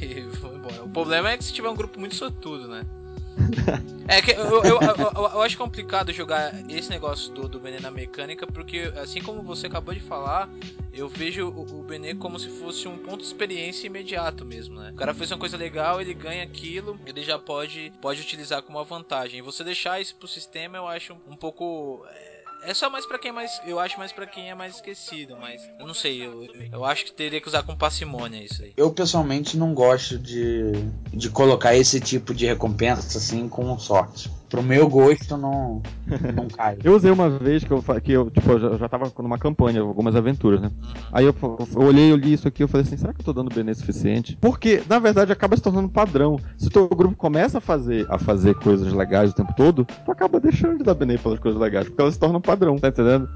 E. 0.00 0.32
O 0.84 0.88
problema 0.88 1.30
é 1.30 1.38
que 1.38 1.44
se 1.44 1.52
tiver 1.52 1.68
um 1.68 1.74
grupo 1.74 1.98
muito 1.98 2.14
sortudo, 2.14 2.68
né? 2.68 2.84
é 4.08 4.20
que 4.20 4.32
eu, 4.32 4.62
eu, 4.62 4.78
eu, 4.80 5.12
eu, 5.14 5.42
acho 5.42 5.56
complicado 5.56 6.12
jogar 6.12 6.52
esse 6.70 6.90
negócio 6.90 7.32
do, 7.32 7.48
do 7.48 7.58
Benê 7.58 7.80
na 7.80 7.90
mecânica, 7.90 8.46
porque 8.46 8.92
assim 8.96 9.22
como 9.22 9.42
você 9.42 9.68
acabou 9.68 9.94
de 9.94 10.00
falar, 10.00 10.50
eu 10.92 11.08
vejo 11.08 11.48
o, 11.48 11.80
o 11.80 11.82
Benê 11.82 12.14
como 12.14 12.38
se 12.38 12.48
fosse 12.48 12.86
um 12.86 12.98
ponto 12.98 13.20
de 13.20 13.26
experiência 13.26 13.86
imediato 13.86 14.44
mesmo, 14.44 14.78
né? 14.78 14.90
O 14.90 14.96
cara 14.96 15.14
fez 15.14 15.30
uma 15.30 15.38
coisa 15.38 15.56
legal, 15.56 16.00
ele 16.00 16.12
ganha 16.12 16.42
aquilo, 16.42 16.98
ele 17.06 17.22
já 17.22 17.38
pode, 17.38 17.92
pode 18.02 18.20
utilizar 18.20 18.62
como 18.62 18.78
uma 18.78 18.84
vantagem. 18.84 19.38
E 19.38 19.42
você 19.42 19.64
deixar 19.64 20.00
isso 20.00 20.14
pro 20.16 20.28
sistema, 20.28 20.76
eu 20.76 20.86
acho 20.86 21.16
um 21.26 21.36
pouco. 21.36 22.04
É 22.10 22.31
é 22.64 22.74
só 22.74 22.88
mais 22.88 23.06
para 23.06 23.18
quem 23.18 23.30
é 23.30 23.32
mais. 23.32 23.60
Eu 23.66 23.78
acho 23.78 23.98
mais 23.98 24.12
para 24.12 24.26
quem 24.26 24.50
é 24.50 24.54
mais 24.54 24.76
esquecido, 24.76 25.36
mas. 25.36 25.68
Eu 25.78 25.86
não 25.86 25.94
sei, 25.94 26.24
eu, 26.24 26.48
eu 26.70 26.84
acho 26.84 27.04
que 27.04 27.12
teria 27.12 27.40
que 27.40 27.48
usar 27.48 27.62
com 27.62 27.76
parcimônia 27.76 28.42
isso 28.42 28.62
aí. 28.62 28.72
Eu 28.76 28.92
pessoalmente 28.92 29.56
não 29.56 29.74
gosto 29.74 30.18
de, 30.18 30.72
de 31.12 31.30
colocar 31.30 31.74
esse 31.74 32.00
tipo 32.00 32.34
de 32.34 32.46
recompensa 32.46 33.18
assim 33.18 33.48
com 33.48 33.78
sorte. 33.78 34.30
Pro 34.52 34.62
meu 34.62 34.86
gosto 34.86 35.34
não, 35.38 35.80
não 36.36 36.46
cai. 36.46 36.76
eu 36.84 36.94
usei 36.94 37.10
uma 37.10 37.30
vez 37.30 37.64
que 37.64 37.70
eu, 37.70 37.82
que 38.02 38.12
eu 38.12 38.30
tipo, 38.30 38.52
eu 38.52 38.58
já, 38.58 38.76
já 38.76 38.88
tava 38.88 39.10
numa 39.18 39.38
campanha, 39.38 39.80
algumas 39.80 40.14
aventuras, 40.14 40.60
né? 40.60 40.70
Aí 41.10 41.24
eu, 41.24 41.34
eu 41.74 41.80
olhei, 41.80 42.12
eu 42.12 42.16
li 42.16 42.34
isso 42.34 42.46
aqui, 42.46 42.62
eu 42.62 42.68
falei 42.68 42.86
assim, 42.86 42.98
será 42.98 43.14
que 43.14 43.20
eu 43.22 43.24
tô 43.24 43.32
dando 43.32 43.48
BN 43.48 43.74
suficiente? 43.74 44.36
Porque, 44.38 44.82
na 44.86 44.98
verdade, 44.98 45.32
acaba 45.32 45.56
se 45.56 45.62
tornando 45.62 45.88
padrão. 45.88 46.38
Se 46.58 46.68
o 46.68 46.70
teu 46.70 46.86
grupo 46.86 47.16
começa 47.16 47.58
a 47.58 47.60
fazer, 47.62 48.06
a 48.10 48.18
fazer 48.18 48.54
coisas 48.56 48.92
legais 48.92 49.30
o 49.30 49.34
tempo 49.34 49.54
todo, 49.56 49.86
tu 50.04 50.12
acaba 50.12 50.38
deixando 50.38 50.76
de 50.76 50.84
dar 50.84 50.94
BN 50.94 51.16
pelas 51.16 51.38
coisas 51.38 51.58
legais, 51.58 51.88
porque 51.88 52.02
elas 52.02 52.12
se 52.12 52.20
tornam 52.20 52.40
padrão, 52.40 52.76
tá 52.76 52.88
entendendo? 52.88 53.26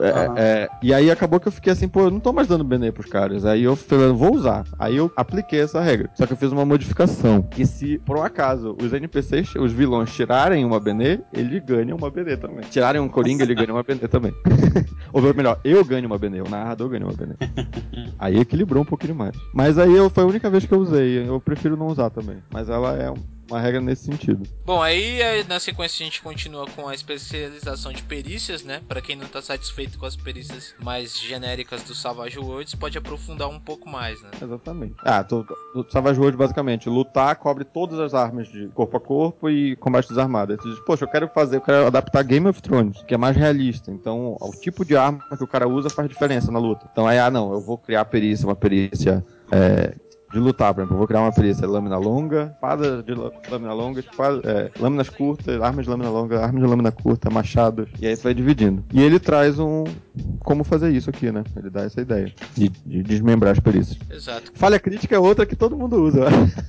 É, 0.00 0.42
é, 0.42 0.68
e 0.82 0.92
aí 0.92 1.12
acabou 1.12 1.38
que 1.38 1.46
eu 1.46 1.52
fiquei 1.52 1.72
assim, 1.72 1.86
pô, 1.86 2.00
eu 2.00 2.10
não 2.10 2.18
tô 2.18 2.32
mais 2.32 2.48
dando 2.48 2.64
BN 2.64 2.90
pros 2.90 3.06
caras. 3.06 3.44
Aí 3.44 3.62
eu 3.62 3.76
falei, 3.76 4.08
vou 4.08 4.34
usar. 4.34 4.64
Aí 4.80 4.96
eu 4.96 5.12
apliquei 5.16 5.60
essa 5.60 5.80
regra. 5.80 6.10
Só 6.14 6.26
que 6.26 6.32
eu 6.32 6.36
fiz 6.36 6.50
uma 6.50 6.64
modificação. 6.64 7.42
Que 7.42 7.64
se, 7.64 7.98
por 7.98 8.16
um 8.18 8.22
acaso, 8.22 8.76
os 8.82 8.92
NPCs, 8.92 9.54
os 9.54 9.72
vilões 9.72 10.12
tirarem 10.12 10.55
uma 10.64 10.80
BN, 10.80 11.20
ele 11.32 11.60
ganha 11.60 11.94
uma 11.94 12.10
BN 12.10 12.36
também. 12.36 12.60
Tirarem 12.70 13.00
um 13.00 13.08
Coringa, 13.08 13.42
ele 13.42 13.54
ganha 13.54 13.72
uma 13.72 13.82
BN 13.82 14.08
também. 14.08 14.34
Ou 15.12 15.22
melhor, 15.34 15.60
eu 15.64 15.84
ganho 15.84 16.06
uma 16.06 16.18
BN, 16.18 16.40
o 16.40 16.48
narrador 16.48 16.88
ganha 16.88 17.04
uma 17.04 17.12
BN. 17.12 17.34
aí 18.18 18.38
equilibrou 18.38 18.82
um 18.82 18.86
pouquinho 18.86 19.14
mais. 19.14 19.36
Mas 19.52 19.78
aí 19.78 19.94
eu, 19.94 20.08
foi 20.08 20.24
a 20.24 20.26
única 20.26 20.50
vez 20.50 20.64
que 20.64 20.72
eu 20.72 20.78
usei. 20.78 21.28
Eu 21.28 21.40
prefiro 21.40 21.76
não 21.76 21.86
usar 21.86 22.10
também. 22.10 22.38
Mas 22.50 22.68
ela 22.68 22.96
é 22.96 23.12
uma 23.48 23.60
regra 23.60 23.80
nesse 23.80 24.04
sentido. 24.04 24.42
Bom, 24.64 24.82
aí 24.82 25.20
na 25.48 25.60
sequência 25.60 26.02
a 26.02 26.04
gente 26.04 26.22
continua 26.22 26.66
com 26.66 26.88
a 26.88 26.94
especialização 26.94 27.92
de 27.92 28.02
perícias, 28.02 28.62
né? 28.62 28.80
Para 28.88 29.00
quem 29.00 29.16
não 29.16 29.26
está 29.26 29.40
satisfeito 29.40 29.98
com 29.98 30.06
as 30.06 30.16
perícias 30.16 30.74
mais 30.82 31.18
genéricas 31.18 31.82
do 31.82 31.94
Savage 31.94 32.38
Worlds, 32.38 32.74
pode 32.74 32.98
aprofundar 32.98 33.48
um 33.48 33.60
pouco 33.60 33.88
mais, 33.88 34.20
né? 34.22 34.30
Exatamente. 34.42 34.94
Ah, 35.04 35.22
do 35.22 35.86
Savage 35.90 36.18
Worlds 36.18 36.38
basicamente, 36.38 36.88
lutar 36.88 37.36
cobre 37.36 37.64
todas 37.64 37.98
as 37.98 38.14
armas 38.14 38.48
de 38.48 38.68
corpo 38.68 38.96
a 38.96 39.00
corpo 39.00 39.48
e 39.48 39.76
combate 39.76 40.08
desarmado. 40.08 40.52
Aí 40.52 40.58
tu 40.58 40.68
diz, 40.68 40.80
poxa, 40.80 41.04
eu 41.04 41.08
quero 41.08 41.28
fazer, 41.28 41.56
eu 41.56 41.60
quero 41.60 41.86
adaptar 41.86 42.22
Game 42.22 42.48
of 42.48 42.60
Thrones, 42.60 43.02
que 43.02 43.14
é 43.14 43.16
mais 43.16 43.36
realista. 43.36 43.90
Então, 43.90 44.36
o 44.40 44.50
tipo 44.60 44.84
de 44.84 44.96
arma 44.96 45.24
que 45.36 45.44
o 45.44 45.48
cara 45.48 45.68
usa 45.68 45.90
faz 45.90 46.08
diferença 46.08 46.50
na 46.50 46.58
luta. 46.58 46.88
Então 46.90 47.06
aí, 47.06 47.18
ah, 47.18 47.30
não, 47.30 47.52
eu 47.52 47.60
vou 47.60 47.78
criar 47.78 48.04
perícia, 48.06 48.46
uma 48.46 48.56
perícia 48.56 49.24
é, 49.50 49.94
de 50.32 50.38
lutar, 50.38 50.74
por 50.74 50.80
exemplo, 50.80 50.94
eu 50.94 50.98
vou 50.98 51.06
criar 51.06 51.20
uma 51.20 51.32
perícia 51.32 51.66
lâmina 51.66 51.98
longa, 51.98 52.52
espada 52.54 53.02
de 53.02 53.14
lâmina 53.14 53.72
longa, 53.72 54.00
espada, 54.00 54.40
é, 54.44 54.70
lâminas 54.80 55.08
curtas, 55.08 55.60
armas 55.60 55.84
de 55.84 55.90
lâmina 55.90 56.10
longa, 56.10 56.40
armas 56.40 56.62
de 56.62 56.68
lâmina 56.68 56.92
curta, 56.92 57.30
machados, 57.30 57.88
e 58.00 58.06
aí 58.06 58.16
você 58.16 58.22
vai 58.22 58.34
dividindo. 58.34 58.84
E 58.92 59.02
ele 59.02 59.18
traz 59.18 59.58
um. 59.58 59.84
Como 60.40 60.64
fazer 60.64 60.90
isso 60.92 61.10
aqui, 61.10 61.30
né? 61.30 61.44
Ele 61.56 61.70
dá 61.70 61.82
essa 61.82 62.00
ideia 62.00 62.32
de, 62.54 62.68
de 62.68 63.02
desmembrar 63.02 63.52
as 63.52 63.60
perícias. 63.60 63.98
Exato. 64.10 64.52
Falha 64.54 64.78
crítica 64.78 65.14
é 65.14 65.18
outra 65.18 65.46
que 65.46 65.56
todo 65.56 65.76
mundo 65.76 65.96
usa. 66.02 66.26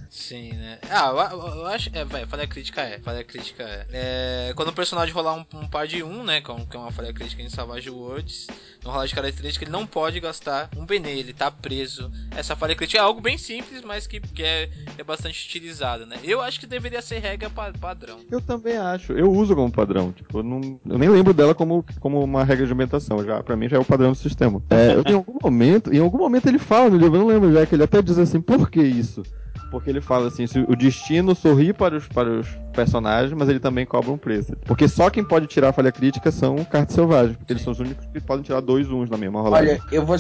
Sim, 0.10 0.54
né? 0.54 0.80
Ah, 0.90 1.10
eu, 1.32 1.40
eu 1.40 1.66
acho. 1.68 1.90
É, 1.94 2.04
vai, 2.04 2.26
falha 2.26 2.48
crítica 2.48 2.82
é. 2.82 3.00
Falha 3.00 3.24
crítica 3.24 3.64
é. 3.64 3.86
é 3.92 4.54
quando 4.56 4.70
o 4.70 4.74
personagem 4.74 5.14
rolar 5.14 5.36
um, 5.36 5.46
um 5.60 5.68
par 5.68 5.88
de 5.88 6.04
1, 6.04 6.08
um, 6.08 6.24
né? 6.24 6.42
Que 6.42 6.50
é 6.50 6.80
uma 6.80 6.92
falha 6.92 7.14
crítica 7.14 7.42
em 7.42 7.50
Savage 7.50 7.90
Worlds, 7.90 8.48
no 8.84 8.92
rolar 8.92 9.06
de 9.06 9.16
característica, 9.16 9.64
ele 9.64 9.72
não 9.72 9.86
pode 9.86 10.20
gastar 10.20 10.70
um 10.76 10.86
Benê, 10.86 11.20
ele 11.20 11.34
tá 11.34 11.52
preso. 11.52 12.12
Essa 12.32 12.56
falha 12.56 12.76
crítica 12.76 13.00
é 13.00 13.02
algo 13.02 13.22
bem 13.22 13.38
simples, 13.38 13.82
mas 13.84 14.08
que, 14.08 14.20
que 14.20 14.44
é, 14.44 14.70
é 14.98 15.04
bastante 15.04 15.46
utilizado, 15.46 16.06
né? 16.06 16.18
Eu 16.24 16.42
acho 16.42 16.60
que 16.60 16.68
deveria 16.68 17.02
ser 17.02 17.20
regra 17.20 17.50
pa 17.50 17.72
padrão. 17.72 18.20
Eu 18.30 18.42
também 18.42 18.78
acho. 18.78 19.14
Eu 19.14 19.32
uso 19.32 19.56
como 19.56 19.72
padrão. 19.72 20.12
Tipo, 20.12 20.40
eu, 20.40 20.44
não, 20.44 20.80
eu 20.86 20.98
nem 20.98 21.10
lembro 21.10 21.34
dela 21.34 21.54
como, 21.54 21.86
como 22.00 22.24
uma 22.24 22.44
regra 22.44 22.66
de 22.66 22.74
ambientação. 22.74 23.24
Já, 23.24 23.37
pra 23.44 23.56
mim 23.56 23.70
já 23.70 23.78
é 23.78 23.80
o 23.80 23.86
padrão 23.86 24.12
do 24.12 24.18
sistema. 24.18 24.62
É, 24.70 24.94
eu, 24.96 25.04
em 25.06 25.14
algum 25.14 25.38
momento, 25.42 25.94
em 25.94 26.00
algum 26.00 26.18
momento 26.18 26.48
ele 26.48 26.60
fala 26.60 26.90
no 26.90 26.98
livro, 26.98 27.16
eu 27.16 27.22
não 27.22 27.28
lembro 27.28 27.52
já, 27.52 27.66
que 27.66 27.76
ele 27.76 27.84
até 27.84 28.02
diz 28.02 28.18
assim, 28.18 28.42
por 28.42 28.70
que 28.70 28.82
isso? 28.82 29.24
Porque 29.70 29.90
ele 29.90 30.00
fala 30.00 30.28
assim, 30.28 30.48
se 30.48 30.60
o 30.60 30.76
destino 30.76 31.36
sorri 31.36 31.74
para 31.74 31.98
os, 31.98 32.08
para 32.08 32.30
os 32.30 32.48
personagens, 32.74 33.34
mas 33.34 33.50
ele 33.50 33.60
também 33.60 33.86
cobra 33.86 34.12
um 34.12 34.18
preço. 34.18 34.56
Porque 34.66 34.88
só 34.88 35.10
quem 35.10 35.24
pode 35.24 35.48
tirar 35.48 35.70
a 35.70 35.74
falha 35.74 35.92
crítica 35.92 36.32
são 36.32 36.64
cartas 36.64 36.96
selvagens, 36.96 37.36
porque 37.36 37.52
eles 37.52 37.64
são 37.64 37.74
os 37.74 37.80
únicos 37.80 38.06
que 38.06 38.20
podem 38.22 38.44
tirar 38.44 38.62
dois 38.62 38.90
uns 38.90 39.10
na 39.10 39.18
mesma 39.18 39.42
rolagem. 39.42 39.72
Olha, 39.72 39.82
eu 39.92 40.06
vou, 40.06 40.16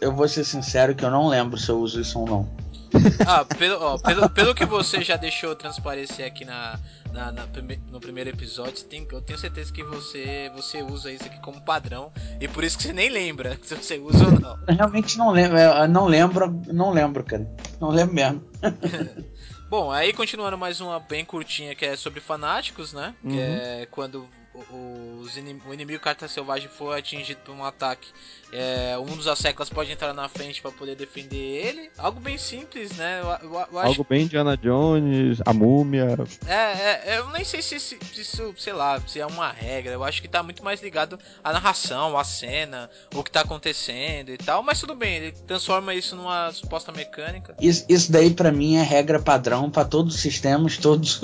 eu 0.00 0.12
vou 0.12 0.28
ser 0.28 0.44
sincero 0.44 0.94
que 0.94 1.04
eu 1.04 1.10
não 1.10 1.28
lembro 1.28 1.56
se 1.56 1.68
eu 1.68 1.78
uso 1.78 2.00
isso 2.00 2.18
ou 2.18 2.26
não. 2.26 2.48
Ah, 3.26 3.44
pelo, 3.44 3.82
ó, 3.82 3.98
pelo, 3.98 4.30
pelo 4.30 4.54
que 4.54 4.64
você 4.64 5.02
já 5.02 5.16
deixou 5.16 5.54
transparecer 5.54 6.26
aqui 6.26 6.44
na, 6.44 6.78
na, 7.12 7.32
na 7.32 7.46
no 7.90 8.00
primeiro 8.00 8.30
episódio, 8.30 8.84
tem, 8.84 9.06
eu 9.10 9.20
tenho 9.20 9.38
certeza 9.38 9.72
que 9.72 9.82
você, 9.82 10.50
você 10.54 10.82
usa 10.82 11.12
isso 11.12 11.24
aqui 11.24 11.38
como 11.40 11.60
padrão. 11.60 12.12
E 12.40 12.48
por 12.48 12.64
isso 12.64 12.76
que 12.76 12.84
você 12.84 12.92
nem 12.92 13.08
lembra 13.08 13.58
se 13.62 13.74
você 13.74 13.98
usa 13.98 14.24
ou 14.24 14.40
não. 14.40 14.58
Eu 14.66 14.74
realmente 14.74 15.18
não 15.18 15.30
lembro, 15.30 15.58
eu 15.58 15.88
não 15.88 16.06
lembro, 16.06 16.62
não 16.66 16.90
lembro, 16.90 17.24
cara. 17.24 17.48
Não 17.80 17.90
lembro 17.90 18.14
mesmo. 18.14 18.42
Bom, 19.68 19.90
aí 19.90 20.14
continuando 20.14 20.56
mais 20.56 20.80
uma 20.80 20.98
bem 20.98 21.24
curtinha 21.26 21.74
que 21.74 21.84
é 21.84 21.94
sobre 21.94 22.20
fanáticos, 22.20 22.94
né? 22.94 23.14
Uhum. 23.22 23.30
Que 23.30 23.40
é 23.40 23.88
quando 23.90 24.26
os 25.22 25.36
inim 25.36 25.60
o 25.66 25.74
inimigo 25.74 26.02
carta 26.02 26.28
selvagem 26.28 26.68
for 26.68 26.96
atingido 26.96 27.40
por 27.44 27.54
um 27.54 27.64
ataque, 27.64 28.08
é, 28.52 28.96
um 28.98 29.16
dos 29.16 29.26
asseclas 29.26 29.68
pode 29.68 29.92
entrar 29.92 30.14
na 30.14 30.28
frente 30.28 30.62
para 30.62 30.70
poder 30.70 30.96
defender 30.96 31.36
ele. 31.36 31.90
Algo 31.98 32.18
bem 32.18 32.38
simples, 32.38 32.96
né? 32.96 33.20
Eu, 33.20 33.48
eu, 33.48 33.66
eu 33.72 33.78
Algo 33.78 34.06
bem 34.08 34.22
Indiana 34.22 34.56
Jones, 34.56 35.40
a 35.44 35.52
múmia. 35.52 36.16
É, 36.46 36.54
é, 36.54 37.18
eu 37.18 37.28
nem 37.30 37.44
sei 37.44 37.60
se, 37.60 37.78
se, 37.78 37.98
se 38.00 38.20
isso, 38.20 38.54
sei 38.56 38.72
lá, 38.72 39.00
se 39.06 39.20
é 39.20 39.26
uma 39.26 39.50
regra. 39.50 39.92
Eu 39.92 40.04
acho 40.04 40.22
que 40.22 40.28
tá 40.28 40.42
muito 40.42 40.64
mais 40.64 40.80
ligado 40.82 41.18
à 41.42 41.52
narração, 41.52 42.16
à 42.16 42.24
cena, 42.24 42.88
o 43.14 43.22
que 43.22 43.30
tá 43.30 43.42
acontecendo 43.42 44.30
e 44.30 44.38
tal. 44.38 44.62
Mas 44.62 44.80
tudo 44.80 44.94
bem, 44.94 45.16
ele 45.16 45.32
transforma 45.46 45.94
isso 45.94 46.16
numa 46.16 46.50
suposta 46.52 46.92
mecânica. 46.92 47.54
Isso, 47.60 47.84
isso 47.88 48.10
daí 48.10 48.30
para 48.30 48.52
mim 48.52 48.76
é 48.76 48.82
regra 48.82 49.18
padrão 49.20 49.70
para 49.70 49.84
todos 49.84 50.14
os 50.14 50.20
sistemas, 50.20 50.78
todos, 50.78 51.20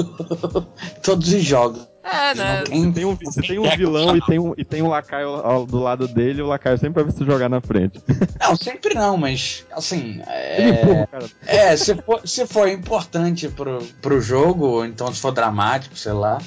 todos 1.03 1.33
os 1.33 1.43
jogos. 1.43 1.94
É, 2.05 2.35
né? 2.35 2.65
Você 2.67 2.93
tem 2.93 3.05
um, 3.07 3.15
você 3.17 3.41
tem 3.41 3.59
um 3.59 3.77
vilão 3.77 4.15
e 4.15 4.21
tem 4.21 4.39
um, 4.39 4.55
e 4.59 4.65
tem 4.65 4.83
um 4.83 4.89
lacaio 4.89 5.29
ao, 5.29 5.65
do 5.65 5.79
lado 5.79 6.07
dele, 6.07 6.43
o 6.43 6.47
lacaio 6.47 6.77
sempre 6.77 7.03
vai 7.03 7.11
se 7.11 7.25
jogar 7.25 7.49
na 7.49 7.63
frente. 7.63 7.99
Não, 8.39 8.55
sempre 8.57 8.95
não, 8.95 9.17
mas 9.17 9.65
assim. 9.73 10.21
É, 10.27 10.69
empurra, 10.69 11.09
é 11.47 11.77
se, 11.77 11.95
for, 11.95 12.21
se 12.27 12.47
for 12.47 12.69
importante 12.69 13.49
pro, 13.49 13.83
pro 14.03 14.21
jogo, 14.21 14.67
ou 14.67 14.85
então 14.85 15.13
se 15.13 15.21
for 15.21 15.33
dramático, 15.33 15.97
sei 15.97 16.13
lá. 16.13 16.39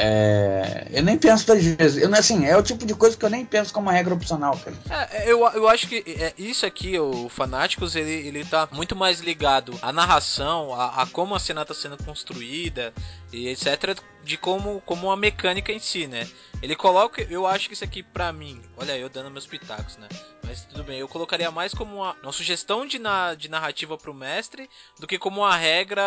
É, 0.00 0.86
eu 0.92 1.02
nem 1.02 1.18
penso 1.18 1.44
três 1.44 1.66
vezes. 1.66 2.00
Eu, 2.00 2.14
assim, 2.14 2.46
é 2.46 2.56
o 2.56 2.62
tipo 2.62 2.86
de 2.86 2.94
coisa 2.94 3.16
que 3.16 3.24
eu 3.24 3.28
nem 3.28 3.44
penso 3.44 3.74
como 3.74 3.88
uma 3.88 3.92
regra 3.92 4.14
opcional, 4.14 4.56
cara. 4.56 5.08
É, 5.10 5.30
eu, 5.30 5.40
eu 5.40 5.68
acho 5.68 5.88
que 5.88 6.04
é, 6.06 6.32
isso 6.38 6.64
aqui, 6.64 6.96
o 6.96 7.28
Fanáticos, 7.28 7.96
ele, 7.96 8.28
ele 8.28 8.44
tá 8.44 8.68
muito 8.70 8.94
mais 8.94 9.18
ligado 9.18 9.76
à 9.82 9.92
narração, 9.92 10.72
a, 10.72 11.02
a 11.02 11.06
como 11.06 11.34
a 11.34 11.40
cena 11.40 11.64
tá 11.64 11.74
sendo 11.74 11.96
construída 12.04 12.92
e 13.32 13.48
etc 13.48 13.98
de 14.22 14.36
como, 14.36 14.80
como 14.82 15.06
uma 15.06 15.16
mecânica 15.16 15.72
em 15.72 15.78
si, 15.78 16.06
né? 16.06 16.28
Ele 16.62 16.76
coloca, 16.76 17.22
eu 17.22 17.46
acho 17.46 17.66
que 17.68 17.74
isso 17.74 17.84
aqui 17.84 18.02
pra 18.02 18.32
mim, 18.32 18.60
olha 18.76 18.96
eu 18.96 19.08
dando 19.08 19.30
meus 19.30 19.46
pitacos, 19.46 19.96
né? 19.96 20.06
Mas 20.48 20.64
tudo 20.64 20.82
bem, 20.82 20.98
eu 20.98 21.06
colocaria 21.06 21.50
mais 21.50 21.74
como 21.74 21.96
uma, 21.96 22.16
uma 22.22 22.32
sugestão 22.32 22.86
de, 22.86 22.98
na, 22.98 23.34
de 23.34 23.50
narrativa 23.50 23.98
pro 23.98 24.14
mestre 24.14 24.66
do 24.98 25.06
que 25.06 25.18
como 25.18 25.42
uma 25.42 25.54
regra, 25.54 26.02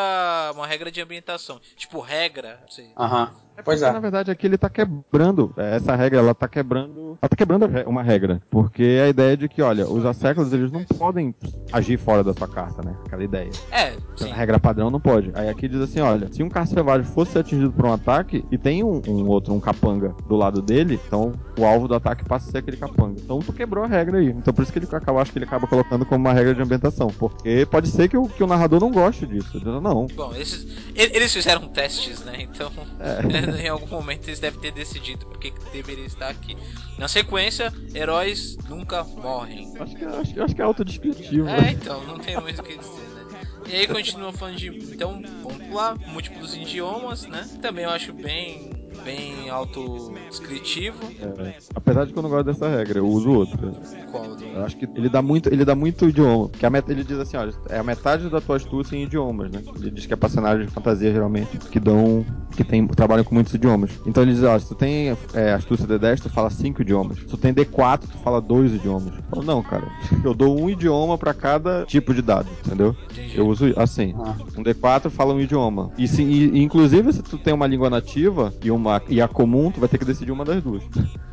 uma 0.56 0.66
regra 0.66 0.92
de 0.92 1.00
ambientação. 1.00 1.62
Tipo, 1.78 2.00
regra, 2.00 2.60
Aham. 2.98 3.26
Uhum. 3.26 3.52
É 3.58 3.62
pois 3.62 3.82
é. 3.82 3.92
Na 3.92 4.00
verdade, 4.00 4.32
aqui 4.32 4.48
ele 4.48 4.58
tá 4.58 4.70
quebrando. 4.70 5.54
É, 5.58 5.76
essa 5.76 5.96
regra, 5.96 6.20
ela 6.20 6.34
tá 6.34 6.48
quebrando. 6.48 7.18
Ela 7.22 7.30
tá 7.30 7.36
quebrando 7.36 7.68
uma 7.86 8.02
regra. 8.02 8.42
Porque 8.50 9.00
a 9.04 9.10
ideia 9.10 9.34
é 9.34 9.36
de 9.36 9.48
que, 9.48 9.62
olha, 9.62 9.88
os 9.88 10.06
asséculos, 10.06 10.52
eles 10.54 10.72
não 10.72 10.84
podem 10.84 11.36
agir 11.72 11.98
fora 11.98 12.24
da 12.24 12.34
sua 12.34 12.48
carta, 12.48 12.82
né? 12.82 12.96
Aquela 13.06 13.24
ideia. 13.24 13.52
É, 13.72 13.96
sim. 14.16 14.32
A 14.32 14.36
regra 14.36 14.60
padrão 14.60 14.90
não 14.90 15.00
pode. 15.00 15.32
Aí 15.36 15.50
aqui 15.50 15.68
diz 15.68 15.82
assim, 15.82 16.00
olha, 16.00 16.32
se 16.32 16.42
um 16.42 16.50
caça 16.50 16.74
selvagem 16.74 17.06
fosse 17.06 17.38
atingido 17.38 17.72
por 17.72 17.86
um 17.86 17.94
ataque 17.94 18.44
e 18.52 18.58
tem 18.58 18.84
um, 18.84 19.02
um, 19.08 19.28
outro, 19.28 19.54
um 19.54 19.60
capanga 19.60 20.16
do 20.28 20.36
lado 20.36 20.62
dele, 20.62 21.00
então 21.06 21.34
o 21.62 21.66
alvo 21.66 21.88
do 21.88 21.96
ataque 21.96 22.26
passa 22.26 22.50
a 22.50 22.52
ser 22.52 22.58
aquele 22.60 22.78
capanga. 22.78 23.20
Então 23.22 23.40
tu 23.40 23.54
quebrou 23.54 23.84
a 23.84 23.88
regra 23.88 24.18
aí. 24.18 24.28
Então 24.28 24.54
por 24.54 24.64
isso 24.64 24.74
que 24.74 24.80
ele 24.80 24.88
acaba, 24.92 25.22
acho 25.22 25.32
que 25.32 25.38
ele 25.38 25.46
acaba 25.46 25.68
colocando 25.68 26.06
como 26.06 26.26
uma 26.26 26.34
regra 26.34 26.56
de 26.56 26.62
ambientação. 26.62 27.08
Porque 27.08 27.68
pode 27.70 27.88
ser 27.90 28.10
que 28.10 28.18
o, 28.18 28.28
que 28.28 28.44
o 28.44 28.48
narrador 28.48 28.80
não 28.80 28.92
goste 28.92 29.26
disso. 29.26 29.62
Não. 29.64 30.08
Bom, 30.08 30.34
esses, 30.36 30.68
eles 30.96 31.32
fizeram 31.34 31.68
testes, 31.68 32.24
né? 32.24 32.42
Então. 32.42 32.72
É. 33.00 33.62
em 33.64 33.68
algum 33.68 33.88
momento 33.88 34.28
eles 34.28 34.40
devem 34.40 34.60
ter 34.60 34.72
decidido 34.72 35.26
porque 35.26 35.54
deveria 35.72 36.06
estar 36.06 36.30
aqui. 36.30 36.58
Na 36.98 37.08
sequência, 37.08 37.72
heróis 37.94 38.58
nunca 38.70 39.04
morrem. 39.04 39.74
Acho 39.80 39.96
que, 39.96 40.06
acho, 40.06 40.44
acho 40.44 40.56
que 40.56 40.62
é 40.62 40.66
autodescritivo. 40.66 41.48
É, 41.48 41.62
né? 41.62 41.72
então, 41.72 42.04
não 42.06 42.20
tem 42.20 42.40
muito 42.40 42.60
o 42.60 42.64
que 42.64 42.78
dizer, 42.78 42.92
né? 42.92 43.42
E 43.68 43.76
aí 43.76 43.88
continua 43.88 44.34
falando 44.34 44.58
de. 44.58 44.68
Então, 44.68 45.22
vamos 45.44 45.68
pular, 45.68 45.98
múltiplos 46.08 46.56
idiomas, 46.56 47.26
né? 47.26 47.48
Também 47.62 47.86
eu 47.86 47.92
acho 47.92 48.12
bem 48.14 48.81
bem 49.04 49.50
autodescritivo. 49.50 50.98
É, 51.40 51.56
apesar 51.76 52.06
de 52.06 52.14
que 52.14 52.20
eu 52.20 52.24
não 52.24 52.30
gosto 52.30 52.46
dessa 52.46 52.70
regra, 52.70 53.00
eu 53.00 53.08
uso 53.08 53.32
outra. 53.32 53.74
Qual? 54.12 54.26
Eu 54.26 54.66
acho 54.66 54.78
que 54.78 54.88
ele 54.96 55.10
dá 55.10 55.22
muito, 55.22 55.50
ele 55.50 55.66
dá 55.66 55.76
muito 55.76 56.08
idioma. 56.08 56.50
Que 56.50 56.66
a 56.66 56.70
meta, 56.70 56.92
ele 56.92 57.04
diz 57.04 57.18
assim, 57.20 57.38
olha, 57.38 57.54
é 57.70 57.78
a 57.78 57.84
metade 57.84 58.30
da 58.30 58.42
tua 58.42 58.58
astúcia 58.58 58.96
em 58.96 59.04
idiomas, 59.04 59.52
né? 59.52 59.62
Ele 59.80 59.92
diz 59.92 60.06
que 60.06 60.14
é 60.14 60.16
pra 60.16 60.30
cenários 60.30 60.68
de 60.68 60.74
fantasia, 60.74 61.12
geralmente, 61.12 61.58
que 61.58 61.80
dão 61.80 62.26
que 62.52 62.64
tem, 62.64 62.86
trabalham 62.88 63.24
com 63.24 63.34
muitos 63.34 63.54
idiomas. 63.54 63.92
Então 64.06 64.24
eles 64.24 64.36
dizem, 64.36 64.50
ó, 64.50 64.60
se 64.60 64.68
tu 64.68 64.76
tem 64.76 65.16
é, 65.34 65.54
astúcia 65.54 65.88
D10, 65.88 66.22
tu 66.22 66.30
fala 66.30 66.50
cinco 66.50 66.82
idiomas. 66.82 67.18
Se 67.18 67.26
tu 67.26 67.38
tem 67.38 67.54
D4, 67.54 68.00
tu 68.00 68.18
fala 68.20 68.42
dois 68.42 68.74
idiomas. 68.74 69.14
Eu 69.16 69.24
falo, 69.30 69.44
não, 69.44 69.64
cara, 69.64 69.88
eu 70.24 70.34
dou 70.34 70.60
um 70.60 70.70
idioma 70.70 71.18
para 71.18 71.34
cada 71.34 71.86
tipo 71.86 72.14
de 72.14 72.22
dado, 72.22 72.48
entendeu? 72.66 72.96
Eu 73.34 73.48
uso 73.48 73.74
assim. 73.78 74.14
Ah. 74.18 74.36
Um 74.58 74.64
D4 74.64 75.10
fala 75.10 75.34
um 75.34 75.40
idioma. 75.40 75.92
E, 75.98 76.08
se, 76.08 76.22
e, 76.22 76.62
inclusive, 76.62 77.12
se 77.14 77.24
tu 77.24 77.38
tem 77.38 77.54
uma 77.54 77.68
língua 77.68 77.90
nativa 77.90 78.54
e, 78.64 78.70
uma, 78.70 78.91
e 79.08 79.22
a 79.22 79.28
comum, 79.28 79.72
tu 79.72 79.80
vai 79.80 79.88
ter 79.88 79.98
que 79.98 80.06
decidir 80.06 80.32
uma 80.32 80.44
das 80.44 80.62
duas. 80.62 80.84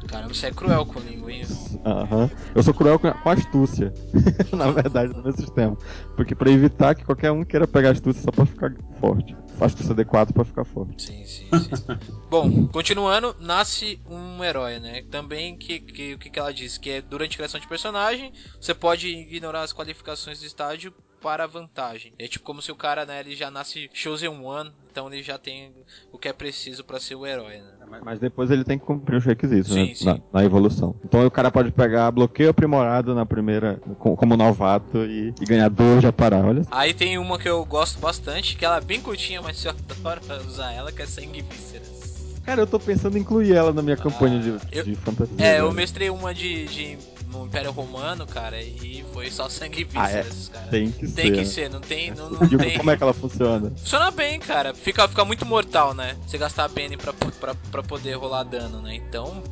Caramba, 0.06 0.34
você 0.34 0.46
é 0.46 0.50
cruel 0.50 0.84
com 0.86 1.00
língua, 1.00 1.32
hein? 1.32 1.42
Aham. 1.84 2.30
Eu 2.54 2.62
sou 2.62 2.74
cruel 2.74 2.98
com, 2.98 3.10
com 3.10 3.30
astúcia, 3.30 3.92
na 4.52 4.70
verdade, 4.70 5.12
no 5.14 5.22
meu 5.22 5.32
sistema. 5.32 5.76
Porque 6.16 6.34
para 6.34 6.50
evitar 6.50 6.94
que 6.94 7.04
qualquer 7.04 7.30
um 7.30 7.44
queira 7.44 7.66
pegar 7.66 7.90
astúcia 7.90 8.22
só 8.22 8.30
pra 8.30 8.46
ficar 8.46 8.74
forte. 9.00 9.36
Astúcia 9.60 9.94
D4 9.94 10.32
pra 10.32 10.44
ficar 10.44 10.64
forte. 10.64 11.02
Sim, 11.02 11.24
sim, 11.24 11.48
sim. 11.50 11.86
Bom, 12.30 12.66
continuando, 12.68 13.34
nasce 13.40 14.00
um 14.08 14.42
herói, 14.44 14.78
né? 14.78 15.02
Também 15.10 15.56
que, 15.56 15.80
que 15.80 16.14
o 16.14 16.18
que, 16.18 16.30
que 16.30 16.38
ela 16.38 16.52
diz? 16.52 16.78
Que 16.78 16.90
é 16.90 17.02
durante 17.02 17.34
a 17.34 17.36
criação 17.38 17.60
de 17.60 17.66
personagem, 17.66 18.32
você 18.60 18.72
pode 18.72 19.08
ignorar 19.08 19.62
as 19.62 19.72
qualificações 19.72 20.40
do 20.40 20.46
estágio 20.46 20.92
para 21.20 21.46
vantagem. 21.46 22.12
É 22.18 22.28
tipo 22.28 22.44
como 22.44 22.62
se 22.62 22.70
o 22.70 22.76
cara, 22.76 23.04
né, 23.04 23.20
ele 23.20 23.34
já 23.34 23.50
nasce 23.50 23.90
chosen 23.92 24.28
one, 24.28 24.72
então 24.98 25.12
ele 25.12 25.22
já 25.22 25.38
tem 25.38 25.72
o 26.10 26.18
que 26.18 26.28
é 26.28 26.32
preciso 26.32 26.82
para 26.82 26.98
ser 26.98 27.14
o 27.14 27.24
herói, 27.24 27.58
né? 27.58 27.70
Mas, 27.88 28.02
mas, 28.02 28.18
depois 28.18 28.50
ele 28.50 28.64
tem 28.64 28.76
que 28.76 28.84
cumprir 28.84 29.16
os 29.16 29.24
requisitos, 29.24 29.72
sim, 29.72 29.90
né? 29.90 29.94
Sim. 29.94 30.04
Na, 30.04 30.20
na, 30.32 30.44
evolução. 30.44 30.96
Então 31.04 31.24
o 31.24 31.30
cara 31.30 31.52
pode 31.52 31.70
pegar 31.70 32.10
bloqueio 32.10 32.50
aprimorado 32.50 33.14
na 33.14 33.24
primeira, 33.24 33.80
como 33.98 34.36
novato 34.36 34.98
e, 34.98 35.32
e 35.40 35.44
ganhar 35.44 35.68
dois 35.68 36.02
já 36.02 36.12
parar, 36.12 36.44
olha. 36.44 36.62
Aí 36.68 36.92
tem 36.92 37.16
uma 37.16 37.38
que 37.38 37.48
eu 37.48 37.64
gosto 37.64 38.00
bastante, 38.00 38.56
que 38.56 38.64
ela 38.64 38.78
é 38.78 38.80
bem 38.80 39.00
curtinha, 39.00 39.40
mas 39.40 39.64
eu 39.64 39.70
adoro 40.04 40.20
usar 40.44 40.72
ela, 40.72 40.90
que 40.90 41.00
é 41.00 41.06
sangue 41.06 41.42
vísceras. 41.42 42.42
Cara, 42.44 42.62
eu 42.62 42.66
tô 42.66 42.80
pensando 42.80 43.16
em 43.16 43.20
incluir 43.20 43.52
ela 43.52 43.72
na 43.72 43.82
minha 43.82 43.96
campanha 43.96 44.38
ah, 44.38 44.42
de, 44.42 44.78
eu, 44.78 44.84
de 44.84 44.94
fantasia. 44.96 45.36
É, 45.38 45.60
eu 45.60 45.70
mestrei 45.70 46.10
uma 46.10 46.34
de, 46.34 46.64
de 46.64 46.98
no 47.30 47.46
Império 47.46 47.70
Romano, 47.70 48.26
cara, 48.26 48.60
e 48.62 49.04
foi 49.12 49.30
só 49.30 49.48
sangue 49.48 49.80
e 49.80 49.84
vísceras, 49.84 50.50
ah, 50.52 50.56
é. 50.56 50.58
cara. 50.58 50.70
Tem 50.70 50.90
que 50.90 50.98
tem 50.98 51.08
ser. 51.08 51.22
Tem 51.22 51.32
que 51.32 51.44
ser, 51.44 51.70
não 51.70 51.80
tem. 51.80 52.10
Não, 52.12 52.30
não 52.30 52.38
tem... 52.38 52.78
Como 52.78 52.90
é 52.90 52.96
que 52.96 53.02
ela 53.02 53.12
funciona? 53.12 53.70
Funciona 53.70 54.10
bem, 54.10 54.38
cara. 54.38 54.74
Fica, 54.74 55.06
fica 55.08 55.24
muito 55.24 55.44
mortal, 55.44 55.94
né? 55.94 56.16
Você 56.26 56.38
gastar 56.38 56.64
a 56.64 56.68
BN 56.68 56.96
pra, 56.96 57.12
pra, 57.12 57.54
pra 57.54 57.82
poder 57.82 58.14
rolar 58.14 58.44
dano, 58.44 58.80
né? 58.80 58.94
Então. 58.94 59.42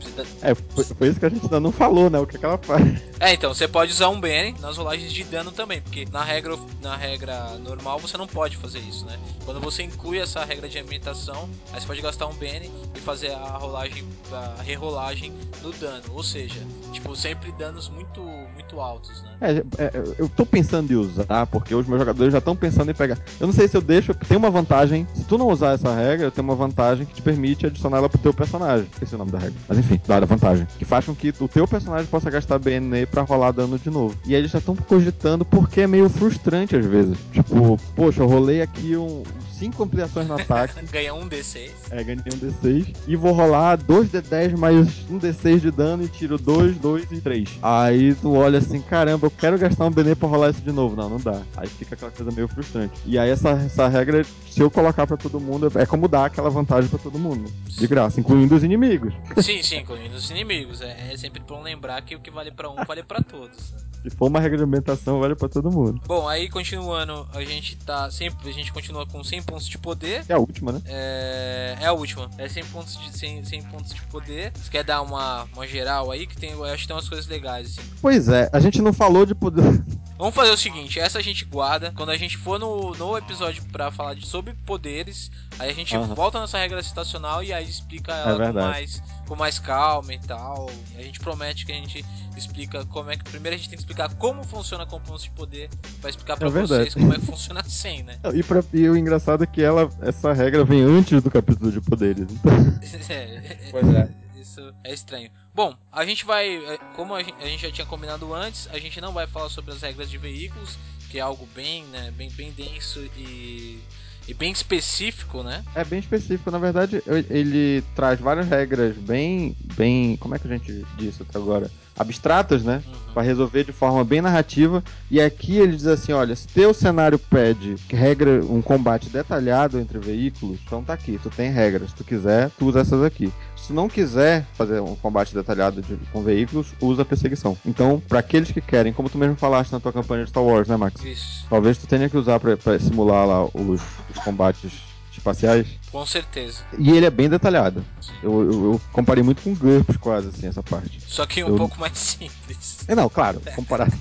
É, 0.42 0.54
foi, 0.54 0.84
foi, 0.84 1.08
isso 1.08 1.20
que 1.20 1.26
a 1.26 1.28
gente 1.28 1.44
ainda 1.44 1.60
não 1.60 1.72
falou, 1.72 2.08
né? 2.08 2.18
O 2.18 2.26
que, 2.26 2.36
é 2.36 2.38
que 2.38 2.44
ela 2.44 2.58
faz. 2.58 2.86
É, 3.18 3.32
então, 3.32 3.54
você 3.54 3.66
pode 3.66 3.92
usar 3.92 4.10
um 4.10 4.20
BN 4.20 4.54
nas 4.60 4.76
rolagens 4.76 5.10
de 5.10 5.24
dano 5.24 5.50
também, 5.50 5.80
porque 5.80 6.06
na 6.12 6.22
regra, 6.22 6.54
na 6.82 6.94
regra 6.96 7.56
normal 7.58 7.98
você 7.98 8.14
não 8.18 8.26
pode 8.26 8.58
fazer 8.58 8.78
isso, 8.80 9.06
né? 9.06 9.18
Quando 9.42 9.58
você 9.58 9.82
inclui 9.82 10.18
essa 10.18 10.44
regra 10.44 10.68
de 10.68 10.78
ambientação, 10.78 11.48
aí 11.72 11.80
você 11.80 11.86
pode 11.86 12.02
gastar 12.02 12.26
um 12.26 12.34
BN 12.34 12.70
e 12.94 13.00
fazer 13.00 13.32
a 13.32 13.56
rolagem, 13.56 14.04
a 14.30 14.62
rerolagem 14.62 15.32
no 15.62 15.72
dano. 15.72 16.02
Ou 16.10 16.22
seja, 16.22 16.60
tipo, 16.92 17.16
sempre 17.16 17.52
danos 17.66 17.88
muito 17.88 18.20
muito 18.54 18.80
altos, 18.80 19.22
né? 19.22 19.30
É, 19.40 19.84
é, 19.84 19.92
eu 20.18 20.28
tô 20.28 20.46
pensando 20.46 20.90
em 20.92 20.96
usar, 20.96 21.46
porque 21.46 21.74
os 21.74 21.86
meus 21.86 22.00
jogadores 22.00 22.32
já 22.32 22.38
estão 22.38 22.56
pensando 22.56 22.90
em 22.90 22.94
pegar. 22.94 23.18
Eu 23.38 23.46
não 23.46 23.54
sei 23.54 23.68
se 23.68 23.76
eu 23.76 23.80
deixo. 23.80 24.14
Tem 24.14 24.36
uma 24.36 24.50
vantagem. 24.50 25.06
Se 25.14 25.24
tu 25.24 25.36
não 25.36 25.48
usar 25.48 25.72
essa 25.72 25.94
regra, 25.94 26.30
tem 26.30 26.42
uma 26.42 26.54
vantagem 26.54 27.06
que 27.06 27.14
te 27.14 27.22
permite 27.22 27.66
adicionar 27.66 27.98
ela 27.98 28.08
pro 28.08 28.18
teu 28.18 28.32
personagem. 28.32 28.86
Esqueci 28.92 29.14
o 29.14 29.18
nome 29.18 29.30
da 29.30 29.38
regra. 29.38 29.56
Mas 29.68 29.78
enfim, 29.78 30.00
dá 30.06 30.16
a 30.16 30.24
vantagem. 30.24 30.66
Que 30.78 30.84
faz 30.84 31.04
com 31.04 31.14
que 31.14 31.32
o 31.40 31.48
teu 31.48 31.66
personagem 31.66 32.06
possa 32.06 32.30
gastar 32.30 32.58
BNE 32.58 33.06
pra 33.06 33.22
rolar 33.22 33.52
dano 33.52 33.78
de 33.78 33.90
novo. 33.90 34.16
E 34.24 34.34
aí 34.34 34.40
eles 34.40 34.50
já 34.50 34.58
estão 34.58 34.74
cogitando 34.74 35.44
porque 35.44 35.82
é 35.82 35.86
meio 35.86 36.08
frustrante 36.08 36.76
às 36.76 36.86
vezes. 36.86 37.18
Tipo, 37.32 37.78
poxa, 37.94 38.22
eu 38.22 38.26
rolei 38.26 38.62
aqui 38.62 38.96
um 38.96 39.22
5 39.58 39.82
ampliações 39.82 40.28
no 40.28 40.34
ataque. 40.40 40.74
Ganha 40.86 41.14
um 41.14 41.28
D6. 41.28 41.70
É, 41.90 42.02
ganhei 42.02 42.22
um 42.32 42.38
D6. 42.38 42.94
E 43.06 43.16
vou 43.16 43.32
rolar 43.32 43.76
2 43.76 44.10
D10 44.10 44.56
mais 44.56 44.76
um 45.10 45.18
D6 45.18 45.60
de 45.60 45.70
dano 45.70 46.04
e 46.04 46.08
tiro 46.08 46.38
2, 46.38 46.76
2 46.76 47.12
e 47.12 47.20
3. 47.20 47.55
Aí 47.62 48.14
tu 48.14 48.34
olha 48.34 48.58
assim, 48.58 48.80
caramba, 48.80 49.26
eu 49.26 49.30
quero 49.30 49.58
gastar 49.58 49.86
um 49.86 49.90
BN 49.90 50.14
pra 50.14 50.28
rolar 50.28 50.50
isso 50.50 50.60
de 50.60 50.72
novo. 50.72 50.96
Não, 50.96 51.08
não 51.08 51.18
dá. 51.18 51.42
Aí 51.56 51.68
fica 51.68 51.94
aquela 51.94 52.10
coisa 52.10 52.30
meio 52.30 52.48
frustrante. 52.48 52.94
E 53.04 53.18
aí 53.18 53.30
essa, 53.30 53.50
essa 53.50 53.88
regra, 53.88 54.24
se 54.24 54.60
eu 54.60 54.70
colocar 54.70 55.06
pra 55.06 55.16
todo 55.16 55.40
mundo, 55.40 55.70
é 55.74 55.86
como 55.86 56.08
dar 56.08 56.26
aquela 56.26 56.50
vantagem 56.50 56.88
pra 56.88 56.98
todo 56.98 57.18
mundo. 57.18 57.50
De 57.66 57.86
graça, 57.86 58.20
incluindo 58.20 58.54
os 58.54 58.64
inimigos. 58.64 59.12
Sim, 59.42 59.62
sim, 59.62 59.78
incluindo 59.78 60.14
os 60.16 60.30
inimigos. 60.30 60.80
É, 60.80 61.12
é 61.12 61.16
sempre 61.16 61.42
bom 61.42 61.62
lembrar 61.62 62.00
que 62.02 62.14
o 62.14 62.20
que 62.20 62.30
vale 62.30 62.50
pra 62.50 62.70
um 62.70 62.76
vale 62.86 63.02
pra 63.02 63.22
todos. 63.22 63.74
Se 64.08 64.16
for 64.16 64.28
uma 64.28 64.38
ambientação, 64.38 65.18
vale 65.18 65.34
pra 65.34 65.48
todo 65.48 65.68
mundo. 65.70 66.00
Bom, 66.06 66.28
aí 66.28 66.48
continuando, 66.48 67.26
a 67.34 67.42
gente 67.42 67.76
tá 67.76 68.08
sempre, 68.08 68.48
a 68.48 68.52
gente 68.52 68.72
continua 68.72 69.04
com 69.04 69.22
100 69.22 69.42
pontos 69.42 69.68
de 69.68 69.76
poder. 69.78 70.24
É 70.28 70.32
a 70.32 70.38
última, 70.38 70.70
né? 70.70 70.80
É, 70.86 71.76
é 71.80 71.86
a 71.86 71.92
última. 71.92 72.30
É 72.38 72.48
100 72.48 72.64
pontos 72.66 72.96
de 72.98 73.18
100, 73.18 73.44
100 73.44 73.62
pontos 73.64 73.92
de 73.92 74.02
poder. 74.02 74.52
Você 74.54 74.70
quer 74.70 74.84
dar 74.84 75.02
uma, 75.02 75.44
uma 75.52 75.66
geral 75.66 76.12
aí 76.12 76.24
que 76.24 76.36
tem, 76.36 76.52
eu 76.52 76.64
acho 76.64 76.82
que 76.82 76.86
tem 76.86 76.94
umas 76.94 77.08
coisas 77.08 77.26
legais 77.26 77.66
assim. 77.66 77.90
Pois 78.00 78.28
é, 78.28 78.48
a 78.52 78.60
gente 78.60 78.80
não 78.80 78.92
falou 78.92 79.26
de 79.26 79.34
poder. 79.34 79.64
Vamos 80.18 80.34
fazer 80.34 80.50
o 80.50 80.56
seguinte, 80.56 80.98
essa 80.98 81.18
a 81.18 81.22
gente 81.22 81.44
guarda. 81.44 81.92
Quando 81.94 82.10
a 82.10 82.16
gente 82.16 82.38
for 82.38 82.58
no, 82.58 82.92
no 82.92 83.18
episódio 83.18 83.62
para 83.70 83.90
falar 83.90 84.14
de, 84.14 84.26
sobre 84.26 84.54
poderes, 84.64 85.30
aí 85.58 85.70
a 85.70 85.74
gente 85.74 85.94
uhum. 85.94 86.14
volta 86.14 86.40
nessa 86.40 86.58
regra 86.58 86.82
citacional 86.82 87.42
e 87.42 87.52
aí 87.52 87.68
explica 87.68 88.12
é 88.12 88.28
ela 88.30 88.44
é 88.46 88.52
com, 88.52 88.58
mais, 88.58 89.02
com 89.28 89.36
mais 89.36 89.58
calma 89.58 90.14
e 90.14 90.18
tal. 90.18 90.70
E 90.94 91.00
a 91.00 91.02
gente 91.02 91.20
promete 91.20 91.66
que 91.66 91.72
a 91.72 91.74
gente 91.74 92.04
explica 92.36 92.84
como 92.86 93.10
é 93.10 93.16
que. 93.16 93.24
Primeiro 93.24 93.54
a 93.54 93.58
gente 93.58 93.68
tem 93.68 93.76
que 93.76 93.82
explicar 93.82 94.14
como 94.14 94.42
funciona 94.42 94.86
com 94.86 94.98
pontos 95.00 95.24
de 95.24 95.30
poder, 95.30 95.68
para 96.00 96.08
explicar 96.08 96.36
para 96.36 96.48
é 96.48 96.50
vocês 96.50 96.94
como 96.94 97.12
é 97.12 97.18
que 97.18 97.26
funciona 97.26 97.62
sem, 97.64 98.02
né? 98.04 98.18
E, 98.34 98.42
pra, 98.42 98.64
e 98.72 98.88
o 98.88 98.96
engraçado 98.96 99.44
é 99.44 99.46
que 99.46 99.62
ela, 99.62 99.90
essa 100.00 100.32
regra 100.32 100.64
vem 100.64 100.80
antes 100.80 101.22
do 101.22 101.30
capítulo 101.30 101.70
de 101.70 101.80
poderes. 101.80 102.26
Então... 102.30 102.52
é, 103.14 103.58
pois 103.70 103.88
é. 103.88 104.08
Isso 104.56 104.72
é 104.84 104.94
estranho. 104.94 105.30
Bom, 105.56 105.74
a 105.90 106.04
gente 106.04 106.26
vai, 106.26 106.54
é, 106.54 106.78
como 106.94 107.14
a 107.14 107.22
gente 107.22 107.62
já 107.62 107.72
tinha 107.72 107.86
combinado 107.86 108.34
antes, 108.34 108.68
a 108.70 108.78
gente 108.78 109.00
não 109.00 109.14
vai 109.14 109.26
falar 109.26 109.48
sobre 109.48 109.72
as 109.72 109.80
regras 109.80 110.10
de 110.10 110.18
veículos, 110.18 110.76
que 111.10 111.16
é 111.16 111.22
algo 111.22 111.48
bem, 111.54 111.82
né, 111.84 112.12
bem, 112.14 112.28
bem 112.28 112.52
denso 112.52 113.00
e, 113.16 113.80
e 114.28 114.34
bem 114.34 114.52
específico, 114.52 115.42
né? 115.42 115.64
É 115.74 115.82
bem 115.82 115.98
específico, 115.98 116.50
na 116.50 116.58
verdade, 116.58 117.02
ele 117.30 117.82
traz 117.94 118.20
várias 118.20 118.46
regras 118.46 118.98
bem, 118.98 119.56
bem, 119.74 120.18
como 120.18 120.34
é 120.34 120.38
que 120.38 120.46
a 120.46 120.50
gente 120.50 120.84
disse 120.98 121.22
até 121.22 121.38
agora? 121.38 121.70
abstratas, 121.98 122.62
né? 122.62 122.82
Uhum. 122.86 123.14
Para 123.14 123.22
resolver 123.22 123.64
de 123.64 123.72
forma 123.72 124.04
bem 124.04 124.20
narrativa. 124.20 124.84
E 125.10 125.20
aqui 125.20 125.56
ele 125.56 125.76
diz 125.76 125.86
assim: 125.86 126.12
olha, 126.12 126.36
se 126.36 126.46
teu 126.46 126.74
cenário 126.74 127.18
pede 127.18 127.76
regra 127.88 128.44
um 128.44 128.60
combate 128.60 129.08
detalhado 129.08 129.80
entre 129.80 129.98
veículos, 129.98 130.58
então 130.64 130.84
tá 130.84 130.92
aqui, 130.92 131.18
tu 131.22 131.30
tem 131.30 131.50
regras. 131.50 131.90
Se 131.90 131.96
tu 131.96 132.04
quiser, 132.04 132.50
tu 132.58 132.66
usa 132.66 132.80
essas 132.80 133.02
aqui. 133.02 133.32
Se 133.66 133.72
não 133.72 133.88
quiser 133.88 134.46
fazer 134.54 134.80
um 134.80 134.94
combate 134.94 135.34
detalhado 135.34 135.82
de, 135.82 135.96
com 136.12 136.22
veículos, 136.22 136.68
usa 136.80 137.02
a 137.02 137.04
perseguição. 137.04 137.58
Então, 137.66 138.00
para 138.08 138.20
aqueles 138.20 138.52
que 138.52 138.60
querem, 138.60 138.92
como 138.92 139.10
tu 139.10 139.18
mesmo 139.18 139.34
falaste 139.34 139.72
na 139.72 139.80
tua 139.80 139.92
campanha 139.92 140.22
de 140.22 140.30
Star 140.30 140.44
Wars, 140.44 140.68
né, 140.68 140.76
Max? 140.76 141.02
Isso. 141.02 141.44
Talvez 141.50 141.76
tu 141.76 141.84
tenha 141.84 142.08
que 142.08 142.16
usar 142.16 142.38
para 142.38 142.78
simular 142.78 143.26
lá 143.26 143.44
os, 143.46 143.80
os 144.08 144.22
combates 144.22 144.70
espaciais. 145.10 145.66
Com 145.90 146.06
certeza. 146.06 146.62
E 146.78 146.92
ele 146.92 147.06
é 147.06 147.10
bem 147.10 147.28
detalhado. 147.28 147.84
Eu, 148.22 148.40
eu, 148.40 148.64
eu, 148.72 148.80
comparei 148.92 149.24
muito 149.24 149.42
com 149.42 149.52
GURPS 149.52 149.96
quase, 149.96 150.28
assim, 150.28 150.46
essa 150.46 150.62
parte. 150.62 151.00
Só 151.04 151.26
que 151.26 151.42
um 151.42 151.48
eu... 151.48 151.56
pouco 151.56 151.80
mais 151.80 151.98
simples. 151.98 152.84
É, 152.86 152.94
não, 152.94 153.08
claro, 153.08 153.42
comparado. 153.56 153.92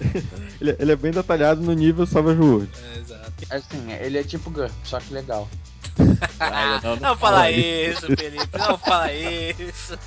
ele, 0.58 0.74
ele, 0.78 0.92
é 0.92 0.96
bem 0.96 1.12
detalhado 1.12 1.60
no 1.60 1.74
nível 1.74 2.06
Savage 2.06 2.40
World. 2.40 2.70
É, 2.94 2.98
exato. 2.98 3.32
Assim, 3.50 3.92
ele 3.92 4.16
é 4.16 4.24
tipo 4.24 4.48
GURPS, 4.48 4.74
só 4.84 4.98
que 5.00 5.12
legal. 5.12 5.46
Ah, 6.40 6.80
não, 6.82 6.96
não, 6.96 7.00
não, 7.00 7.16
fala 7.16 7.50
isso, 7.50 8.06
Felipe, 8.06 8.58
não 8.58 8.78
fala 8.78 9.12
isso. 9.12 9.98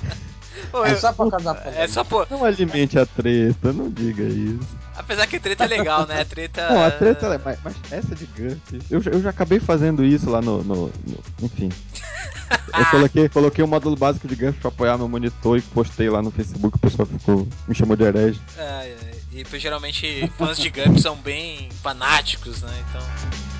é 0.84 0.94
só 0.96 1.12
por 1.12 1.30
causa 1.30 1.54
da 1.54 1.70
É 1.70 1.86
só 1.88 2.04
por... 2.04 2.26
Não 2.30 2.44
alimente 2.44 2.98
a 2.98 3.06
treta, 3.06 3.72
não 3.72 3.90
diga 3.90 4.22
isso. 4.22 4.80
Apesar 4.96 5.26
que 5.26 5.36
a 5.36 5.40
treta 5.40 5.64
é 5.64 5.66
legal, 5.66 6.06
né? 6.06 6.20
A 6.20 6.24
treta. 6.24 6.68
Não, 6.68 6.84
a 6.84 6.90
treta 6.90 7.26
é. 7.26 7.40
Mas, 7.42 7.58
mas 7.64 7.74
essa 7.90 8.14
de 8.14 8.26
GURP. 8.26 8.82
Eu, 8.90 9.02
eu 9.02 9.22
já 9.22 9.30
acabei 9.30 9.58
fazendo 9.58 10.04
isso 10.04 10.28
lá 10.28 10.42
no. 10.42 10.62
no, 10.62 10.86
no 10.86 11.18
enfim. 11.42 11.70
Eu 12.76 12.84
coloquei, 12.86 13.28
coloquei 13.28 13.64
um 13.64 13.68
módulo 13.68 13.94
básico 13.94 14.26
de 14.26 14.34
GURP 14.34 14.58
pra 14.58 14.68
apoiar 14.70 14.98
meu 14.98 15.08
monitor 15.08 15.56
e 15.56 15.62
postei 15.62 16.10
lá 16.10 16.20
no 16.20 16.32
Facebook. 16.32 16.76
O 16.76 16.80
pessoal 16.80 17.06
ficou, 17.06 17.46
me 17.68 17.74
chamou 17.76 17.96
de 17.96 18.02
herege. 18.02 18.40
É, 18.58 18.62
é. 18.62 19.10
E 19.32 19.58
geralmente 19.58 20.28
fãs 20.36 20.58
de 20.58 20.68
GURP 20.68 21.00
são 21.00 21.14
bem 21.16 21.68
fanáticos, 21.80 22.62
né? 22.62 22.72
Então. 22.88 23.59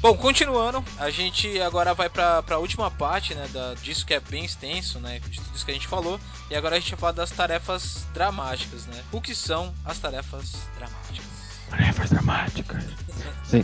Bom, 0.00 0.16
continuando, 0.16 0.82
a 0.98 1.10
gente 1.10 1.60
agora 1.60 1.92
vai 1.92 2.08
para 2.08 2.42
a 2.48 2.58
última 2.58 2.90
parte, 2.90 3.34
né, 3.34 3.46
da, 3.52 3.74
disso 3.74 4.06
que 4.06 4.14
é 4.14 4.20
bem 4.20 4.46
extenso, 4.46 4.98
né, 4.98 5.20
de 5.28 5.38
tudo 5.38 5.54
isso 5.54 5.64
que 5.64 5.70
a 5.70 5.74
gente 5.74 5.86
falou, 5.86 6.18
e 6.50 6.56
agora 6.56 6.76
a 6.76 6.80
gente 6.80 6.92
vai 6.92 7.00
falar 7.00 7.12
das 7.12 7.30
tarefas 7.30 8.06
dramáticas, 8.14 8.86
né? 8.86 9.02
O 9.12 9.20
que 9.20 9.34
são 9.34 9.74
as 9.84 9.98
tarefas 9.98 10.52
dramáticas? 10.78 11.26
Tarefas 11.68 12.10
dramáticas. 12.10 12.84
Sim. 13.44 13.62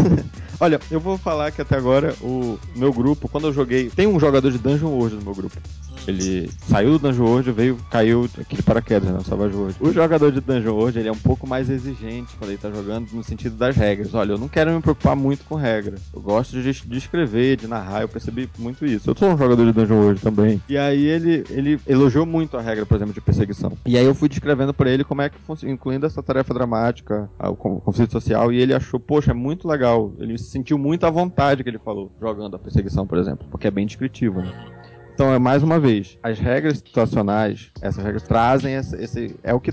Olha, 0.58 0.80
eu 0.90 0.98
vou 0.98 1.18
falar 1.18 1.52
que 1.52 1.60
até 1.60 1.76
agora 1.76 2.16
o 2.22 2.58
meu 2.74 2.90
grupo, 2.90 3.28
quando 3.28 3.48
eu 3.48 3.52
joguei, 3.52 3.90
tem 3.90 4.06
um 4.06 4.18
jogador 4.18 4.50
de 4.50 4.56
Dungeon 4.56 4.88
World 4.88 5.16
no 5.16 5.22
meu 5.22 5.34
grupo. 5.34 5.60
Ele 6.06 6.50
saiu 6.68 6.92
do 6.92 6.98
Dungeon 6.98 7.24
World, 7.24 7.52
veio, 7.52 7.78
caiu 7.90 8.28
aqui 8.38 8.56
de 8.56 8.62
paraquedas, 8.62 9.10
né? 9.10 9.20
Savage 9.24 9.54
World. 9.54 9.76
O 9.80 9.92
jogador 9.92 10.30
de 10.32 10.40
Dungeon 10.40 10.74
World, 10.74 10.98
ele 10.98 11.08
é 11.08 11.12
um 11.12 11.18
pouco 11.18 11.46
mais 11.46 11.68
exigente 11.68 12.36
quando 12.36 12.50
ele 12.50 12.58
tá 12.58 12.70
jogando 12.70 13.10
no 13.12 13.22
sentido 13.22 13.56
das 13.56 13.76
regras. 13.76 14.14
Olha, 14.14 14.32
eu 14.32 14.38
não 14.38 14.48
quero 14.48 14.72
me 14.72 14.80
preocupar 14.80 15.16
muito 15.16 15.44
com 15.44 15.54
regras. 15.54 16.00
Eu 16.14 16.20
gosto 16.20 16.60
de, 16.60 16.72
de 16.72 16.98
escrever, 16.98 17.56
de 17.56 17.66
narrar, 17.66 18.02
eu 18.02 18.08
percebi 18.08 18.48
muito 18.58 18.84
isso. 18.84 19.10
Eu 19.10 19.16
sou 19.16 19.28
um 19.28 19.38
jogador 19.38 19.64
de 19.64 19.72
Dungeon 19.72 20.00
World 20.00 20.20
também. 20.20 20.62
E 20.68 20.76
aí 20.76 21.04
ele, 21.04 21.44
ele 21.50 21.80
elogiou 21.86 22.26
muito 22.26 22.56
a 22.56 22.60
regra, 22.60 22.86
por 22.86 22.96
exemplo, 22.96 23.14
de 23.14 23.20
perseguição. 23.20 23.72
E 23.84 23.96
aí 23.96 24.04
eu 24.04 24.14
fui 24.14 24.28
descrevendo 24.28 24.72
para 24.72 24.90
ele 24.90 25.04
como 25.04 25.22
é 25.22 25.28
que 25.28 25.38
funciona, 25.38 25.72
incluindo 25.72 26.06
essa 26.06 26.22
tarefa 26.22 26.54
dramática, 26.54 27.28
o 27.38 27.54
conflito 27.56 28.12
social, 28.12 28.52
e 28.52 28.58
ele 28.58 28.74
achou, 28.74 29.00
poxa, 29.00 29.30
é 29.30 29.34
muito 29.34 29.68
legal. 29.68 30.12
Ele 30.18 30.38
se 30.38 30.44
sentiu 30.44 30.78
muito 30.78 31.04
à 31.04 31.10
vontade 31.10 31.62
que 31.62 31.68
ele 31.68 31.78
falou, 31.78 32.10
jogando 32.20 32.56
a 32.56 32.58
perseguição, 32.58 33.06
por 33.06 33.18
exemplo, 33.18 33.46
porque 33.50 33.66
é 33.66 33.70
bem 33.70 33.86
descritivo, 33.86 34.40
né? 34.40 34.75
Então, 35.16 35.32
é 35.32 35.38
mais 35.38 35.62
uma 35.62 35.80
vez, 35.80 36.18
as 36.22 36.38
regras 36.38 36.76
situacionais, 36.76 37.70
essas 37.80 38.04
regras 38.04 38.22
trazem 38.22 38.74
esse, 38.74 38.94
esse 39.02 39.34
é 39.42 39.54
o 39.54 39.58
que 39.58 39.72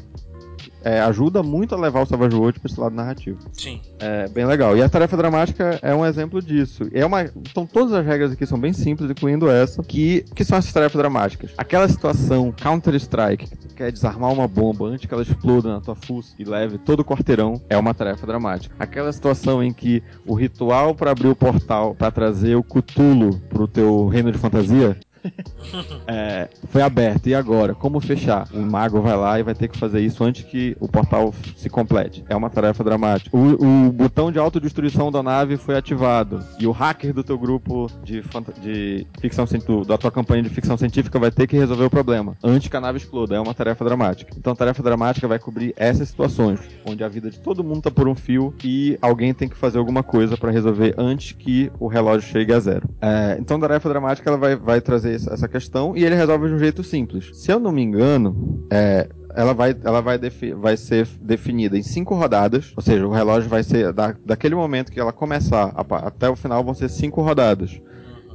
é, 0.81 1.01
ajuda 1.01 1.43
muito 1.43 1.75
a 1.75 1.77
levar 1.77 2.01
o 2.01 2.05
Savage 2.05 2.33
World 2.33 2.61
para 2.61 2.71
esse 2.71 2.79
lado 2.79 2.95
narrativo. 2.95 3.39
Sim. 3.51 3.81
É 3.99 4.29
bem 4.29 4.45
legal. 4.45 4.77
E 4.77 4.81
a 4.81 4.87
tarefa 4.87 5.17
dramática 5.17 5.77
é 5.81 5.93
um 5.93 6.05
exemplo 6.05 6.41
disso. 6.41 6.87
É 6.93 7.05
uma, 7.05 7.23
então 7.23 7.65
todas 7.65 7.91
as 7.91 8.05
regras 8.05 8.31
aqui 8.31 8.45
são 8.45 8.57
bem 8.57 8.71
simples, 8.71 9.11
incluindo 9.11 9.49
essa, 9.49 9.83
que, 9.83 10.23
que 10.33 10.45
são 10.45 10.57
essas 10.57 10.71
tarefas 10.71 10.97
dramáticas. 10.97 11.51
Aquela 11.57 11.89
situação 11.89 12.53
Counter-Strike, 12.53 13.49
que 13.49 13.57
tu 13.57 13.75
quer 13.75 13.91
desarmar 13.91 14.31
uma 14.31 14.47
bomba 14.47 14.85
antes 14.85 15.05
que 15.05 15.13
ela 15.13 15.23
exploda 15.23 15.73
na 15.73 15.81
tua 15.81 15.95
fuça 15.95 16.33
e 16.39 16.45
leve 16.45 16.77
todo 16.77 17.01
o 17.01 17.05
quarteirão, 17.05 17.61
é 17.69 17.77
uma 17.77 17.93
tarefa 17.93 18.25
dramática. 18.25 18.73
Aquela 18.79 19.11
situação 19.11 19.61
em 19.61 19.73
que 19.73 20.01
o 20.25 20.33
ritual 20.33 20.95
para 20.95 21.11
abrir 21.11 21.27
o 21.27 21.35
portal, 21.35 21.93
para 21.93 22.11
trazer 22.11 22.55
o 22.55 22.63
Cthulhu 22.63 23.41
pro 23.49 23.67
teu 23.67 24.07
reino 24.07 24.31
de 24.31 24.37
fantasia, 24.37 24.97
é, 26.07 26.49
foi 26.69 26.81
aberto. 26.81 27.27
E 27.27 27.35
agora? 27.35 27.73
Como 27.73 27.99
fechar? 27.99 28.47
O 28.53 28.59
mago 28.59 29.01
vai 29.01 29.15
lá 29.15 29.39
e 29.39 29.43
vai 29.43 29.53
ter 29.53 29.67
que 29.67 29.77
fazer 29.77 30.01
isso 30.01 30.23
antes 30.23 30.43
que 30.43 30.75
o 30.79 30.87
portal 30.87 31.33
se 31.55 31.69
complete. 31.69 32.23
É 32.27 32.35
uma 32.35 32.49
tarefa 32.49 32.83
dramática. 32.83 33.35
O, 33.35 33.87
o 33.87 33.91
botão 33.91 34.31
de 34.31 34.39
autodestruição 34.39 35.11
da 35.11 35.23
nave 35.23 35.57
foi 35.57 35.75
ativado. 35.75 36.43
E 36.59 36.67
o 36.67 36.71
hacker 36.71 37.13
do 37.13 37.23
teu 37.23 37.37
grupo 37.37 37.89
de, 38.03 38.23
de 38.61 39.07
ficção 39.19 39.45
da 39.85 39.97
tua 39.97 40.11
campanha 40.11 40.43
de 40.43 40.49
ficção 40.49 40.77
científica 40.77 41.19
vai 41.19 41.31
ter 41.31 41.47
que 41.47 41.57
resolver 41.57 41.85
o 41.85 41.89
problema 41.89 42.35
antes 42.43 42.67
que 42.67 42.77
a 42.77 42.81
nave 42.81 42.97
exploda. 42.97 43.35
É 43.35 43.39
uma 43.39 43.53
tarefa 43.53 43.83
dramática. 43.83 44.33
Então 44.37 44.53
a 44.53 44.55
tarefa 44.55 44.81
dramática 44.81 45.27
vai 45.27 45.39
cobrir 45.39 45.73
essas 45.77 46.09
situações, 46.09 46.59
onde 46.85 47.03
a 47.03 47.07
vida 47.07 47.29
de 47.29 47.39
todo 47.39 47.63
mundo 47.63 47.81
tá 47.83 47.91
por 47.91 48.07
um 48.07 48.15
fio 48.15 48.53
e 48.63 48.97
alguém 49.01 49.33
tem 49.33 49.47
que 49.47 49.55
fazer 49.55 49.77
alguma 49.77 50.03
coisa 50.03 50.37
para 50.37 50.51
resolver 50.51 50.93
antes 50.97 51.31
que 51.33 51.71
o 51.79 51.87
relógio 51.87 52.29
chegue 52.29 52.53
a 52.53 52.59
zero. 52.59 52.89
É, 53.01 53.37
então 53.39 53.57
a 53.57 53.59
tarefa 53.61 53.89
dramática 53.89 54.29
ela 54.29 54.37
vai, 54.37 54.55
vai 54.55 54.81
trazer 54.81 55.12
essa 55.13 55.47
questão 55.47 55.95
e 55.95 56.03
ele 56.03 56.15
resolve 56.15 56.47
de 56.47 56.53
um 56.53 56.59
jeito 56.59 56.83
simples. 56.83 57.31
Se 57.33 57.51
eu 57.51 57.59
não 57.59 57.71
me 57.71 57.81
engano, 57.81 58.65
é, 58.71 59.07
ela 59.35 59.53
vai, 59.53 59.75
ela 59.83 60.01
vai, 60.01 60.19
vai 60.57 60.77
ser 60.77 61.07
definida 61.21 61.77
em 61.77 61.83
cinco 61.83 62.15
rodadas, 62.15 62.71
ou 62.75 62.83
seja, 62.83 63.05
o 63.05 63.11
relógio 63.11 63.49
vai 63.49 63.63
ser 63.63 63.91
da, 63.93 64.15
daquele 64.25 64.55
momento 64.55 64.91
que 64.91 64.99
ela 64.99 65.11
começar 65.11 65.73
a, 65.75 66.07
até 66.07 66.29
o 66.29 66.35
final 66.35 66.63
vão 66.63 66.73
ser 66.73 66.89
cinco 66.89 67.21
rodadas. 67.21 67.81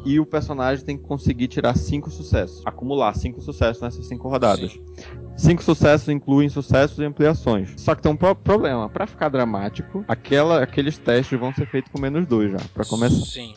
E 0.05 0.21
o 0.21 0.25
personagem 0.25 0.85
tem 0.85 0.97
que 0.97 1.03
conseguir 1.03 1.49
tirar 1.49 1.77
cinco 1.77 2.11
sucessos, 2.11 2.63
acumular 2.65 3.15
cinco 3.15 3.41
sucessos 3.41 3.83
nessas 3.83 4.07
cinco 4.07 4.29
rodadas. 4.29 4.73
Sim. 4.73 4.81
Cinco 5.37 5.63
sucessos 5.63 6.09
incluem 6.09 6.49
sucessos 6.49 6.99
e 6.99 7.05
ampliações. 7.05 7.75
Só 7.77 7.95
que 7.95 8.03
tem 8.03 8.11
um 8.11 8.17
pro 8.17 8.35
problema. 8.35 8.89
Para 8.89 9.07
ficar 9.07 9.29
dramático, 9.29 10.05
aquela, 10.09 10.63
aqueles 10.63 10.99
testes 10.99 11.39
vão 11.39 11.53
ser 11.53 11.67
feitos 11.67 11.93
com 11.93 12.01
menos 12.01 12.27
dois 12.27 12.51
já, 12.51 12.59
para 12.75 12.85
começar. 12.85 13.25
Sim. 13.25 13.55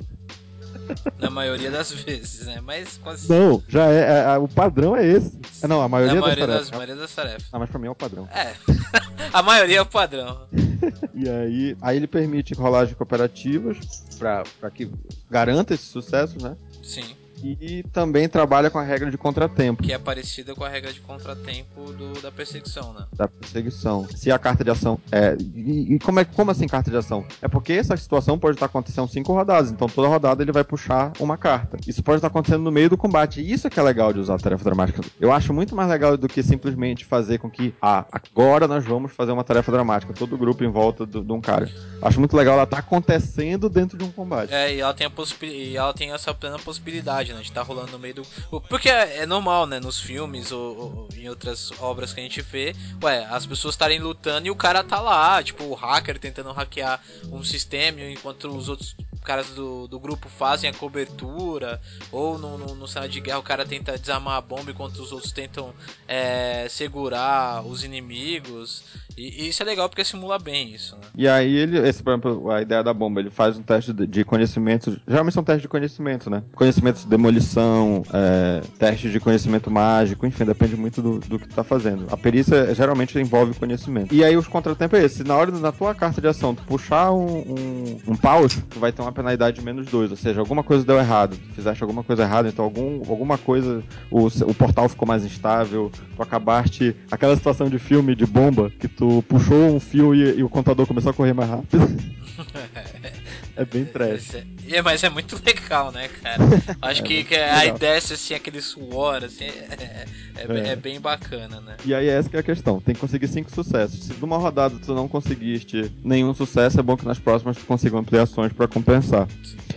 Na 1.20 1.30
maioria 1.30 1.72
das 1.72 1.92
vezes, 2.04 2.46
né? 2.46 2.60
Mas 2.62 2.98
quase. 2.98 3.30
Não, 3.30 3.64
já 3.68 3.92
é, 3.92 4.00
é, 4.00 4.36
é 4.36 4.38
o 4.38 4.48
padrão 4.48 4.96
é 4.96 5.06
esse. 5.06 5.40
É, 5.62 5.68
não, 5.68 5.82
a 5.82 5.88
maioria, 5.88 6.16
Na 6.16 6.22
maioria 6.22 6.48
das, 6.48 6.60
das, 6.60 6.72
maioria 6.72 6.96
das 6.96 7.14
tarefas. 7.14 7.48
Ah, 7.52 7.60
mas 7.60 7.70
pra 7.70 7.80
mim 7.80 7.88
é 7.88 7.92
o 7.92 7.96
padrão. 7.96 8.28
É. 8.32 8.54
a 9.32 9.42
maioria 9.44 9.78
é 9.78 9.82
o 9.82 9.86
padrão. 9.86 10.48
e 11.14 11.30
aí, 11.30 11.78
aí 11.82 11.98
ele 11.98 12.08
permite 12.08 12.54
rolagem 12.54 12.96
cooperativas 12.96 13.78
pra, 14.18 14.44
pra 14.60 14.70
que 14.70 14.92
garanta 15.30 15.74
esse 15.74 15.86
sucesso, 15.86 16.42
né? 16.42 16.56
Sim. 16.84 17.21
E 17.44 17.84
também 17.92 18.28
trabalha 18.28 18.70
com 18.70 18.80
a 18.80 18.84
regra 18.84 19.10
de 19.10 19.18
contratempo. 19.18 19.84
Que 19.84 19.94
é 19.94 19.98
parecida 19.98 20.54
com 20.54 20.64
a 20.64 20.70
regra 20.70 20.92
de 20.92 21.00
contratempo 21.00 21.92
do, 21.94 22.22
da 22.22 22.32
perseguição, 22.32 22.94
né? 22.94 23.06
Da 23.14 23.28
perseguição. 23.28 24.08
Se 24.16 24.32
a 24.32 24.40
carta 24.40 24.64
de 24.64 24.70
ação. 24.70 25.00
É, 25.12 25.36
e, 25.56 25.96
e 25.96 26.00
como, 26.00 26.20
é, 26.20 26.26
como 26.26 26.52
assim 26.52 26.68
carta 26.68 26.90
de 26.90 26.98
ação? 26.98 27.26
É 27.42 27.48
porque 27.48 27.74
essa 27.74 27.96
situação 27.98 28.38
pode 28.38 28.56
estar 28.56 28.68
acontecendo 28.68 29.08
cinco 29.08 29.34
rodadas. 29.34 29.72
Então 29.72 29.88
toda 29.88 30.08
rodada 30.08 30.44
ele 30.44 30.52
vai 30.52 30.64
puxar 30.64 31.12
uma 31.20 31.38
carta. 31.38 31.78
Isso 31.88 32.04
pode 32.04 32.18
estar 32.18 32.28
acontecendo 32.28 32.64
no 32.64 32.72
meio 32.72 32.90
do 32.90 32.98
combate. 32.98 33.42
E 33.42 33.52
isso 33.52 33.68
é 33.68 33.70
que 33.70 33.80
é 33.80 33.84
legal 33.84 34.14
de 34.14 34.20
usar 34.20 34.36
a 34.36 34.40
tarefa 34.40 34.64
dramática. 34.64 35.02
Eu 35.20 35.32
acho 35.32 35.54
muito 35.54 35.76
mais 35.76 35.90
legal 35.90 36.18
do 36.18 36.28
que 36.28 36.44
simplesmente 36.44 37.06
fazer 37.06 37.38
com 37.40 37.50
que, 37.50 37.74
ah, 37.82 38.06
agora 38.12 38.68
nós 38.68 38.86
vamos 38.86 39.12
fazer 39.12 39.32
uma 39.32 39.44
tarefa 39.44 39.72
dramática. 39.72 40.14
Todo 40.14 40.36
o 40.36 40.38
grupo 40.38 40.64
em 40.64 40.72
volta 40.72 41.06
de 41.06 41.20
um 41.32 41.42
cara. 41.42 41.70
Acho 42.02 42.20
muito 42.20 42.36
legal 42.36 42.56
ela 42.56 42.64
estar 42.64 42.78
tá 42.78 42.82
acontecendo 42.82 43.70
dentro 43.70 43.98
de 43.98 44.04
um 44.04 44.12
combate. 44.12 44.54
É, 44.54 44.76
e 44.76 44.80
ela 44.80 44.94
tem, 44.94 45.08
a 45.08 45.12
e 45.46 45.78
ela 45.78 45.94
tem 45.94 46.12
essa 46.12 46.34
plena 46.34 46.58
possibilidade 46.60 47.31
né? 47.34 47.42
De 47.42 47.52
tá 47.52 47.62
rolando 47.62 47.92
no 47.92 48.00
meio 48.00 48.16
do. 48.16 48.22
Porque 48.70 48.90
é, 48.90 49.20
é 49.20 49.26
normal, 49.26 49.66
né? 49.66 49.80
Nos 49.80 50.00
filmes 50.00 50.52
ou, 50.52 50.78
ou, 50.78 51.10
em 51.16 51.30
outras 51.30 51.72
obras 51.80 52.14
que 52.14 52.20
a 52.20 52.24
gente 52.24 52.42
vê, 52.42 52.76
ué, 53.04 53.26
as 53.26 53.46
pessoas 53.46 53.74
estarem 53.74 54.00
lutando 54.00 54.48
e 54.48 54.52
o 54.52 54.56
cara 54.56 54.84
tá 54.84 55.00
lá, 55.00 55.42
tipo, 55.44 55.64
o 55.64 55.74
hacker 55.74 56.20
tentando 56.20 56.52
hackear 56.52 57.02
um 57.32 57.44
sistema 57.44 58.02
enquanto 58.02 58.48
os 58.48 58.70
outros 58.70 58.96
caras 59.22 59.48
do, 59.50 59.88
do 59.88 60.00
grupo 60.00 60.30
fazem 60.30 60.70
a 60.70 60.74
cobertura, 60.74 61.80
ou 62.12 62.38
no, 62.38 62.58
no, 62.58 62.76
no 62.76 62.88
cenário 62.88 63.12
de 63.12 63.20
guerra 63.20 63.40
o 63.40 63.44
cara 63.44 63.66
tenta 63.66 63.98
desarmar 63.98 64.36
a 64.36 64.42
bomba 64.42 64.72
enquanto 64.72 64.98
os 64.98 65.12
outros 65.12 65.32
tentam 65.32 65.74
é, 66.08 66.68
segurar 66.70 67.66
os 67.66 67.84
inimigos. 67.84 68.84
E, 69.18 69.44
e, 69.44 69.50
isso 69.50 69.62
é 69.62 69.66
legal 69.66 69.90
porque 69.90 70.04
simula 70.04 70.40
bem 70.40 70.74
isso, 70.74 70.96
né? 70.96 71.02
E 71.16 71.28
aí 71.28 71.54
ele, 71.54 71.78
esse, 71.88 72.02
por 72.02 72.12
exemplo, 72.12 72.52
a 72.52 72.62
ideia 72.62 72.84
da 72.84 72.94
bomba, 72.94 73.20
ele 73.20 73.30
faz 73.30 73.58
um 73.58 73.62
teste 73.62 73.94
de, 73.94 74.24
conhecimento, 74.24 75.00
geralmente 75.08 75.34
são 75.34 75.44
testes 75.44 75.62
de 75.62 75.68
conhecimento, 75.68 76.30
né? 76.30 76.44
Conhecimento 76.56 77.02
de 77.02 77.08
demolição, 77.08 78.04
é, 78.14 78.62
teste 78.80 79.10
de 79.10 79.20
conhecimento 79.20 79.70
mágico, 79.70 80.26
enfim, 80.26 80.46
depende 80.46 80.76
muito 80.76 81.02
do, 81.02 81.20
do 81.20 81.40
que 81.40 81.48
tu 81.48 81.56
tá 81.56 81.64
fazendo. 81.64 82.08
A 82.12 82.18
perícia 82.18 82.74
geralmente 82.74 83.18
envolve 83.20 83.54
conhecimento. 83.54 84.14
E 84.14 84.24
aí 84.24 84.36
os 84.38 84.48
contratempos 84.48 85.00
é 85.00 85.04
esse, 85.04 85.24
na 85.24 85.36
hora 85.36 85.52
na 85.52 85.72
tua 85.72 85.94
carta 85.94 86.22
de 86.22 86.28
ação, 86.28 86.56
tu 86.56 86.64
puxar 86.64 87.12
um, 87.12 87.40
um, 87.40 88.00
um 88.08 88.16
pause, 88.16 88.62
tu 88.62 88.80
vai 88.80 88.92
ter 88.92 89.02
uma 89.02 89.11
penalidade 89.12 89.60
de 89.60 89.66
menos 89.66 89.88
dois, 89.88 90.12
ou 90.12 90.18
seja, 90.18 90.40
alguma 90.40 90.64
coisa 90.64 90.84
deu 90.84 90.98
errado, 90.98 91.38
fizeste 91.54 91.84
alguma 91.84 92.04
coisa 92.04 92.24
errada, 92.24 92.50
então 92.50 92.64
algum, 92.66 93.00
alguma 93.10 93.38
coisa, 93.38 93.84
o, 94.10 94.28
o 94.28 94.54
portal 94.54 94.90
ficou 94.90 95.08
mais 95.08 95.26
instável, 95.26 95.92
tu 96.16 96.22
acabaste, 96.22 96.96
aquela 97.10 97.36
situação 97.36 97.70
de 97.70 97.80
filme 97.80 98.16
de 98.16 98.26
bomba, 98.26 98.70
que 98.70 98.88
tu 98.88 99.24
puxou 99.28 99.76
um 99.76 99.80
fio 99.80 100.16
e, 100.16 100.40
e 100.40 100.44
o 100.44 100.50
contador 100.50 100.86
começou 100.86 101.12
a 101.12 101.14
correr 101.14 101.34
mais 101.34 101.50
rápido. 101.50 101.80
é 103.62 103.66
bem 103.66 103.86
trash. 103.86 104.36
É, 104.36 104.46
é, 104.78 104.82
mas 104.82 105.04
é 105.04 105.10
muito 105.10 105.40
legal, 105.46 105.92
né, 105.92 106.10
cara? 106.22 106.44
Acho 106.82 107.02
é 107.02 107.06
que, 107.06 107.24
que 107.24 107.36
aí 107.36 107.72
desce 107.74 108.14
assim 108.14 108.34
aquele 108.34 108.62
suor, 108.62 109.24
assim, 109.24 109.46
é, 109.46 109.68
é, 109.78 110.06
é, 110.38 110.68
é, 110.70 110.76
bem 110.76 111.00
bacana, 111.00 111.62
né? 111.62 111.78
E 111.86 111.94
aí 111.94 112.08
essa 112.08 112.30
que 112.30 112.36
é 112.36 112.40
a 112.40 112.44
questão, 112.44 112.80
tem 112.80 112.96
que 112.96 113.02
conseguir 113.02 113.28
cinco 113.28 113.52
sucessos. 113.52 114.06
Se 114.06 114.14
numa 114.20 114.38
rodada 114.38 114.78
tu 114.84 114.94
não 114.94 115.08
conseguiste 115.08 115.92
nenhum 116.04 116.34
sucesso, 116.34 116.80
é 116.80 116.84
bom 116.84 116.98
que 116.98 117.06
nas 117.06 117.20
próximas 117.20 117.58
tu 117.58 117.66
consiga 117.66 117.98
ampliações 117.98 118.52
para 118.52 118.68
compensar. 118.68 119.28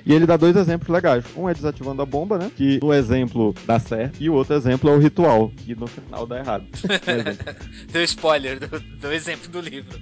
E 0.07 0.13
ele 0.13 0.27
dá 0.27 0.37
dois 0.37 0.57
exemplos 0.57 0.89
legais. 0.89 1.25
Um 1.37 1.49
é 1.49 1.55
desativando 1.55 2.03
a 2.03 2.07
bomba, 2.07 2.39
né? 2.39 2.51
Que 2.55 2.79
no 2.83 2.93
exemplo 2.93 3.55
dá 3.67 3.79
certo. 3.79 4.21
E 4.21 4.29
o 4.29 4.35
outro 4.35 4.55
exemplo 4.55 4.91
é 4.91 4.95
o 4.95 4.99
ritual, 4.99 5.51
que 5.57 5.75
no 5.75 5.87
final 5.87 6.27
dá 6.27 6.39
errado. 6.39 6.67
Deu 7.91 8.05
spoiler 8.05 8.61
do, 8.61 8.81
do 8.81 9.13
exemplo 9.13 9.49
do 9.49 9.61
livro. 9.61 9.99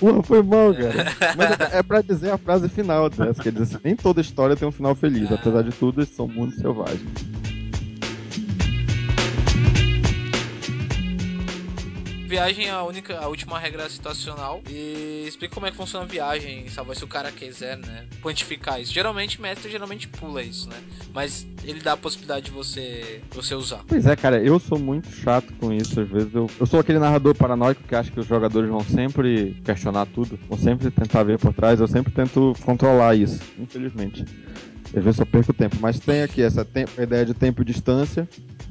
Porra, 0.00 0.22
foi 0.22 0.42
mal, 0.42 0.74
cara. 0.74 1.34
Mas 1.36 1.72
é, 1.72 1.78
é 1.78 1.82
pra 1.82 2.00
dizer 2.00 2.30
a 2.30 2.38
frase 2.38 2.68
final 2.68 3.10
dessa, 3.10 3.42
que 3.42 3.50
diz 3.50 3.62
assim, 3.62 3.78
nem 3.84 3.94
toda 3.94 4.22
história 4.22 4.56
tem 4.56 4.66
um 4.66 4.72
final 4.72 4.94
feliz. 4.94 5.30
Apesar 5.30 5.62
de 5.62 5.70
tudo, 5.70 6.04
são 6.06 6.26
mundos 6.26 6.56
selvagens. 6.56 7.02
Viagem 12.30 12.66
é 12.66 12.70
a 12.70 12.84
única, 12.84 13.18
a 13.18 13.26
última 13.26 13.58
regra 13.58 13.90
situacional. 13.90 14.62
E 14.70 15.24
explica 15.26 15.52
como 15.52 15.66
é 15.66 15.72
que 15.72 15.76
funciona 15.76 16.04
a 16.04 16.08
viagem, 16.08 16.68
sabe? 16.68 16.96
Se 16.96 17.02
o 17.02 17.08
cara 17.08 17.32
quiser, 17.32 17.76
né? 17.76 18.06
Quantificar 18.22 18.80
isso. 18.80 18.92
Geralmente, 18.92 19.42
mestre 19.42 19.68
geralmente 19.68 20.06
pula 20.06 20.40
isso, 20.40 20.68
né? 20.68 20.76
Mas 21.12 21.44
ele 21.64 21.80
dá 21.80 21.94
a 21.94 21.96
possibilidade 21.96 22.46
de 22.46 22.52
você, 22.52 23.20
você 23.32 23.52
usar. 23.56 23.80
Pois 23.84 24.06
é, 24.06 24.14
cara, 24.14 24.40
eu 24.40 24.60
sou 24.60 24.78
muito 24.78 25.10
chato 25.10 25.52
com 25.54 25.72
isso. 25.72 26.00
Às 26.00 26.08
vezes 26.08 26.32
eu, 26.32 26.48
eu 26.60 26.66
sou 26.66 26.78
aquele 26.78 27.00
narrador 27.00 27.34
paranoico 27.34 27.82
que 27.82 27.96
acha 27.96 28.12
que 28.12 28.20
os 28.20 28.26
jogadores 28.28 28.70
vão 28.70 28.84
sempre 28.84 29.60
questionar 29.64 30.06
tudo, 30.06 30.38
vão 30.48 30.56
sempre 30.56 30.88
tentar 30.88 31.24
ver 31.24 31.36
por 31.36 31.52
trás. 31.52 31.80
Eu 31.80 31.88
sempre 31.88 32.12
tento 32.12 32.54
controlar 32.64 33.16
isso, 33.16 33.40
infelizmente. 33.58 34.24
Às 34.96 35.02
vezes 35.02 35.18
eu 35.18 35.26
perco 35.26 35.52
tempo. 35.52 35.78
Mas 35.80 35.98
tem 35.98 36.22
aqui 36.22 36.42
essa 36.42 36.64
tempo, 36.64 37.02
ideia 37.02 37.26
de 37.26 37.34
tempo 37.34 37.60
e 37.62 37.64
distância 37.64 38.28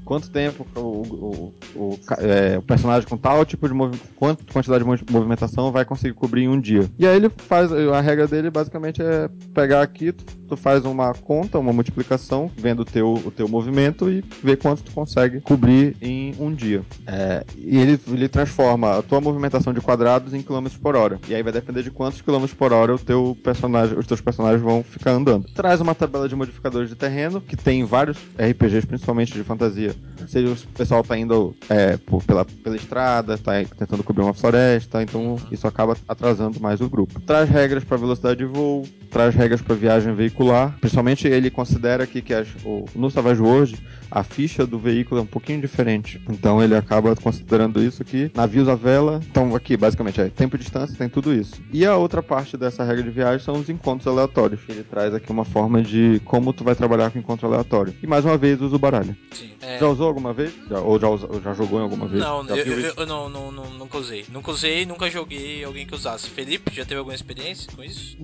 quanto 0.09 0.31
tempo 0.31 0.65
o, 0.75 0.79
o, 0.79 1.53
o, 1.75 1.99
é, 2.17 2.57
o 2.57 2.63
personagem 2.63 3.07
com 3.07 3.15
tal 3.15 3.45
tipo 3.45 3.69
de 3.69 3.75
quanto 4.15 4.43
quantidade 4.51 4.83
de 4.83 5.13
movimentação 5.13 5.71
vai 5.71 5.85
conseguir 5.85 6.15
cobrir 6.15 6.45
em 6.45 6.47
um 6.47 6.59
dia. 6.59 6.89
E 6.97 7.05
aí 7.05 7.15
ele 7.15 7.29
faz, 7.29 7.71
a 7.71 8.01
regra 8.01 8.27
dele 8.27 8.49
basicamente 8.49 9.03
é 9.03 9.29
pegar 9.53 9.83
aqui, 9.83 10.11
tu, 10.11 10.25
tu 10.47 10.57
faz 10.57 10.83
uma 10.83 11.13
conta, 11.13 11.59
uma 11.59 11.71
multiplicação, 11.71 12.49
vendo 12.57 12.79
o 12.79 12.85
teu, 12.85 13.13
o 13.23 13.29
teu 13.29 13.47
movimento 13.47 14.09
e 14.09 14.23
ver 14.43 14.57
quanto 14.57 14.81
tu 14.81 14.91
consegue 14.91 15.41
cobrir 15.41 15.95
em 16.01 16.33
um 16.39 16.51
dia. 16.51 16.81
É, 17.05 17.45
e 17.55 17.77
ele, 17.77 17.99
ele 18.07 18.27
transforma 18.27 18.97
a 18.97 19.03
tua 19.03 19.21
movimentação 19.21 19.71
de 19.71 19.79
quadrados 19.79 20.33
em 20.33 20.41
quilômetros 20.41 20.81
por 20.81 20.95
hora. 20.95 21.19
E 21.27 21.35
aí 21.35 21.43
vai 21.43 21.53
depender 21.53 21.83
de 21.83 21.91
quantos 21.91 22.19
quilômetros 22.19 22.57
por 22.57 22.73
hora 22.73 22.95
o 22.95 22.97
teu 22.97 23.37
personagem, 23.43 23.95
os 23.95 24.07
teus 24.07 24.21
personagens 24.21 24.63
vão 24.63 24.81
ficar 24.81 25.11
andando. 25.11 25.45
Traz 25.53 25.79
uma 25.79 25.93
tabela 25.93 26.27
de 26.27 26.35
modificadores 26.35 26.89
de 26.89 26.95
terreno, 26.95 27.39
que 27.39 27.55
tem 27.55 27.83
vários 27.83 28.17
RPGs, 28.39 28.87
principalmente 28.87 29.33
de 29.33 29.43
fantasia. 29.43 29.98
Seja 30.27 30.51
o 30.51 30.55
pessoal 30.73 31.03
tá 31.03 31.17
indo 31.17 31.55
é, 31.69 31.97
por, 31.97 32.23
pela, 32.23 32.45
pela 32.45 32.75
estrada, 32.75 33.37
tá 33.37 33.53
tentando 33.77 34.03
cobrir 34.03 34.23
uma 34.23 34.33
floresta, 34.33 35.01
então 35.01 35.37
isso 35.51 35.67
acaba 35.67 35.95
atrasando 36.07 36.59
mais 36.59 36.81
o 36.81 36.89
grupo. 36.89 37.19
Traz 37.21 37.49
regras 37.49 37.83
para 37.83 37.97
velocidade 37.97 38.39
de 38.39 38.45
voo, 38.45 38.85
traz 39.09 39.33
regras 39.33 39.61
para 39.61 39.75
viagem 39.75 40.13
veicular. 40.13 40.77
Principalmente 40.79 41.27
ele 41.27 41.49
considera 41.49 42.03
aqui 42.03 42.21
que 42.21 42.33
as, 42.33 42.47
o, 42.65 42.85
no 42.95 43.09
Savage 43.09 43.41
World 43.41 43.81
a 44.11 44.23
ficha 44.23 44.65
do 44.65 44.79
veículo 44.79 45.21
é 45.21 45.23
um 45.23 45.27
pouquinho 45.27 45.61
diferente. 45.61 46.21
Então 46.29 46.61
ele 46.63 46.75
acaba 46.75 47.15
considerando 47.15 47.81
isso 47.81 48.01
aqui. 48.01 48.31
Navios 48.33 48.67
à 48.67 48.75
vela. 48.75 49.19
Então 49.29 49.55
aqui, 49.55 49.77
basicamente, 49.77 50.19
é 50.19 50.29
tempo 50.29 50.55
e 50.55 50.59
distância, 50.59 50.95
tem 50.97 51.09
tudo 51.09 51.33
isso. 51.33 51.61
E 51.71 51.85
a 51.85 51.95
outra 51.95 52.23
parte 52.23 52.57
dessa 52.57 52.83
regra 52.83 53.03
de 53.03 53.09
viagem 53.09 53.39
são 53.39 53.55
os 53.55 53.69
encontros 53.69 54.07
aleatórios. 54.07 54.61
Ele 54.67 54.83
traz 54.83 55.13
aqui 55.13 55.31
uma 55.31 55.45
forma 55.45 55.81
de 55.81 56.21
como 56.25 56.53
tu 56.53 56.63
vai 56.63 56.75
trabalhar 56.75 57.11
com 57.11 57.19
encontro 57.19 57.47
aleatório. 57.47 57.93
E 58.01 58.07
mais 58.07 58.25
uma 58.25 58.37
vez 58.37 58.61
usa 58.61 58.75
o 58.75 58.79
baralho. 58.79 59.15
Sim. 59.31 59.51
É... 59.61 59.77
Já 59.89 59.93
usou 59.93 60.07
alguma 60.07 60.33
vez? 60.33 60.53
Já, 60.69 60.79
ou 60.79 60.99
já, 60.99 61.07
já 61.43 61.53
jogou 61.53 61.79
em 61.79 61.83
alguma 61.83 62.07
vez? 62.07 62.21
Não, 62.21 62.47
eu, 62.47 62.57
eu, 62.57 62.93
eu, 62.95 63.05
não, 63.07 63.27
não, 63.27 63.51
não, 63.51 63.65
nunca 63.71 63.97
usei. 63.97 64.25
Nunca 64.29 64.51
usei, 64.51 64.85
nunca 64.85 65.09
joguei 65.09 65.63
alguém 65.63 65.87
que 65.87 65.95
usasse. 65.95 66.29
Felipe, 66.29 66.73
já 66.73 66.85
teve 66.85 66.97
alguma 66.97 67.15
experiência 67.15 67.71
com 67.75 67.83
isso? 67.83 68.15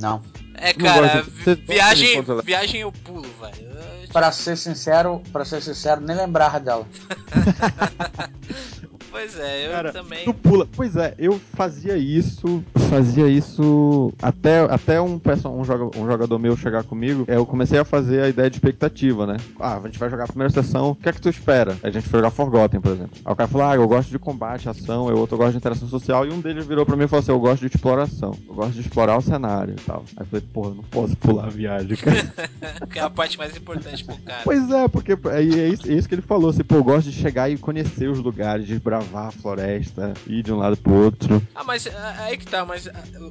Não. 0.00 0.22
É, 0.54 0.72
cara, 0.72 1.24
viagem, 1.66 2.22
viagem 2.44 2.80
eu 2.80 2.92
pulo, 2.92 3.28
velho. 3.40 3.72
Para 4.10 4.32
ser 4.32 4.56
sincero, 4.56 5.22
para 5.32 5.44
ser 5.44 5.60
sincero, 5.60 6.00
nem 6.00 6.16
lembrar 6.16 6.58
dela. 6.60 6.86
Pois 9.12 9.38
é, 9.38 9.66
eu 9.66 9.70
Cara, 9.70 9.92
também. 9.92 10.24
Tu 10.24 10.32
pula. 10.32 10.66
Pois 10.74 10.96
é, 10.96 11.14
eu 11.18 11.38
fazia 11.54 11.98
isso. 11.98 12.64
Fazia 12.88 13.28
isso 13.28 14.12
até, 14.20 14.60
até 14.60 15.00
um, 15.00 15.20
um, 15.46 15.64
jogador, 15.64 15.90
um 15.96 16.06
jogador 16.06 16.38
meu 16.38 16.56
chegar 16.56 16.82
comigo. 16.82 17.24
Eu 17.28 17.44
comecei 17.44 17.78
a 17.78 17.84
fazer 17.84 18.22
a 18.22 18.28
ideia 18.28 18.48
de 18.48 18.56
expectativa, 18.56 19.26
né? 19.26 19.36
Ah, 19.60 19.76
a 19.76 19.86
gente 19.86 19.98
vai 19.98 20.08
jogar 20.08 20.24
a 20.24 20.28
primeira 20.28 20.52
sessão. 20.52 20.90
O 20.90 20.94
que 20.94 21.08
é 21.08 21.12
que 21.12 21.20
tu 21.20 21.28
espera? 21.28 21.76
A 21.82 21.90
gente 21.90 22.08
foi 22.08 22.20
jogar 22.20 22.30
Forgotten, 22.30 22.80
por 22.80 22.92
exemplo. 22.92 23.18
Aí 23.24 23.32
o 23.32 23.36
cara 23.36 23.48
falou: 23.48 23.66
Ah, 23.66 23.74
eu 23.74 23.86
gosto 23.86 24.08
de 24.08 24.18
combate, 24.18 24.68
ação, 24.68 25.08
eu 25.08 25.18
outro 25.18 25.36
gosto 25.36 25.52
de 25.52 25.58
interação 25.58 25.88
social. 25.88 26.26
E 26.26 26.30
um 26.30 26.40
deles 26.40 26.66
virou 26.66 26.86
pra 26.86 26.96
mim 26.96 27.04
e 27.04 27.08
falou 27.08 27.20
assim: 27.20 27.32
Eu 27.32 27.40
gosto 27.40 27.60
de 27.60 27.74
exploração. 27.74 28.34
Eu 28.48 28.54
gosto 28.54 28.72
de 28.72 28.80
explorar 28.80 29.18
o 29.18 29.22
cenário 29.22 29.74
e 29.78 29.82
tal. 29.82 30.04
Aí 30.16 30.22
eu 30.22 30.26
falei: 30.26 30.46
Porra, 30.52 30.74
não 30.74 30.84
posso 30.84 31.16
pular 31.16 31.44
a 31.46 31.50
viagem, 31.50 31.96
cara. 31.96 32.34
que 32.90 32.98
é 32.98 33.02
a 33.02 33.10
parte 33.10 33.36
mais 33.36 33.54
importante 33.56 34.04
pro 34.04 34.16
cara. 34.18 34.42
Pois 34.44 34.70
é, 34.70 34.88
porque 34.88 35.12
é, 35.12 35.38
é, 35.38 35.68
isso, 35.68 35.90
é 35.90 35.94
isso 35.94 36.08
que 36.08 36.14
ele 36.14 36.22
falou. 36.22 36.50
Assim, 36.50 36.64
pô, 36.64 36.76
eu 36.76 36.84
gosto 36.84 37.10
de 37.10 37.16
chegar 37.16 37.50
e 37.50 37.58
conhecer 37.58 38.08
os 38.08 38.18
lugares, 38.18 38.66
de 38.66 38.74
desbravar 39.02 39.28
a 39.28 39.32
floresta, 39.32 40.14
ir 40.26 40.42
de 40.42 40.52
um 40.52 40.56
lado 40.56 40.76
pro 40.76 40.92
outro. 40.92 41.42
Ah, 41.54 41.64
mas 41.64 41.86
é, 41.86 41.92
aí 42.18 42.36
que 42.36 42.46
tá, 42.46 42.64
mas 42.64 42.86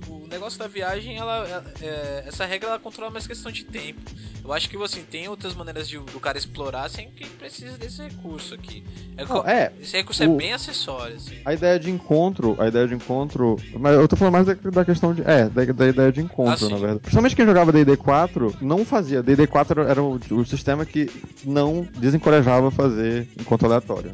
o 0.07 0.27
negócio 0.27 0.59
da 0.59 0.67
viagem, 0.67 1.17
ela, 1.17 1.63
é, 1.81 2.23
essa 2.27 2.45
regra 2.45 2.69
ela 2.69 2.79
controla 2.79 3.11
mais 3.11 3.25
questão 3.25 3.51
de 3.51 3.65
tempo. 3.65 4.01
Eu 4.43 4.51
acho 4.51 4.69
que 4.69 4.81
assim, 4.81 5.03
tem 5.03 5.27
outras 5.27 5.53
maneiras 5.55 5.87
de, 5.87 5.99
do 5.99 6.19
cara 6.19 6.37
explorar 6.37 6.89
sem 6.89 7.09
que 7.11 7.27
precise 7.29 7.77
desse 7.77 8.01
recurso 8.01 8.53
aqui. 8.55 8.83
É, 9.15 9.25
Não, 9.25 9.47
é 9.47 9.71
esse 9.79 9.95
recurso 9.97 10.23
é 10.23 10.27
o, 10.27 10.33
é 10.33 10.37
bem 10.37 10.53
acessório. 10.53 11.15
Assim. 11.15 11.37
A 11.45 11.53
ideia 11.53 11.79
de 11.79 11.91
encontro, 11.91 12.55
a 12.59 12.67
ideia 12.67 12.87
de 12.87 12.95
encontro. 12.95 13.57
Mas 13.79 13.93
eu 13.93 14.07
tô 14.07 14.15
falando 14.15 14.33
mais 14.33 14.45
da, 14.47 14.53
da 14.53 14.85
questão 14.85 15.13
de. 15.13 15.21
É, 15.21 15.47
da, 15.47 15.65
da 15.65 15.87
ideia 15.87 16.11
de 16.11 16.21
encontro, 16.21 16.67
ah, 16.67 16.69
na 16.69 16.77
verdade. 16.77 16.99
Principalmente 16.99 17.35
quem 17.35 17.45
jogava 17.45 17.71
DD 17.71 17.97
4 17.97 18.55
não 18.61 18.83
fazia. 18.83 19.21
DD 19.21 19.45
4 19.47 19.81
era 19.83 20.01
o, 20.01 20.19
o 20.31 20.45
sistema 20.45 20.85
que 20.85 21.09
não 21.45 21.87
desencorajava 21.97 22.71
fazer 22.71 23.27
encontro 23.39 23.67
aleatório 23.67 24.11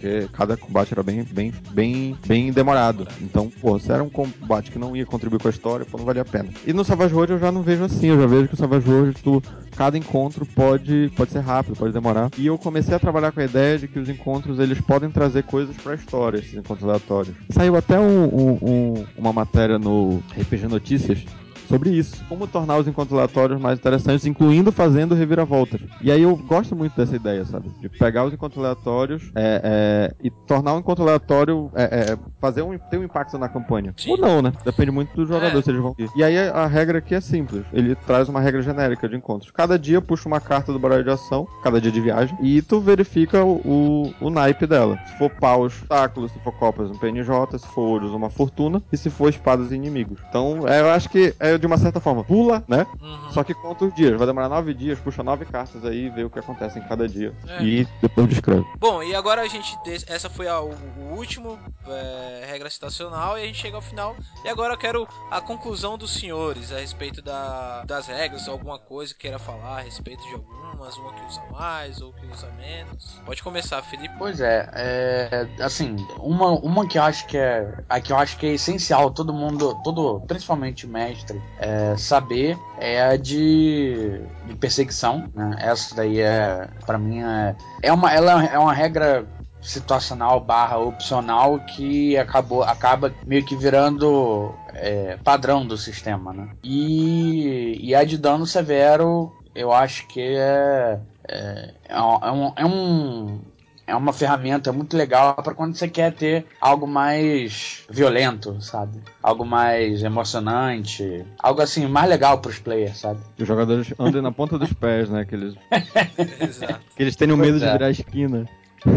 porque 0.00 0.28
cada 0.32 0.56
combate 0.56 0.94
era 0.94 1.02
bem, 1.02 1.22
bem, 1.22 1.52
bem, 1.72 2.16
bem 2.26 2.50
demorado. 2.50 3.06
Então, 3.20 3.52
pô, 3.60 3.78
se 3.78 3.92
era 3.92 4.02
um 4.02 4.08
combate 4.08 4.70
que 4.70 4.78
não 4.78 4.96
ia 4.96 5.04
contribuir 5.04 5.40
com 5.40 5.48
a 5.48 5.50
história, 5.50 5.84
pô, 5.84 5.98
não 5.98 6.06
valia 6.06 6.22
a 6.22 6.24
pena. 6.24 6.48
E 6.66 6.72
no 6.72 6.82
Savage 6.82 7.14
World 7.14 7.34
eu 7.34 7.38
já 7.38 7.52
não 7.52 7.62
vejo 7.62 7.84
assim, 7.84 8.06
eu 8.06 8.18
já 8.18 8.26
vejo 8.26 8.48
que 8.48 8.54
o 8.54 8.56
Savage 8.56 8.90
World, 8.90 9.22
tu, 9.22 9.42
cada 9.76 9.98
encontro 9.98 10.46
pode, 10.46 11.12
pode 11.14 11.30
ser 11.30 11.40
rápido, 11.40 11.76
pode 11.76 11.92
demorar. 11.92 12.30
E 12.38 12.46
eu 12.46 12.56
comecei 12.56 12.94
a 12.94 12.98
trabalhar 12.98 13.30
com 13.30 13.40
a 13.40 13.44
ideia 13.44 13.78
de 13.78 13.86
que 13.86 13.98
os 13.98 14.08
encontros, 14.08 14.58
eles 14.58 14.80
podem 14.80 15.10
trazer 15.10 15.42
coisas 15.42 15.76
pra 15.76 15.94
história, 15.94 16.38
esses 16.38 16.54
encontros 16.54 16.88
aleatórios. 16.88 17.36
Saiu 17.50 17.76
até 17.76 18.00
um, 18.00 18.24
um, 18.24 18.58
um, 18.62 19.06
uma 19.18 19.32
matéria 19.34 19.78
no 19.78 20.22
RPG 20.38 20.66
Notícias, 20.66 21.24
sobre 21.70 21.90
isso. 21.90 22.24
Como 22.28 22.46
tornar 22.46 22.76
os 22.78 22.86
encontros 22.86 23.16
aleatórios 23.16 23.60
mais 23.60 23.78
interessantes, 23.78 24.26
incluindo 24.26 24.72
fazendo 24.72 25.14
reviravoltas. 25.14 25.80
E 26.00 26.10
aí 26.10 26.22
eu 26.22 26.36
gosto 26.36 26.74
muito 26.76 26.96
dessa 26.96 27.16
ideia, 27.16 27.44
sabe? 27.44 27.70
De 27.80 27.88
pegar 27.88 28.24
os 28.24 28.32
encontros 28.32 28.62
aleatórios 28.62 29.30
é, 29.34 29.60
é, 29.62 30.14
e 30.22 30.30
tornar 30.30 30.74
um 30.74 30.78
encontro 30.78 31.04
aleatório 31.04 31.70
é, 31.74 31.84
é 32.12 32.18
fazer 32.40 32.62
um, 32.62 32.76
ter 32.76 32.98
um 32.98 33.04
impacto 33.04 33.38
na 33.38 33.48
campanha. 33.48 33.94
Sim. 33.96 34.12
Ou 34.12 34.18
não, 34.18 34.42
né? 34.42 34.52
Depende 34.64 34.90
muito 34.90 35.14
do 35.14 35.26
jogador, 35.26 35.58
é. 35.58 35.62
se 35.62 35.70
eles 35.70 35.80
vão. 35.80 35.94
E 36.16 36.24
aí 36.24 36.36
a 36.38 36.66
regra 36.66 36.98
aqui 36.98 37.14
é 37.14 37.20
simples. 37.20 37.64
Ele 37.72 37.94
traz 37.94 38.28
uma 38.28 38.40
regra 38.40 38.62
genérica 38.62 39.08
de 39.08 39.16
encontros. 39.16 39.50
Cada 39.50 39.78
dia 39.78 40.00
puxa 40.00 40.28
uma 40.28 40.40
carta 40.40 40.72
do 40.72 40.78
baralho 40.78 41.04
de 41.04 41.10
ação, 41.10 41.46
cada 41.62 41.80
dia 41.80 41.92
de 41.92 42.00
viagem, 42.00 42.36
e 42.42 42.62
tu 42.62 42.80
verifica 42.80 43.44
o, 43.44 43.60
o, 43.64 44.14
o 44.20 44.30
naipe 44.30 44.66
dela. 44.66 44.98
Se 45.06 45.18
for 45.18 45.30
paus, 45.30 45.80
obstáculos, 45.80 46.32
se 46.32 46.38
for 46.40 46.52
copas, 46.52 46.90
um 46.90 46.98
PNJ, 46.98 47.58
se 47.58 47.66
for 47.68 47.82
ouros, 47.82 48.12
uma 48.12 48.30
fortuna, 48.30 48.82
e 48.92 48.96
se 48.96 49.10
for 49.10 49.28
espadas 49.28 49.72
inimigos. 49.72 50.18
Então, 50.28 50.66
é, 50.66 50.80
eu 50.80 50.90
acho 50.90 51.08
que 51.08 51.34
é 51.38 51.58
de 51.60 51.66
uma 51.66 51.78
certa 51.78 52.00
forma, 52.00 52.24
pula, 52.24 52.64
né? 52.66 52.86
Uhum. 53.00 53.30
Só 53.30 53.44
que 53.44 53.54
conta 53.54 53.84
os 53.84 53.94
dias. 53.94 54.16
Vai 54.16 54.26
demorar 54.26 54.48
nove 54.48 54.74
dias, 54.74 54.98
puxa 54.98 55.22
nove 55.22 55.44
cartas 55.44 55.84
aí 55.84 56.06
e 56.06 56.10
vê 56.10 56.24
o 56.24 56.30
que 56.30 56.38
acontece 56.38 56.78
em 56.78 56.82
cada 56.82 57.08
dia. 57.08 57.32
É. 57.46 57.62
E 57.62 57.86
depois 58.00 58.28
descreve. 58.28 58.64
Bom, 58.78 59.02
e 59.02 59.14
agora 59.14 59.42
a 59.42 59.48
gente. 59.48 59.78
Essa 60.06 60.28
foi 60.28 60.48
a, 60.48 60.60
o, 60.60 60.70
o, 60.70 61.14
último 61.16 61.58
é, 61.86 62.46
regra 62.50 62.70
citacional 62.70 63.38
e 63.38 63.42
a 63.42 63.46
gente 63.46 63.58
chega 63.58 63.76
ao 63.76 63.82
final. 63.82 64.16
E 64.44 64.48
agora 64.48 64.74
eu 64.74 64.78
quero 64.78 65.06
a 65.30 65.40
conclusão 65.40 65.96
dos 65.96 66.12
senhores 66.12 66.72
a 66.72 66.78
respeito 66.78 67.22
da, 67.22 67.84
das 67.84 68.06
regras, 68.06 68.48
alguma 68.48 68.78
coisa 68.78 69.12
que 69.12 69.20
queira 69.20 69.38
falar 69.38 69.78
a 69.78 69.80
respeito 69.82 70.22
de 70.26 70.34
algumas, 70.34 70.96
uma 70.96 71.12
que 71.12 71.24
usa 71.26 71.42
mais 71.52 72.00
ou 72.00 72.12
que 72.12 72.26
usa 72.26 72.50
menos. 72.58 73.20
Pode 73.26 73.42
começar, 73.42 73.82
Felipe. 73.82 74.14
Pois 74.18 74.40
é, 74.40 74.68
é 74.72 75.48
assim, 75.60 75.96
uma, 76.18 76.50
uma 76.50 76.86
que 76.86 76.98
eu 76.98 77.02
acho 77.02 77.26
que 77.26 77.36
é. 77.36 77.84
A 77.88 78.00
que 78.00 78.12
eu 78.12 78.16
acho 78.16 78.36
que 78.38 78.46
é 78.46 78.52
essencial, 78.54 79.10
todo 79.10 79.32
mundo, 79.32 79.78
todo, 79.82 80.20
principalmente 80.22 80.86
mestre, 80.86 81.40
é, 81.58 81.96
saber 81.96 82.58
é 82.78 83.02
a 83.02 83.16
de, 83.16 84.20
de 84.46 84.54
perseguição. 84.56 85.28
Né? 85.34 85.56
Essa 85.58 85.94
daí 85.94 86.20
é, 86.20 86.68
para 86.86 86.98
mim, 86.98 87.22
é, 87.22 87.56
é, 87.82 87.92
uma, 87.92 88.12
ela 88.12 88.44
é 88.44 88.58
uma 88.58 88.72
regra 88.72 89.26
situacional 89.60 90.40
barra 90.40 90.78
opcional 90.78 91.60
que 91.60 92.16
acabou 92.16 92.62
acaba 92.62 93.12
meio 93.26 93.44
que 93.44 93.54
virando 93.54 94.54
é, 94.72 95.18
padrão 95.22 95.66
do 95.66 95.76
sistema, 95.76 96.32
né? 96.32 96.48
E, 96.64 97.78
e 97.78 97.94
a 97.94 98.02
de 98.02 98.16
dano 98.16 98.46
severo 98.46 99.30
eu 99.54 99.72
acho 99.72 100.06
que 100.06 100.20
é, 100.20 101.00
é, 101.28 101.74
é, 101.88 102.00
um, 102.00 102.52
é 102.56 102.64
um 102.64 103.40
é 103.90 103.96
uma 103.96 104.12
ferramenta 104.12 104.72
muito 104.72 104.96
legal 104.96 105.34
para 105.34 105.52
quando 105.52 105.74
você 105.74 105.88
quer 105.88 106.12
ter 106.12 106.46
algo 106.60 106.86
mais 106.86 107.84
violento, 107.90 108.56
sabe? 108.62 109.00
Algo 109.20 109.44
mais 109.44 110.02
emocionante, 110.04 111.24
algo 111.38 111.60
assim 111.60 111.86
mais 111.88 112.08
legal 112.08 112.38
para 112.38 112.50
os 112.50 112.58
players, 112.60 112.98
sabe? 112.98 113.20
Os 113.38 113.48
jogadores 113.48 113.92
andem 113.98 114.22
na 114.22 114.30
ponta 114.30 114.56
dos 114.56 114.72
pés, 114.72 115.10
né? 115.10 115.24
Que 115.24 115.34
eles, 115.34 115.54
que 116.96 117.02
eles 117.02 117.16
tenham 117.16 117.36
medo 117.36 117.58
de 117.58 117.64
é. 117.64 117.72
virar 117.72 117.86
a 117.86 117.90
esquina. 117.90 118.48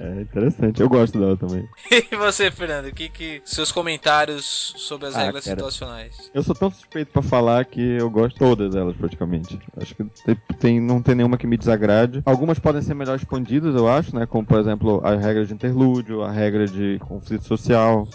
é 0.00 0.22
interessante, 0.22 0.80
eu 0.80 0.88
gosto 0.88 1.18
dela 1.18 1.36
também. 1.36 1.68
e 1.90 2.16
você, 2.16 2.50
Fernando, 2.50 2.86
o 2.86 2.94
que, 2.94 3.08
que 3.08 3.42
seus 3.44 3.72
comentários 3.72 4.74
sobre 4.76 5.08
as 5.08 5.16
ah, 5.16 5.24
regras 5.24 5.44
cara, 5.44 5.56
situacionais? 5.56 6.30
Eu 6.32 6.42
sou 6.42 6.54
tão 6.54 6.70
suspeito 6.70 7.12
para 7.12 7.22
falar 7.22 7.64
que 7.64 7.80
eu 7.80 8.08
gosto 8.08 8.34
de 8.34 8.38
todas 8.38 8.74
elas 8.74 8.96
praticamente. 8.96 9.58
Acho 9.76 9.94
que 9.94 10.04
tem, 10.24 10.36
tem, 10.58 10.80
não 10.80 11.02
tem 11.02 11.14
nenhuma 11.14 11.36
que 11.36 11.46
me 11.46 11.56
desagrade. 11.56 12.22
Algumas 12.24 12.58
podem 12.58 12.82
ser 12.82 12.94
melhor 12.94 13.16
expandidas, 13.16 13.74
eu 13.74 13.88
acho, 13.88 14.14
né? 14.14 14.26
Como 14.26 14.46
por 14.46 14.60
exemplo 14.60 15.00
a 15.04 15.16
regra 15.16 15.44
de 15.44 15.52
interlúdio, 15.52 16.22
a 16.22 16.30
regra 16.30 16.66
de 16.66 16.98
conflito 17.00 17.44
social 17.44 18.06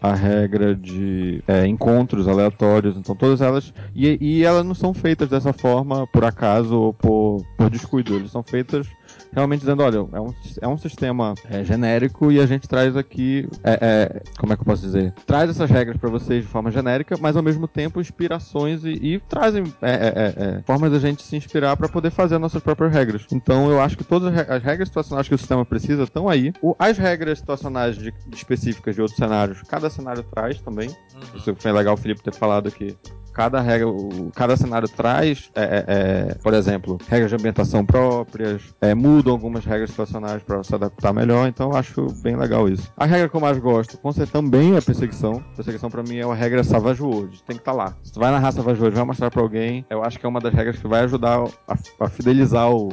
a 0.00 0.14
regra 0.14 0.74
de 0.74 1.44
é, 1.46 1.66
encontros 1.66 2.26
aleatórios, 2.26 2.96
então 2.96 3.14
todas 3.14 3.40
elas. 3.40 3.72
E, 3.94 4.16
e 4.20 4.44
elas 4.44 4.64
não 4.64 4.74
são 4.74 4.94
feitas 4.94 5.28
dessa 5.28 5.52
forma 5.52 6.06
por 6.06 6.24
acaso 6.24 6.74
ou 6.74 6.94
por, 6.94 7.44
por 7.56 7.68
descuido, 7.68 8.16
elas 8.16 8.30
são 8.30 8.42
feitas 8.42 8.86
realmente 9.32 9.60
dizendo, 9.60 9.82
olha, 9.82 9.96
é 10.12 10.20
um, 10.20 10.34
é 10.62 10.68
um 10.68 10.78
sistema 10.78 11.34
é, 11.48 11.64
genérico 11.64 12.30
e 12.30 12.40
a 12.40 12.46
gente 12.46 12.68
traz 12.68 12.96
aqui, 12.96 13.48
é, 13.62 13.78
é, 13.80 14.22
como 14.38 14.52
é 14.52 14.56
que 14.56 14.62
eu 14.62 14.66
posso 14.66 14.82
dizer? 14.82 15.12
Traz 15.26 15.50
essas 15.50 15.70
regras 15.70 15.96
para 15.96 16.10
vocês 16.10 16.42
de 16.42 16.48
forma 16.48 16.70
genérica, 16.70 17.16
mas 17.20 17.36
ao 17.36 17.42
mesmo 17.42 17.68
tempo 17.68 18.00
inspirações 18.00 18.84
e, 18.84 18.90
e 18.90 19.20
trazem 19.20 19.64
é, 19.82 20.60
formas 20.66 20.92
da 20.92 20.98
gente 20.98 21.22
se 21.22 21.36
inspirar 21.36 21.76
para 21.76 21.88
poder 21.88 22.10
fazer 22.10 22.38
nossas 22.38 22.62
próprias 22.62 22.92
regras. 22.92 23.26
Então 23.32 23.70
eu 23.70 23.80
acho 23.80 23.96
que 23.96 24.04
todas 24.04 24.36
as 24.48 24.62
regras 24.62 24.88
situacionais 24.88 25.28
que 25.28 25.34
o 25.34 25.38
sistema 25.38 25.64
precisa 25.64 26.02
estão 26.02 26.28
aí. 26.28 26.52
O, 26.60 26.74
as 26.78 26.98
regras 26.98 27.38
situacionais 27.38 27.96
de, 27.96 28.12
de 28.12 28.36
específicas 28.36 28.94
de 28.94 29.02
outros 29.02 29.18
cenários, 29.18 29.62
cada 29.62 29.88
cenário 29.90 30.22
traz 30.22 30.60
também. 30.60 30.88
Uhum. 30.88 31.20
Isso 31.36 31.54
foi 31.56 31.72
legal 31.72 31.94
o 31.94 31.96
Felipe 31.96 32.22
ter 32.22 32.34
falado 32.34 32.70
que 32.70 32.96
cada 33.32 33.60
regra, 33.60 33.88
cada 34.34 34.56
cenário 34.56 34.88
traz, 34.88 35.50
é, 35.54 35.62
é, 35.62 35.84
é, 35.86 36.34
por 36.42 36.52
exemplo, 36.52 36.98
regras 37.08 37.30
de 37.30 37.36
ambientação 37.36 37.84
próprias, 37.84 38.62
é, 38.80 38.94
mudam 39.20 39.34
algumas 39.34 39.66
regras 39.66 39.90
situacionais 39.90 40.42
para 40.42 40.64
se 40.64 40.74
adaptar 40.74 41.12
melhor, 41.12 41.46
então 41.46 41.70
eu 41.70 41.76
acho 41.76 42.06
bem 42.22 42.36
legal 42.36 42.66
isso. 42.66 42.90
A 42.96 43.04
regra 43.04 43.28
que 43.28 43.36
eu 43.36 43.40
mais 43.40 43.58
gosto, 43.58 43.98
com 43.98 44.10
certeza, 44.10 44.32
também 44.32 44.76
é 44.76 44.80
perseguição. 44.80 45.44
Perseguição 45.54 45.90
para 45.90 46.02
mim 46.02 46.16
é 46.16 46.24
uma 46.24 46.34
regra 46.34 46.64
Savage 46.64 47.02
World, 47.02 47.42
tem 47.42 47.56
que 47.56 47.60
estar 47.60 47.72
tá 47.72 47.76
lá. 47.76 47.96
Se 48.02 48.12
tu 48.12 48.18
vai 48.18 48.30
narrar 48.30 48.50
Savage 48.52 48.80
World 48.80 48.96
vai 48.96 49.04
mostrar 49.04 49.30
para 49.30 49.42
alguém, 49.42 49.84
eu 49.90 50.02
acho 50.02 50.18
que 50.18 50.24
é 50.24 50.28
uma 50.28 50.40
das 50.40 50.54
regras 50.54 50.78
que 50.78 50.88
vai 50.88 51.02
ajudar 51.02 51.44
a, 51.68 51.74
a 52.00 52.08
fidelizar 52.08 52.70
o 52.70 52.88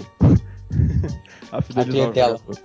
a 1.52 1.62
fidelizar 1.62 2.12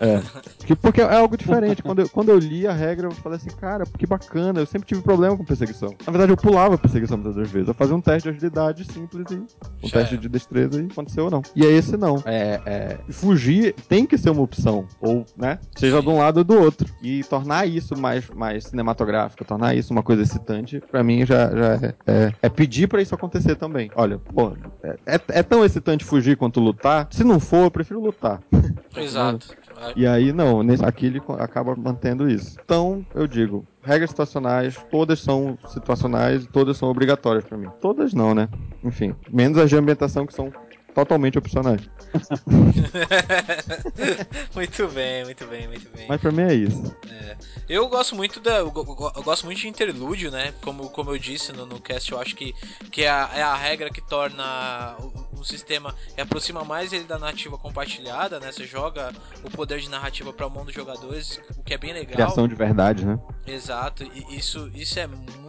a 0.01 0.05
É. 0.05 0.23
Porque 0.81 1.01
é 1.01 1.17
algo 1.17 1.37
diferente. 1.37 1.83
quando, 1.83 2.01
eu, 2.01 2.09
quando 2.09 2.29
eu 2.31 2.39
li 2.39 2.67
a 2.67 2.73
regra, 2.73 3.07
eu 3.07 3.13
falei 3.13 3.37
assim, 3.37 3.51
cara, 3.51 3.85
que 3.85 4.07
bacana. 4.07 4.61
Eu 4.61 4.67
sempre 4.67 4.89
tive 4.89 5.03
problema 5.03 5.37
com 5.37 5.45
perseguição. 5.45 5.95
Na 6.05 6.13
verdade, 6.13 6.33
eu 6.33 6.37
pulava 6.37 6.75
a 6.75 6.79
perseguição 6.79 7.17
muitas 7.17 7.37
das 7.37 7.51
vezes. 7.51 7.69
Eu 7.69 7.75
fazia 7.75 7.95
um 7.95 8.01
teste 8.01 8.29
de 8.29 8.35
agilidade 8.35 8.85
simples 8.85 9.27
e 9.31 9.35
um 9.35 9.47
Já 9.89 10.01
teste 10.01 10.15
é. 10.15 10.19
de 10.19 10.29
destreza 10.29 10.81
e 10.81 10.87
aconteceu 10.87 11.25
ou 11.25 11.31
não. 11.31 11.43
E 11.55 11.65
é 11.65 11.71
esse 11.71 11.97
não. 11.97 12.23
É, 12.25 12.61
é, 12.65 12.99
fugir 13.13 13.75
tem 13.89 14.07
que 14.07 14.17
ser 14.19 14.31
uma 14.31 14.43
opção. 14.43 14.87
Ou, 15.01 15.25
né? 15.37 15.59
Seja 15.77 15.99
Sim. 15.99 16.03
de 16.03 16.09
um 16.09 16.19
lado 16.19 16.39
ou 16.39 16.45
do 16.45 16.59
outro. 16.59 16.89
E 17.03 17.23
tornar 17.25 17.67
isso 17.67 17.99
mais, 17.99 18.29
mais 18.31 18.65
cinematográfico, 18.65 19.45
tornar 19.45 19.75
isso 19.75 19.93
uma 19.93 20.03
coisa 20.03 20.23
excitante, 20.23 20.81
pra 20.91 21.03
mim 21.03 21.25
já, 21.27 21.51
já 21.51 21.75
é, 21.75 21.95
é, 22.07 22.33
é 22.43 22.49
pedir 22.49 22.89
pra 22.89 23.03
isso 23.03 23.15
acontecer 23.15 23.57
também. 23.57 23.91
Olha, 23.95 24.19
pô, 24.19 24.53
é, 24.83 24.97
é, 25.07 25.21
é 25.29 25.43
tão 25.43 25.65
excitante 25.65 26.05
fugir 26.05 26.37
quanto 26.37 26.61
lutar. 26.61 27.09
Se 27.11 27.25
não 27.25 27.39
for, 27.39 27.65
eu 27.65 27.71
prefiro 27.71 27.92
lutar. 27.99 28.41
Exato. 28.97 29.57
E 29.97 30.07
aí, 30.07 30.33
não, 30.33 30.61
aqui 30.87 31.07
ele 31.07 31.21
acaba 31.39 31.75
mantendo 31.75 32.31
isso. 32.31 32.57
Então, 32.65 33.05
eu 33.15 33.27
digo, 33.27 33.67
regras 33.83 34.11
situacionais, 34.11 34.77
todas 34.91 35.21
são 35.21 35.59
situacionais, 35.67 36.47
todas 36.47 36.77
são 36.77 36.89
obrigatórias 36.89 37.45
para 37.45 37.59
mim. 37.59 37.69
Todas 37.81 38.15
não, 38.15 38.35
né? 38.35 38.49
Enfim, 38.85 39.15
menos 39.31 39.59
as 39.59 39.69
de 39.69 39.77
ambientação 39.77 40.27
que 40.27 40.35
são 40.35 40.53
totalmente 40.95 41.39
opcionais. 41.39 41.81
muito 44.55 44.89
bem, 44.89 45.25
muito 45.25 45.47
bem, 45.47 45.69
muito 45.69 45.89
bem. 45.97 46.07
Mas 46.09 46.21
pra 46.21 46.31
mim 46.31 46.43
é 46.43 46.55
isso. 46.55 46.95
É. 47.11 47.37
Eu 47.69 47.89
gosto 47.89 48.15
muito 48.15 48.41
da. 48.41 48.59
Eu, 48.59 48.71
gosto 48.71 49.47
muito 49.47 49.59
de 49.59 49.69
interlúdio, 49.69 50.31
né? 50.31 50.53
Como, 50.63 50.91
como 50.91 51.11
eu 51.11 51.19
disse 51.19 51.53
no, 51.53 51.67
no 51.67 51.81
cast, 51.81 52.13
eu 52.13 52.21
acho 52.21 52.37
que, 52.37 52.55
que 52.91 53.03
é, 53.03 53.11
a, 53.11 53.31
é 53.35 53.43
a 53.43 53.55
regra 53.55 53.91
que 53.91 54.03
torna 54.03 54.97
o, 55.43 55.45
sistema 55.45 55.95
e 56.17 56.21
aproxima 56.21 56.65
mais 56.65 56.93
ele 56.93 57.05
da 57.05 57.19
narrativa 57.19 57.59
compartilhada, 57.59 58.41
né? 58.41 58.51
Você 58.51 58.65
joga 58.65 59.13
o 59.45 59.51
poder 59.51 59.81
de 59.81 59.91
narrativa 59.91 60.33
para 60.33 60.49
mão 60.49 60.65
dos 60.65 60.75
jogadores, 60.75 61.41
o 61.57 61.63
que 61.63 61.75
é 61.75 61.79
bem 61.79 61.93
legal. 61.93 62.15
Criação 62.15 62.49
de 62.49 62.55
verdade, 62.55 63.05
né? 63.05 63.19
Exato, 63.47 64.05
e 64.05 64.37
isso, 64.37 64.71
isso 64.75 64.99
é 64.99 65.07
muito. 65.07 65.42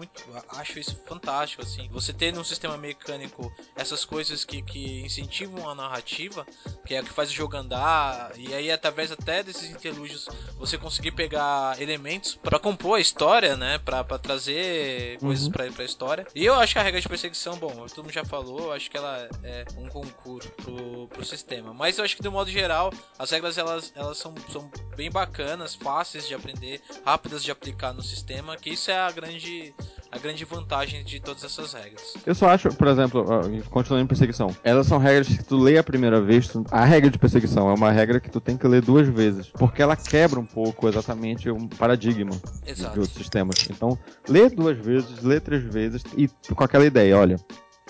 Acho 0.49 0.79
isso 0.79 1.01
fantástico, 1.05 1.61
assim. 1.61 1.87
Você 1.89 2.13
ter 2.13 2.33
num 2.33 2.43
sistema 2.43 2.77
mecânico 2.77 3.51
essas 3.75 4.05
coisas 4.05 4.43
que, 4.43 4.61
que 4.61 5.01
incentivam 5.01 5.69
a 5.69 5.75
narrativa, 5.75 6.45
que 6.85 6.95
é 6.95 7.01
o 7.01 7.03
que 7.03 7.11
faz 7.11 7.29
o 7.29 7.33
jogo 7.33 7.55
andar, 7.55 8.31
e 8.37 8.53
aí 8.53 8.71
através 8.71 9.11
até 9.11 9.43
desses 9.43 9.69
interlúdios 9.69 10.27
você 10.57 10.77
conseguir 10.77 11.11
pegar 11.11 11.79
elementos 11.81 12.35
para 12.35 12.59
compor 12.59 12.97
a 12.97 13.01
história, 13.01 13.55
né? 13.55 13.77
Pra, 13.79 14.03
pra 14.03 14.17
trazer 14.17 15.17
coisas 15.19 15.45
uhum. 15.45 15.51
pra, 15.51 15.71
pra 15.71 15.85
história. 15.85 16.27
E 16.35 16.45
eu 16.45 16.53
acho 16.55 16.73
que 16.73 16.79
a 16.79 16.83
regra 16.83 17.01
de 17.01 17.07
perseguição, 17.07 17.57
bom, 17.57 17.85
todo 17.87 18.03
mundo 18.03 18.13
já 18.13 18.25
falou, 18.25 18.71
acho 18.71 18.89
que 18.89 18.97
ela 18.97 19.27
é 19.43 19.65
um 19.77 19.87
concurso 19.87 20.49
pro, 20.51 21.07
pro 21.07 21.25
sistema. 21.25 21.73
Mas 21.73 21.97
eu 21.97 22.03
acho 22.03 22.15
que 22.15 22.23
de 22.23 22.29
modo 22.29 22.49
geral, 22.49 22.91
as 23.17 23.31
regras 23.31 23.57
elas, 23.57 23.91
elas 23.95 24.17
são, 24.17 24.33
são 24.51 24.69
bem 24.95 25.09
bacanas, 25.09 25.75
fáceis 25.75 26.27
de 26.27 26.33
aprender, 26.33 26.81
rápidas 27.05 27.43
de 27.43 27.51
aplicar 27.51 27.93
no 27.93 28.01
sistema, 28.01 28.57
que 28.57 28.71
isso 28.71 28.91
é 28.91 28.97
a 28.97 29.11
grande 29.11 29.73
a 30.13 30.17
grande 30.19 30.45
vantagem 30.45 31.03
de 31.03 31.19
todas 31.19 31.43
essas 31.43 31.73
regras. 31.73 32.13
Eu 32.23 32.35
só 32.35 32.49
acho, 32.49 32.69
por 32.69 32.87
exemplo, 32.87 33.25
continuando 33.71 34.05
em 34.05 34.07
perseguição, 34.07 34.55
elas 34.63 34.85
são 34.85 34.99
regras 34.99 35.27
que 35.27 35.43
tu 35.43 35.57
lê 35.57 35.77
a 35.77 35.83
primeira 35.83 36.21
vez, 36.21 36.47
tu, 36.47 36.63
a 36.69 36.85
regra 36.85 37.09
de 37.09 37.17
perseguição 37.17 37.67
é 37.69 37.73
uma 37.73 37.91
regra 37.91 38.19
que 38.19 38.29
tu 38.29 38.39
tem 38.39 38.55
que 38.55 38.67
ler 38.67 38.83
duas 38.83 39.07
vezes, 39.07 39.47
porque 39.47 39.81
ela 39.81 39.95
quebra 39.95 40.39
um 40.39 40.45
pouco 40.45 40.87
exatamente 40.87 41.49
um 41.49 41.67
paradigma 41.67 42.39
Exato. 42.65 42.93
de 42.93 42.99
outros 42.99 43.17
sistemas. 43.17 43.55
Então, 43.67 43.97
lê 44.29 44.49
duas 44.49 44.77
vezes, 44.77 45.23
lê 45.23 45.39
três 45.39 45.63
vezes 45.63 46.03
e 46.15 46.27
com 46.53 46.63
aquela 46.63 46.85
ideia, 46.85 47.17
olha, 47.17 47.37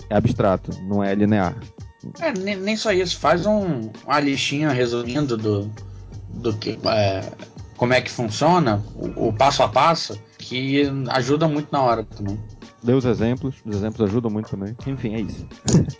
é 0.08 0.16
abstrato, 0.16 0.70
não 0.84 1.04
é 1.04 1.14
linear. 1.14 1.54
É, 2.20 2.32
nem, 2.32 2.56
nem 2.56 2.76
só 2.76 2.90
isso, 2.90 3.18
faz 3.18 3.44
um, 3.44 3.90
uma 4.04 4.20
listinha 4.20 4.70
resumindo 4.70 5.36
do, 5.36 5.70
do 6.30 6.54
que. 6.54 6.78
É, 6.86 7.22
como 7.76 7.92
é 7.92 8.00
que 8.00 8.10
funciona, 8.10 8.82
o, 8.94 9.28
o, 9.28 9.32
passo 9.32 9.62
a 9.62 9.68
passo, 9.68 10.18
que 10.44 10.82
ajuda 11.10 11.48
muito 11.48 11.72
na 11.72 11.82
hora 11.82 12.04
também. 12.04 12.38
Dê 12.82 12.92
os 12.92 13.04
exemplos, 13.04 13.56
os 13.64 13.76
exemplos 13.76 14.08
ajudam 14.08 14.30
muito 14.30 14.50
também. 14.50 14.76
Enfim, 14.86 15.14
é 15.14 15.20
isso. 15.20 15.48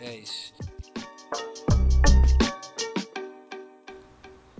É 0.00 0.16
isso. 0.16 0.52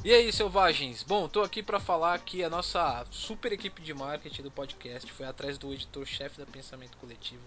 E 0.02 0.12
aí, 0.12 0.31
selvagens? 0.32 1.02
Bom, 1.02 1.28
tô 1.28 1.43
aqui 1.43 1.62
para 1.62 1.81
falar 1.81 2.19
que 2.19 2.44
a 2.44 2.51
nossa 2.51 3.06
super 3.11 3.52
equipe 3.52 3.81
de 3.81 3.94
marketing 3.94 4.43
do 4.43 4.51
podcast 4.51 5.11
foi 5.11 5.27
atrás 5.27 5.56
do 5.56 5.73
editor-chefe 5.73 6.39
da 6.39 6.47
Pensamento 6.47 6.97
Coletivo. 6.98 7.43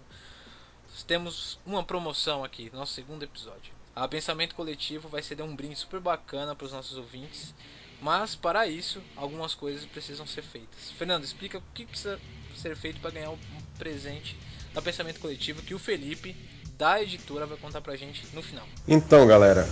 Temos 1.06 1.58
uma 1.64 1.84
promoção 1.84 2.42
aqui, 2.42 2.70
nosso 2.72 2.94
segundo 2.94 3.22
episódio. 3.22 3.72
A 3.94 4.08
Pensamento 4.08 4.54
Coletivo 4.54 5.08
vai 5.08 5.22
ceder 5.22 5.44
um 5.44 5.54
brinde 5.54 5.76
super 5.76 6.00
bacana 6.00 6.54
para 6.54 6.64
os 6.64 6.72
nossos 6.72 6.96
ouvintes, 6.96 7.54
mas 8.00 8.34
para 8.34 8.66
isso, 8.66 9.02
algumas 9.16 9.54
coisas 9.54 9.84
precisam 9.86 10.26
ser 10.26 10.42
feitas. 10.42 10.90
Fernando, 10.96 11.24
explica 11.24 11.58
o 11.58 11.62
que 11.74 11.84
precisa 11.84 12.18
ser 12.54 12.76
feito 12.76 13.00
para 13.00 13.10
ganhar 13.10 13.30
um 13.30 13.38
presente 13.78 14.36
da 14.72 14.82
Pensamento 14.82 15.20
Coletivo 15.20 15.62
que 15.62 15.74
o 15.74 15.78
Felipe, 15.78 16.36
da 16.76 17.02
editora, 17.02 17.46
vai 17.46 17.56
contar 17.56 17.80
pra 17.80 17.96
gente 17.96 18.24
no 18.32 18.42
final. 18.42 18.66
Então, 18.86 19.26
galera, 19.26 19.66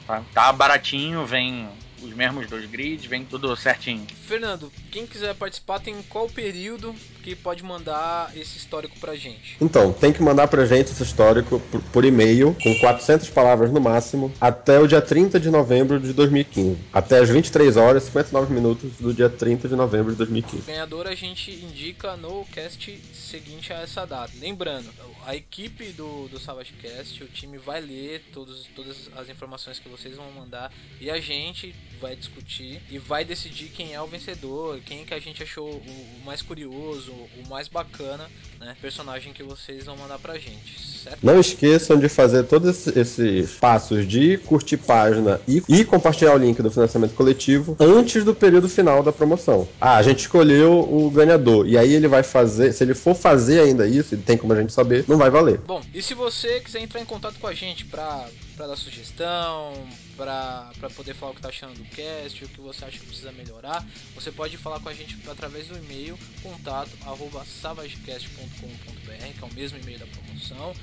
Tá, 0.08 0.24
tá 0.34 0.52
baratinho, 0.52 1.26
vem 1.26 1.70
os 2.02 2.14
mesmos 2.14 2.48
dois 2.48 2.66
grids, 2.66 3.06
vem 3.06 3.26
tudo 3.26 3.56
certinho. 3.56 4.06
Fernando, 4.28 4.72
quem 4.92 5.06
quiser 5.06 5.36
participar 5.36 5.80
tem 5.80 6.02
qual 6.04 6.28
período 6.28 6.96
que 7.30 7.36
pode 7.36 7.64
mandar 7.64 8.32
esse 8.36 8.58
histórico 8.58 8.98
pra 9.00 9.16
gente? 9.16 9.56
Então, 9.62 9.94
tem 9.94 10.12
que 10.12 10.22
mandar 10.22 10.48
pra 10.48 10.66
gente 10.66 10.92
esse 10.92 11.04
histórico 11.04 11.60
por, 11.72 11.82
por 11.84 12.06
e-mail, 12.06 12.56
com 12.62 12.74
400 12.80 13.30
palavras 13.30 13.72
no 13.72 13.80
máximo, 13.80 14.34
até 14.42 14.80
o 14.80 14.88
dia 14.88 15.00
30 15.00 15.40
de 15.40 15.52
novembro 15.52 16.00
de 16.00 16.12
2015. 16.12 16.78
Até 16.92 17.20
as 17.20 17.30
23 17.30 17.78
horas 17.78 18.04
e 18.04 18.06
59 18.08 18.52
minutos 18.52 18.94
do 19.00 19.14
dia 19.14 19.30
30 19.30 19.68
de 19.68 19.76
novembro 19.76 20.12
de 20.12 20.18
2015. 20.18 20.64
O 20.64 20.66
ganhador 20.66 21.06
a 21.06 21.14
gente 21.14 21.52
indica 21.52 22.18
no 22.18 22.46
cast 22.46 23.00
seguinte 23.14 23.72
a 23.72 23.82
essa 23.82 24.06
data. 24.06 24.32
Lembrando, 24.40 24.90
a 25.26 25.36
equipe 25.36 25.92
do, 25.92 26.28
do 26.30 26.40
Savage 26.40 26.74
Cast, 26.82 27.24
o 27.24 27.28
time 27.28 27.60
vai 27.60 27.80
ler 27.80 28.24
todos, 28.34 28.66
todas 28.76 29.10
as 29.16 29.30
informações 29.30 29.78
que 29.78 29.88
vocês 29.88 30.16
vão 30.16 30.32
mandar 30.32 30.74
e 31.00 31.12
a 31.12 31.20
gente 31.20 31.76
vai 32.02 32.16
discutir 32.16 32.82
e 32.90 32.98
vai 32.98 33.24
decidir 33.24 33.70
quem 33.70 33.94
é 33.94 34.02
o 34.02 34.08
vencedor, 34.08 34.80
quem 34.86 35.06
que 35.06 35.14
a 35.14 35.20
gente 35.20 35.44
achou 35.44 35.70
o 35.70 36.26
mais 36.26 36.42
curioso, 36.42 37.14
o 37.20 37.50
mais 37.50 37.68
bacana, 37.68 38.30
né? 38.60 38.76
Personagem 38.82 39.34
que 39.34 39.44
vocês 39.44 39.86
vão 39.86 39.98
mandar 39.98 40.20
pra 40.20 40.38
gente, 40.38 40.80
certo? 41.04 41.20
Não 41.24 41.40
esqueçam 41.40 41.98
de 41.98 42.10
fazer 42.10 42.44
todos 42.44 42.88
esses 42.88 43.52
passos 43.52 44.08
de 44.08 44.38
curtir 44.38 44.78
página 44.78 45.40
e, 45.48 45.64
e 45.68 45.86
compartilhar 45.86 46.34
o 46.34 46.38
link 46.38 46.62
do 46.62 46.72
financiamento 46.72 47.14
coletivo 47.14 47.76
antes 47.80 48.24
do 48.24 48.34
período 48.36 48.70
final 48.70 49.02
da 49.04 49.12
promoção. 49.12 49.68
Ah, 49.80 49.96
a 49.96 50.04
gente 50.04 50.20
escolheu 50.20 50.80
o 50.80 51.10
ganhador 51.10 51.68
e 51.68 51.78
aí 51.78 51.94
ele 51.94 52.08
vai 52.08 52.24
fazer, 52.24 52.74
se 52.74 52.84
ele 52.84 52.94
for 52.94 53.16
fazer 53.16 53.62
ainda 53.62 53.88
isso, 53.88 54.16
e 54.16 54.18
tem 54.18 54.38
como 54.38 54.54
a 54.54 54.56
gente 54.56 54.74
saber, 54.74 55.06
não 55.08 55.18
vai 55.18 55.30
valer. 55.30 55.60
Bom, 55.60 55.82
e 55.94 56.02
se 56.02 56.14
você 56.14 56.60
quiser 56.60 56.82
entrar 56.82 57.02
em 57.02 57.06
contato 57.06 57.40
com 57.40 57.48
a 57.48 57.54
gente 57.54 57.86
pra, 57.86 58.28
pra 58.56 58.68
dar 58.68 58.76
sugestão, 58.76 59.74
pra, 60.20 60.70
pra 60.78 60.90
poder 60.90 61.14
falar 61.14 61.32
o 61.32 61.36
que 61.36 61.41
tá 61.41 61.48
achando 61.48 61.76
do 61.76 61.86
cast, 61.86 62.44
o 62.44 62.50
que 62.50 62.60
você 62.60 62.84
acha 62.84 63.00
que 63.00 63.06
precisa 63.06 63.32
melhorar, 63.32 63.86
você 64.14 64.30
pode 64.30 64.58
falar 64.58 64.82
com 64.82 64.90
a 64.90 64.94
gente 64.94 65.18
através 65.30 65.68
do 65.68 65.78
e-mail 65.78 66.20
contato 66.44 66.90
arroba 67.06 67.46
savagecast.com.br, 67.46 69.08
que 69.08 69.41
é 69.41 69.48
o 69.48 69.54
mesmo 69.54 69.80
e-mail 69.80 70.00
da 70.00 70.08
promoção. 70.08 70.74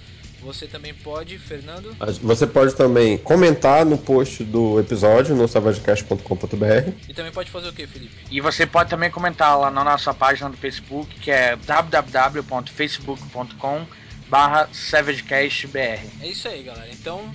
Você 0.41 0.67
também 0.67 0.95
pode, 0.95 1.39
Fernando? 1.39 1.95
Você 2.23 2.47
pode 2.47 2.75
também 2.75 3.19
comentar 3.19 3.85
no 3.87 3.99
post 3.99 4.45
do 4.45 4.79
episódio 4.79 5.35
no 5.35 5.49
savagecast.com.br. 5.49 6.93
E 7.09 7.15
também 7.15 7.33
pode 7.33 7.51
fazer 7.51 7.69
o 7.69 7.73
que, 7.73 7.85
Felipe? 7.87 8.15
E 8.31 8.39
você 8.41 8.67
pode 8.67 8.91
também 8.91 9.11
comentar 9.11 9.59
lá 9.59 9.71
na 9.71 9.83
nossa 9.83 10.13
página 10.15 10.51
do 10.51 10.57
Facebook, 10.57 11.19
que 11.21 11.31
é 11.31 11.57
www.facebook.com 11.57 13.87
barra 14.29 14.69
SavageCastBR. 14.73 16.01
É 16.21 16.27
isso 16.27 16.49
aí, 16.49 16.63
galera. 16.63 16.91
Então, 16.91 17.33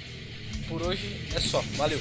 por 0.72 0.82
hoje 0.84 1.06
é 1.36 1.40
só. 1.40 1.62
Valeu! 1.78 2.00